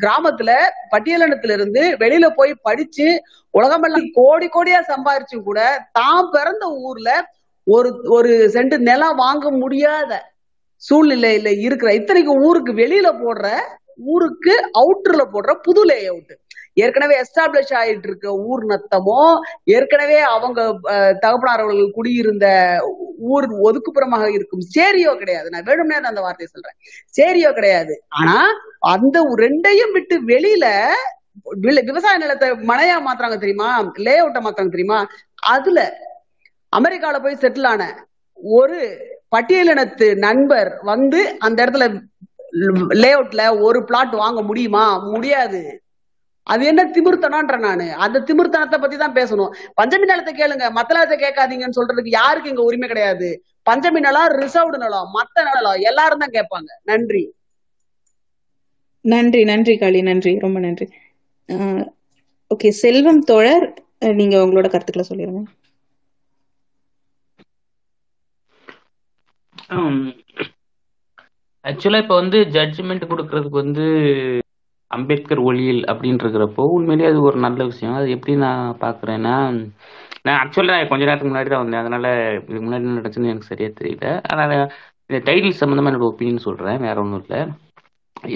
[0.00, 0.52] கிராமத்துல
[0.92, 3.08] பட்டியலினத்துல இருந்து வெளியில போய் படிச்சு
[3.54, 5.60] உலகமெல்லாம் கோடி கோடியா சம்பாரிச்சு கூட
[5.92, 7.10] தான் பிறந்த ஊர்ல
[7.66, 10.12] ஒரு ஒரு சென்ட் நிலம் வாங்க முடியாத
[10.82, 13.46] சூழ்நிலையில இருக்கிற இத்தனைக்கு ஊருக்கு வெளியில போடுற
[14.12, 16.34] ஊருக்கு அவுட்டர்ல போடுற புது லே அவுட்
[16.82, 19.22] ஏற்கனவே எஸ்டாப்ளிஷ் ஆயிட்டு இருக்க ஊர் நத்தமோ
[19.76, 20.60] ஏற்கனவே அவங்க
[21.24, 22.46] தகப்பனார் அவர்கள் குடியிருந்த
[23.32, 25.48] ஊர் ஒதுக்குப்புறமாக இருக்கும் சேரியோ கிடையாது.
[25.52, 26.76] நான் வேணும்னே அந்த வார்த்தையை சொல்றேன்.
[27.18, 27.94] சேரியோ கிடையாது.
[28.20, 28.36] ஆனா
[28.94, 30.66] அந்த ரெண்டையும் விட்டு வெளியில
[31.88, 33.70] விவசாய நிலத்தை மனையா மாத்துறாங்க தெரியுமா?
[34.06, 35.00] லே அவுட்டை மாத்துறாங்க தெரியுமா?
[35.54, 35.80] அதுல
[36.72, 37.82] அமெரிக்கால போய் செட்டில் ஆன
[38.58, 38.78] ஒரு
[39.34, 41.86] பட்டியலினத்து நண்பர் வந்து அந்த இடத்துல
[43.02, 44.84] லே அவுட்ல ஒரு பிளாட் வாங்க முடியுமா?
[45.12, 45.60] முடியாது.
[46.42, 47.86] அது என்ன திமிர்த்தனன்ற நானு.
[48.04, 49.50] அந்த திமிர்த்தனத்தை பத்தி தான் பேசணும்.
[49.74, 50.66] பஞ்சமி நிலத்தை கேளுங்க.
[50.78, 53.28] மத்த நிலத்தை கேட்காதீங்கன்னு சொல்றதுக்கு யாருக்கு இங்க உரிமை கிடையாது?
[53.62, 56.70] பஞ்சமி நிலம் ரிசர்வ்டு நிலம் மத்த நிலம் எல்லாரும் தான் கேட்பாங்க.
[56.82, 57.22] நன்றி.
[59.04, 60.32] நன்றி நன்றி காளி நன்றி.
[60.38, 60.86] ரொம்ப நன்றி.
[62.54, 63.66] ஓகே செல்வம் தோழர்
[64.14, 65.42] நீங்க உங்களோட கருத்துக்களை சொல்லிருங்க.
[71.64, 73.84] ஆக்சுவலா இப்ப வந்து ஜட்ஜ்மெண்ட் கொடுக்கறதுக்கு வந்து
[74.90, 77.96] அம்பேத்கர் ஒளியில் அப்படின்னு இருக்கிறப்போ உண்மையிலேயே அது ஒரு நல்ல விஷயம்.
[77.98, 79.34] அது எப்படி நான் பாக்குறேன்னா
[80.26, 81.82] நான் ஆக்சுவலா கொஞ்ச நேரத்துக்கு முன்னாடி தான் வந்தேன்.
[81.82, 82.06] அதனால
[82.38, 84.06] இதுக்கு முன்னாடி என்ன நடந்துச்சுன்னு எனக்கு சரியா தெரியல.
[84.32, 84.54] ஆனால்
[85.10, 86.80] இந்த டைட்டில் சம்மந்தமாக என்னோட ஒப்பீனியன் சொல்றேன்.
[86.86, 87.40] வேற ஒன்றும் இல்லை.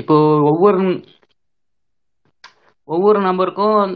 [0.02, 0.16] இப்போ
[0.52, 0.80] ஒவ்வொரு
[2.88, 3.92] ஒவ்வொரு நபருக்கும்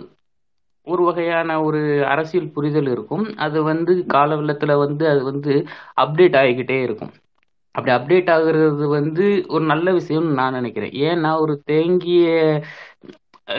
[0.86, 1.80] ஒரு வகையான ஒரு
[2.12, 3.24] அரசியல் புரிதல் இருக்கும்.
[3.36, 5.52] அது வந்து கால வெள்ளத்துல வந்து அது வந்து
[6.04, 7.12] அப்டேட் ஆகிக்கிட்டே இருக்கும்.
[7.76, 10.94] அப்படி அப்டேட் ஆகுறது வந்து ஒரு நல்ல விஷயம்னு நான் நினைக்கிறேன்.
[11.08, 12.26] ஏன்னா ஒரு தேங்கிய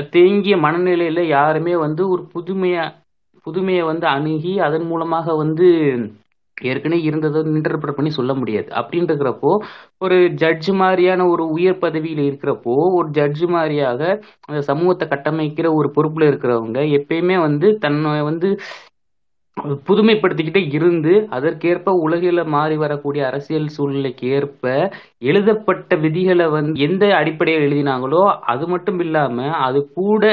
[0.10, 2.86] தேங்கிய மனநிலையில யாருமே வந்து ஒரு புதுமையா
[3.48, 5.68] புதுமையை வந்து அணுகி அதன் மூலமாக வந்து
[6.58, 8.70] ஏற்கனவே இருந்ததை இன்டர்பிரட் பண்ணி சொல்ல முடியாது.
[8.80, 9.52] அப்படின்னு இருக்கிறப்போ
[9.98, 14.02] ஒரு ஜட்ஜ் மாதிரியான ஒரு உயர் பதவியில் இருக்கிறப்போ ஒரு ஜட்ஜ் மாதிரியாக
[14.48, 18.50] அந்த சமூகத்தை கட்டமைக்கிற ஒரு பொறுப்புல இருக்கிறவங்க எப்பயுமே வந்து தன்னை வந்து
[19.88, 24.66] புதுமைப்படுத்திக்கிட்டே இருந்து அதற்கேற்ப உலகில மாறி வரக்கூடிய அரசியல் சூழ்நிலைக்கு ஏற்ப
[25.28, 28.22] எழுதப்பட்ட விதிகளை வந்து எந்த அடிப்படையில் எழுதினாங்களோ
[28.54, 30.24] அது மட்டும் இல்லாம அது கூட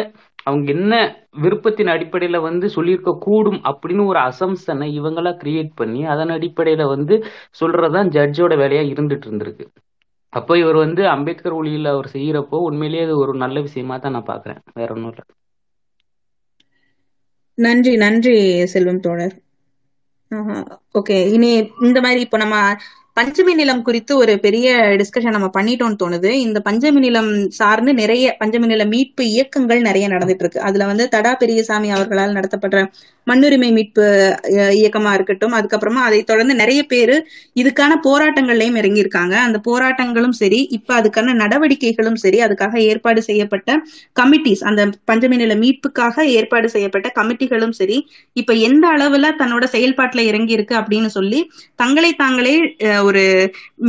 [0.46, 0.94] அவங்க என்ன
[1.42, 7.14] விருப்பத்தின் அடிப்படையில வந்து சொல்லியிருக்க கூடும் அப்படின்னு ஒரு அசம்சனை இவங்களா கிரியேட் பண்ணி அதன் அடிப்படையில வந்து
[7.60, 9.66] சொல்றதுதான் ஜட்ஜோட வேலையா இருந்துட்டு இருந்திருக்கு.
[10.32, 14.60] அப்போ இவர் வந்து அம்பேத்கர் ஒளியில் அவர் செய்யறப்போ உண்மையிலேயே அது ஒரு நல்ல விஷயமா தான் நான் பாக்குறேன்.
[14.74, 15.24] வேற ஒன்றும் இல்லை.
[17.58, 18.34] நன்றி நன்றி
[18.72, 19.34] செல்வம் தோழர்.
[20.98, 21.50] ஓகே இனி
[21.86, 22.56] இந்த மாதிரி இப்போ நம்ம
[23.16, 24.68] பஞ்சமி நிலம் குறித்து ஒரு பெரிய
[25.00, 26.30] டிஸ்கஷன் நம்ம பண்ணிட்டோம்னு தோணுது.
[26.46, 27.28] இந்த பஞ்சமி நிலம்
[27.58, 30.60] சார்ந்து நிறைய பஞ்சமி நில மீட்பு இயக்கங்கள் நிறைய நடந்துட்டு இருக்கு.
[30.60, 32.80] அதுல வந்து தடா பெரியசாமி அவர்களால் நடத்தப்படுற
[33.30, 34.04] மண்ணுரிமை மீட்பு
[34.78, 35.54] இயக்கமா இருக்கட்டும்.
[35.58, 37.12] அதுக்கப்புறமா அதை தொடர்ந்து நிறைய பேர்
[37.60, 39.34] இதுக்கான போராட்டங்கள்லயும் இறங்கியிருக்காங்க.
[39.46, 43.78] அந்த போராட்டங்களும் சரி இப்ப அதுக்கான நடவடிக்கைகளும் சரி அதுக்காக ஏற்பாடு செய்யப்பட்ட
[44.20, 47.98] கமிட்டிஸ் அந்த பஞ்சமி நில மீட்புக்காக ஏற்பாடு செய்யப்பட்ட கமிட்டிகளும் சரி
[48.42, 51.40] இப்ப எந்த அளவுல தன்னோட செயல்பாட்டுல இறங்கி இருக்கு அப்படின்னு சொல்லி
[51.82, 52.56] தங்களை தாங்களே
[53.08, 53.24] ஒரு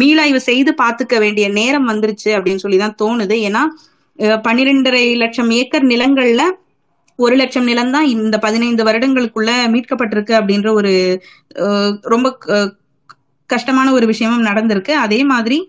[0.02, 3.36] மீளாய்வு செய்து பார்த்துக்க வேண்டிய நேரம் வந்துருச்சு அப்படின்னு சொல்லி தான் தோணுது.
[3.48, 3.64] ஏன்னா
[4.46, 6.44] பன்னிரெண்டரை லட்சம் ஏக்கர் நிலங்கள்ல
[7.20, 10.94] ஒரு லட்சம் நிலம் தான் இந்த பதினைந்து வருடங்களுக்குள்ள மீட்கப்பட்டிருக்கு அப்படின்ற ஒரு
[11.64, 12.72] அஹ், ரொம்ப அஹ்,
[13.50, 14.94] கஷ்டமான ஒரு விஷயமும் நடந்திருக்கு.
[15.06, 15.60] அதே மாதிரி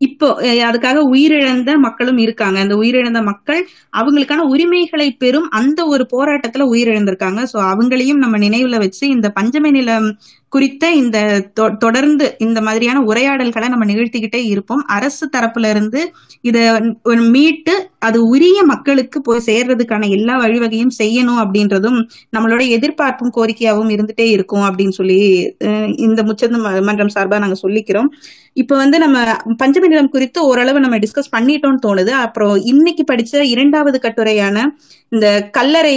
[0.00, 0.26] இப்போ
[0.66, 2.58] அதுக்காக உயிரிழந்த மக்களும் இருக்காங்க.
[2.60, 3.60] அந்த உயிரிழந்த மக்கள்
[3.92, 7.40] அவங்களுக்கான உரிமைகளை பெறும் அந்த ஒரு போராட்டத்துல உயிரிழந்திருக்காங்க.
[7.50, 10.08] சோ அவங்களையும் நம்ம நினைவுல வச்சு இந்த பஞ்சமை நிலம்
[10.52, 11.18] குறித்த இந்த
[11.60, 14.84] தொ- தொடர்ந்து இந்த மாதிரியான உரையாடல்களை நம்ம நிகழ்த்திக்கிட்டே இருப்போம்.
[14.86, 16.00] அரசு தரப்புல இருந்து
[16.40, 16.62] இதை
[17.28, 21.98] மீட்டு அது உரிய மக்களுக்கு போய் சேர்றதுக்கான எல்லா வழிவகையும் செய்யணும் அப்படின்றதும்
[22.36, 25.20] நம்மளோட எதிர்பார்ப்பும் கோரிக்கையாகவும் இருந்துட்டே இருக்கும் அப்படின்னு சொல்லி
[25.64, 28.10] அஹ், இந்த முச்சந்த ம- மன்றம் சார்பா நாங்க சொல்லிக்கிறோம்.
[28.56, 29.18] இப்ப வந்து நம்ம
[29.62, 32.12] பஞ்சமி நிலம் குறித்து ஓரளவு நம்ம டிஸ்கஸ் பண்ணிட்டோம்னு தோணுது.
[32.24, 34.64] அப்புறம் இன்னைக்கு படிச்ச இரண்டாவது கட்டுரையான
[35.08, 35.94] இந்த கல்லறை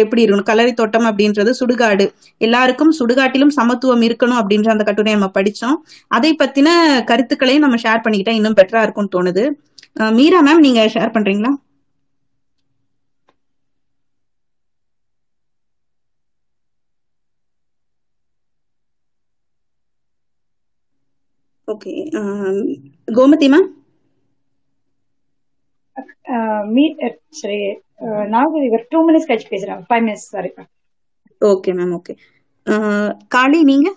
[0.00, 0.48] எப்படி இருக்கணும்?
[0.50, 2.06] கல்லறை தோட்டம் அப்படின்றது சுடுகாடு.
[2.38, 5.78] எல்லாருக்கும் சுடுகாட்டிலும் சமத்துவம் இருக்கணும் அப்படின்ற அந்த கட்டுரையை நம்ம படிச்சோம்.
[6.08, 6.68] அதை பத்தின
[7.10, 9.44] கருத்துக்களையும் நம்ம ஷேர் பண்ணிக்கிட்டா இன்னும் பெட்டரா இருக்கும்னு தோணுது.
[10.18, 11.52] மீரா மேம் நீங்க ஷேர் பண்றீங்களா?
[21.80, 21.92] ஓகே
[23.08, 23.68] கோமதி மேம்
[26.70, 26.84] மீ
[27.38, 27.58] சரி
[28.34, 29.82] நாகரிகர் டூ மினிட்ஸ் கழிச்சு பேசுறேன்.
[29.88, 30.50] Five minutes sorry
[31.42, 32.14] okay ma'am okay
[33.34, 33.88] Kali நீங்க?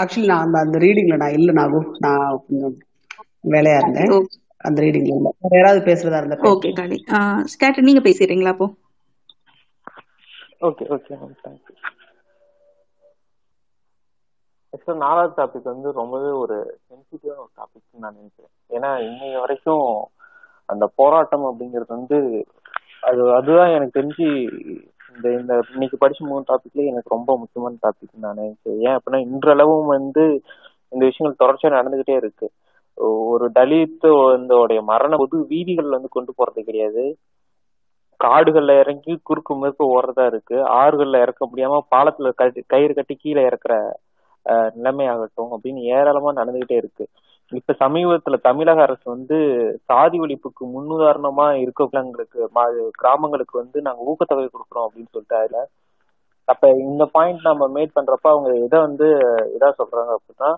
[0.00, 2.76] ஆக்சுவலி நான் அந்த அந்த ரீடிங்ல நான் இல்லை நாகு நான் கொஞ்சம்
[3.54, 4.12] வேலையா இருந்தேன்.
[4.60, 5.32] அந்த ரீடிங்ல இல்லை.
[5.42, 6.98] வேற யாராவது பேசுறதா இருந்தா ஓகே காளி
[7.54, 8.66] ஸ்கேட்டர் நீங்க பேசிடுறீங்களா அப்போ?
[10.68, 11.74] ஓகே ஓகே மேம் தேங்க்யூ
[14.74, 18.52] ஆக்சுவலாக நாலாவது டாபிக் வந்து ரொம்பவே ஒரு சென்சிட்டிவான ஒரு டாபிக் நான் நினைக்கிறேன்.
[18.70, 19.86] ஏன்னா இன்னைக்கு வரைக்கும்
[20.68, 22.18] அந்த போராட்டம் அப்படிங்கிறது வந்து
[23.00, 24.26] அது அதுதான் எனக்கு தெரிஞ்சு
[25.14, 28.80] இந்த இந்த இன்னைக்கு படிச்ச மூணு டாபிக்ல எனக்கு ரொம்ப முக்கியமான டாபிக் நான் நினைக்கிறேன்.
[28.86, 30.24] ஏன் அப்படின்னா இன்றளவும் வந்து
[30.92, 32.46] இந்த விஷயங்கள் தொடர்ச்சியா நடந்துகிட்டே இருக்கு.
[32.98, 37.04] ஒரு தலித் வந்தோடைய மரண பொது வீதிகள்ல வந்து கொண்டு போறது கிடையாது.
[38.20, 40.56] காடுகள்ல இறங்கி குறுக்கு முறுக்கு ஓடுறதா இருக்கு.
[40.80, 43.74] ஆறுகள்ல இறக்க முடியாம பாலத்துல கட்டி கயிறு கட்டி கீழே இறக்குற
[44.48, 47.08] நிலைமையாகட்டும் அப்படின்னு ஏராளமா நடந்துகிட்டே இருக்கு.
[47.52, 49.36] இப்ப சமீபத்துல தமிழக அரசு வந்து
[49.84, 55.68] சாதி ஒழிப்புக்கு முன்னுதாரணமா இருக்கவங்களுக்கு மா- கிராமங்களுக்கு வந்து நாங்க ஊக்கத்தொகை கொடுக்குறோம் அப்படின்னு சொல்லிட்டு
[56.44, 59.04] அப்ப இந்த பாயிண்ட் நம்ம மேட் பண்றப்ப அவங்க எதை வந்து
[59.60, 60.54] இதா சொல்றாங்க அப்படின்னா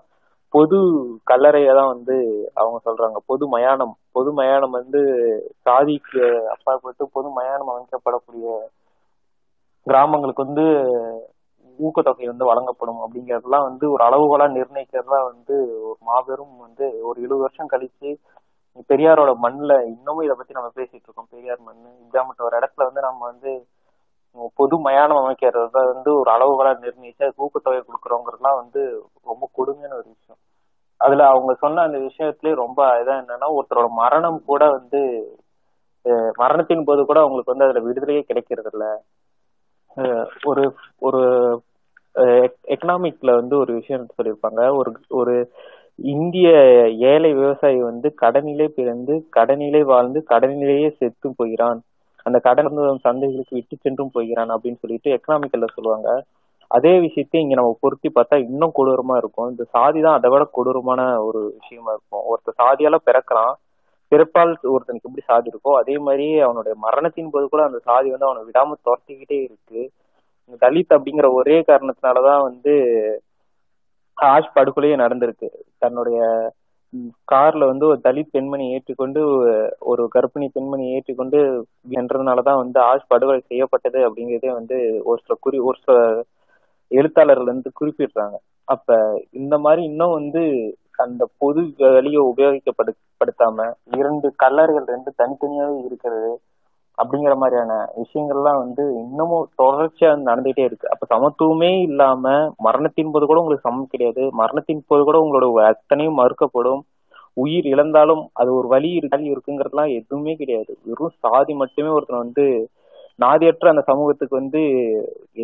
[0.49, 0.77] பொது
[1.23, 3.17] கல்லறையை தான் வந்து அவங்க சொல்றாங்க.
[3.25, 3.95] பொது மயானம்.
[4.11, 5.01] பொது மயானம் வந்து
[5.61, 8.59] சாதிக்கு அப்பாற்பட்டு பொது மயானம் அமைக்கப்படக்கூடிய
[9.83, 10.63] கிராமங்களுக்கு வந்து
[11.79, 15.55] ஊக்கத்தொகை வந்து வழங்கப்படும் அப்படிங்கறதெல்லாம் வந்து ஒரு அளவுகளா நிர்ணயிக்கிறதா வந்து
[15.87, 18.09] ஒரு மாபெரும் வந்து ஒரு எழுபது வருஷம் கழிச்சு
[18.89, 21.31] பெரியாரோட மண்ணில் இன்னமும் இதை பத்தி நம்ம பேசிட்டு இருக்கோம்.
[21.31, 23.51] பெரியார் மண் இதாமட்ட ஒரு இடத்துல வந்து நம்ம வந்து
[24.57, 28.81] பொது மயானம் அமைக்கிறத வந்து ஒரு அளவுகளா நிர்ணயிச்சு அதுக்கு ஊக்கத்தொகை கொடுக்குறோங்கிறதுலாம் வந்து
[29.25, 30.39] ரொம்ப கொடுமையான ஒரு விஷயம்.
[31.01, 35.01] அதுல அவங்க சொன்ன அந்த விஷயத்திலே ரொம்ப இதான் என்னன்னா ஒருத்தரோட மரணம் கூட வந்து
[36.41, 38.91] மரணத்தின் போது கூட அவங்களுக்கு வந்து அதுல விடுதலையே கிடைக்கிறது இல்லை
[40.45, 40.63] ஒரு
[41.07, 41.21] ஒரு
[42.73, 44.61] எக்கனாமிக்ல வந்து ஒரு விஷயம் சொல்லியிருப்பாங்க.
[44.79, 45.35] ஒரு ஒரு
[46.13, 46.47] இந்திய
[47.11, 51.79] ஏழை விவசாயி வந்து கடனிலே பிறந்து கடனிலே வாழ்ந்து கடனிலேயே செத்து போகிறான்.
[52.25, 52.69] அந்த கடன்
[53.05, 56.09] சந்தைகளுக்கு விட்டு சென்றும் போகிறான் அப்படின்னு சொல்லிட்டு எக்கனாமிக்கல்ல சொல்லுவாங்க.
[56.71, 59.49] அதே விஷயத்தை இங்க நம்ம பொருத்தி பார்த்தா இன்னும் கொடூரமா இருக்கும்.
[59.49, 62.23] இந்த சாதி தான் அதை விட கொடூரமான ஒரு விஷயமா இருக்கும்.
[62.31, 63.53] ஒருத்தர் சாதியால பிறக்கிறான்.
[64.11, 68.43] பிறப்பால் ஒருத்தனுக்கு எப்படி சாதி இருக்கோ அதே மாதிரி அவனுடைய மரணத்தின் போது கூட அந்த சாதி வந்து அவனை
[68.43, 69.81] விடாம துரத்திக்கிட்டே இருக்கு.
[70.61, 72.73] தலித் அப்படிங்கிற ஒரே காரணத்தினாலதான் வந்து
[74.17, 75.49] ஆஷ் படுகொலையே நடந்திருக்கு.
[75.77, 76.19] தன்னுடைய
[77.31, 79.21] கார்ல வந்து ஒரு தலித் பெண்மணி ஏற்றிக்கொண்டு
[79.91, 81.39] ஒரு கர்ப்பிணி பெண்மணி ஏற்றிக்கொண்டு
[81.91, 85.97] என்றதுனாலதான் வந்து ஆஷ் படுகொலை செய்யப்பட்டது அப்படிங்கிறதே வந்து ஒரு சில குறி ஒரு சில
[86.91, 88.35] எழுத்தாளர்கள் வந்து குறிப்பிடுறாங்க.
[88.67, 88.95] அப்ப
[89.31, 90.41] இந்த மாதிரி இன்னும் வந்து
[90.97, 91.61] அந்த பொது
[91.95, 92.91] வழியை உபயோகிக்கப்படு
[93.21, 93.65] படுத்தாம
[93.97, 96.31] இரண்டு கல்லறைகள் ரெண்டு தனித்தனியாவே இருக்கிறது
[96.97, 100.87] அப்படிங்கிற மாதிரியான விஷயங்கள்லாம் வந்து இன்னமும் தொடர்ச்சியா நடந்துகிட்டே இருக்கு.
[100.89, 102.23] அப்ப சமத்துவமே இல்லாம
[102.57, 104.23] மரணத்தின் போது கூட உங்களுக்கு சமம் கிடையாது.
[104.33, 106.81] மரணத்தின் போது கூட உங்களோட அத்தனையும் மறுக்கப்படும்.
[107.37, 110.71] உயிர் இழந்தாலும் அது ஒரு வழி இருக்கு இருக்குங்கிறதுலாம் எதுவுமே கிடையாது.
[110.83, 112.45] வெறும் சாதி மட்டுமே ஒருத்தன் வந்து
[113.19, 114.61] நாதியற்ற அந்த சமூகத்துக்கு வந்து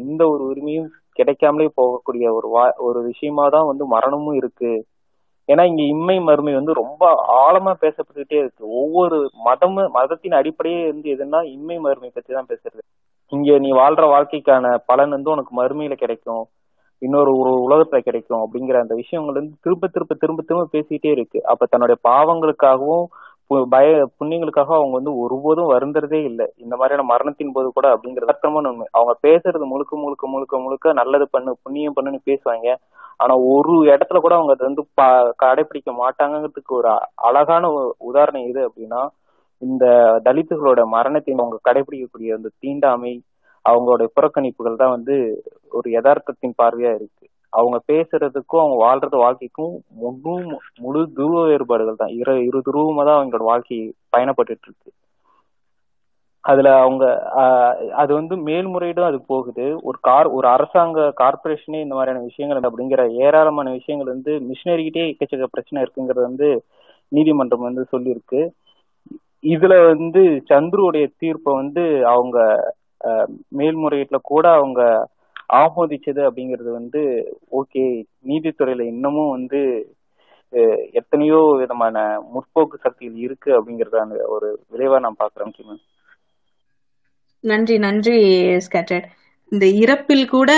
[0.02, 4.72] எந்த ஒரு உரிமையும் கிடைக்காமலே போகக்கூடிய ஒரு வா ஒரு விஷயமா தான் வந்து மரணமும் இருக்கு.
[5.50, 7.04] ஏன்னா இங்க இம்மை மறுமை வந்து ரொம்ப
[7.44, 8.64] ஆழமா பேசப்பட்டுக்கிட்டே இருக்கு.
[8.82, 12.84] ஒவ்வொரு மதம் மதத்தின் அடிப்படையே வந்து எதுன்னா இம்மை மறுமை பத்தி தான் பேசுறது.
[13.32, 16.44] இங்க நீ வாழ்ற வாழ்க்கைக்கான பலன் வந்து உனக்கு மறுமையில கிடைக்கும்.
[17.02, 21.40] இன்னொரு ஒரு உலகத்துல கிடைக்கும் அப்படிங்கிற அந்த விஷயங்கள் வந்து திரும்ப திரும்ப திரும்ப திரும்ப பேசிக்கிட்டே இருக்கு.
[21.44, 23.06] அப்ப தன்னுடைய பாவங்களுக்காகவும்
[23.74, 23.88] பய
[24.20, 26.46] புண்ணியங்களுக்காக அவங்க வந்து ஒருபோதும் வருந்துறதே இல்லை.
[26.58, 28.88] இந்த மாதிரியான மரணத்தின் போது கூட அப்படிங்கிறது அர்த்தமான உண்மை.
[28.92, 32.68] அவங்க பேசுறது முழுக்க முழுக்க முழுக்க முழுக்க நல்லது பண்ணு புண்ணியம் பண்ணுன்னு பேசுவாங்க.
[33.20, 34.84] ஆனா ஒரு இடத்துல கூட அவங்க அதை வந்து
[35.44, 36.90] கடைபிடிக்க மாட்டாங்கிறதுக்கு ஒரு
[37.30, 37.70] அழகான
[38.10, 39.02] உதாரணம் எது அப்படின்னா
[39.62, 39.86] இந்த
[40.26, 43.14] தலித்துகளோட மரணத்தை அவங்க கடைபிடிக்கக்கூடிய அந்த தீண்டாமை
[43.66, 45.16] அவங்களோட புறக்கணிப்புகள் தான் வந்து
[45.72, 47.26] ஒரு யதார்த்தத்தின் பார்வையா இருக்கு.
[47.54, 50.34] அவங்க பேசுறதுக்கும் அவங்க வாழ்றது வாழ்க்கைக்கும் முழு
[50.84, 52.14] முழு துருவ வேறுபாடுகள் தான்.
[52.20, 53.78] இரு இரு துருவமா தான் அவங்களோட வாழ்க்கை
[54.14, 54.90] பயணப்பட்டு இருக்கு.
[56.46, 57.04] அதுல அவங்க
[58.02, 59.66] அது வந்து மேல்முறையீடும் அது போகுது.
[59.88, 65.84] ஒரு கார் ஒரு அரசாங்க கார்பரேஷனே இந்த மாதிரியான விஷயங்கள் அப்படிங்கிற ஏராளமான விஷயங்கள் வந்து மிஷினரிக்கிட்டே எக்கச்சக்க பிரச்சனை
[65.84, 66.50] இருக்குங்கிறது வந்து
[67.12, 68.42] நீதிமன்றம் வந்து சொல்லியிருக்கு.
[69.54, 70.22] இதுல வந்து
[70.52, 71.84] சந்துருடைய தீர்ப்பை வந்து
[72.14, 72.38] அவங்க
[73.60, 74.82] மேல்முறையீட்டுல கூட அவங்க
[75.64, 77.02] ஆமோதிச்சது அப்படிங்கிறது வந்து
[77.60, 77.86] ஓகே.
[78.30, 79.62] நீதித்துறையில இன்னமும் வந்து
[81.00, 81.98] எத்தனையோ விதமான
[82.34, 84.00] முற்போக்கு சக்திகள் இருக்கு அப்படிங்கறத
[84.36, 85.76] ஒரு விளைவா நான் பாக்குறேன் முக்கியமா.
[87.44, 88.18] நன்றி நன்றி
[88.66, 89.08] ஸ்கேட்டட்
[89.52, 90.52] இந்த இறப்பில் கூட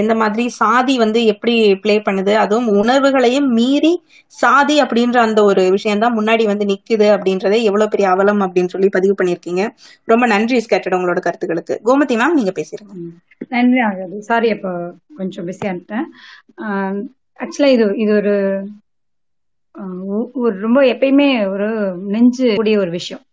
[0.00, 1.52] எந்த மாதிரி சாதி வந்து எப்படி
[1.82, 2.32] பிளே பண்ணுது?
[2.42, 3.92] அதுவும் உணர்வுகளையும் மீறி
[4.32, 8.88] சாதி அப்படின்ற அந்த ஒரு விஷயம் தான் முன்னாடி வந்து நிக்குது அப்படின்றத எவ்வளவு பெரிய அவலம் அப்படின்னு சொல்லி
[8.96, 9.64] பதிவு பண்ணிருக்கீங்க
[10.08, 11.76] ரொம்ப நன்றி ஸ்கேட்டட் உங்களோட கருத்துக்களுக்கு.
[11.88, 12.92] கோமதி மேம் நீங்க பேசிருங்க.
[13.54, 14.18] நன்றி ஆகாது.
[14.30, 14.72] சாரி அப்போ
[15.20, 16.06] கொஞ்சம் பிஸியா இருந்தேன்
[17.40, 18.34] ஆக்சுவலா இது இது ஒரு
[20.42, 21.68] ஒரு ரொம்ப எப்பயுமே ஒரு
[22.14, 23.24] நெஞ்சு கூடிய ஒரு விஷயம்.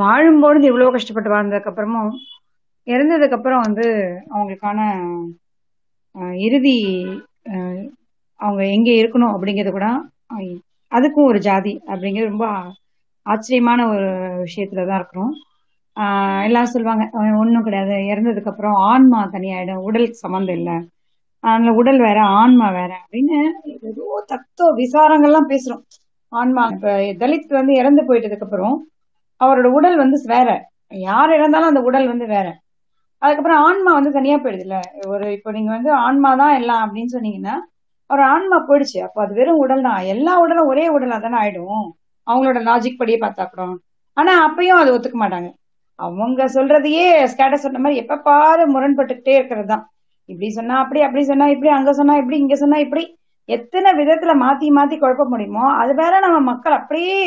[0.00, 2.12] வாழும்பொழுது இவ்வளவு கஷ்டப்பட்டு வாழ்ந்ததுக்கு அப்புறமும்
[2.86, 3.86] இறந்ததுக்கு அப்புறம் வந்து
[4.34, 4.80] அவங்களுக்கான
[6.46, 6.76] இறுதி
[8.40, 9.88] அவங்க எங்க இருக்கணும் அப்படிங்கிறது கூட
[10.92, 12.46] அதுக்கும் ஒரு ஜாதி அப்படிங்கிறது ரொம்ப
[13.26, 14.08] ஆச்சரியமான ஒரு
[14.44, 15.32] விஷயத்துல தான் இருக்கிறோம்.
[16.46, 17.04] எல்லாம் சொல்லுவாங்க
[17.40, 20.76] ஒன்றும் கிடையாது இறந்ததுக்கு அப்புறம் ஆன்மா தனியாயிடும் உடலுக்கு சம்மந்தம் இல்லை.
[21.44, 23.38] அதனால உடல் வேற ஆன்மா வேற அப்படின்னு
[23.88, 25.82] ஏதோ தத்துவ விசாரங்கள்லாம் பேசுறோம்.
[26.32, 26.92] ஆன்மா இப்ப
[27.22, 28.76] தலித் வந்து இறந்து போயிட்டதுக்கு அப்புறம்
[29.40, 30.48] அவரோட உடல் வந்து வேற.
[31.06, 32.46] யார் இறந்தாலும் அந்த உடல் வந்து வேற.
[33.22, 34.76] அதுக்கப்புறம் ஆன்மா வந்து தனியா போயிடுது இல்ல
[35.08, 37.54] ஒரு இப்போ நீங்க வந்து ஆன்மா தான் எல்லாம் அப்படின்னு சொன்னீங்கன்னா
[38.10, 38.98] ஒரு ஆன்மா போயிடுச்சு.
[39.06, 40.00] அப்போ அது வெறும் உடல் தான்.
[40.06, 41.86] எல்லா உடலும் ஒரே உடலா தானே ஆயிடும்.
[42.26, 43.64] அவங்களோட லாஜிக் படியே பார்த்தா கூட.
[44.16, 45.48] ஆனா அப்பயும் அது ஒத்துக்க மாட்டாங்க.
[45.98, 49.84] அவங்க சொல்றதையே ஸ்கேட்டர் சொன்ன மாதிரி எப்ப பாரு முரண்பட்டுக்கிட்டே இருக்கிறது தான்.
[50.28, 53.04] இப்படி சொன்னா அப்படி அப்படி சொன்னா இப்படி அங்க சொன்னா இப்படி இங்க சொன்னா இப்படி.
[53.48, 57.18] எத்தனை விதத்துல மாத்தி மாத்தி குழப்ப முடியுமோ அது வேற நம்ம மக்கள் அப்படியே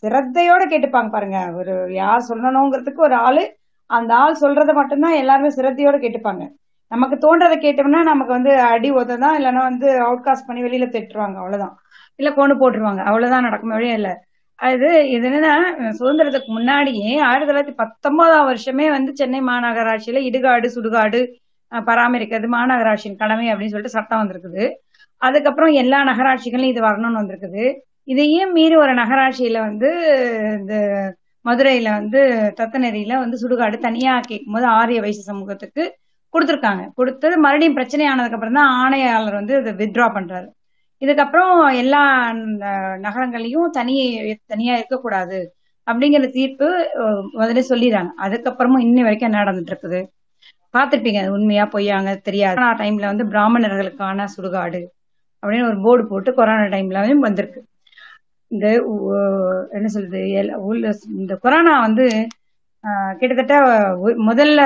[0.00, 1.38] சிரத்தையோட கேட்டுப்பாங்க பாருங்க.
[1.60, 3.44] ஒரு யார் சொல்லணுங்கிறதுக்கு ஒரு ஆளு
[3.90, 6.44] அந்த ஆள் சொல்றத மட்டும்தான் எல்லாருமே சிரத்தையோட கேட்டுப்பாங்க.
[6.92, 11.74] நமக்கு தோன்றதை கேட்டோம்னா நமக்கு வந்து அடி உததான் இல்லைன்னா வந்து அவுட்காஸ்ட் பண்ணி வெளியில திட்டுருவாங்க அவ்வளவுதான்.
[12.18, 14.10] இல்ல கொண்டு போட்டுருவாங்க அவ்வளவுதான் நடக்கும் வழியும் இல்ல.
[14.58, 15.54] அது இது என்னன்னா
[15.98, 21.20] சுதந்திரத்துக்கு முன்னாடியே ஆயிரத்தி தொள்ளாயிரத்தி பத்தொன்பதாம் வருஷமே வந்து சென்னை மாநகராட்சியில இடுகாடு சுடுகாடு
[21.72, 24.64] பராமரிக்கிறது மாநகராட்சியின் கடமை அப்படின்னு சொல்லிட்டு சட்டம் வந்திருக்குது.
[25.22, 27.64] அதுக்கப்புறம் எல்லா நகராட்சிகளும் இது வரணும்னு வந்திருக்குது.
[28.08, 29.88] இதையும் மீறி ஒரு நகராட்சியில வந்து
[30.58, 30.74] இந்த
[31.44, 32.20] மதுரையில வந்து
[32.60, 35.82] தத்தநெறியில வந்து சுடுகாடு தனியா கேட்கும் போது ஆரிய வைசிய சமூகத்துக்கு
[36.34, 36.82] கொடுத்துருக்காங்க.
[36.98, 40.48] கொடுத்து மறுபடியும் பிரச்சனை ஆனதுக்கு அப்புறம் தான் ஆணையாளர் வந்து இதை வித்ட்ரா பண்றாரு.
[41.02, 42.02] இதுக்கப்புறம் எல்லா
[43.06, 43.94] நகரங்களையும் தனி
[44.52, 45.38] தனியா இருக்கக்கூடாது
[45.86, 46.68] அப்படிங்கிற தீர்ப்பு
[47.38, 48.10] முதல்ல சொல்லிடுறாங்க.
[48.24, 50.00] அதுக்கப்புறமும் இன்னி வரைக்கும் நடந்துட்டு இருக்குது
[50.74, 52.58] பார்த்துருப்பீங்க அது உண்மையா பொய்யாங்க தெரியாது.
[52.82, 54.82] டைம்ல வந்து பிராமணர்களுக்கான சுடுகாடு
[55.42, 57.60] அப்படின்னு ஒரு போர்டு போட்டு கொரோனா டைம்லயும் வந்திருக்கு.
[58.50, 58.66] இந்த
[59.76, 60.20] என்ன சொல்றது
[61.18, 62.06] இந்த கொரோனா வந்து
[63.20, 63.54] கிட்டத்தட்ட
[64.28, 64.60] முதல்ல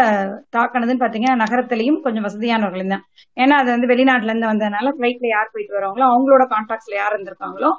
[0.55, 3.05] தாக்கினதுன்னு பாத்தீங்கன்னா நகரத்திலையும் கொஞ்சம் வசதியானவர்கள் தான்.
[3.37, 7.71] ஏன்னா அது வந்து வெளிநாட்டுல இருந்து வந்ததுனால ஃபிளைட்ல யார் போயிட்டு வராங்களோ அவங்களோட கான்டாக்ட்ஸ்ல யார் இருந்திருக்காங்களோ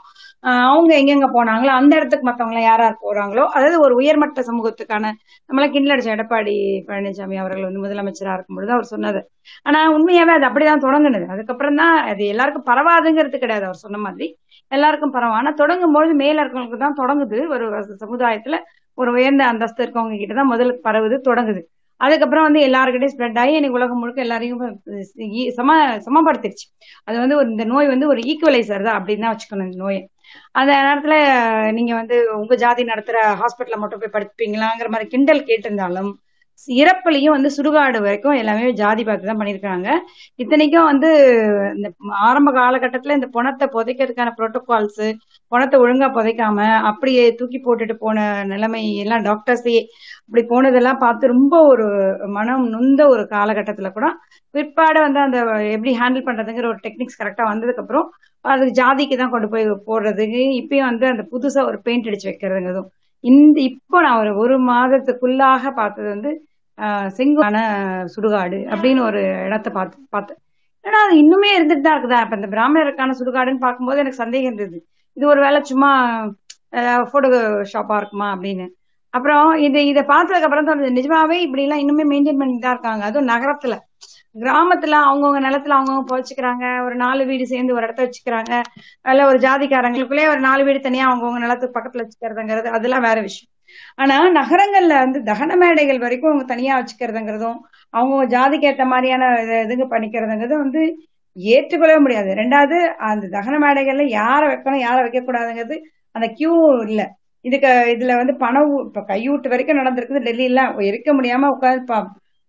[0.67, 5.11] அவங்க எங்கெங்க போனாங்களோ அந்த இடத்துக்கு மத்தவங்க யார் யார் போறாங்களோ அதாவது ஒரு உயர்மட்ட சமூகத்துக்கான
[5.49, 6.55] நம்மள கிண்டடிச்ச எடப்பாடி
[6.89, 9.21] பழனிசாமி அவர்கள் வந்து முதலமைச்சரா இருக்கும் பொழுது அவர் சொன்னது
[9.65, 11.25] ஆனா உண்மையாவே அது அப்படிதான் தொடங்குனது.
[11.33, 13.65] அதுக்கப்புறம் தான் அது எல்லாருக்கும் பரவாதுங்கிறது கிடையாது.
[13.69, 14.27] அவர் சொன்ன மாதிரி
[14.73, 17.37] எல்லாருக்கும் பரவாயில்ல ஆனா தொடங்கும் பொழுது மேல இருக்கவங்களுக்கு தான் தொடங்குது.
[17.55, 17.65] ஒரு
[18.05, 18.57] சமுதாயத்துல
[18.97, 21.61] ஒரு உயர்ந்த அந்தஸ்து இருக்கவங்க கிட்ட தான் முதல்ல பரவுது தொடங்குது.
[22.01, 24.61] அதுக்கப்புறம் வந்து எல்லாருக்கிட்டையும் ஸ்ப்ரெட் ஆகி எனக்கு உலகம் முழுக்க எல்லாரையும்
[25.57, 25.69] சம
[26.07, 26.65] சமப்படுத்திடுச்சு
[27.07, 30.01] அது வந்து ஒரு இந்த நோய் வந்து ஒரு ஈக்குவலைசர் தான் அப்படின்னு தான் வச்சுக்கணும் இந்த நோயை.
[30.59, 31.15] அந்த நேரத்துல
[31.77, 36.11] நீங்க வந்து உங்க ஜாதி நடத்துற ஹாஸ்பிட்டல்ல மட்டும் போய் படிப்பீங்களாங்கிற மாதிரி கிண்டல் கேட்டிருந்தாலும்
[36.67, 39.87] இறப்புலையும் வந்து சுடுகாடு வரைக்கும் எல்லாமே ஜாதி பார்த்து தான் பண்ணியிருக்காங்க.
[40.39, 41.09] இத்தனைக்கும் வந்து
[41.77, 41.87] இந்த
[42.27, 45.03] ஆரம்ப காலகட்டத்துல இந்த பணத்தை புதைக்கிறதுக்கான புரோட்டோகால்ஸ்
[45.51, 46.59] பணத்தை ஒழுங்கா புதைக்காம
[46.89, 48.17] அப்படியே தூக்கி போட்டுட்டு போன
[48.53, 49.77] நிலைமை எல்லாம் டாக்டர்ஸே
[50.25, 51.87] அப்படி போனதெல்லாம் பார்த்து ரொம்ப ஒரு
[52.37, 54.07] மனம் நொந்த ஒரு காலகட்டத்துல கூட
[54.55, 55.37] பிற்பாடு வந்து அந்த
[55.75, 58.07] எப்படி ஹேண்டில் பண்றதுங்கிற ஒரு டெக்னிக்ஸ் கரெக்டா வந்ததுக்கு அப்புறம்
[58.45, 62.89] அது ஜாதிக்கு தான் கொண்டு போய் போடுறதுக்கு இப்பயும் வந்து அந்த புதுசா ஒரு பெயிண்ட் அடிச்சு வைக்கிறதுங்கிறதும்.
[63.23, 66.31] இந்த இப்போ நான் ஒரு ஒரு மாதத்துக்குள்ளாக பார்த்தது வந்து
[67.17, 67.57] செங்கான
[68.15, 70.39] சுடுகாடு அப்படின்னு ஒரு இடத்த பார்த்து பார்த்தேன்
[70.85, 72.21] ஏன்னா அது இன்னுமே இருந்துட்டு தான் இருக்குதா?
[72.25, 74.77] இப்ப இந்த பிராமணருக்கான சுடுகாடுன்னு பார்க்கும்போது எனக்கு சந்தேகம் இருந்தது.
[75.17, 75.91] இது ஒரு வேலை சும்மா
[77.11, 77.29] போட்டோ
[77.73, 78.65] ஷாப்பா இருக்குமா அப்படின்னு.
[79.13, 83.03] அப்புறம் இது இதை பார்த்ததுக்கு அப்புறம் தோணுது நிஜமாவே இப்படி எல்லாம் இன்னுமே மெயின்டைன் பண்ணிட்டு தான் இருக்காங்க.
[83.09, 83.75] அதுவும் நகரத்துல.
[84.35, 88.53] கிராமத்துல அவங்கவுங்க நிலத்துல அவங்கவுங்க புதைச்சிக்கிறாங்க ஒரு நாலு வீடு சேர்ந்து ஒரு இடத்த வச்சுக்கிறாங்க.
[89.05, 93.51] அதில் ஒரு ஜாதிக்காரங்களுக்குள்ளே ஒரு நாலு வீடு தனியா அவங்கவுங்க நிலத்துக்கு பக்கத்துல வச்சுக்கிறதுங்கிறது அதெல்லாம் வேற விஷயம்.
[93.95, 97.57] ஆனா நகரங்கள்ல வந்து தகன மேடைகள் வரைக்கும் அவங்க தனியா வச்சுக்கிறதுங்கிறதும்
[97.93, 99.29] அவங்க ஜாதிக்கு ஏற்ற மாதிரியான
[99.65, 100.83] இதுங்க பண்ணிக்கிறதுங்கிறது வந்து
[101.37, 102.29] ஏற்றுக்கொள்ளவே முடியாது.
[102.41, 102.77] ரெண்டாவது
[103.09, 105.77] அந்த தகன மேடைகள்ல யாரை வைக்கணும் யாரை வைக்க கூடாதுங்கிறது
[106.15, 106.53] அந்த கியூ
[106.87, 107.01] இல்ல.
[107.45, 110.25] இதுக்கு இதுல வந்து பணம் இப்ப கையூட்டு வரைக்கும் நடந்திருக்குது.
[110.27, 112.01] டெல்லியில இருக்க முடியாம உட்காந்து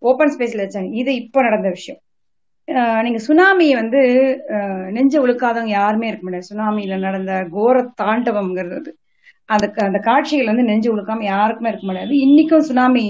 [0.02, 0.90] ஓப்பன் ஸ்பேஸ்ல வச்சாங்க.
[1.02, 2.00] இது இப்போ நடந்த விஷயம்.
[3.04, 4.00] நீங்க சுனாமி வந்து
[4.96, 6.48] நெஞ்ச உழுக்காதவங்க யாருமே இருக்க முடியாது.
[6.52, 8.90] சுனாமியில நடந்த கோர தாண்டவம்ங்கிறது.
[9.48, 12.14] அந்த அந்த காட்சிகள் வந்து நெஞ்சு உழுக்காம யாருக்குமே இருக்க முடியாது.
[12.26, 13.06] இன்னைக்கும் சுனாமி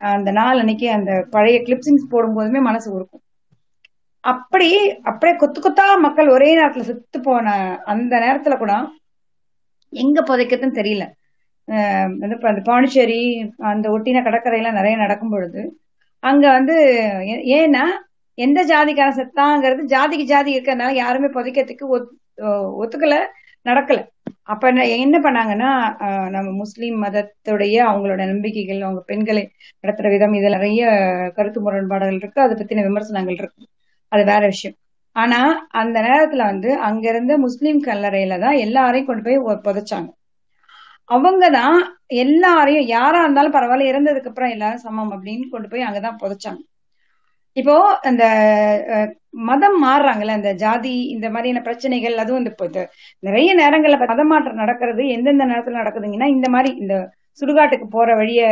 [0.00, 3.22] அந்த நாள் அன்னைக்கு அந்த பழைய கிளிப்ஸிங்ஸ் போடும் போதுமே மனசு உருக்கும்.
[4.24, 4.68] அப்படி
[5.10, 7.46] அப்படியே கொத்து கொத்தா மக்கள் ஒரே நேரத்துல செத்து போன
[7.92, 8.72] அந்த நேரத்துல கூட
[9.92, 11.04] எங்க புதைக்கிறதுன்னு தெரியல.
[12.48, 13.20] அந்த பாண்டிச்சேரி
[13.70, 15.62] அந்த ஒட்டின கடற்கரையெல்லாம் நிறைய நடக்கும் பொழுது
[16.22, 16.76] அங்க வந்து
[17.58, 17.84] ஏன்னா
[18.38, 21.86] எந்த ஜாதிக்கார செத்தாங்கிறது ஜாதிக்கு ஜாதி இருக்கிறதுனால யாருமே புதைக்கிறதுக்கு
[22.82, 23.16] ஒத்துக்கல
[23.66, 24.00] நடக்கல.
[24.48, 25.70] அப்ப என்ன பண்ணாங்கன்னா
[26.30, 29.42] நம்ம முஸ்லீம் மதத்துடைய அவங்களோட நம்பிக்கைகள் அவங்க பெண்களை
[29.84, 30.82] நடத்துற விதம் இதுல நிறைய
[31.36, 32.40] கருத்து முரண்பாடுகள் இருக்கு.
[32.42, 33.64] அதை பத்தின விமர்சனங்கள் இருக்கு.
[34.12, 34.76] அது வேற விஷயம்.
[35.16, 35.40] ஆனா
[35.72, 40.08] அந்த நேரத்துல வந்து அங்க இருந்த முஸ்லீம் கல்லறையில தான் எல்லாரையும் கொண்டு போய் புதைச்சாங்க.
[41.08, 41.76] அவங்கதான்
[42.20, 46.60] எல்லாரையும் யாரா இருந்தாலும் பரவாயில்ல இறந்ததுக்கு அப்புறம் எல்லாரும் சமம் அப்படின்னு கொண்டு போய் அங்கதான் புதைச்சாங்க.
[47.56, 48.24] இப்போ அந்த
[49.46, 52.52] மதம் மாறுறாங்கல்ல அந்த ஜாதி இந்த மாதிரியான பிரச்சனைகள் அதுவும் இந்த
[53.22, 56.96] நிறைய நேரங்கள்ல மதம் மாற்றம் நடக்கிறது எந்தெந்த நேரத்துல நடக்குதுங்கன்னா இந்த மாதிரி இந்த
[57.40, 58.42] சுடுகாட்டுக்கு போற வழிய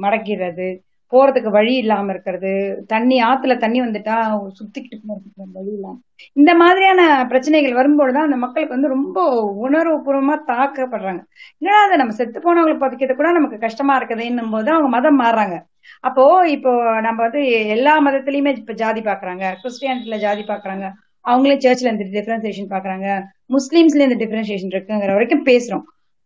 [0.00, 0.68] மடக்கிறது
[1.12, 2.84] போறதுக்கு வழி இல்லாம இருக்கிறது.
[2.86, 4.16] தண்ணி ஆத்துல தண்ணி வந்துட்டா
[4.58, 5.98] சுத்திக்கிட்டு போறதுக்கு வழி இல்லாம.
[6.32, 9.18] இந்த மாதிரியான பிரச்சனைகள் வரும்போதுதான் அந்த மக்களுக்கு வந்து ரொம்ப
[9.62, 11.20] உணர்வுபூர்வமா தாக்கப்படுறாங்க.
[11.58, 15.58] என்னடா அதை நம்ம செத்து போனவங்களை பதிக்கிறது கூட நமக்கு கஷ்டமா இருக்குதுன்னும் போது அவங்க மதம் மாறுறாங்க.
[16.00, 19.44] அப்போ இப்போ நம்ம வந்து எல்லா மதத்திலயுமே இப்ப ஜாதி பாக்குறாங்க.
[19.62, 20.92] கிறிஸ்டியானிட்டில ஜாதி பாக்குறாங்க.
[21.28, 23.22] அவங்களே சர்ச்ல இந்த டிஃபரன்சியேஷன் பாக்குறாங்க.
[23.48, 25.82] முஸ்லீம்ஸ்ல இந்த டிஃபரன்சியேஷன் இருக்குங்கிற வரைக்கும் பேசுறோம்.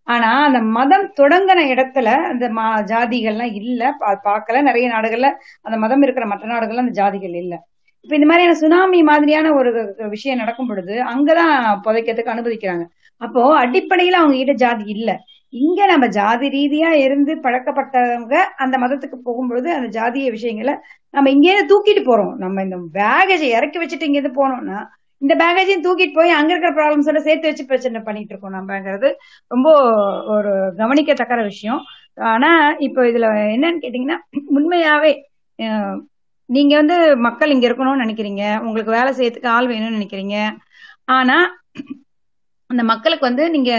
[0.08, 3.82] ஆனா அந்த மதம் தொடங்கின இடத்துல அந்த மா ஜாதிகள்லாம் இல்ல.
[4.24, 5.28] பார்க்கல நிறைய நாடுகள்ல
[5.62, 7.54] அந்த மதம் இருக்கிற மற்ற நாடுகள்ல அந்த ஜாதிகள் இல்ல.
[8.04, 9.70] இப்ப இந்த மாதிரியான சுனாமி மாதிரியான ஒரு
[10.08, 11.52] விஷயம் நடக்கும் பொழுது அங்கதான்
[11.84, 12.84] புதைக்கிறதுக்கு அனுமதிக்கிறாங்க.
[13.20, 15.10] அப்போ அடிப்படையில அவங்க கிட்ட ஜாதி இல்ல.
[15.52, 20.74] இங்க நம்ம ஜாதி ரீதியா இருந்து பழக்கப்பட்டவங்க அந்த மதத்துக்கு போகும்பொழுது அந்த ஜாதிய விஷயங்களை
[21.14, 22.34] நம்ம இங்கேருந்து தூக்கிட்டு போறோம்.
[22.36, 24.78] நம்ம இந்த பேகேஜை இறக்கி வச்சுட்டு இங்கேருந்து போனோம்னா
[25.22, 29.08] இந்த பேகேஜையும் தூக்கிட்டு போய் அங்க இருக்கிற ப்ராப்ளம்ஸோட சேர்த்து வச்சு பிரச்சனை பண்ணிட்டு இருக்கோம் நம்மங்கிறது
[29.50, 29.68] ரொம்ப
[30.34, 31.80] ஒரு கவனிக்கத்தக்கற விஷயம்.
[32.32, 32.50] ஆனா
[32.86, 34.18] இப்போ இதுல என்னன்னு கேட்டீங்கன்னா
[34.58, 35.12] உண்மையாவே
[36.50, 36.96] நீங்க வந்து
[37.26, 38.42] மக்கள் இங்க இருக்கணும்னு நினைக்கிறீங்க.
[38.66, 40.36] உங்களுக்கு வேலை செய்யறதுக்கு ஆள் வேணும்னு நினைக்கிறீங்க.
[41.18, 41.36] ஆனா
[42.70, 43.72] அந்த மக்களுக்கு வந்து நீங்க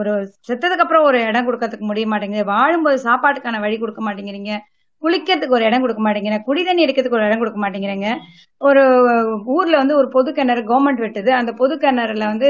[0.00, 0.12] ஒரு
[0.48, 2.44] செத்ததுக்கு அப்புறம் ஒரு இடம் கொடுக்கறதுக்கு முடிய மாட்டேங்குது.
[2.54, 4.52] வாழும்போது சாப்பாட்டுக்கான வழி கொடுக்க மாட்டேங்கிறீங்க.
[5.02, 6.44] குளிக்கிறதுக்கு ஒரு இடம் கொடுக்க மாட்டேங்கிறேன்.
[6.48, 8.08] குடி தண்ணி எடுக்கிறதுக்கு ஒரு இடம் கொடுக்க மாட்டேங்கிறேங்க.
[8.68, 8.82] ஒரு
[9.56, 11.30] ஊர்ல வந்து ஒரு பொது கிணறு கவர்மெண்ட் வெட்டுது.
[11.40, 12.48] அந்த பொது கிணறுல வந்து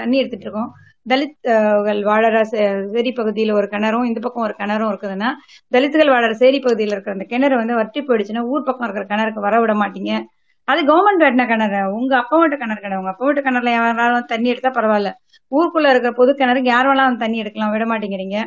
[0.00, 0.70] தண்ணி எடுத்துட்டு இருக்கோம்.
[1.10, 5.28] தலித்கள் வாழற சேரி பகுதியில ஒரு கிணறும் இந்த பக்கம் ஒரு கிணறும் இருக்குதுன்னா
[5.74, 9.56] தலித்துகள் வாழற சேரி பகுதியில இருக்கிற அந்த கிணறு வந்து வற்றி போயிடுச்சுன்னா ஊர் பக்கம் இருக்கிற கிணறுக்கு வர
[9.62, 10.12] விட மாட்டீங்க.
[10.68, 11.80] அது கவர்மெண்ட் வெட்டின கிணறு.
[11.98, 15.10] உங்க அப்பா வீட்டு கிணறு கிணறு உங்க அப்பா வீட்டு கிணறுல யாராலும் தண்ணி எடுத்தா பரவாயில்ல.
[15.52, 17.72] ஊருக்குள்ள இருக்கிற பொது கிணறுக்கு யாரெல்லாம் வேணாலும் தண்ணி எடுக்கலாம்.
[17.74, 18.38] விட மாட்டேங்கிறீங்க.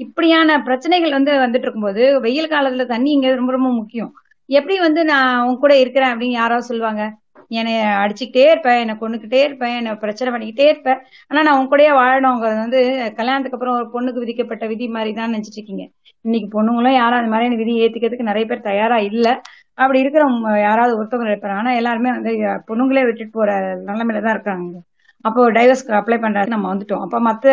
[0.00, 4.10] இப்படியான பிரச்சனைகள் வந்து வந்துட்டு இருக்கும்போது வெயில் காலத்துல தண்ணி இங்க ரொம்ப ரொம்ப முக்கியம்.
[4.48, 7.02] எப்படி வந்து நான் உன் கூட இருக்கிறேன் அப்படின்னு யாராவது சொல்லுவாங்க.
[7.50, 10.98] என்னை அடிச்சுக்கிட்டே இருப்பேன் என்னை கொண்டுகிட்டே இருப்பேன் என்னை பிரச்சனை பண்ணிக்கிட்டே இருப்பேன்
[11.30, 12.80] ஆனா நான் உன் கூடயே வாழணுங்கிறது வந்து
[13.18, 15.84] கல்யாணத்துக்கு அப்புறம் ஒரு பொண்ணுக்கு விதிக்கப்பட்ட விதி மாதிரி தான் நினைச்சிட்டு இருக்கீங்க
[16.24, 19.26] இன்னைக்கு பொண்ணுங்களும் யாரும் அந்த மாதிரியான விதி ஏத்துக்கிறதுக்கு நிறைய பேர் தயாரா இல்ல.
[19.78, 20.22] அப்படி இருக்கிற
[20.62, 21.58] யாராவது ஒருத்தவங்க இருப்பாங்க.
[21.60, 22.32] ஆனா எல்லாருமே வந்து
[22.70, 23.50] பொண்ணுங்களே விட்டுட்டு போற
[23.90, 24.78] நிலைமையில தான் இருக்காங்க.
[25.24, 27.02] அப்போ டைவர்ஸ்க்கு அப்ளை பண்றது நம்ம வந்துட்டோம்.
[27.06, 27.46] அப்ப மத்த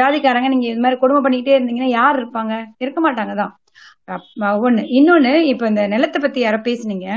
[0.00, 2.54] ஜாதிக்காரங்க நீங்க இது மாதிரி கொடுமை பண்ணிக்கிட்டே இருந்தீங்கன்னா யார் இருப்பாங்க?
[2.84, 3.52] இருக்க மாட்டாங்க தான்.
[4.66, 4.82] ஒண்ணு.
[4.98, 7.08] இன்னொன்னு இப்ப இந்த நிலத்தை பத்தி யாரோ பேசுனீங்க.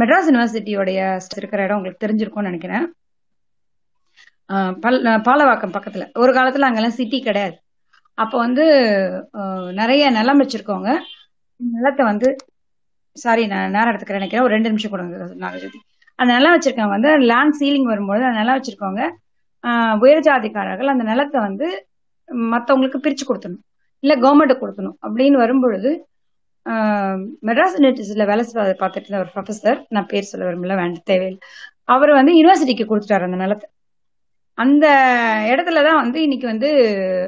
[0.00, 1.00] மெட்ராஸ் யூனிவர்சிட்டியோடைய
[1.40, 2.86] இருக்கிற இடம் உங்களுக்கு தெரிஞ்சிருக்கும்னு நினைக்கிறேன்.
[4.84, 6.04] பல் பாலவாக்கம் பக்கத்துல.
[6.22, 7.56] ஒரு காலத்துல அங்கெல்லாம் சிட்டி கிடையாது.
[8.18, 8.64] அப்போ வந்து
[9.80, 10.92] நிறைய நிலம் வச்சிருக்கவங்க
[11.60, 12.28] நிலத்தை வந்து
[13.16, 14.46] சாரி நான் நேரம் எடுத்துக்கிறேன் நினைக்கிறேன்.
[14.46, 15.80] ஒரு ரெண்டு நிமிஷம் கொடுங்க நாகஜோதி
[16.20, 19.02] அந்த நிலம் வச்சிருக்கவங்க வந்து லேண்ட் சீலிங் வரும்போது அந்த நிலம் வச்சிருக்கவங்க
[20.04, 21.66] உயர்ஜாதிக்காரர்கள் உயர் அந்த நிலத்தை வந்து
[22.52, 23.62] மற்றவங்களுக்கு பிரிச்சு கொடுத்தணும்
[24.02, 24.96] இல்ல கவர்மெண்ட் கொடுக்கணும்.
[25.06, 25.90] அப்படின்னு வரும்பொழுது
[27.48, 31.40] மெட்ராஸ் யூனிவர்சிட்டியில வேலை செய்ய பார்த்துட்டு இருந்த ஒரு ப்ரொஃபசர் நான் பேர் சொல்ல விரும்பல வேண்ட தேவையில்லை.
[31.94, 33.66] அவர் வந்து யூனிவர்சிட்டிக்கு கொடுத்துட்டாரு அந்த நிலத்தை.
[34.58, 34.86] அந்த
[35.52, 36.68] இடத்துல தான் வந்து இன்னைக்கு வந்து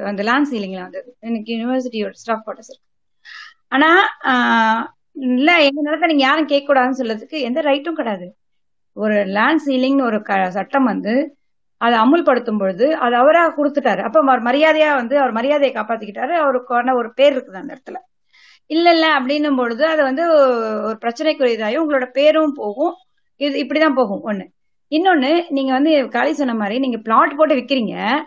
[0.09, 2.89] அந்த லேண்ட் சீலிங்ல வந்தது இன்னைக்கு யூனிவர்சிட்டியோட ஸ்டாஃப் குவார்டர்ஸ் இருக்கு
[3.75, 3.89] ஆனா
[5.29, 8.27] இல்ல எங்க நிலத்தை நீங்க யாரும் கேட்க கூடாதுன்னு சொல்றதுக்கு எந்த ரைட்டும் கிடையாது.
[8.93, 11.37] ஒரு லேண்ட் சீலிங்னு ஒரு க- சட்டம் வந்து
[11.77, 14.01] அதை அமுல்படுத்தும் பொழுது அது அவராக கொடுத்துட்டாரு.
[14.01, 16.33] அப்ப அவர் மரியாதையா வந்து அவர் மரியாதையை காப்பாத்திக்கிட்டாரு.
[16.39, 17.95] அவருக்கான ஒரு பேர் இருக்குது அந்த இடத்துல.
[18.65, 20.29] இல்ல இல்ல அப்படின்னும் பொழுது அது வந்து
[20.83, 22.93] ஒரு பிரச்சனைக்குரியதாயும் உங்களோட பேரும் போகும்.
[23.35, 24.45] இது இப்படிதான் போகும் ஒண்ணு.
[24.89, 28.21] இன்னொன்னு நீங்க வந்து காலி சொன்ன மாதிரி நீங்க பிளாட் போட்டு விக்கிறீங்க.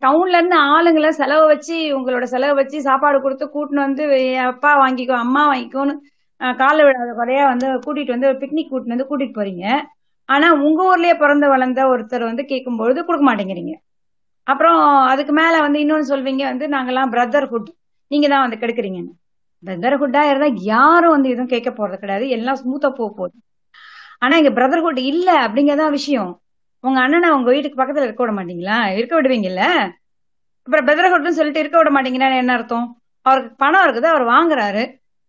[0.00, 5.52] டவுன்ல இருந்து ஆளுங்களை செலவு வச்சு உங்களோட செலவு வச்சு சாப்பாடு கொடுத்து கூட்டின்னு வந்து அப்பா வாங்கிக்கோ அம்மா
[5.52, 5.94] வாங்கிக்கோன்னு
[6.56, 9.82] காலை விழாத குறையா வந்து கூட்டிட்டு வந்து பிக்னிக் கூட்டின்னு வந்து கூட்டிட்டு போறீங்க.
[10.30, 13.72] ஆனா உங்க ஊர்லயே பிறந்து வளர்ந்த ஒருத்தர் வந்து கேட்கும்பொழுது கொடுக்க மாட்டேங்கிறீங்க.
[14.46, 17.68] அப்புறம் அதுக்கு மேல வந்து இன்னொன்னு சொல்வீங்க வந்து நாங்கெல்லாம் பிரதர்ஹுட்
[18.10, 19.12] நீங்க தான் வந்து கெடுக்குறீங்கன்னு
[19.62, 22.28] பிரதர்ஹுட்டா இருந்தா யாரும் வந்து எதுவும் கேட்க போறது கிடையாது.
[22.28, 23.36] எல்லாம் ஸ்மூத்தா போக போகுது.
[24.18, 26.30] ஆனா இங்க பிரதர்ஹுட் இல்ல அப்படிங்கறதான் விஷயம்.
[26.84, 28.78] உங்க அண்ணனை உங்க வீட்டுக்கு பக்கத்துல இருக்க விட மாட்டீங்களா?
[28.96, 29.64] இருக்க விடுவீங்கல்ல?
[30.68, 32.86] அப்புறம் பிரதர்ஹுட்னு சொல்லிட்டு இருக்க விட மாட்டீங்கன்னா என்ன அர்த்தம்?
[33.26, 34.82] அவருக்கு பணம் இருக்குது அவர் வாங்குறாரு.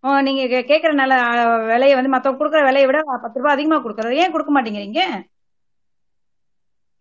[0.04, 1.16] நீங்க கே- கேக்குற நல்ல
[1.72, 4.14] விலையை வந்து மத்தவங்க கொடுக்குற விலையை விட பத்து ரூபாய் அதிகமா கொடுக்கறது.
[4.22, 5.02] ஏன் கொடுக்க மாட்டேங்கிறீங்க?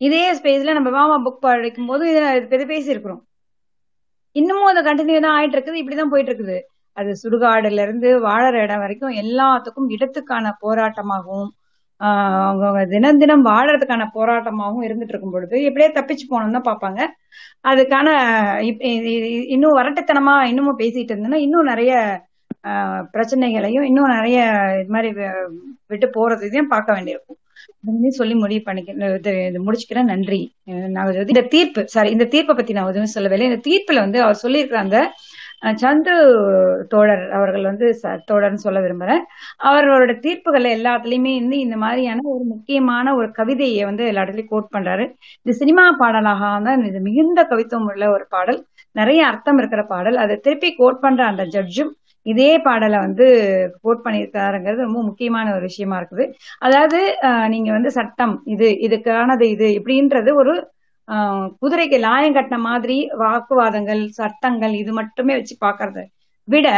[0.01, 3.23] இதே ஸ்பேஸ்ல நம்ம மாமா புக் படிக்கும் போது இதை பேசியிருக்கிறோம்.
[4.37, 5.81] இன்னமும் அது கண்டினியூ தான் ஆயிட்டு இருக்குது.
[5.83, 6.59] இப்படிதான் போயிட்டு இருக்குது
[6.97, 11.51] அது சுடுகாடுல இருந்து வாழற இடம் வரைக்கும் எல்லாத்துக்கும் இடத்துக்கான போராட்டமாகவும்
[12.01, 17.01] ஆஹ் அவங்க தினம் தினம் வாழறதுக்கான போராட்டமாகவும் இருந்துட்டு இருக்கும் பொழுது எப்படியே தப்பிச்சு போகணும்னு தான் பார்ப்பாங்க.
[17.65, 18.09] அதுக்கான
[19.55, 21.93] இன்னும் வரட்டுத்தனமா இன்னமும் பேசிட்டு இருந்தோம்னா இன்னும் நிறைய
[23.11, 24.41] பிரச்சனைகளையும் இன்னும் நிறைய
[24.81, 25.53] இது மாதிரி விட்டு
[25.87, 27.37] விட்டு போறதையும் பார்க்க வேண்டியிருக்கும்.
[28.09, 30.05] சொல்லி முடிவு பண்ணிக்கிறேன் இது முடிச்சுக்கிறேன்.
[30.05, 30.55] நன்றி.
[30.67, 34.75] அஹ் இந்த தீர்ப்பு சாரி இந்த தீர்ப்பை பத்தி நான் எதுவும் சொல்லவில்லை இந்த தீர்ப்புல வந்து அவர் சொல்லியிருக்கிற
[34.75, 35.13] அந்த
[35.65, 36.13] சந்து
[36.83, 39.21] தோழர் அவர்கள் வந்து ச- தோழர்னு சொல்ல விரும்புறேன்.
[39.63, 45.15] அவரோட தீர்ப்புகள் எல்லாத்துலயுமே வந்து இந்த மாதிரியான ஒரு முக்கியமான ஒரு கவிதையை வந்து எல்லா இடத்துலயும் கோட் பண்றாரு.
[45.43, 48.67] இது சினிமா பாடலாக தான் இது மிகுந்த கவித்துவம் உள்ள ஒரு பாடல்.
[48.93, 50.17] நிறைய அர்த்தம் இருக்கிற பாடல்.
[50.17, 51.91] அதை திருப்பி கோட் பண்ற அந்த ஜட்ஜும்
[52.27, 53.27] இதே பாடலை வந்து
[53.83, 56.25] கோட் பண்ணியிருக்காருங்கிறது ரொம்ப முக்கியமான ஒரு விஷயமா இருக்குது.
[56.59, 56.99] அதாவது
[57.49, 60.55] நீங்க வந்து சட்டம் இது இதுக்கானது இது இப்படின்றது ஒரு
[61.63, 66.01] குதிரைக்கு லாயம் கட்டின மாதிரி வாக்குவாதங்கள் சட்டங்கள் இது மட்டுமே வச்சு பாக்குறத
[66.49, 66.69] விட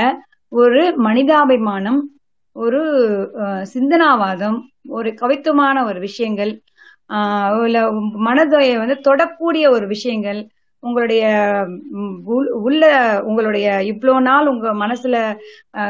[0.52, 2.00] ஒரு மனிதாபிமானம்
[2.56, 2.80] ஒரு
[3.74, 4.58] சிந்தனாவாதம்
[4.90, 6.52] ஒரு கவித்துவமான ஒரு விஷயங்கள்
[7.10, 7.78] ஆஹ் இல்ல
[8.78, 10.40] வந்து தொடக்கூடிய ஒரு விஷயங்கள்
[10.82, 11.26] உங்களுடைய
[12.26, 12.84] உள்- உள்ள
[13.24, 15.16] உங்களுடைய இவ்வளோ நாள் உங்க மனசுல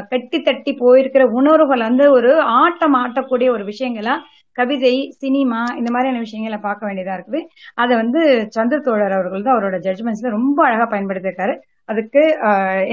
[0.08, 4.14] கட்டி தட்டி போயிருக்கிற உணர்வுகள் வந்து ஒரு ஆட்டம் ஆட்டக்கூடிய ஒரு விஷயங்களா?
[4.52, 7.40] கவிதை சினிமா இந்த மாதிரியான விஷயங்களை பார்க்க வேண்டியதா இருக்குது.
[7.74, 11.56] அதை வந்து சந்திர தோழர் அவர்கள் தான் அவரோட ஜட்ஜ்மெண்ட்ஸ்ல ரொம்ப அழகா பயன்படுத்தியிருக்காரு.
[11.84, 12.38] அதுக்கு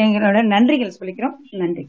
[0.03, 1.36] எங்களோட நன்றிகள் சொல்லிக்கிறோம்.
[1.52, 1.86] நன்றி.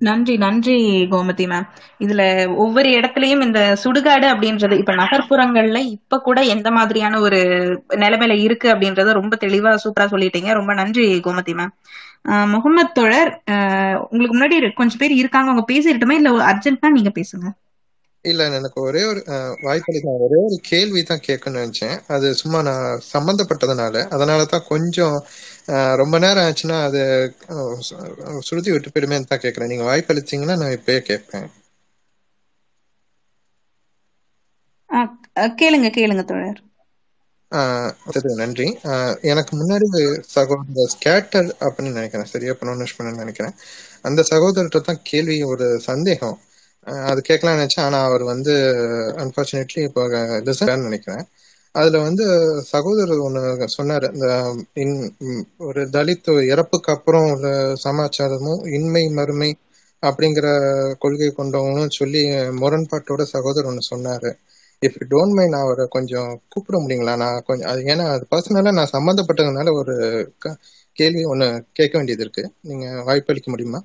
[0.00, 0.74] நன்றி நன்றி
[1.12, 1.66] கோமதி மேம்
[2.00, 2.22] இதுல
[2.64, 7.38] ஒவ்வொரு இடத்துலயும் இந்த சுடுகாடு அப்படின்றது இப்ப நகர்ப்புறங்கள்ல இப்ப கூட எந்த மாதிரியான ஒரு
[7.98, 10.50] நிலைமையில இருக்கு அப்படின்றத ரொம்ப தெளிவா சூப்பரா சொல்லிட்டீங்க.
[10.60, 11.72] ரொம்ப நன்றி கோமதி மேம்
[12.30, 15.48] ஆஹ் முகமது தோழர் ஆஹ் உங்களுக்கு முன்னாடி கொஞ்சம் பேர் இருக்காங்க.
[15.50, 17.46] அவங்க பேசிட்டுமே இல்ல அர்ஜென்ட்னா நீங்க பேசுங்க.
[18.24, 21.96] இல்ல எனக்கு ஒரே ஒரு அஹ், வாய்ப்பளிக்க ஒரே ஒரு கேள்வி தான் கேட்கணும்னு நினைச்சேன்.
[22.08, 23.94] அது சும்மா நான் சம்பந்தப்பட்டதுனால.
[24.14, 25.16] அதனால தான் கொஞ்சம்
[26.00, 27.00] ரொம்ப நேரம் ஆச்சுன்னா அது
[28.48, 31.48] சுருதி விட்டு போயிடுமேன்னு தான் கேட்கறேன் நீங்க வாய்ப்பளிச்சீங்கன்னா நான் இப்பயே கேட்பேன்.
[35.60, 36.60] கேளுங்க கேளுங்க தோழர்.
[38.42, 38.66] நன்றி.
[39.30, 39.86] எனக்கு முன்னாடி
[40.34, 42.30] சகோதரர் ஸ்கேட்டர் அப்படின்னு நினைக்கிறேன்.
[42.32, 43.54] சரியா ப்ரொனவுன்ஸ் பண்ண நினைக்கிறேன்.
[44.02, 46.36] அந்த சகோதரர்கிட்ட தான் கேள்வி ஒரு சந்தேகம்.
[47.10, 47.86] அது கேட்கலாம்னு நினைச்சேன்.
[47.86, 48.52] ஆனா அவர் வந்து
[49.22, 50.02] அன்பார்ச்சுனேட்லி இப்போ
[50.86, 51.24] நினைக்கிறேன்.
[51.76, 52.26] அதுல வந்து
[52.62, 54.14] சகோதரர் ஒண்ணு சொன்னாரு.
[54.14, 59.56] இந்த இன்- ஒரு தலித் இறப்புக்கு அப்புறம் உள்ள சமாச்சாரமும் இன்மை மறுமை
[60.06, 60.46] அப்படிங்கிற
[60.98, 62.24] கொள்கை கொண்டவங்களும் சொல்லி
[62.60, 64.36] முரண்பாட்டோட சகோதரர் ஒண்ணு சொன்னாரு.
[64.86, 67.16] இஃப் யூ டோன்ட் மைண்ட் அவரை கொஞ்சம் கூப்பிட முடியுங்களா?
[67.16, 69.94] நான் கொஞ்சம் அது ஏன்னா அது பர்சனலா நான் சம்மந்தப்பட்டதுனால ஒரு
[70.38, 70.56] க-
[70.92, 72.52] கேள்வி ஒண்ணு கேட்க வேண்டியது இருக்கு.
[72.60, 73.82] நீங்க வாய்ப்பளிக்க முடியுமா?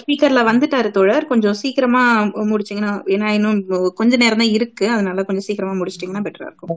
[0.00, 1.26] ஸ்பீக்கர்ல வந்துட்டாரு தோழர்.
[1.26, 2.02] கொஞ்சம் சீக்கிரமா
[2.50, 3.60] முடிச்சீங்கன்னா ஏன்னா இன்னும்
[3.96, 4.86] கொஞ்ச நேரம் தான் இருக்கு.
[4.94, 6.74] அதனால கொஞ்சம் சீக்கிரமா முடிச்சிட்டீங்கன்னா பெட்டரா இருக்கும்.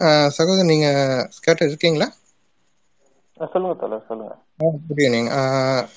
[0.00, 0.88] ஆஹ் சகோதரர் நீங்க
[1.36, 2.08] ஸ்கேட்டர் இருக்கீங்களா?
[3.50, 4.34] சொல்லுங்க தோழர் சொல்லுங்க.
[4.82, 5.28] குட் ஈவினிங்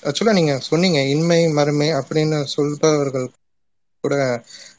[0.04, 3.28] ஆக்சுவலா நீங்க சொன்னீங்க இன்மை மறுமை அப்படின்னு சொல்பவர்கள்
[4.04, 4.16] கூட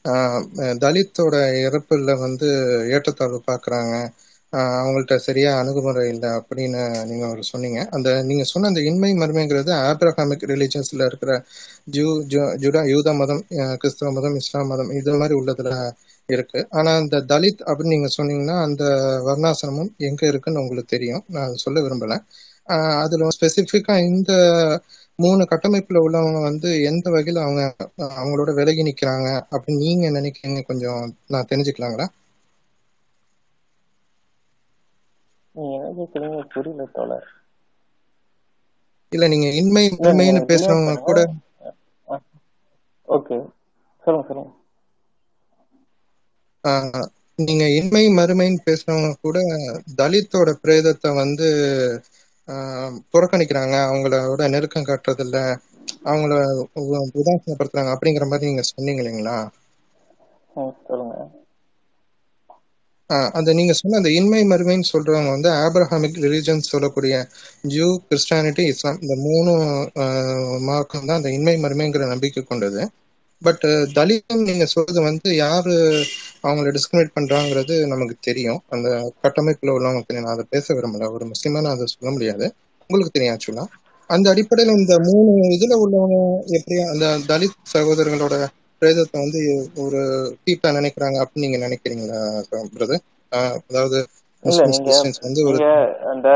[0.06, 0.44] ஆஹ்
[0.82, 2.50] தலித்தோட இறப்புல வந்து
[2.96, 3.94] ஏற்றத்தாழ்வு பார்க்குறாங்க
[4.58, 7.88] அவங்கள்ட்ட சரியா அணுகுமுறை இல்லை அப்படின்னு நீங்க ஒரு சொன்னீங்க.
[7.92, 11.32] அந்த நீங்க சொன்ன அந்த இன்மை மருமைங்கிறது ஆப்ரஹாமிக் ரிலிஜன்ஸ்ல இருக்கிற
[11.92, 13.44] ஜூ ஜு- ஜுடா யூத மதம்
[13.78, 15.72] கிறிஸ்தவ மதம் இஸ்லாம் மதம் இது மாதிரி உள்ளதுல
[16.30, 16.68] இருக்கு.
[16.70, 18.84] ஆனா இந்த தலித் அப்படின்னு நீங்க சொன்னீங்கன்னா அந்த
[19.28, 21.24] வர்ணாசிரமம் எங்க இருக்குன்னு உங்களுக்கு தெரியும்.
[21.28, 22.14] நான் அதை சொல்ல விரும்பல.
[23.04, 24.32] அதுல ஸ்பெசிபிக்கா இந்த
[25.20, 31.46] மூணு கட்டமைப்புல உள்ளவங்க வந்து எந்த வகையில அவங்க அவங்களோட விலகி நிக்கிறாங்க அப்படின்னு நீங்க நினைக்கிறீங்க கொஞ்சம் நான்
[31.50, 32.08] தெரிஞ்சுக்கலாங்களா?
[36.52, 37.30] புரியல தோழர்.
[39.12, 41.20] இல்ல நீங்க இன்மை உண்மைன்னு பேசுறவங்க கூட
[43.08, 43.38] ஓகே.
[44.08, 44.52] சொல்லுங்க சொல்லுங்க.
[47.40, 49.38] நீங்க இன்மை மறுமைன்னு பேசுறவங்க கூட
[49.98, 51.48] தலித்தோட பிரேதத்தை வந்து
[53.12, 53.76] புறக்கணிக்கிறாங்க.
[53.88, 55.40] அவங்களோட நெருக்கம் காட்டுறதில்ல.
[56.06, 56.34] அவங்கள
[57.16, 59.38] உதாசீனப்படுத்துறாங்க அப்படிங்கிற மாதிரி நீங்க சொன்னீங்க இல்லைங்களா?
[60.82, 61.16] சொல்லுங்க.
[63.34, 67.16] அந்த நீங்க சொன்ன அந்த இன்மை மறுமைன்னு சொல்றவங்க வந்து ஆப்ரஹாமிக் ரிலிஜன் சொல்லக்கூடிய
[67.70, 69.52] ஜூ கிறிஸ்டானிட்டி இஸ்லாம் இந்த மூணு
[70.68, 72.84] மார்க்கம் தான் அந்த இன்மை மறுமைங்கிற நம்பிக்கை கொண்டது.
[73.42, 75.76] பட் தலிதம் நீங்க சொல்றது வந்து யாரு
[76.44, 78.62] அவங்கள டிஸ்கிரிமினேட் பண்றாங்கிறது நமக்கு தெரியும்.
[78.70, 78.88] அந்த
[79.24, 81.10] கட்டமைப்புல உள்ளவங்க தெரியும் நான் அதை பேச விரும்பல.
[81.16, 82.46] ஒரு முஸ்லீமா நான் அதை சொல்ல முடியாது.
[82.90, 83.66] உங்களுக்கு தெரியும் ஆக்சுவலா
[84.10, 86.18] அந்த அடிப்படையில இந்த மூணு இதுல உள்ளவங்க
[86.58, 88.36] எப்படி அந்த தலித் சகோதரர்களோட
[88.86, 89.42] பிரேதத்தை வந்து
[89.86, 90.02] ஒரு
[90.44, 92.20] கீப்பா நினைக்கிறாங்க அப்படின்னு நீங்க நினைக்கிறீங்களா
[92.76, 93.04] பிரதர்
[93.64, 94.00] அதாவது
[95.24, 95.60] வந்து ஒரு
[96.12, 96.30] அந்த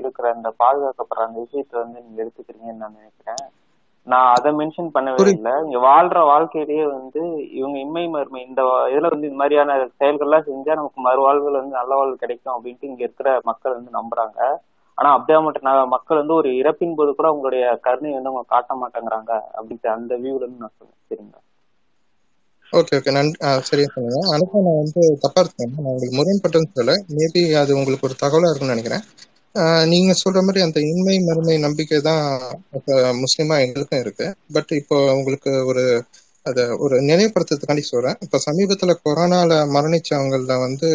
[0.00, 3.44] இருக்கிற அந்த பாதுகாக்கப்படுற அந்த விஷயத்தை வந்து நீங்க எடுத்துக்கிறீங்கன்னு நான் நினைக்கிறேன்.
[4.06, 5.52] நான் அதை மென்ஷன் பண்ணவே இல்லை.
[5.64, 7.22] இங்க வாழ்ற வாழ்க்கையிலேயே வந்து
[7.58, 8.60] இவங்க இன்மை மறுமை இந்த
[8.92, 13.30] இதுல வந்து இந்த மாதிரியான செயல்கள்லாம் செஞ்சா நமக்கு மறுவாழ்வுல வந்து நல்ல வாழ்வு கிடைக்கும் அப்படின்ட்டு இங்க இருக்கிற
[13.50, 14.38] மக்கள் வந்து நம்புறாங்க.
[14.98, 19.32] ஆனா அப்படியே மட்டும் மக்கள் வந்து ஒரு இறப்பின் போது கூட அவங்களுடைய கருணை வந்து அவங்க காட்ட மாட்டேங்கிறாங்க
[19.56, 21.40] அப்படின்ட்டு அந்த வியூல இருந்து நான் சொல்லுவேன் சரிங்களா?
[22.72, 23.36] ஓகே ஓகே நன்றி
[23.68, 24.20] சரியா சொன்னீங்க.
[24.34, 25.72] அனுப்பா நான் வந்து தப்பா இருக்கேன்.
[25.74, 29.04] நான் உங்களுக்கு முரண்பட்டேன்னு சொல்ல மேபி அது உங்களுக்கு ஒரு தகவலா இருக்கும்னு நினைக்கிறேன்.
[29.92, 32.24] நீங்க சொல்ற மாதிரி அந்த இன்மை மறுமை நம்பிக்கை தான்
[33.22, 34.26] முஸ்லீமா எங்களுக்கும் இருக்கு.
[34.56, 35.84] பட் இப்போ உங்களுக்கு ஒரு
[36.46, 38.18] அதை ஒரு நினைவுபடுத்துறதுக்காண்டி சொல்றேன்.
[38.24, 40.90] இப்ப சமீபத்துல கொரோனால மரணிச்சவங்கள வந்து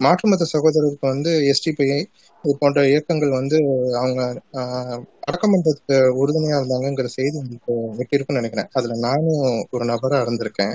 [0.00, 2.00] மாற்று மத சகோதரருக்கு வந்து எஸ்டிபிஐ
[2.44, 3.56] இது போன்ற இயக்கங்கள் வந்து
[3.98, 4.20] அவங்க
[4.58, 8.70] ஆஹ், அடக்கம் பண்றதுக்கு உறுதுணையா இருந்தாங்கங்கிற செய்தி எனக்கு வெட்டியிருக்குன்னு நினைக்கிறேன்.
[8.72, 10.74] அதுல நானும் ஒரு நபரா இருந்திருக்கேன்.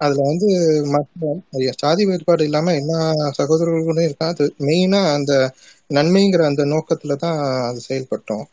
[0.00, 0.48] அதுல வந்து
[0.92, 1.32] மற்ற
[1.80, 2.98] சாதி வேறுபாடு இல்லாம எல்லா
[3.38, 5.32] சகோதரர்களும் இருக்கா அது மெயினா அந்த
[5.90, 8.44] நன்மைங்கிற அந்த நோக்கத்துல தான் அது செயல்பட்டோம்.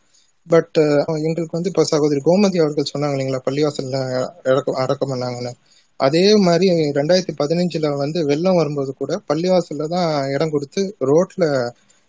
[0.46, 0.78] பட்
[1.22, 3.98] எங்களுக்கு வந்து இப்ப சகோதரி கோமதி அவர்கள் சொன்னாங்க இல்லைங்களா பள்ளிவாசல்ல
[4.44, 5.52] அடக்கம் அடக்கம் பண்ணாங்கன்னு.
[6.00, 10.80] அதே மாதிரி ரெண்டாயிரத்தி பதினஞ்சுல வந்து வெள்ளம் வரும்போது கூட பள்ளிவாசல்ல தான் இடம் கொடுத்து
[11.10, 11.44] ரோட்ல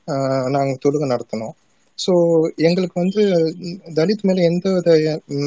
[0.08, 1.56] ஆஹ், நாங்க தொழுகை நடத்தினோம்.
[2.00, 2.14] ஸோ
[2.68, 3.22] எங்களுக்கு வந்து
[3.98, 4.90] தலித் மேல எந்த வித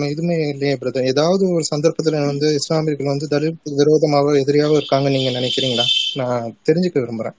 [0.08, 5.86] இதுவுமே இல்லையே பிரதர் ஏதாவது ஒரு சந்தர்ப்பத்துல வந்து இஸ்லாமியர்கள் வந்து தலித் விரோதமாவோ எதிரியாவோ இருக்காங்கன்னு நீங்க நினைக்கிறீங்களா?
[6.20, 7.36] நான் தெரிஞ்சுக்க விரும்புறேன்.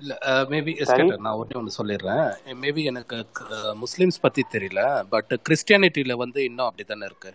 [0.00, 0.14] இல்ல
[0.50, 0.72] மேபி
[1.18, 2.26] நான் ஒன்றே ஒன்று சொல்லிடுறேன்.
[2.60, 3.16] மேபி எனக்கு
[3.82, 7.30] முஸ்லிம்ஸ் பத்தி தெரியல பட் கிறிஸ்டியானிட்டியில வந்து இன்னும் அப்படி தானே இருக்கு?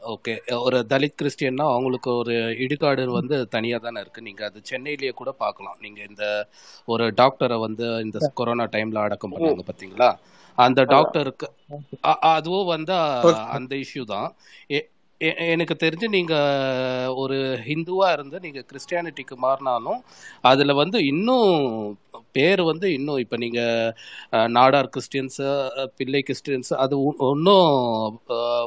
[0.00, 4.20] ஓகே ஒரு தலித் கிறிஸ்டியன்னா அவங்களுக்கு ஒரு இடுகாடு வந்து தனியாக தானே இருக்கு.
[4.22, 5.78] நீங்க அது சென்னையிலேயே கூட பார்க்கலாம்.
[5.80, 6.24] நீங்க இந்த
[6.84, 10.10] ஒரு டாக்டரை வந்து இந்த கொரோனா டைம்ல அடக்கம் பண்ணாங்க பாத்தீங்களா?
[10.58, 11.48] அந்த டாக்டருக்கு
[12.34, 12.94] அதுவும் வந்து
[13.56, 14.30] அந்த இஷ்யூ தான்.
[15.48, 20.00] எனக்கு தெரிஞ்சு நீங்கள் ஒரு ஹிந்துவாக இருந்து நீங்கள் கிறிஸ்டியானிட்டிக்கு மாறினாலும்
[20.40, 21.54] அதில் வந்து இன்னும்
[22.32, 23.94] பேர் வந்து இன்னும் இப்போ நீங்கள்
[24.52, 25.46] நாடார் கிறிஸ்டியன்ஸு
[25.96, 28.20] பிள்ளை கிறிஸ்டியன்ஸ் அது உ- இன்னும்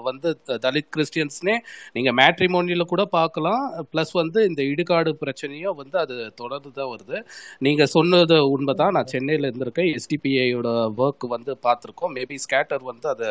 [0.04, 0.30] வந்து
[0.66, 1.56] தலித் கிறிஸ்டியன்ஸ்னே
[1.94, 3.64] நீங்கள் மேட்ரிமோனியில் கூட பார்க்கலாம்
[3.94, 7.18] ப்ளஸ் வந்து இந்த இடுகாடு பிரச்சனையும் வந்து அது தொடர்ந்து தான் வருது.
[7.60, 9.90] நீங்கள் சொன்னது உண்மை தான் நான் சென்னையில் இருந்திருக்கேன்.
[9.96, 12.14] எஸ்டிபிஐயோட ஒர்க் வந்து பார்த்துருக்கோம்.
[12.18, 13.30] மேபி ஸ்கேட்டர் வந்து அது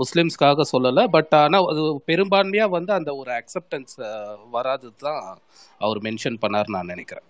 [0.00, 1.04] முஸ்லீம்ஸ்க்காக சொல்லலை.
[1.08, 1.82] பட் ஆனால் அது
[2.22, 3.94] பெரும்பான்மையா வந்து அந்த ஒரு அக்செப்டன்ஸ்
[4.50, 5.38] வராது தான்
[5.78, 7.26] அவர் மென்ஷன் பண்ணார் நான் நினைக்கிறேன்.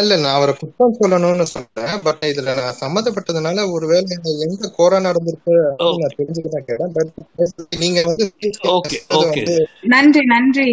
[0.00, 1.96] இல்ல நான் அவரை குற்றம் சொல்லணும்னு சொன்னேன்.
[2.04, 5.54] பட் இதுல நான் சம்மந்தப்பட்டதுனால ஒருவேளை எங்க கோரா நடந்திருக்கு
[6.02, 6.92] நான் தெரிஞ்சுக்கிட்டேன் கேட்டேன்.
[6.96, 7.10] பட்
[7.82, 8.26] நீங்க வந்து
[9.94, 10.66] நன்றி நன்றி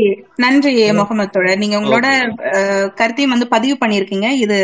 [0.46, 2.08] நன்றி முகமது தோழர் நீங்க உங்களோட
[3.02, 4.30] கருத்தையும் வந்து பதிவு பண்ணியிருக்கீங்க.
[4.46, 4.60] இது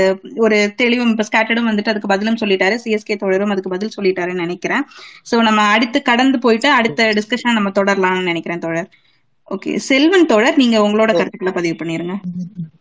[0.46, 2.78] ஒரு தெளிவும் இப்ப ஸ்கேட்டர்டும் வந்துட்டு அதுக்கு பதிலும் சொல்லிட்டாரு.
[2.86, 4.86] சிஎஸ்கே தோழரும் அதுக்கு பதில் சொல்லிட்டாருன்னு நினைக்கிறேன்.
[5.32, 8.90] சோ நம்ம அடுத்து கடந்து போயிட்டு அடுத்த டிஸ்கஷன் நம்ம தொடரலாம்னு நினைக்கிறேன் தோழர்.
[9.52, 12.18] ஓகே செல்வன் தோழர் நீங்க உங்களோட கருத்துக்களை பதிவு பண்ணிருங்க.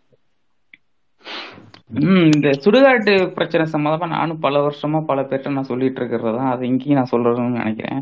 [1.90, 6.98] இந்த சுடுகாட்டு பிரச்சனை சம்மந்தமா நானும் பல வருஷமா பல பேர்ட்ட நான் சொல்லிட்டு இருக்கிறது தான் அது இங்கேயும்
[7.00, 8.00] நான் சொல்றதுன்னு நினைக்கிறேன்.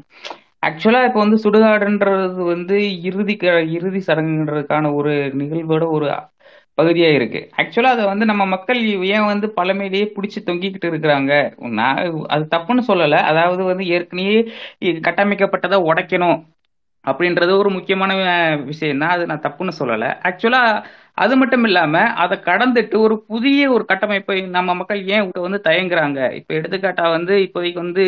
[0.66, 6.06] ஆக்சுவலா இப்போ வந்து சுடுகாடுன்றது வந்து இறுதி க- இறுதி சடங்குன்றதுக்கான ஒரு நிகழ்வோட ஒரு
[6.78, 7.40] பகுதியா இருக்கு.
[7.56, 11.32] ஆக்சுவலா அதை வந்து நம்ம மக்கள் ஏன் வந்து பழமையிலேயே பிடிச்சி தொங்கிக்கிட்டு இருக்கிறாங்க?
[11.72, 11.98] நான்
[12.28, 13.20] அது தப்புன்னு சொல்லலை.
[13.24, 14.38] அதாவது வந்து ஏற்கனவே
[15.06, 16.38] கட்டமைக்கப்பட்டதை உடைக்கணும்
[17.04, 18.12] அப்படின்றது ஒரு முக்கியமான
[18.64, 20.10] விஷயம் தான் அது நான் தப்புன்னு சொல்லலை.
[20.28, 20.62] ஆக்சுவலா
[21.18, 26.18] அது மட்டும் இல்லாம அதை கடந்துட்டு ஒரு புதிய ஒரு கட்டமைப்பை நம்ம மக்கள் ஏன் வந்து தயங்குறாங்க?
[26.38, 28.04] இப்ப எடுத்துக்காட்டா வந்து இப்போதைக்கு வந்து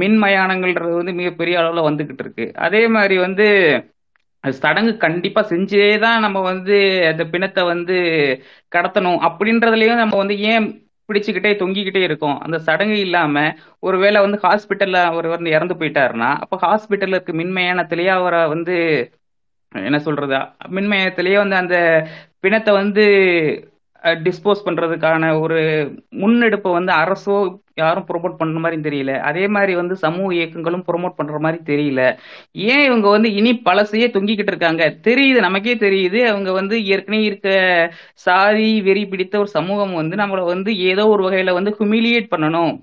[0.00, 2.46] மின்மயானங்கள்ன்றது வந்து மிகப்பெரிய அளவுல வந்துகிட்டு இருக்கு.
[2.66, 3.46] அதே மாதிரி வந்து
[4.44, 6.76] சடங்கு கண்டிப்பா செஞ்சே தான் நம்ம வந்து
[7.10, 7.96] அந்த பிணத்தை வந்து
[8.72, 9.20] கடத்தணும்.
[9.28, 10.66] அப்படின்றதுலயும் நம்ம வந்து ஏன்
[11.08, 12.36] பிடிச்சுக்கிட்டே தொங்கிக்கிட்டே இருக்கோம்?
[12.44, 13.36] அந்த சடங்கு இல்லாம
[13.82, 18.76] ஒருவேளை வந்து ஹாஸ்பிட்டல்ல அவர் வந்து இறந்து போயிட்டாருன்னா அப்ப ஹாஸ்பிட்டல்ல இருக்க மின்மயானத்திலேயே அவரை வந்து
[19.74, 20.36] என்ன சொல்றது
[20.74, 21.76] மின்மயத்திலேயே வந்து அந்த
[22.40, 23.04] பிணத்தை வந்து
[24.24, 25.58] டிஸ்போஸ் பண்றதுக்கான ஒரு
[26.14, 27.36] முன்னெடுப்பை வந்து அரசோ
[27.74, 29.12] யாரும் ப்ரொமோட் பண்ற மாதிரி தெரியல.
[29.20, 32.00] அதே மாதிரி வந்து சமூக இயக்கங்களும் ப்ரொமோட் பண்ற மாதிரி தெரியல.
[32.66, 34.84] ஏன் இவங்க வந்து இனி பழசையே தொங்கிக்கிட்டு இருக்காங்க?
[35.02, 36.20] தெரியுது நமக்கே தெரியுது.
[36.24, 37.48] அவங்க வந்து ஏற்கனவே இருக்க
[38.16, 42.74] சாதி வெறி பிடித்த ஒரு சமூகம் வந்து நம்மளை வந்து ஏதோ ஒரு வகையில வந்து ஹுமிலியேட் பண்ணணும்.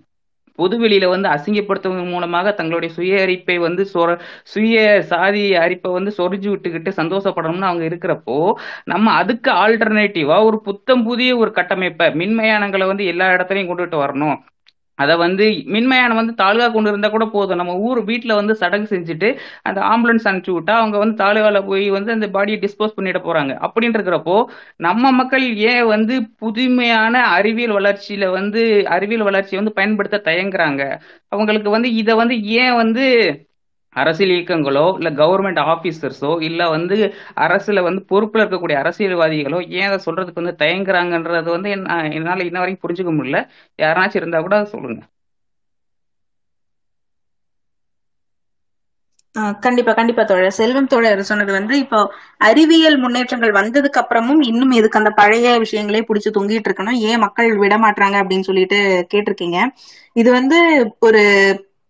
[0.61, 4.09] பொதுவெளியில வந்து அசிங்கப்படுத்துவதன் மூலமாக தங்களுடைய சுய அரிப்பை வந்து சொர
[4.53, 4.75] சுய
[5.11, 8.37] சாதி அரிப்பை வந்து சொரிஞ்சு விட்டுக்கிட்டு சந்தோஷப்படணும்னு அவங்க இருக்கிறப்போ
[8.85, 14.37] நம்ம அதுக்கு ஆல்டர்னேட்டிவா ஒரு புத்தம் புதிய ஒரு கட்டமைப்பை மின்மயானங்களை வந்து எல்லா இடத்துலையும் கொண்டுட்டு வரணும்.
[15.01, 17.57] அதை வந்து மின்மயானம் வந்து தாலுகா கொண்டு இருந்தா கூட போதும்.
[17.57, 19.29] நம்ம ஊர் வீட்டில் வந்து சடங்கு செஞ்சுட்டு
[19.63, 23.53] அந்த ஆம்புலன்ஸ் அனுப்பிச்சு விட்டா அவங்க வந்து தாலுகால போய் வந்து அந்த பாடியை டிஸ்போஸ் பண்ணிட போறாங்க.
[23.65, 24.37] அப்படின்னு இருக்கிறப்போ
[24.79, 30.83] நம்ம மக்கள் ஏன் வந்து புதுமையான அறிவியல் வளர்ச்சியில வந்து அறிவியல் வளர்ச்சியை வந்து பயன்படுத்த தயங்குறாங்க?
[31.29, 33.05] அவங்களுக்கு வந்து இதை வந்து ஏன் வந்து
[33.95, 36.97] அரசியல் இயக்கங்களோ இல்ல கவர்மெண்ட் ஆபீசர்ஸோ இல்ல வந்து
[37.45, 39.39] அரசுல வந்து பொறுப்புல இருக்கக்கூடிய அரசியல்வாதிகளோ
[39.73, 41.71] ஏன் அதை சொல்றதுக்கு வந்து தயங்குறாங்கன்றது வந்து
[42.17, 43.41] என்னால இன்ன வரைக்கும் புரிஞ்சுக்க முடியல.
[43.79, 45.01] யாராச்சும் இருந்தா கூட சொல்லுங்க.
[49.63, 50.55] கண்டிப்பா கண்டிப்பா தோழர்.
[50.57, 51.99] செல்வம் தோழர் சொன்னது வந்து இப்போ
[52.41, 56.97] அறிவியல் முன்னேற்றங்கள் வந்ததுக்கு அப்புறமும் இன்னும் இதுக்கு அந்த பழைய விஷயங்களே பிடிச்சி தொங்கிட்டு இருக்கணும்.
[57.09, 58.79] ஏன் மக்கள் விடமாட்டாங்க அப்படின்னு சொல்லிட்டு
[59.13, 59.59] கேட்டிருக்கீங்க.
[60.15, 60.57] இது வந்து
[61.01, 61.21] ஒரு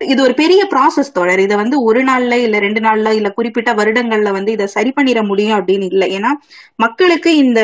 [0.01, 4.31] இது ஒரு பெரிய ப்ராசஸ் தொடர் இதை வந்து ஒரு நாள்ல இல்ல ரெண்டு நாள்ல இல்ல குறிப்பிட்ட வருடங்கள்ல
[4.31, 6.07] வந்து இதை சரி பண்ணிட முடியும் அப்படின்னு இல்லை.
[6.17, 6.31] ஏன்னா
[6.79, 7.61] மக்களுக்கு இந்த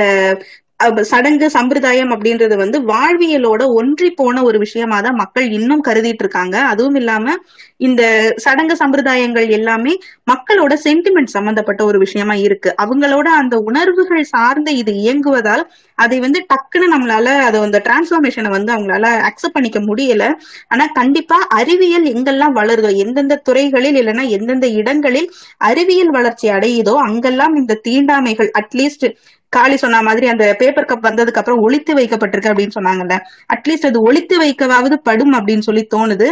[1.11, 6.57] சடங்கு சம்பிரதாயம் அப்படின்றது வந்து வாழ்வியலோட ஒன்றி போன ஒரு விஷயமா தான் மக்கள் இன்னும் கருதிட்டு இருக்காங்க.
[6.71, 7.33] அதுவும் இல்லாம
[7.77, 8.01] இந்த
[8.35, 9.93] சடங்கு சம்பிரதாயங்கள் எல்லாமே
[10.31, 12.69] மக்களோட சென்டிமெண்ட் சம்பந்தப்பட்ட ஒரு விஷயமா இருக்கு.
[12.83, 15.63] அவங்களோட அந்த உணர்வுகள் சார்ந்த இது இயங்குவதால்
[15.97, 20.23] அதை வந்து டக்குன்னு நம்மளால அதை அந்த டிரான்ஸ்ஃபார்மேஷனை வந்து அவங்களால அக்செப்ட் பண்ணிக்க முடியல.
[20.67, 27.79] ஆனா கண்டிப்பா அறிவியல் எங்கெல்லாம் வளருதோ எந்தெந்த துறைகளில் இல்லைன்னா எந்தெந்த இடங்களில் அறிவியல் வளர்ச்சி அடையுதோ அங்கெல்லாம் இந்த
[27.89, 29.07] தீண்டாமைகள் அட்லீஸ்ட்
[29.53, 33.15] காளி சொன்ன மாதிரி அந்த பேப்பர் கப் வந்ததுக்கு அப்புறம் ஒழித்து வைக்கப்பட்டிருக்கு அப்படின்னு சொன்னாங்கல்ல.
[33.55, 36.27] அட்லீஸ்ட் அது ஒழித்து வைக்கவாவது படும் அப்படின்னு சொல்லி தோணுது.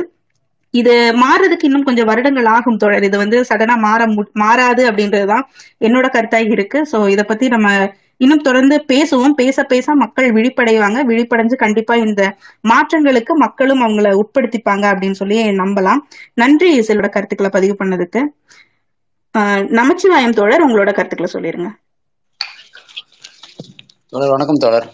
[0.74, 3.06] இது மாறுறதுக்கு இன்னும் கொஞ்சம் வருடங்கள் ஆகும் தோழர்.
[3.10, 4.02] இது வந்து சடனா மாற
[4.44, 5.46] மாறாது அப்படின்றதுதான்
[5.82, 6.80] என்னோட கருத்தாக இருக்கு.
[6.92, 7.70] சோ இத பத்தி நம்ம
[8.24, 9.36] இன்னும் தொடர்ந்து பேசுவோம்.
[9.42, 11.00] பேச பேச மக்கள் விழிப்படைவாங்க.
[11.12, 12.22] விழிப்படைஞ்சு கண்டிப்பா இந்த
[12.72, 16.02] மாற்றங்களுக்கு மக்களும் அவங்கள உட்படுத்திப்பாங்க அப்படின்னு சொல்லி நம்பலாம்.
[16.34, 18.24] நன்றி சிலோட கருத்துக்களை பதிவு பண்ணதுக்கு.
[19.80, 21.70] நமச்சிவாயம் தோழர் உங்களோட கருத்துக்களை சொல்லிருங்க.
[24.16, 24.86] தொடர் வணக்கம் தோழர்.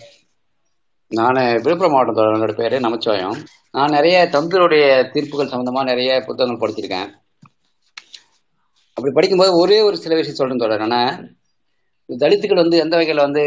[1.12, 3.36] நான் விழுப்புரம் மாவட்டம் தோழர் என்னோட பேரு நமச்சிவாயம்.
[3.72, 7.10] நான் நிறைய தந்தருடைய தீர்ப்புகள் சம்பந்தமா நிறைய புத்தகங்கள் படிச்சிருக்கேன்.
[8.98, 11.02] அப்படி படிக்கும்போது ஒரே ஒரு சில விஷயம் சொல்றேன் தொடர் ஆனா
[12.10, 13.44] தலித்துக்கள் வந்து எந்த வகையில் வந்து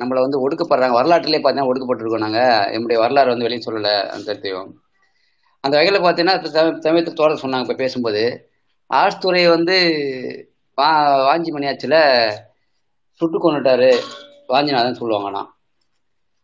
[0.00, 0.96] நம்மளை வந்து ஒடுக்கப்படுறாங்க?
[0.98, 4.72] வரலாற்றிலே பார்த்தீங்கன்னா ஒடுக்கப்பட்டிருக்கோம் நாங்கள் என்னுடைய வரலாறு வந்து வெளியே சொல்லலை அந்த கருத்தையும்
[5.64, 6.36] அந்த வகையில் பார்த்தீங்கன்னா
[6.88, 8.24] சமயத்தில் தோழர் சொன்னாங்க இப்போ பேசும்போது
[8.90, 9.78] ஆஷ்துறை வந்து
[10.78, 10.90] வா
[11.28, 11.98] வாஞ்சி மணியாச்சில்
[13.20, 13.92] சுட்டு கொண்டுட்டாரு
[14.52, 15.42] வாஞ்சிநாதன் சொல்லுவாங்கண்ணா.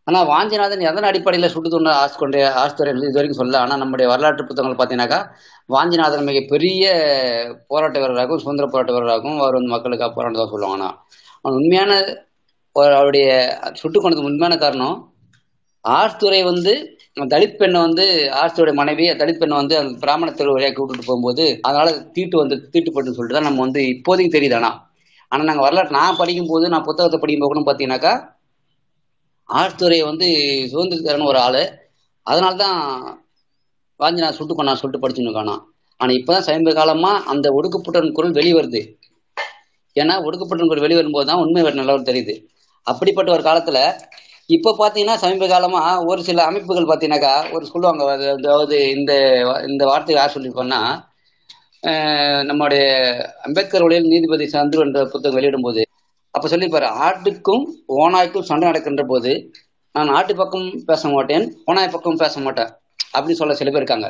[0.06, 4.46] ஆனால் வாஞ்சிநாதன் எதன் அடிப்படையில் சுட்டு கொண்டு ஆஸ் கொண்டே ஆஸ்துறை இது வரைக்கும் சொல்ல ஆனால் நம்முடைய வரலாற்று
[4.48, 5.18] புத்தகங்கள் பார்த்தீங்கன்னாக்கா
[5.68, 6.84] வாஞ்சிநாதன் மிகப்பெரிய
[7.70, 10.90] போராட்ட வீரராகவும் சுதந்திர போராட்ட வீரராகவும் அவர் வந்து மக்களுக்காக போராட்டதாக சொல்லுவாங்கண்ணா.
[11.44, 11.92] அவன் உண்மையான
[12.96, 13.28] அவருடைய
[13.80, 14.96] சுட்டு கொண்டதுக்கு உண்மையான காரணம்
[15.84, 16.72] ஆஸ்துறை வந்து
[17.32, 18.04] தலித் பெண்ணை வந்து
[18.42, 23.38] ஆஸ்துடைய மனைவி தலித் பெண்ணை வந்து அந்த பிராமண தெரு கூப்பிட்டு போகும்போது அதனால தீட்டு வந்து தீட்டுப்பட்டுன்னு சொல்லிட்டு
[23.38, 24.78] தான் நம்ம வந்து இப்போதைக்கு தெரியுது ஆனால்
[25.32, 28.12] ஆனால் நாங்கள் வரலாற்று நான் படிக்கும் போது நான் புத்தகத்தை படிக்கும் போது பார்த்தீங்கன்னாக்கா
[29.48, 30.26] ஆழ்துறையை வந்து
[30.72, 31.62] சுதந்திரத்தரன்னு ஒரு ஆள்.
[32.26, 32.78] அதனால தான்
[34.00, 35.60] வாஞ்சி நான் சுட்டு கொண்டா சொல்லிட்டு படிச்சுன்னு காணோம்
[36.00, 38.80] ஆனால் இப்போ தான் சமீப காலமாக அந்த ஒடுக்கப்பட்ட குரல் வெளிவருது.
[39.96, 42.34] ஏன்னா ஒடுக்கப்பட்ட குரல் வெளிவரும்போது தான் உண்மை நிலவரம் தெரியுது.
[42.86, 43.82] அப்படிப்பட்ட ஒரு காலத்தில்
[44.56, 48.04] இப்போ பார்த்தீங்கன்னா சமீப காலமாக ஒரு சில அமைப்புகள் பார்த்தீங்கன்னாக்கா ஒரு சொல்லுவாங்க
[48.36, 49.12] அதாவது இந்த
[49.70, 50.80] இந்த வார்த்தை யார் சொல்லியிருக்கோன்னா
[52.42, 52.82] நம்முடைய
[53.46, 55.82] அம்பேத்கர் உலகில் நீதிபதி சந்துரு என்ற புத்தகம் வெளியிடும் போது
[56.34, 57.64] அப்ப சொல்லிப்பாரு ஆட்டுக்கும்
[57.98, 59.32] ஓனாய்க்கும் சண்டை நடக்கின்ற போது
[59.94, 62.70] நான் ஆட்டு பக்கம் பேச மாட்டேன் ஓனாய் பக்கம் பேச மாட்டேன்
[63.14, 64.08] அப்படின்னு சொல்ல சில பேர் இருக்காங்க.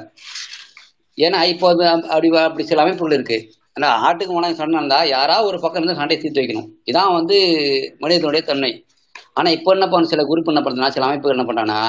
[1.19, 1.69] ஏன்னா இப்போ
[2.15, 3.39] அப்படி அப்படி சில அமைப்புகள் இருக்கு.
[3.77, 6.69] ஆனா ஆட்டுக்கு ஓனாய் சண்டை இருந்தா யாராவது ஒரு பக்கம் இருந்து சண்டையை தீர்த்து வைக்கணும்.
[6.91, 7.37] இதான் வந்து
[7.99, 8.73] மனிதனுடைய தன்மை.
[9.35, 11.81] ஆனா இப்போ என்ன பண்ண சில குரூப் என்ன பண்ணுறதுனா சில அமைப்புகள் என்ன பண்றாங்கன்னா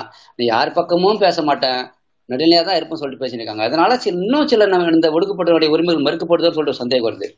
[0.52, 1.82] யார் பக்கமும் பேச மாட்டேன்
[2.30, 3.64] நடுநிலையாக தான் இருப்போம் சொல்லிட்டு பேசியிருக்காங்க.
[3.70, 7.30] அதனால இன்னும் சில நம்ம இந்த ஒடுக்கப்பட்டவருடைய உரிமைகள் மறுக்கப்படுதோ சொல்லிட்டு சந்தேகம் வருது.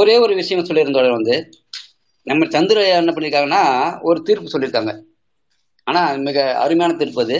[0.00, 1.34] ஒரே ஒரு விஷயம் சொல்லியிருந்தோட வந்து
[2.26, 3.62] நம்ம சந்திர என்ன பண்ணியிருக்காங்கன்னா
[4.08, 4.92] ஒரு தீர்ப்பு சொல்லியிருக்காங்க.
[5.86, 7.36] ஆனால் மிக அருமையான தீர்ப்பு அது.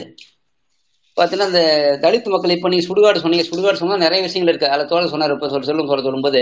[1.17, 1.63] பார்த்தீங்கன்னா இந்த
[2.03, 5.49] தலித் மக்கள் இப்போ நீங்கள் சுடுகாடு சொன்னீங்க சுடுகாடு சொன்னால் நிறைய விஷயங்கள் இருக்குது அதில் தோழர் சொன்னார் இப்போ
[5.53, 6.41] சொல்ல சொல்லும் சொல்ல சொல்லும்போது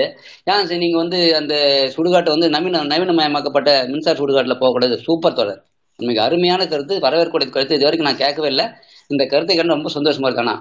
[0.51, 1.55] ஏன் சரி நீங்கள் வந்து அந்த
[1.95, 4.97] சுடுகாட்டை வந்து நவீன நவீனமயமாக்கப்பட்ட மின்சார சுடுகாட்டில் போகக்கூடாது.
[5.07, 5.63] சூப்பர் தோழர்.
[5.99, 8.67] மிக அருமையான கருத்து வரவேற்கக்கூடிய கருத்து இது வரைக்கும் நான் கேட்கவே இல்லை.
[9.11, 10.55] இந்த கருத்தை கண்டு ரொம்ப சந்தோஷமா இருக்கானா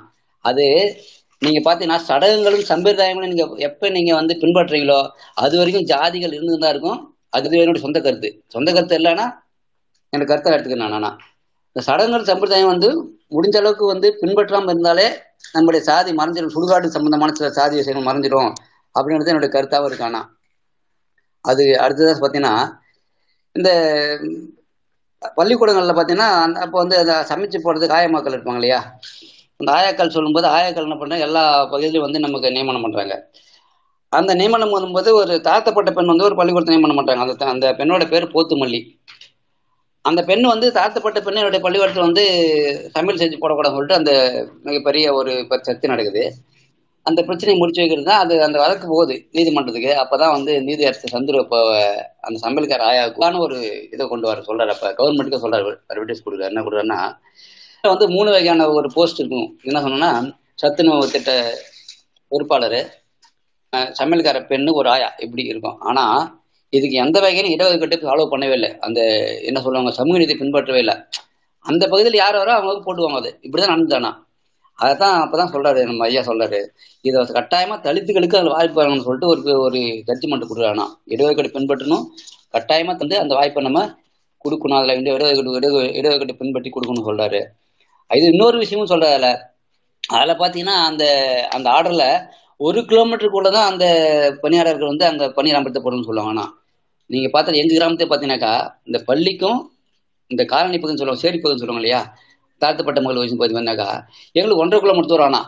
[0.46, 0.66] அது
[1.42, 5.00] நீங்க பாத்தீங்கன்னா சடங்குகளும் சம்பிரதாயங்களும் நீங்க எப்ப நீங்க வந்து பின்பற்றுறீங்களோ
[5.36, 7.00] அது வரைக்கும் ஜாதிகள் இருந்துதான் இருக்கும்.
[7.34, 8.30] அது என்னுடைய சொந்த கருத்து.
[8.48, 9.26] சொந்த கருத்து இல்லைன்னா
[10.14, 11.12] எனக்கு கருத்தை எடுத்துக்கிறேன் நானா.
[11.76, 12.90] இந்த சடங்குகள் சம்பிரதாயம் வந்து
[13.32, 15.08] முடிஞ்ச அளவுக்கு வந்து பின்பற்றாம இருந்தாலே
[15.56, 18.52] நம்முடைய சாதி மறைஞ்சிடும் சுடுகாடு சம்பந்தமான சில சாதி விஷயங்கள் மறைஞ்சிடும்
[18.96, 20.22] அப்படின்றது என்னுடைய கருத்தாவும் இருக்கானா
[21.46, 22.56] அது அடுத்ததான் பார்த்தீங்கன்னா
[23.56, 23.70] இந்த
[25.38, 26.30] பள்ளிக்கூடங்களில் பார்த்தீங்கன்னா
[26.66, 28.80] அப்போ வந்து அதை சமைச்சு போடுறதுக்கு ஆயமாக்கள் இருப்பாங்க இல்லையா?
[29.60, 33.16] அந்த ஆயாக்கள் சொல்லும்போது ஆயாக்கள் என்ன பண்ணுறாங்க எல்லா பகுதியிலும் வந்து நமக்கு நியமனம் பண்ணுறாங்க
[34.12, 38.34] அந்த நியமனம் பண்ணும்போது ஒரு தாழ்த்தப்பட்ட பெண் வந்து ஒரு பள்ளிக்கூடத்தை நியமனம் பண்ணுறாங்க அந்த அந்த பெண்ணோட பேர்
[38.36, 38.80] போத்துமல்லி.
[40.06, 42.24] அந்த பெண் வந்து தாழ்த்தப்பட்ட பெண் என்னுடைய பள்ளிக்கூடத்தில் வந்து
[42.96, 44.12] சமையல் செஞ்சு போடக்கூடாதுன்னு சொல்லிட்டு அந்த
[44.64, 45.32] மிகப்பெரிய ஒரு
[45.68, 46.24] சர்ச்சை நடக்குது.
[47.10, 49.92] அந்த பிரச்சனையை முடிச்சு வைக்கிறது தான் அது அந்த வழக்கு போகுது நீதிமன்றத்துக்கு.
[50.04, 51.60] அப்பதான் வந்து நீதி அரசு சந்துரு இப்போ
[52.28, 53.58] அந்த சமையல்கார ஆயாவுக்கான ஒரு
[53.94, 54.74] இதை கொண்டு வர சொல்றாரு.
[54.76, 55.74] அப்ப கவர்மெண்ட்டுக்கு சொல்றாரு.
[55.92, 56.52] அட்வர்டைஸ் கொடுக்குறாரு.
[56.54, 57.02] என்ன கொடுக்குறாருன்னா
[57.94, 59.50] வந்து மூணு வகையான ஒரு போஸ்ட் இருக்கும்.
[59.70, 60.12] என்ன சொன்னோம்னா
[60.62, 61.32] சத்துணவு திட்ட
[62.32, 62.80] பொறுப்பாளர்
[64.00, 65.10] சமையல்கார பெண்ணு ஒரு ஆயா.
[65.26, 65.78] இப்படி இருக்கும்.
[65.90, 66.04] ஆனா
[66.74, 68.70] இதுக்கு எந்த வகையிலும் இடஒதுக்கீட்டு ஃபாலோ பண்ணவே இல்லை.
[68.86, 69.00] அந்த
[69.50, 70.96] என்ன சொல்லுவாங்க சமூக நீதி பின்பற்றவே இல்லை.
[71.66, 73.32] அந்த பகுதியில் யார் வரோ அவங்க போட்டுவாங்க அது.
[73.46, 74.12] இப்படிதான் நடந்தானா
[74.80, 76.60] அதைத்தான் அப்பதான் சொல்றாரு நம்ம ஐயா சொல்றாரு.
[77.08, 82.06] இதை கட்டாயமா தலித்துகளுக்கு அதில் வாய்ப்பு வரணும்னு சொல்லிட்டு ஒரு ஒரு ஜட்ஜ்மெண்ட் கொடுக்குறானா இடஒதுக்கீடு பின்பற்றணும்.
[82.56, 83.82] கட்டாயமா தந்து அந்த வாய்ப்பை நம்ம
[84.46, 84.80] கொடுக்கணும்.
[84.80, 85.68] அதில் இந்த இடஒதுக்கீடு இட
[86.00, 87.42] இடஒதுக்கீடு பின்பற்றி கொடுக்கணும்னு சொல்றாரு.
[88.12, 89.30] இது இன்னொரு விஷயமும் சொல்றாரு அதுல.
[90.16, 91.04] அதில் பார்த்தீங்கன்னா அந்த
[91.58, 92.08] அந்த ஆர்டரில்
[92.60, 93.86] ஒரு கிலோமீட்டருக்குள்ள தான் அந்த
[94.44, 96.34] பணியாளர்கள் வந்து அந்த பணியார் அமர்த்தப்படும்னு சொல்லுவாங்க.
[96.34, 96.52] ஆனால்
[97.10, 98.54] நீங்கள் பார்த்தா எங்க கிராமத்தை பார்த்தீங்கன்னாக்கா
[98.90, 99.60] இந்த பள்ளிக்கும்
[100.32, 102.02] இந்த காலனி பகுதின்னு சொல்லுவாங்க சேரி பகுதின்னு சொல்லுவாங்க இல்லையா?
[102.62, 103.90] தாழ்த்தப்பட்ட மக்கள் வயசு பார்த்தீங்கன்னாக்கா
[104.38, 105.48] எங்களுக்கு ஒன்றரை கிலோமீட்டர் தூரம் ஆனால்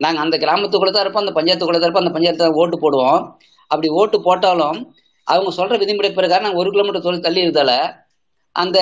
[0.00, 3.22] நாங்கள் அந்த கிராமத்துக்குள்ள தான் இருப்போம் அந்த பஞ்சாயத்துக்குள்ள தான் இருப்போம் அந்த பஞ்சாயத்து தான் ஓட்டு போடுவோம்.
[3.70, 4.78] அப்படி ஓட்டு போட்டாலும்
[5.26, 7.72] அவங்க சொல்ற விதிமுறை பிறகு நாங்கள் ஒரு கிலோமீட்டர் தொழில் தள்ளி இருந்தால
[8.56, 8.78] அந்த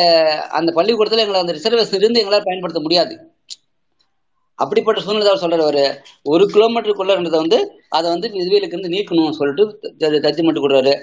[0.59, 3.15] அந்த பள்ளிக்கூடத்தில் எங்களை அந்த ரிசர்வேஷன் இருந்து எங்களால் பயன்படுத்த முடியாது.
[4.59, 5.83] அப்படிப்பட்ட சூழ்நிலை சொல்றாரு அவர்.
[6.33, 7.59] ஒரு கிலோமீட்டருக்குள்ளன்றதை வந்து
[7.97, 9.65] அதை வந்து விதிவிலக்கு இருந்து நீக்கணும்னு சொல்லிட்டு
[10.25, 10.95] ஜட்ஜ்மெண்ட் கொடுறாரு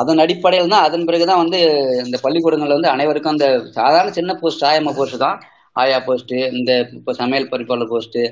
[0.00, 1.58] அதன் அடிப்படையில் தான் அதன் பிறகுதான் வந்து
[2.06, 5.36] இந்த பள்ளிக்கூடங்கள்ல வந்து அனைவருக்கும் அந்த சாதாரண சின்ன போஸ்ட் ஆயம்மா போஸ்ட் தான்.
[5.76, 8.22] ஆயா போஸ்ட்டு இந்த இப்போ சமையல் பறிப்பாளர் போஸ்ட்டு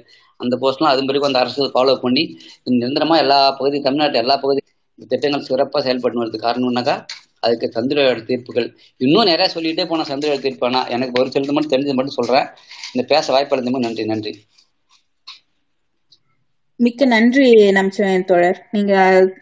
[0.40, 2.22] அந்த போஸ்ட்லாம் அது மாதிரி அந்த அரசு ஃபாலோ பண்ணி
[2.64, 4.60] நிரந்தரமாக எல்லா பகுதி தமிழ்நாட்டு எல்லா பகுதி
[5.08, 6.96] திட்டங்கள் சிறப்பாக செயல்பட்டு காரணம்னாக்கா
[7.40, 8.66] அதுக்கு சந்திரோட தீர்ப்புகள்.
[9.00, 12.46] இன்னும் நிறைய சொல்லிட்டே போன சந்திரோட ஆனால் எனக்கு ஒரு சிலது மட்டும் தெரிஞ்சது மட்டும் சொல்றேன்.
[12.94, 14.32] இந்த பேச வாய்ப்பு அளித்தமும் நன்றி நன்றி.
[16.80, 18.58] மிக்க நன்றி நமச்சிவன் தோழர்.
[18.70, 18.92] நீங்க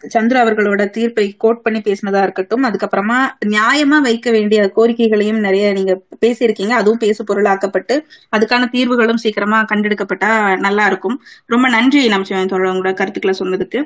[0.07, 5.93] சந்திர அவர்களோட தீர்ப்பை கோட் பண்ணி பேசினதா இருக்கட்டும் அதுக்கப்புறமா நியாயமா வைக்க வேண்டிய கோரிக்கைகளையும் நிறைய நீங்க
[6.25, 7.95] பேசியிருக்கீங்க அதுவும் பேசு பொருளாக்கப்பட்டு
[8.33, 11.17] அதுக்கான தீர்வுகளும் சீக்கிரமா கண்டெடுக்கப்பட்டா நல்லா இருக்கும்.
[11.49, 13.81] ரொம்ப நன்றி நமச்சிவன் தோழர் உங்களோட கருத்துக்களை சொன்னதுக்கு.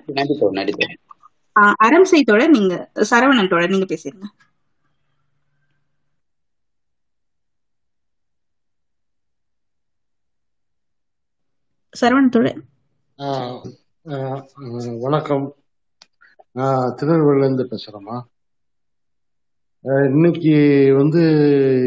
[1.85, 2.73] அறம் செய் தோழர் நீங்க
[3.11, 4.25] சரவணன் தோழர் நீங்க பேசிருங்க.
[11.93, 12.61] சரவணன் தோழர்.
[15.03, 15.45] வணக்கம்.
[16.57, 18.15] நான் திருநெல்வேலியிலேருந்து பேசுகிறேம்மா
[20.15, 20.53] இன்னைக்கு
[20.99, 21.21] வந்து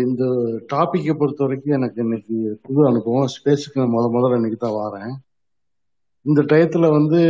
[0.07, 0.25] இந்த
[0.73, 3.29] டாப்பிக்கை பொறுத்த வரைக்கும் எனக்கு இன்னைக்கு புது அனுபவம்.
[3.35, 5.13] ஸ்பேஸுக்கு நான் முத முதல்ல இன்னைக்கு தான் வரேன்.
[6.27, 7.21] இந்த டயத்தில் வந்து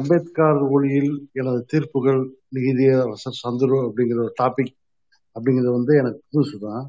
[0.00, 2.20] அம்பேத்கர் ஒளியில் எனது தீர்ப்புகள்
[2.58, 2.92] நீதிய
[3.44, 4.74] சந்துரு அப்படிங்கிற ஒரு டாபிக்
[5.36, 6.84] அப்படிங்கிறது வந்து எனக்கு புதுசு தான்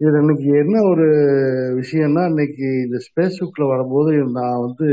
[0.00, 1.06] இதில் இன்னைக்கு என்ன ஒரு
[1.82, 4.88] விஷயம்னா இன்னைக்கு இந்த ஸ்பேஸுக்குள்ள வரும்போது நான் வந்து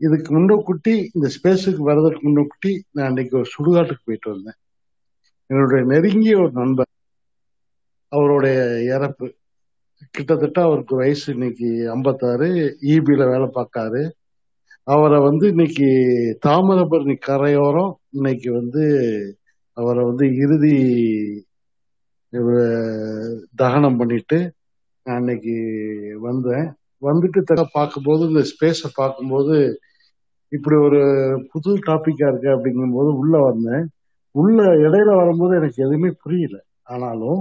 [0.00, 4.58] இதுக்கு முன்னக்குட்டி இந்த ஸ்பேஸுக்கு வர்றதுக்கு முன்னக்குட்டி நான் இன்னைக்கு ஒரு சுடுகாட்டுக்கு போயிட்டு வந்தேன்.
[5.50, 6.90] என்னுடைய நெருங்கிய ஒரு நண்பர்
[8.12, 8.58] அவருடைய
[8.94, 9.26] இறப்பு.
[10.14, 12.48] கிட்டத்தட்ட அவருக்கு வயசு இன்னைக்கு ஐம்பத்தாறு
[12.94, 14.02] இபியில வேலை பார்க்காரு.
[14.86, 15.88] அவரை வந்து இன்னைக்கு
[16.46, 18.84] தாமிரபரணி கரையோரம் இன்னைக்கு வந்து
[19.76, 20.76] அவரை வந்து இறுதி
[23.54, 24.38] தகனம் பண்ணிட்டு
[25.06, 25.56] நான் இன்னைக்கு
[26.20, 26.66] வந்தேன்.
[27.02, 29.56] வந்துட்டு தர பார்க்கும்போது இந்த ஸ்பேஸை பார்க்கும்போது
[30.48, 31.00] இப்படி ஒரு
[31.52, 33.84] புது டாபிக்கா இருக்கு அப்படிங்கும்போது உள்ள வந்தேன்.
[34.34, 36.56] உள்ள இடையில வரும்போது எனக்கு எதுவுமே புரியல.
[36.82, 37.40] ஆனாலும்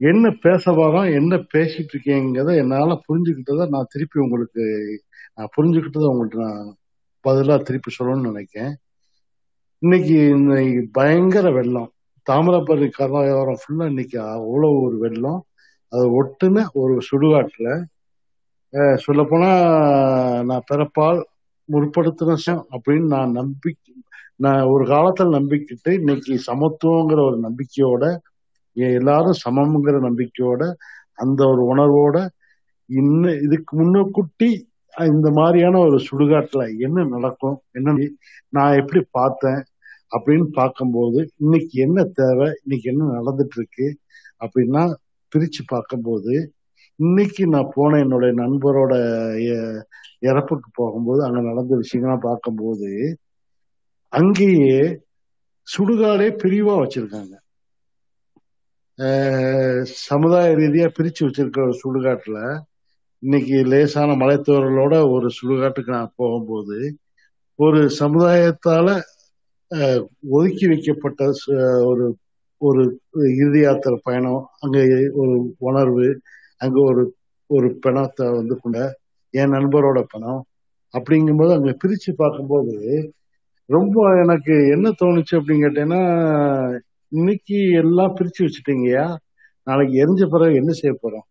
[0.00, 4.64] என்ன பேச வரோம் என்ன பேசிட்டு இருக்கேங்கிறத என்னால புரிஞ்சுக்கிட்டதை நான் திருப்பி உங்களுக்கு
[5.34, 6.76] நான் புரிஞ்சுக்கிட்டதை உங்கள்கிட்ட நான்
[7.24, 8.72] பதிலா திருப்பி சொல்லணும்னு நினைக்கேன்
[9.82, 11.90] இன்னைக்கு இன்னைக்கு பயங்கர வெள்ளம்.
[12.26, 15.40] தாமிரபரணி கரையோரம் ஃபுல்லா இன்னைக்கு அவ்வளோ ஒரு வெள்ளம்.
[15.92, 17.68] அது ஒட்டுன ஒரு சுடுகாட்டுல.
[19.06, 19.50] சொல்லப்போனா
[20.44, 21.20] நான் பிறப்பால்
[21.68, 23.70] முற்படுத்தின அப்படின்னு நான் நம்பி
[24.36, 28.04] நான் ஒரு காலத்துல நம்பிக்கிட்டு இன்னைக்கு சமத்துவங்கிற ஒரு நம்பிக்கையோட
[28.96, 30.62] எல்லாரும் சமம்ங்கிற நம்பிக்கையோட
[31.14, 32.16] அந்த ஒரு உணர்வோட
[32.90, 34.48] இன்னும் இதுக்கு முன்னக்கூட்டி
[34.94, 37.94] இந்த மாதிரியான ஒரு சுடுகாட்டுல என்ன நடக்கும் என்ன
[38.48, 39.60] நான் எப்படி பார்த்தேன்
[40.12, 43.86] அப்படின்னு பார்க்கும்போது இன்னைக்கு என்ன தேவை இன்னைக்கு என்ன நடந்துட்டு இருக்கு
[44.40, 44.82] அப்படின்னா
[45.32, 46.34] பிரிச்சு பார்க்கும்போது
[46.98, 48.94] இன்னைக்கு நான் போன என்னுடைய நண்பரோட
[50.22, 52.90] இறப்புக்கு போகும்போது அங்க நடந்த விஷயங்கள்லாம் பார்க்கும்போது
[54.12, 54.80] அங்கேயே
[55.68, 57.34] சுடுகாடே பிரிவா வச்சிருக்காங்க.
[60.02, 62.38] சமுதாய ரீதியா பிரிச்சு வச்சிருக்கிற ஒரு சுடுகாட்டுல
[63.22, 66.78] இன்னைக்கு லேசான மலைத்தோரலோட ஒரு சுடுகாட்டுக்கு நான் போகும்போது
[67.58, 68.88] ஒரு சமுதாயத்தால
[70.30, 72.04] ஒதுக்கி வைக்கப்பட்ட சு- ஒரு
[72.60, 72.82] ஒரு
[73.34, 74.78] இறுதி யாத்திரை பயணம் அங்க
[75.14, 76.06] ஒரு உணர்வு
[76.62, 77.02] அங்க ஒரு
[77.50, 78.76] ஒரு பிணத்தை வந்து கூட
[79.34, 80.40] என் நண்பரோட பணம்.
[80.94, 82.74] அப்படிங்கும்போது அங்க பிரிச்சு பார்க்கும்போது
[83.70, 86.00] ரொம்ப எனக்கு என்ன தோணுச்சு அப்படின்னு கேட்டேன்னா
[87.12, 89.04] இன்னைக்கு எல்லாம் பிரிச்சு வச்சுட்டீங்கயா
[89.66, 91.26] நாளைக்கு எரிஞ்ச பிறகு என்ன செய்ய போறோம்?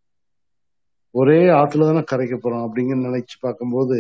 [1.16, 3.98] ஒரே ஆத்துல தானே கரைக்க போறோம் அப்படிங்கன்னு நினைச்சு பார்க்கும்போது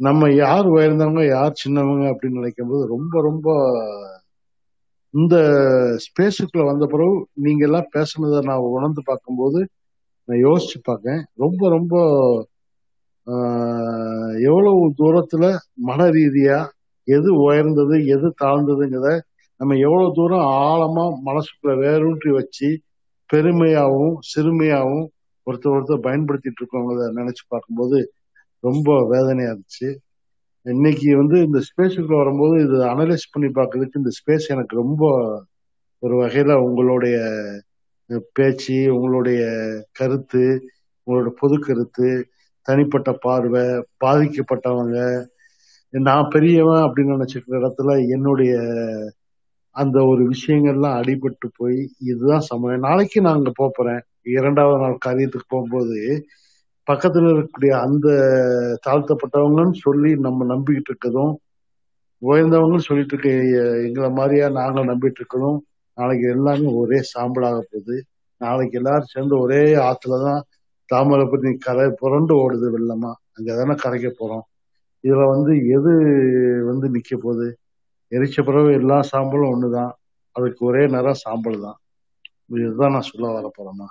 [0.00, 3.46] நம்ம யார் உயர்ந்தவங்க யார் சின்னவங்க அப்படின்னு நினைக்கும் போது ரொம்ப ரொம்ப
[5.14, 5.36] இந்த
[6.04, 9.60] ஸ்பேஸுக்குள்ள வந்த பிறகு நீங்க எல்லாம் பேசுனதை நான் உணர்ந்து பார்க்கும்போது
[10.28, 11.94] நான் யோசிச்சு பார்க்கேன் ரொம்ப ரொம்ப
[14.48, 16.58] எவ்வளவு தூரத்துல மன ரீதியா
[17.04, 19.10] எது உயர்ந்தது எது தாழ்ந்ததுங்கிறத
[19.60, 22.68] நம்ம எவ்வளவு தூரம் ஆழமா மனசுக்குள்ள வேரூற்றி வச்சு
[23.30, 25.06] பெருமையாகவும் சிறுமையாகவும்
[25.46, 27.98] ஒருத்தர் ஒருத்தர் பயன்படுத்திட்டு இருக்கோங்கிறத நினைச்சு பார்க்கும்போது
[28.64, 29.88] ரொம்ப வேதனையா இருந்துச்சு.
[30.66, 35.02] இன்னைக்கு வந்து இந்த ஸ்பேஸுக்குள்ள வரும்போது இது அனலைஸ் பண்ணி பார்க்கறதுக்கு இந்த ஸ்பேஸ் எனக்கு ரொம்ப
[36.02, 37.16] ஒரு வகையில உங்களுடைய
[38.32, 39.40] பேச்சு உங்களுடைய
[39.92, 40.42] கருத்து
[41.06, 42.08] உங்களோட பொது கருத்து
[42.66, 43.64] தனிப்பட்ட பார்வை
[44.04, 44.96] பாதிக்கப்பட்டவங்க
[45.94, 48.54] நான் பெரியவன் அப்படின்னு நினைச்சிருக்கிற இடத்துல என்னுடைய
[49.76, 52.78] அந்த ஒரு விஷயங்கள்லாம் அடிபட்டு போய் இதுதான் சமயம்.
[52.78, 55.98] நாளைக்கு நான் அங்க போறேன் இரண்டாவது நாள் காரியத்துக்கு போகும்போது
[56.86, 58.08] பக்கத்துல இருக்கக்கூடிய அந்த
[58.86, 61.34] தாழ்த்தப்பட்டவங்கன்னு சொல்லி நம்ம நம்பிக்கிட்டு இருக்கதும்
[62.22, 63.30] உயர்ந்தவங்கன்னு சொல்லிட்டு இருக்க
[63.82, 65.58] எங்களை மாதிரியா நாங்க நம்பிட்டு இருக்கதும்
[65.98, 67.96] நாளைக்கு எல்லாமே ஒரே சாம்பலாக போகுது.
[68.40, 70.42] நாளைக்கு எல்லாரும் சேர்ந்து ஒரே ஆத்துலதான்
[71.32, 73.10] பற்றி கரை புரண்டு ஓடுது வெள்ளமா.
[73.36, 74.44] அங்கதானே கரைக்க போறோம்.
[75.04, 75.92] இதுல வந்து எது
[76.66, 77.48] வந்து நிக்க போகுது?
[78.12, 79.92] எரிச்ச பிறகு எல்லா சாம்பலும் ஒண்ணுதான்.
[80.36, 81.78] அதுக்கு ஒரே நேரம் சாம்பல் தான்.
[82.56, 83.88] இதுதான் நான் சொல்ல வர போறேம்மா.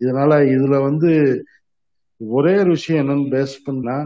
[0.00, 1.10] இதனால இதுல வந்து
[2.20, 3.96] ஒரே ஒரு விஷயம் என்னன்னு பேஸ் பண்ணா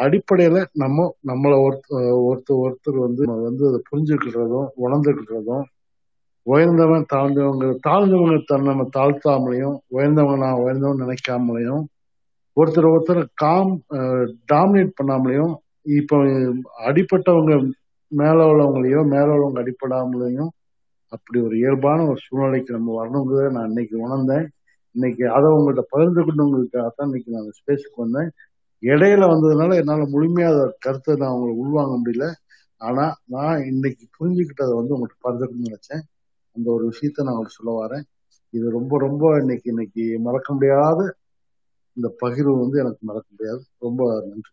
[0.00, 5.66] அடிப்படையில நம்ம நம்மளை ஒருத்த ஒருத்தர் ஒருத்தர் வந்து நம்ம வந்து அதை புரிஞ்சுக்கிறதும் உணர்ந்துக்கிறதும்
[6.50, 11.82] உயர்ந்தவன் தாழ்ந்தவங்க தாழ்ந்தவங்க தன் நம்ம தாழ்த்தாமலையும் உயர்ந்தவங்க நான் உயர்ந்தவன் நினைக்காமலையும்
[12.56, 13.72] ஒருத்தர் ஒருத்தர் காம்
[14.52, 15.52] டாமினேட் பண்ணாமலையும்
[15.98, 16.16] இப்போ
[16.88, 17.52] அடிப்பட்டவங்க
[18.12, 20.50] மேல உள்ளவங்களையோ மேல உள்ளவங்க அடிப்படாமலையும்
[21.12, 24.46] அப்படி ஒரு இயல்பான ஒரு சூழ்நிலைக்கு நம்ம வரணுங்கிறத நான் இன்னைக்கு உணர்ந்தேன்.
[24.94, 28.30] இன்னைக்கு அதை உங்கள்கிட்ட பகிர்ந்துக்கிட்டவங்களுக்காக தான் இன்னைக்கு நான் ஸ்பேஸுக்கு வந்தேன்.
[28.82, 32.26] இடையில வந்ததுனால என்னால் முழுமையாக அதை கருத்தை நான் உங்களை உள்வாங்க முடியல.
[32.80, 33.04] ஆனா
[33.34, 36.02] நான் இன்னைக்கு புரிஞ்சுக்கிட்டதை வந்து உங்கள்கிட்ட பகிர்ந்துக்கணும்னு நினைச்சேன்.
[36.56, 38.04] அந்த ஒரு விஷயத்த நான் உங்களுக்கு சொல்ல வரேன்.
[38.50, 41.16] இது ரொம்ப ரொம்ப இன்னைக்கு இன்னைக்கு மறக்க முடியாத
[41.96, 43.62] இந்த பகிர்வு வந்து எனக்கு மறக்க முடியாது.
[43.78, 44.50] ரொம்ப நன்றி.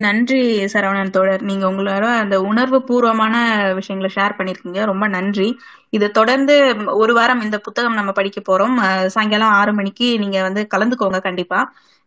[0.00, 1.42] நன்றி சரவணன் தோழர்.
[1.42, 3.34] நீங்க உங்களோட அந்த உணர்வு பூர்வமான
[3.74, 5.48] விஷயங்களை ஷேர் பண்ணிருக்கீங்க ரொம்ப நன்றி.
[5.90, 9.06] இதை தொடர்ந்து ஒரு வாரம் இந்த புத்தகம் நம்ம படிக்க போறோம்.
[9.06, 11.60] சாயங்காலம் ஆறு மணிக்கு நீங்க வந்து கலந்துக்கோங்க கண்டிப்பா.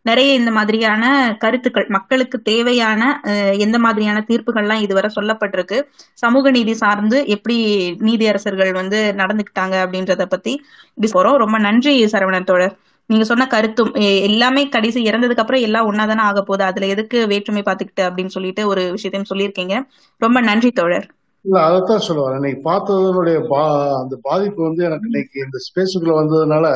[0.04, 1.02] நிறைய இந்த மாதிரியான
[1.38, 5.78] கருத்துக்கள் மக்களுக்கு தேவையான அஹ், எந்த மாதிரியான தீர்ப்புகள்லாம் இதுவரை சொல்லப்பட்டிருக்கு.
[6.14, 7.56] சமூக நீதி சார்ந்து எப்படி
[8.00, 10.52] நீதியரசர்கள் வந்து நடந்துகிட்டாங்க அப்படின்றத பத்தி
[10.96, 11.36] இப்படி போறோம்.
[11.36, 12.74] ரொம்ப நன்றி சரவணன் தோழர்.
[13.10, 16.64] நீங்க சொன்ன கருத்தும் எல்லாமே கடைசி இறந்ததுக்கு அப்புறம் எல்லாம் ஒன்னாதானே ஆக போகுது.
[16.64, 19.76] அதுல எதுக்கு வேற்றுமை பாத்துக்கிட்டு அப்படின்னு சொல்லிட்டு ஒரு விஷயத்தையும் சொல்லியிருக்கீங்க.
[20.20, 21.06] ரொம்ப நன்றி தோழர்.
[21.44, 22.36] இல்ல அதைத்தான் சொல்லுவாங்க.
[22.36, 23.62] இன்னைக்கு பார்த்ததனுடைய பா
[24.00, 26.66] அந்த பாதிப்பு வந்து எனக்கு இன்னைக்கு இந்த ஸ்பேஸுக்குள்ள வந்ததுனால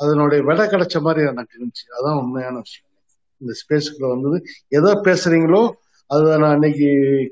[0.00, 1.84] அதனுடைய விடை கிடைச்ச மாதிரி எனக்கு இருந்துச்சு.
[1.96, 2.86] அதான் உண்மையான விஷயம்.
[3.40, 4.38] இந்த ஸ்பேஸுக்குள்ள வந்தது.
[4.78, 5.62] எதை பேசுறீங்களோ
[6.10, 6.88] அதை நான் இன்னைக்கு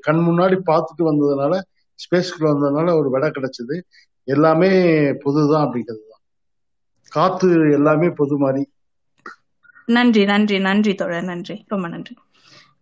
[0.06, 1.54] கண் முன்னாடி பார்த்துட்டு வந்ததுனால
[1.98, 3.76] ஸ்பேஸுக்குள்ள வந்ததுனால ஒரு விடை கிடைச்சது.
[4.28, 4.70] எல்லாமே
[5.24, 6.22] பொதுதான் அப்படிங்கிறது தான்
[7.12, 8.62] காத்து எல்லாமே பொது மாதிரி.
[9.88, 11.56] நன்றி நன்றி நன்றி தோழர் நன்றி.
[11.72, 12.14] ரொம்ப நன்றி.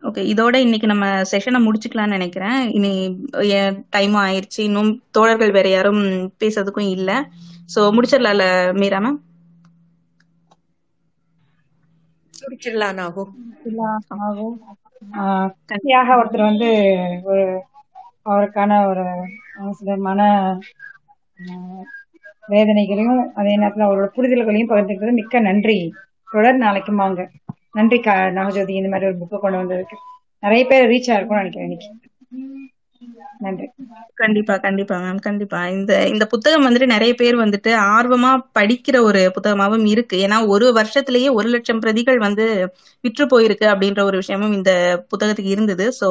[0.02, 2.58] ஓகே இதோட இன்னைக்கு நம்ம செஷனை முடிச்சுக்கலாம்னு நினைக்கிறேன்.
[2.78, 2.92] இனி
[3.94, 6.02] டைமும் ஆயிடுச்சு இன்னும் தோழர்கள் வேற யாரும்
[6.42, 7.16] பேசுறதுக்கும் இல்லை.
[7.74, 8.46] ஸோ முடிச்சிடலாம்ல
[8.80, 9.20] மீரா மேம்
[12.40, 12.98] முடிச்சிடலாம்
[14.16, 14.60] ஆகும்
[15.12, 16.70] ஆஹ் கடைசியாக ஒருத்தர் வந்து
[17.24, 17.44] ஒரு
[18.24, 19.04] அவருக்கான ஒரு
[19.74, 20.20] சில மன
[22.48, 25.92] வேதனைகளையும் அதே நேரத்துல அவரோட புரிதல்களையும் பகிர்ந்துக்கிறது மிக்க நன்றி.
[26.32, 27.30] தொடர் நாளைக்கு வாங்க.
[27.72, 29.96] நன்றி க நவஜோதி இந்த மாதிரி ஒரு புக்கை கொண்டு வந்ததுக்கு.
[30.38, 31.88] நிறைய பேர் ரீச் ஆயிருக்கும்னு நினைக்கிறேன் இன்னைக்கு.
[33.44, 33.66] நன்றி.
[34.20, 35.60] கண்டிப்பா கண்டிப்பா மேம் கண்டிப்பா.
[35.76, 40.16] இந்த இந்த புத்தகம் வந்துட்டு நிறைய பேர் வந்துட்டு ஆர்வமா படிக்கிற ஒரு புத்தகமாவும் இருக்கு.
[40.26, 42.46] ஏன்னா ஒரு வருஷத்திலேயே ஒரு லட்சம் பிரதிகள் வந்து
[43.04, 44.72] விற்று போயிருக்கு அப்படின்ற ஒரு விஷயமும் இந்த
[45.10, 45.86] புத்தகத்துக்கு இருந்தது.
[46.00, 46.08] சோ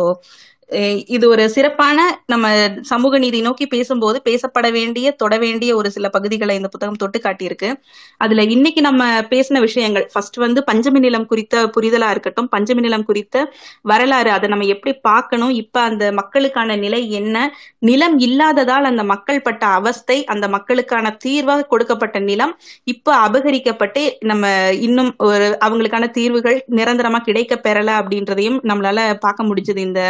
[1.08, 2.48] இது ஒரு சிறப்பான நம்ம
[2.84, 7.70] சமூக நீதி நோக்கி பேசும்போது பேசப்பட வேண்டிய தொட வேண்டிய ஒரு சில பகுதிகளை இந்த புத்தகம் தொட்டு காட்டியிருக்கு.
[8.18, 13.36] அதுல இன்னைக்கு நம்ம பேசின விஷயங்கள் ஃபர்ஸ்ட் வந்து பஞ்சமி நிலம் குறித்த புரிதலா இருக்கட்டும் பஞ்சமி நிலம் குறித்த
[13.84, 17.38] வரலாறு அதை நம்ம எப்படி பார்க்கணும் இப்ப அந்த மக்களுக்கான நிலை என்ன
[17.82, 22.54] நிலம் இல்லாததால் அந்த மக்கள் பட்ட அவஸ்தை அந்த மக்களுக்கான தீர்வாக கொடுக்கப்பட்ட நிலம்
[22.86, 24.46] இப்ப அபகரிக்கப்பட்டு நம்ம
[24.82, 30.02] இன்னும் ஒரு அவங்களுக்கான தீர்வுகள் நிரந்தரமா கிடைக்க பெறல அப்படின்றதையும் நம்மளால பார்க்க முடிஞ்சது இந்த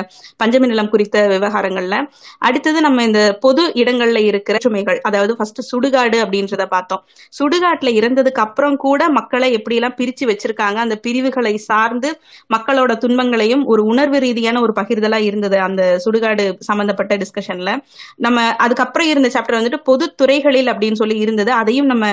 [0.43, 1.97] பஞ்சமி நிலம் குறித்த விவகாரங்கள்ல.
[2.47, 7.01] அடுத்தது நம்ம இந்த பொது இடங்கள்ல இருக்கிற சுமைகள் அதாவது ஃபர்ஸ்ட் சுடுகாடு அப்படின்றத பார்த்தோம்.
[7.39, 12.09] சுடுகாட்டுல இருந்ததுக்கு அப்புறம் கூட மக்களை எப்படி எல்லாம் பிரிச்சு வச்சிருக்காங்க அந்த பிரிவுகளை சார்ந்து
[12.53, 17.71] மக்களோட துன்பங்களையும் ஒரு உணர்வு ரீதியான ஒரு பகிர்தலா இருந்தது அந்த சுடுகாடு சம்பந்தப்பட்ட டிஸ்கஷன்ல
[18.25, 21.51] நம்ம அதுக்கப்புறம் இருந்த சாப்டர் வந்துட்டு பொது துறைகளில் அப்படின்னு சொல்லி இருந்தது.
[21.61, 22.05] அதையும் நம்ம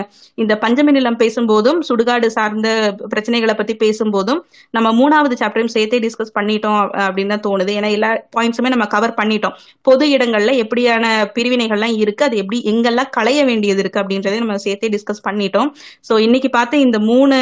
[0.43, 2.69] இந்த பஞ்சமி நிலம் பேசும்போதும் சுடுகாடு சார்ந்த
[3.13, 4.41] பிரச்சனைகளை பத்தி பேசும்போதும்
[4.77, 7.71] நம்ம மூணாவது சாப்டரையும் சேர்த்தே டிஸ்கஸ் பண்ணிட்டோம் அப்படின்னு தான் தோணுது.
[7.79, 9.55] ஏன்னா எல்லா பாயிண்ட்ஸுமே நம்ம கவர் பண்ணிட்டோம்.
[9.83, 11.05] பொது இடங்கள்ல எப்படியான
[11.37, 15.71] பிரிவினைகள்லாம் இருக்கு அது எப்படி எங்கெல்லாம் களைய வேண்டியது இருக்கு அப்படின்றத நம்ம சேர்த்தே டிஸ்கஸ் பண்ணிட்டோம்.
[16.09, 17.37] ஸோ இன்னைக்கு பார்த்து இந்த மூணு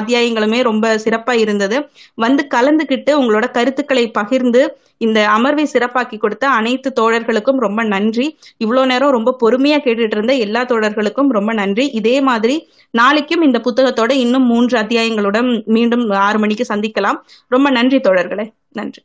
[0.00, 1.78] அத்தியாயங்களுமே ரொம்ப சிறப்பா இருந்தது.
[2.14, 4.62] வந்து கலந்துகிட்டு உங்களோட கருத்துக்களை பகிர்ந்து
[4.98, 8.26] இந்த அமர்வை சிறப்பாக்கி கொடுத்த அனைத்து தோழர்களுக்கும் ரொம்ப நன்றி.
[8.64, 11.86] இவ்வளோ நேரம் ரொம்ப பொறுமையா கேட்டுட்டு இருந்த எல்லா தோழர்களுக்கும் ரொம்ப நன்றி.
[11.88, 12.56] இதே மாதிரி
[12.90, 17.20] நாளைக்கும் இந்த புத்தகத்தோட இன்னும் மூன்று அத்தியாயங்களுடன் மீண்டும் ஆறு மணிக்கு சந்திக்கலாம்.
[17.48, 18.52] ரொம்ப நன்றி தோழர்களே.
[18.72, 19.02] நன்றி.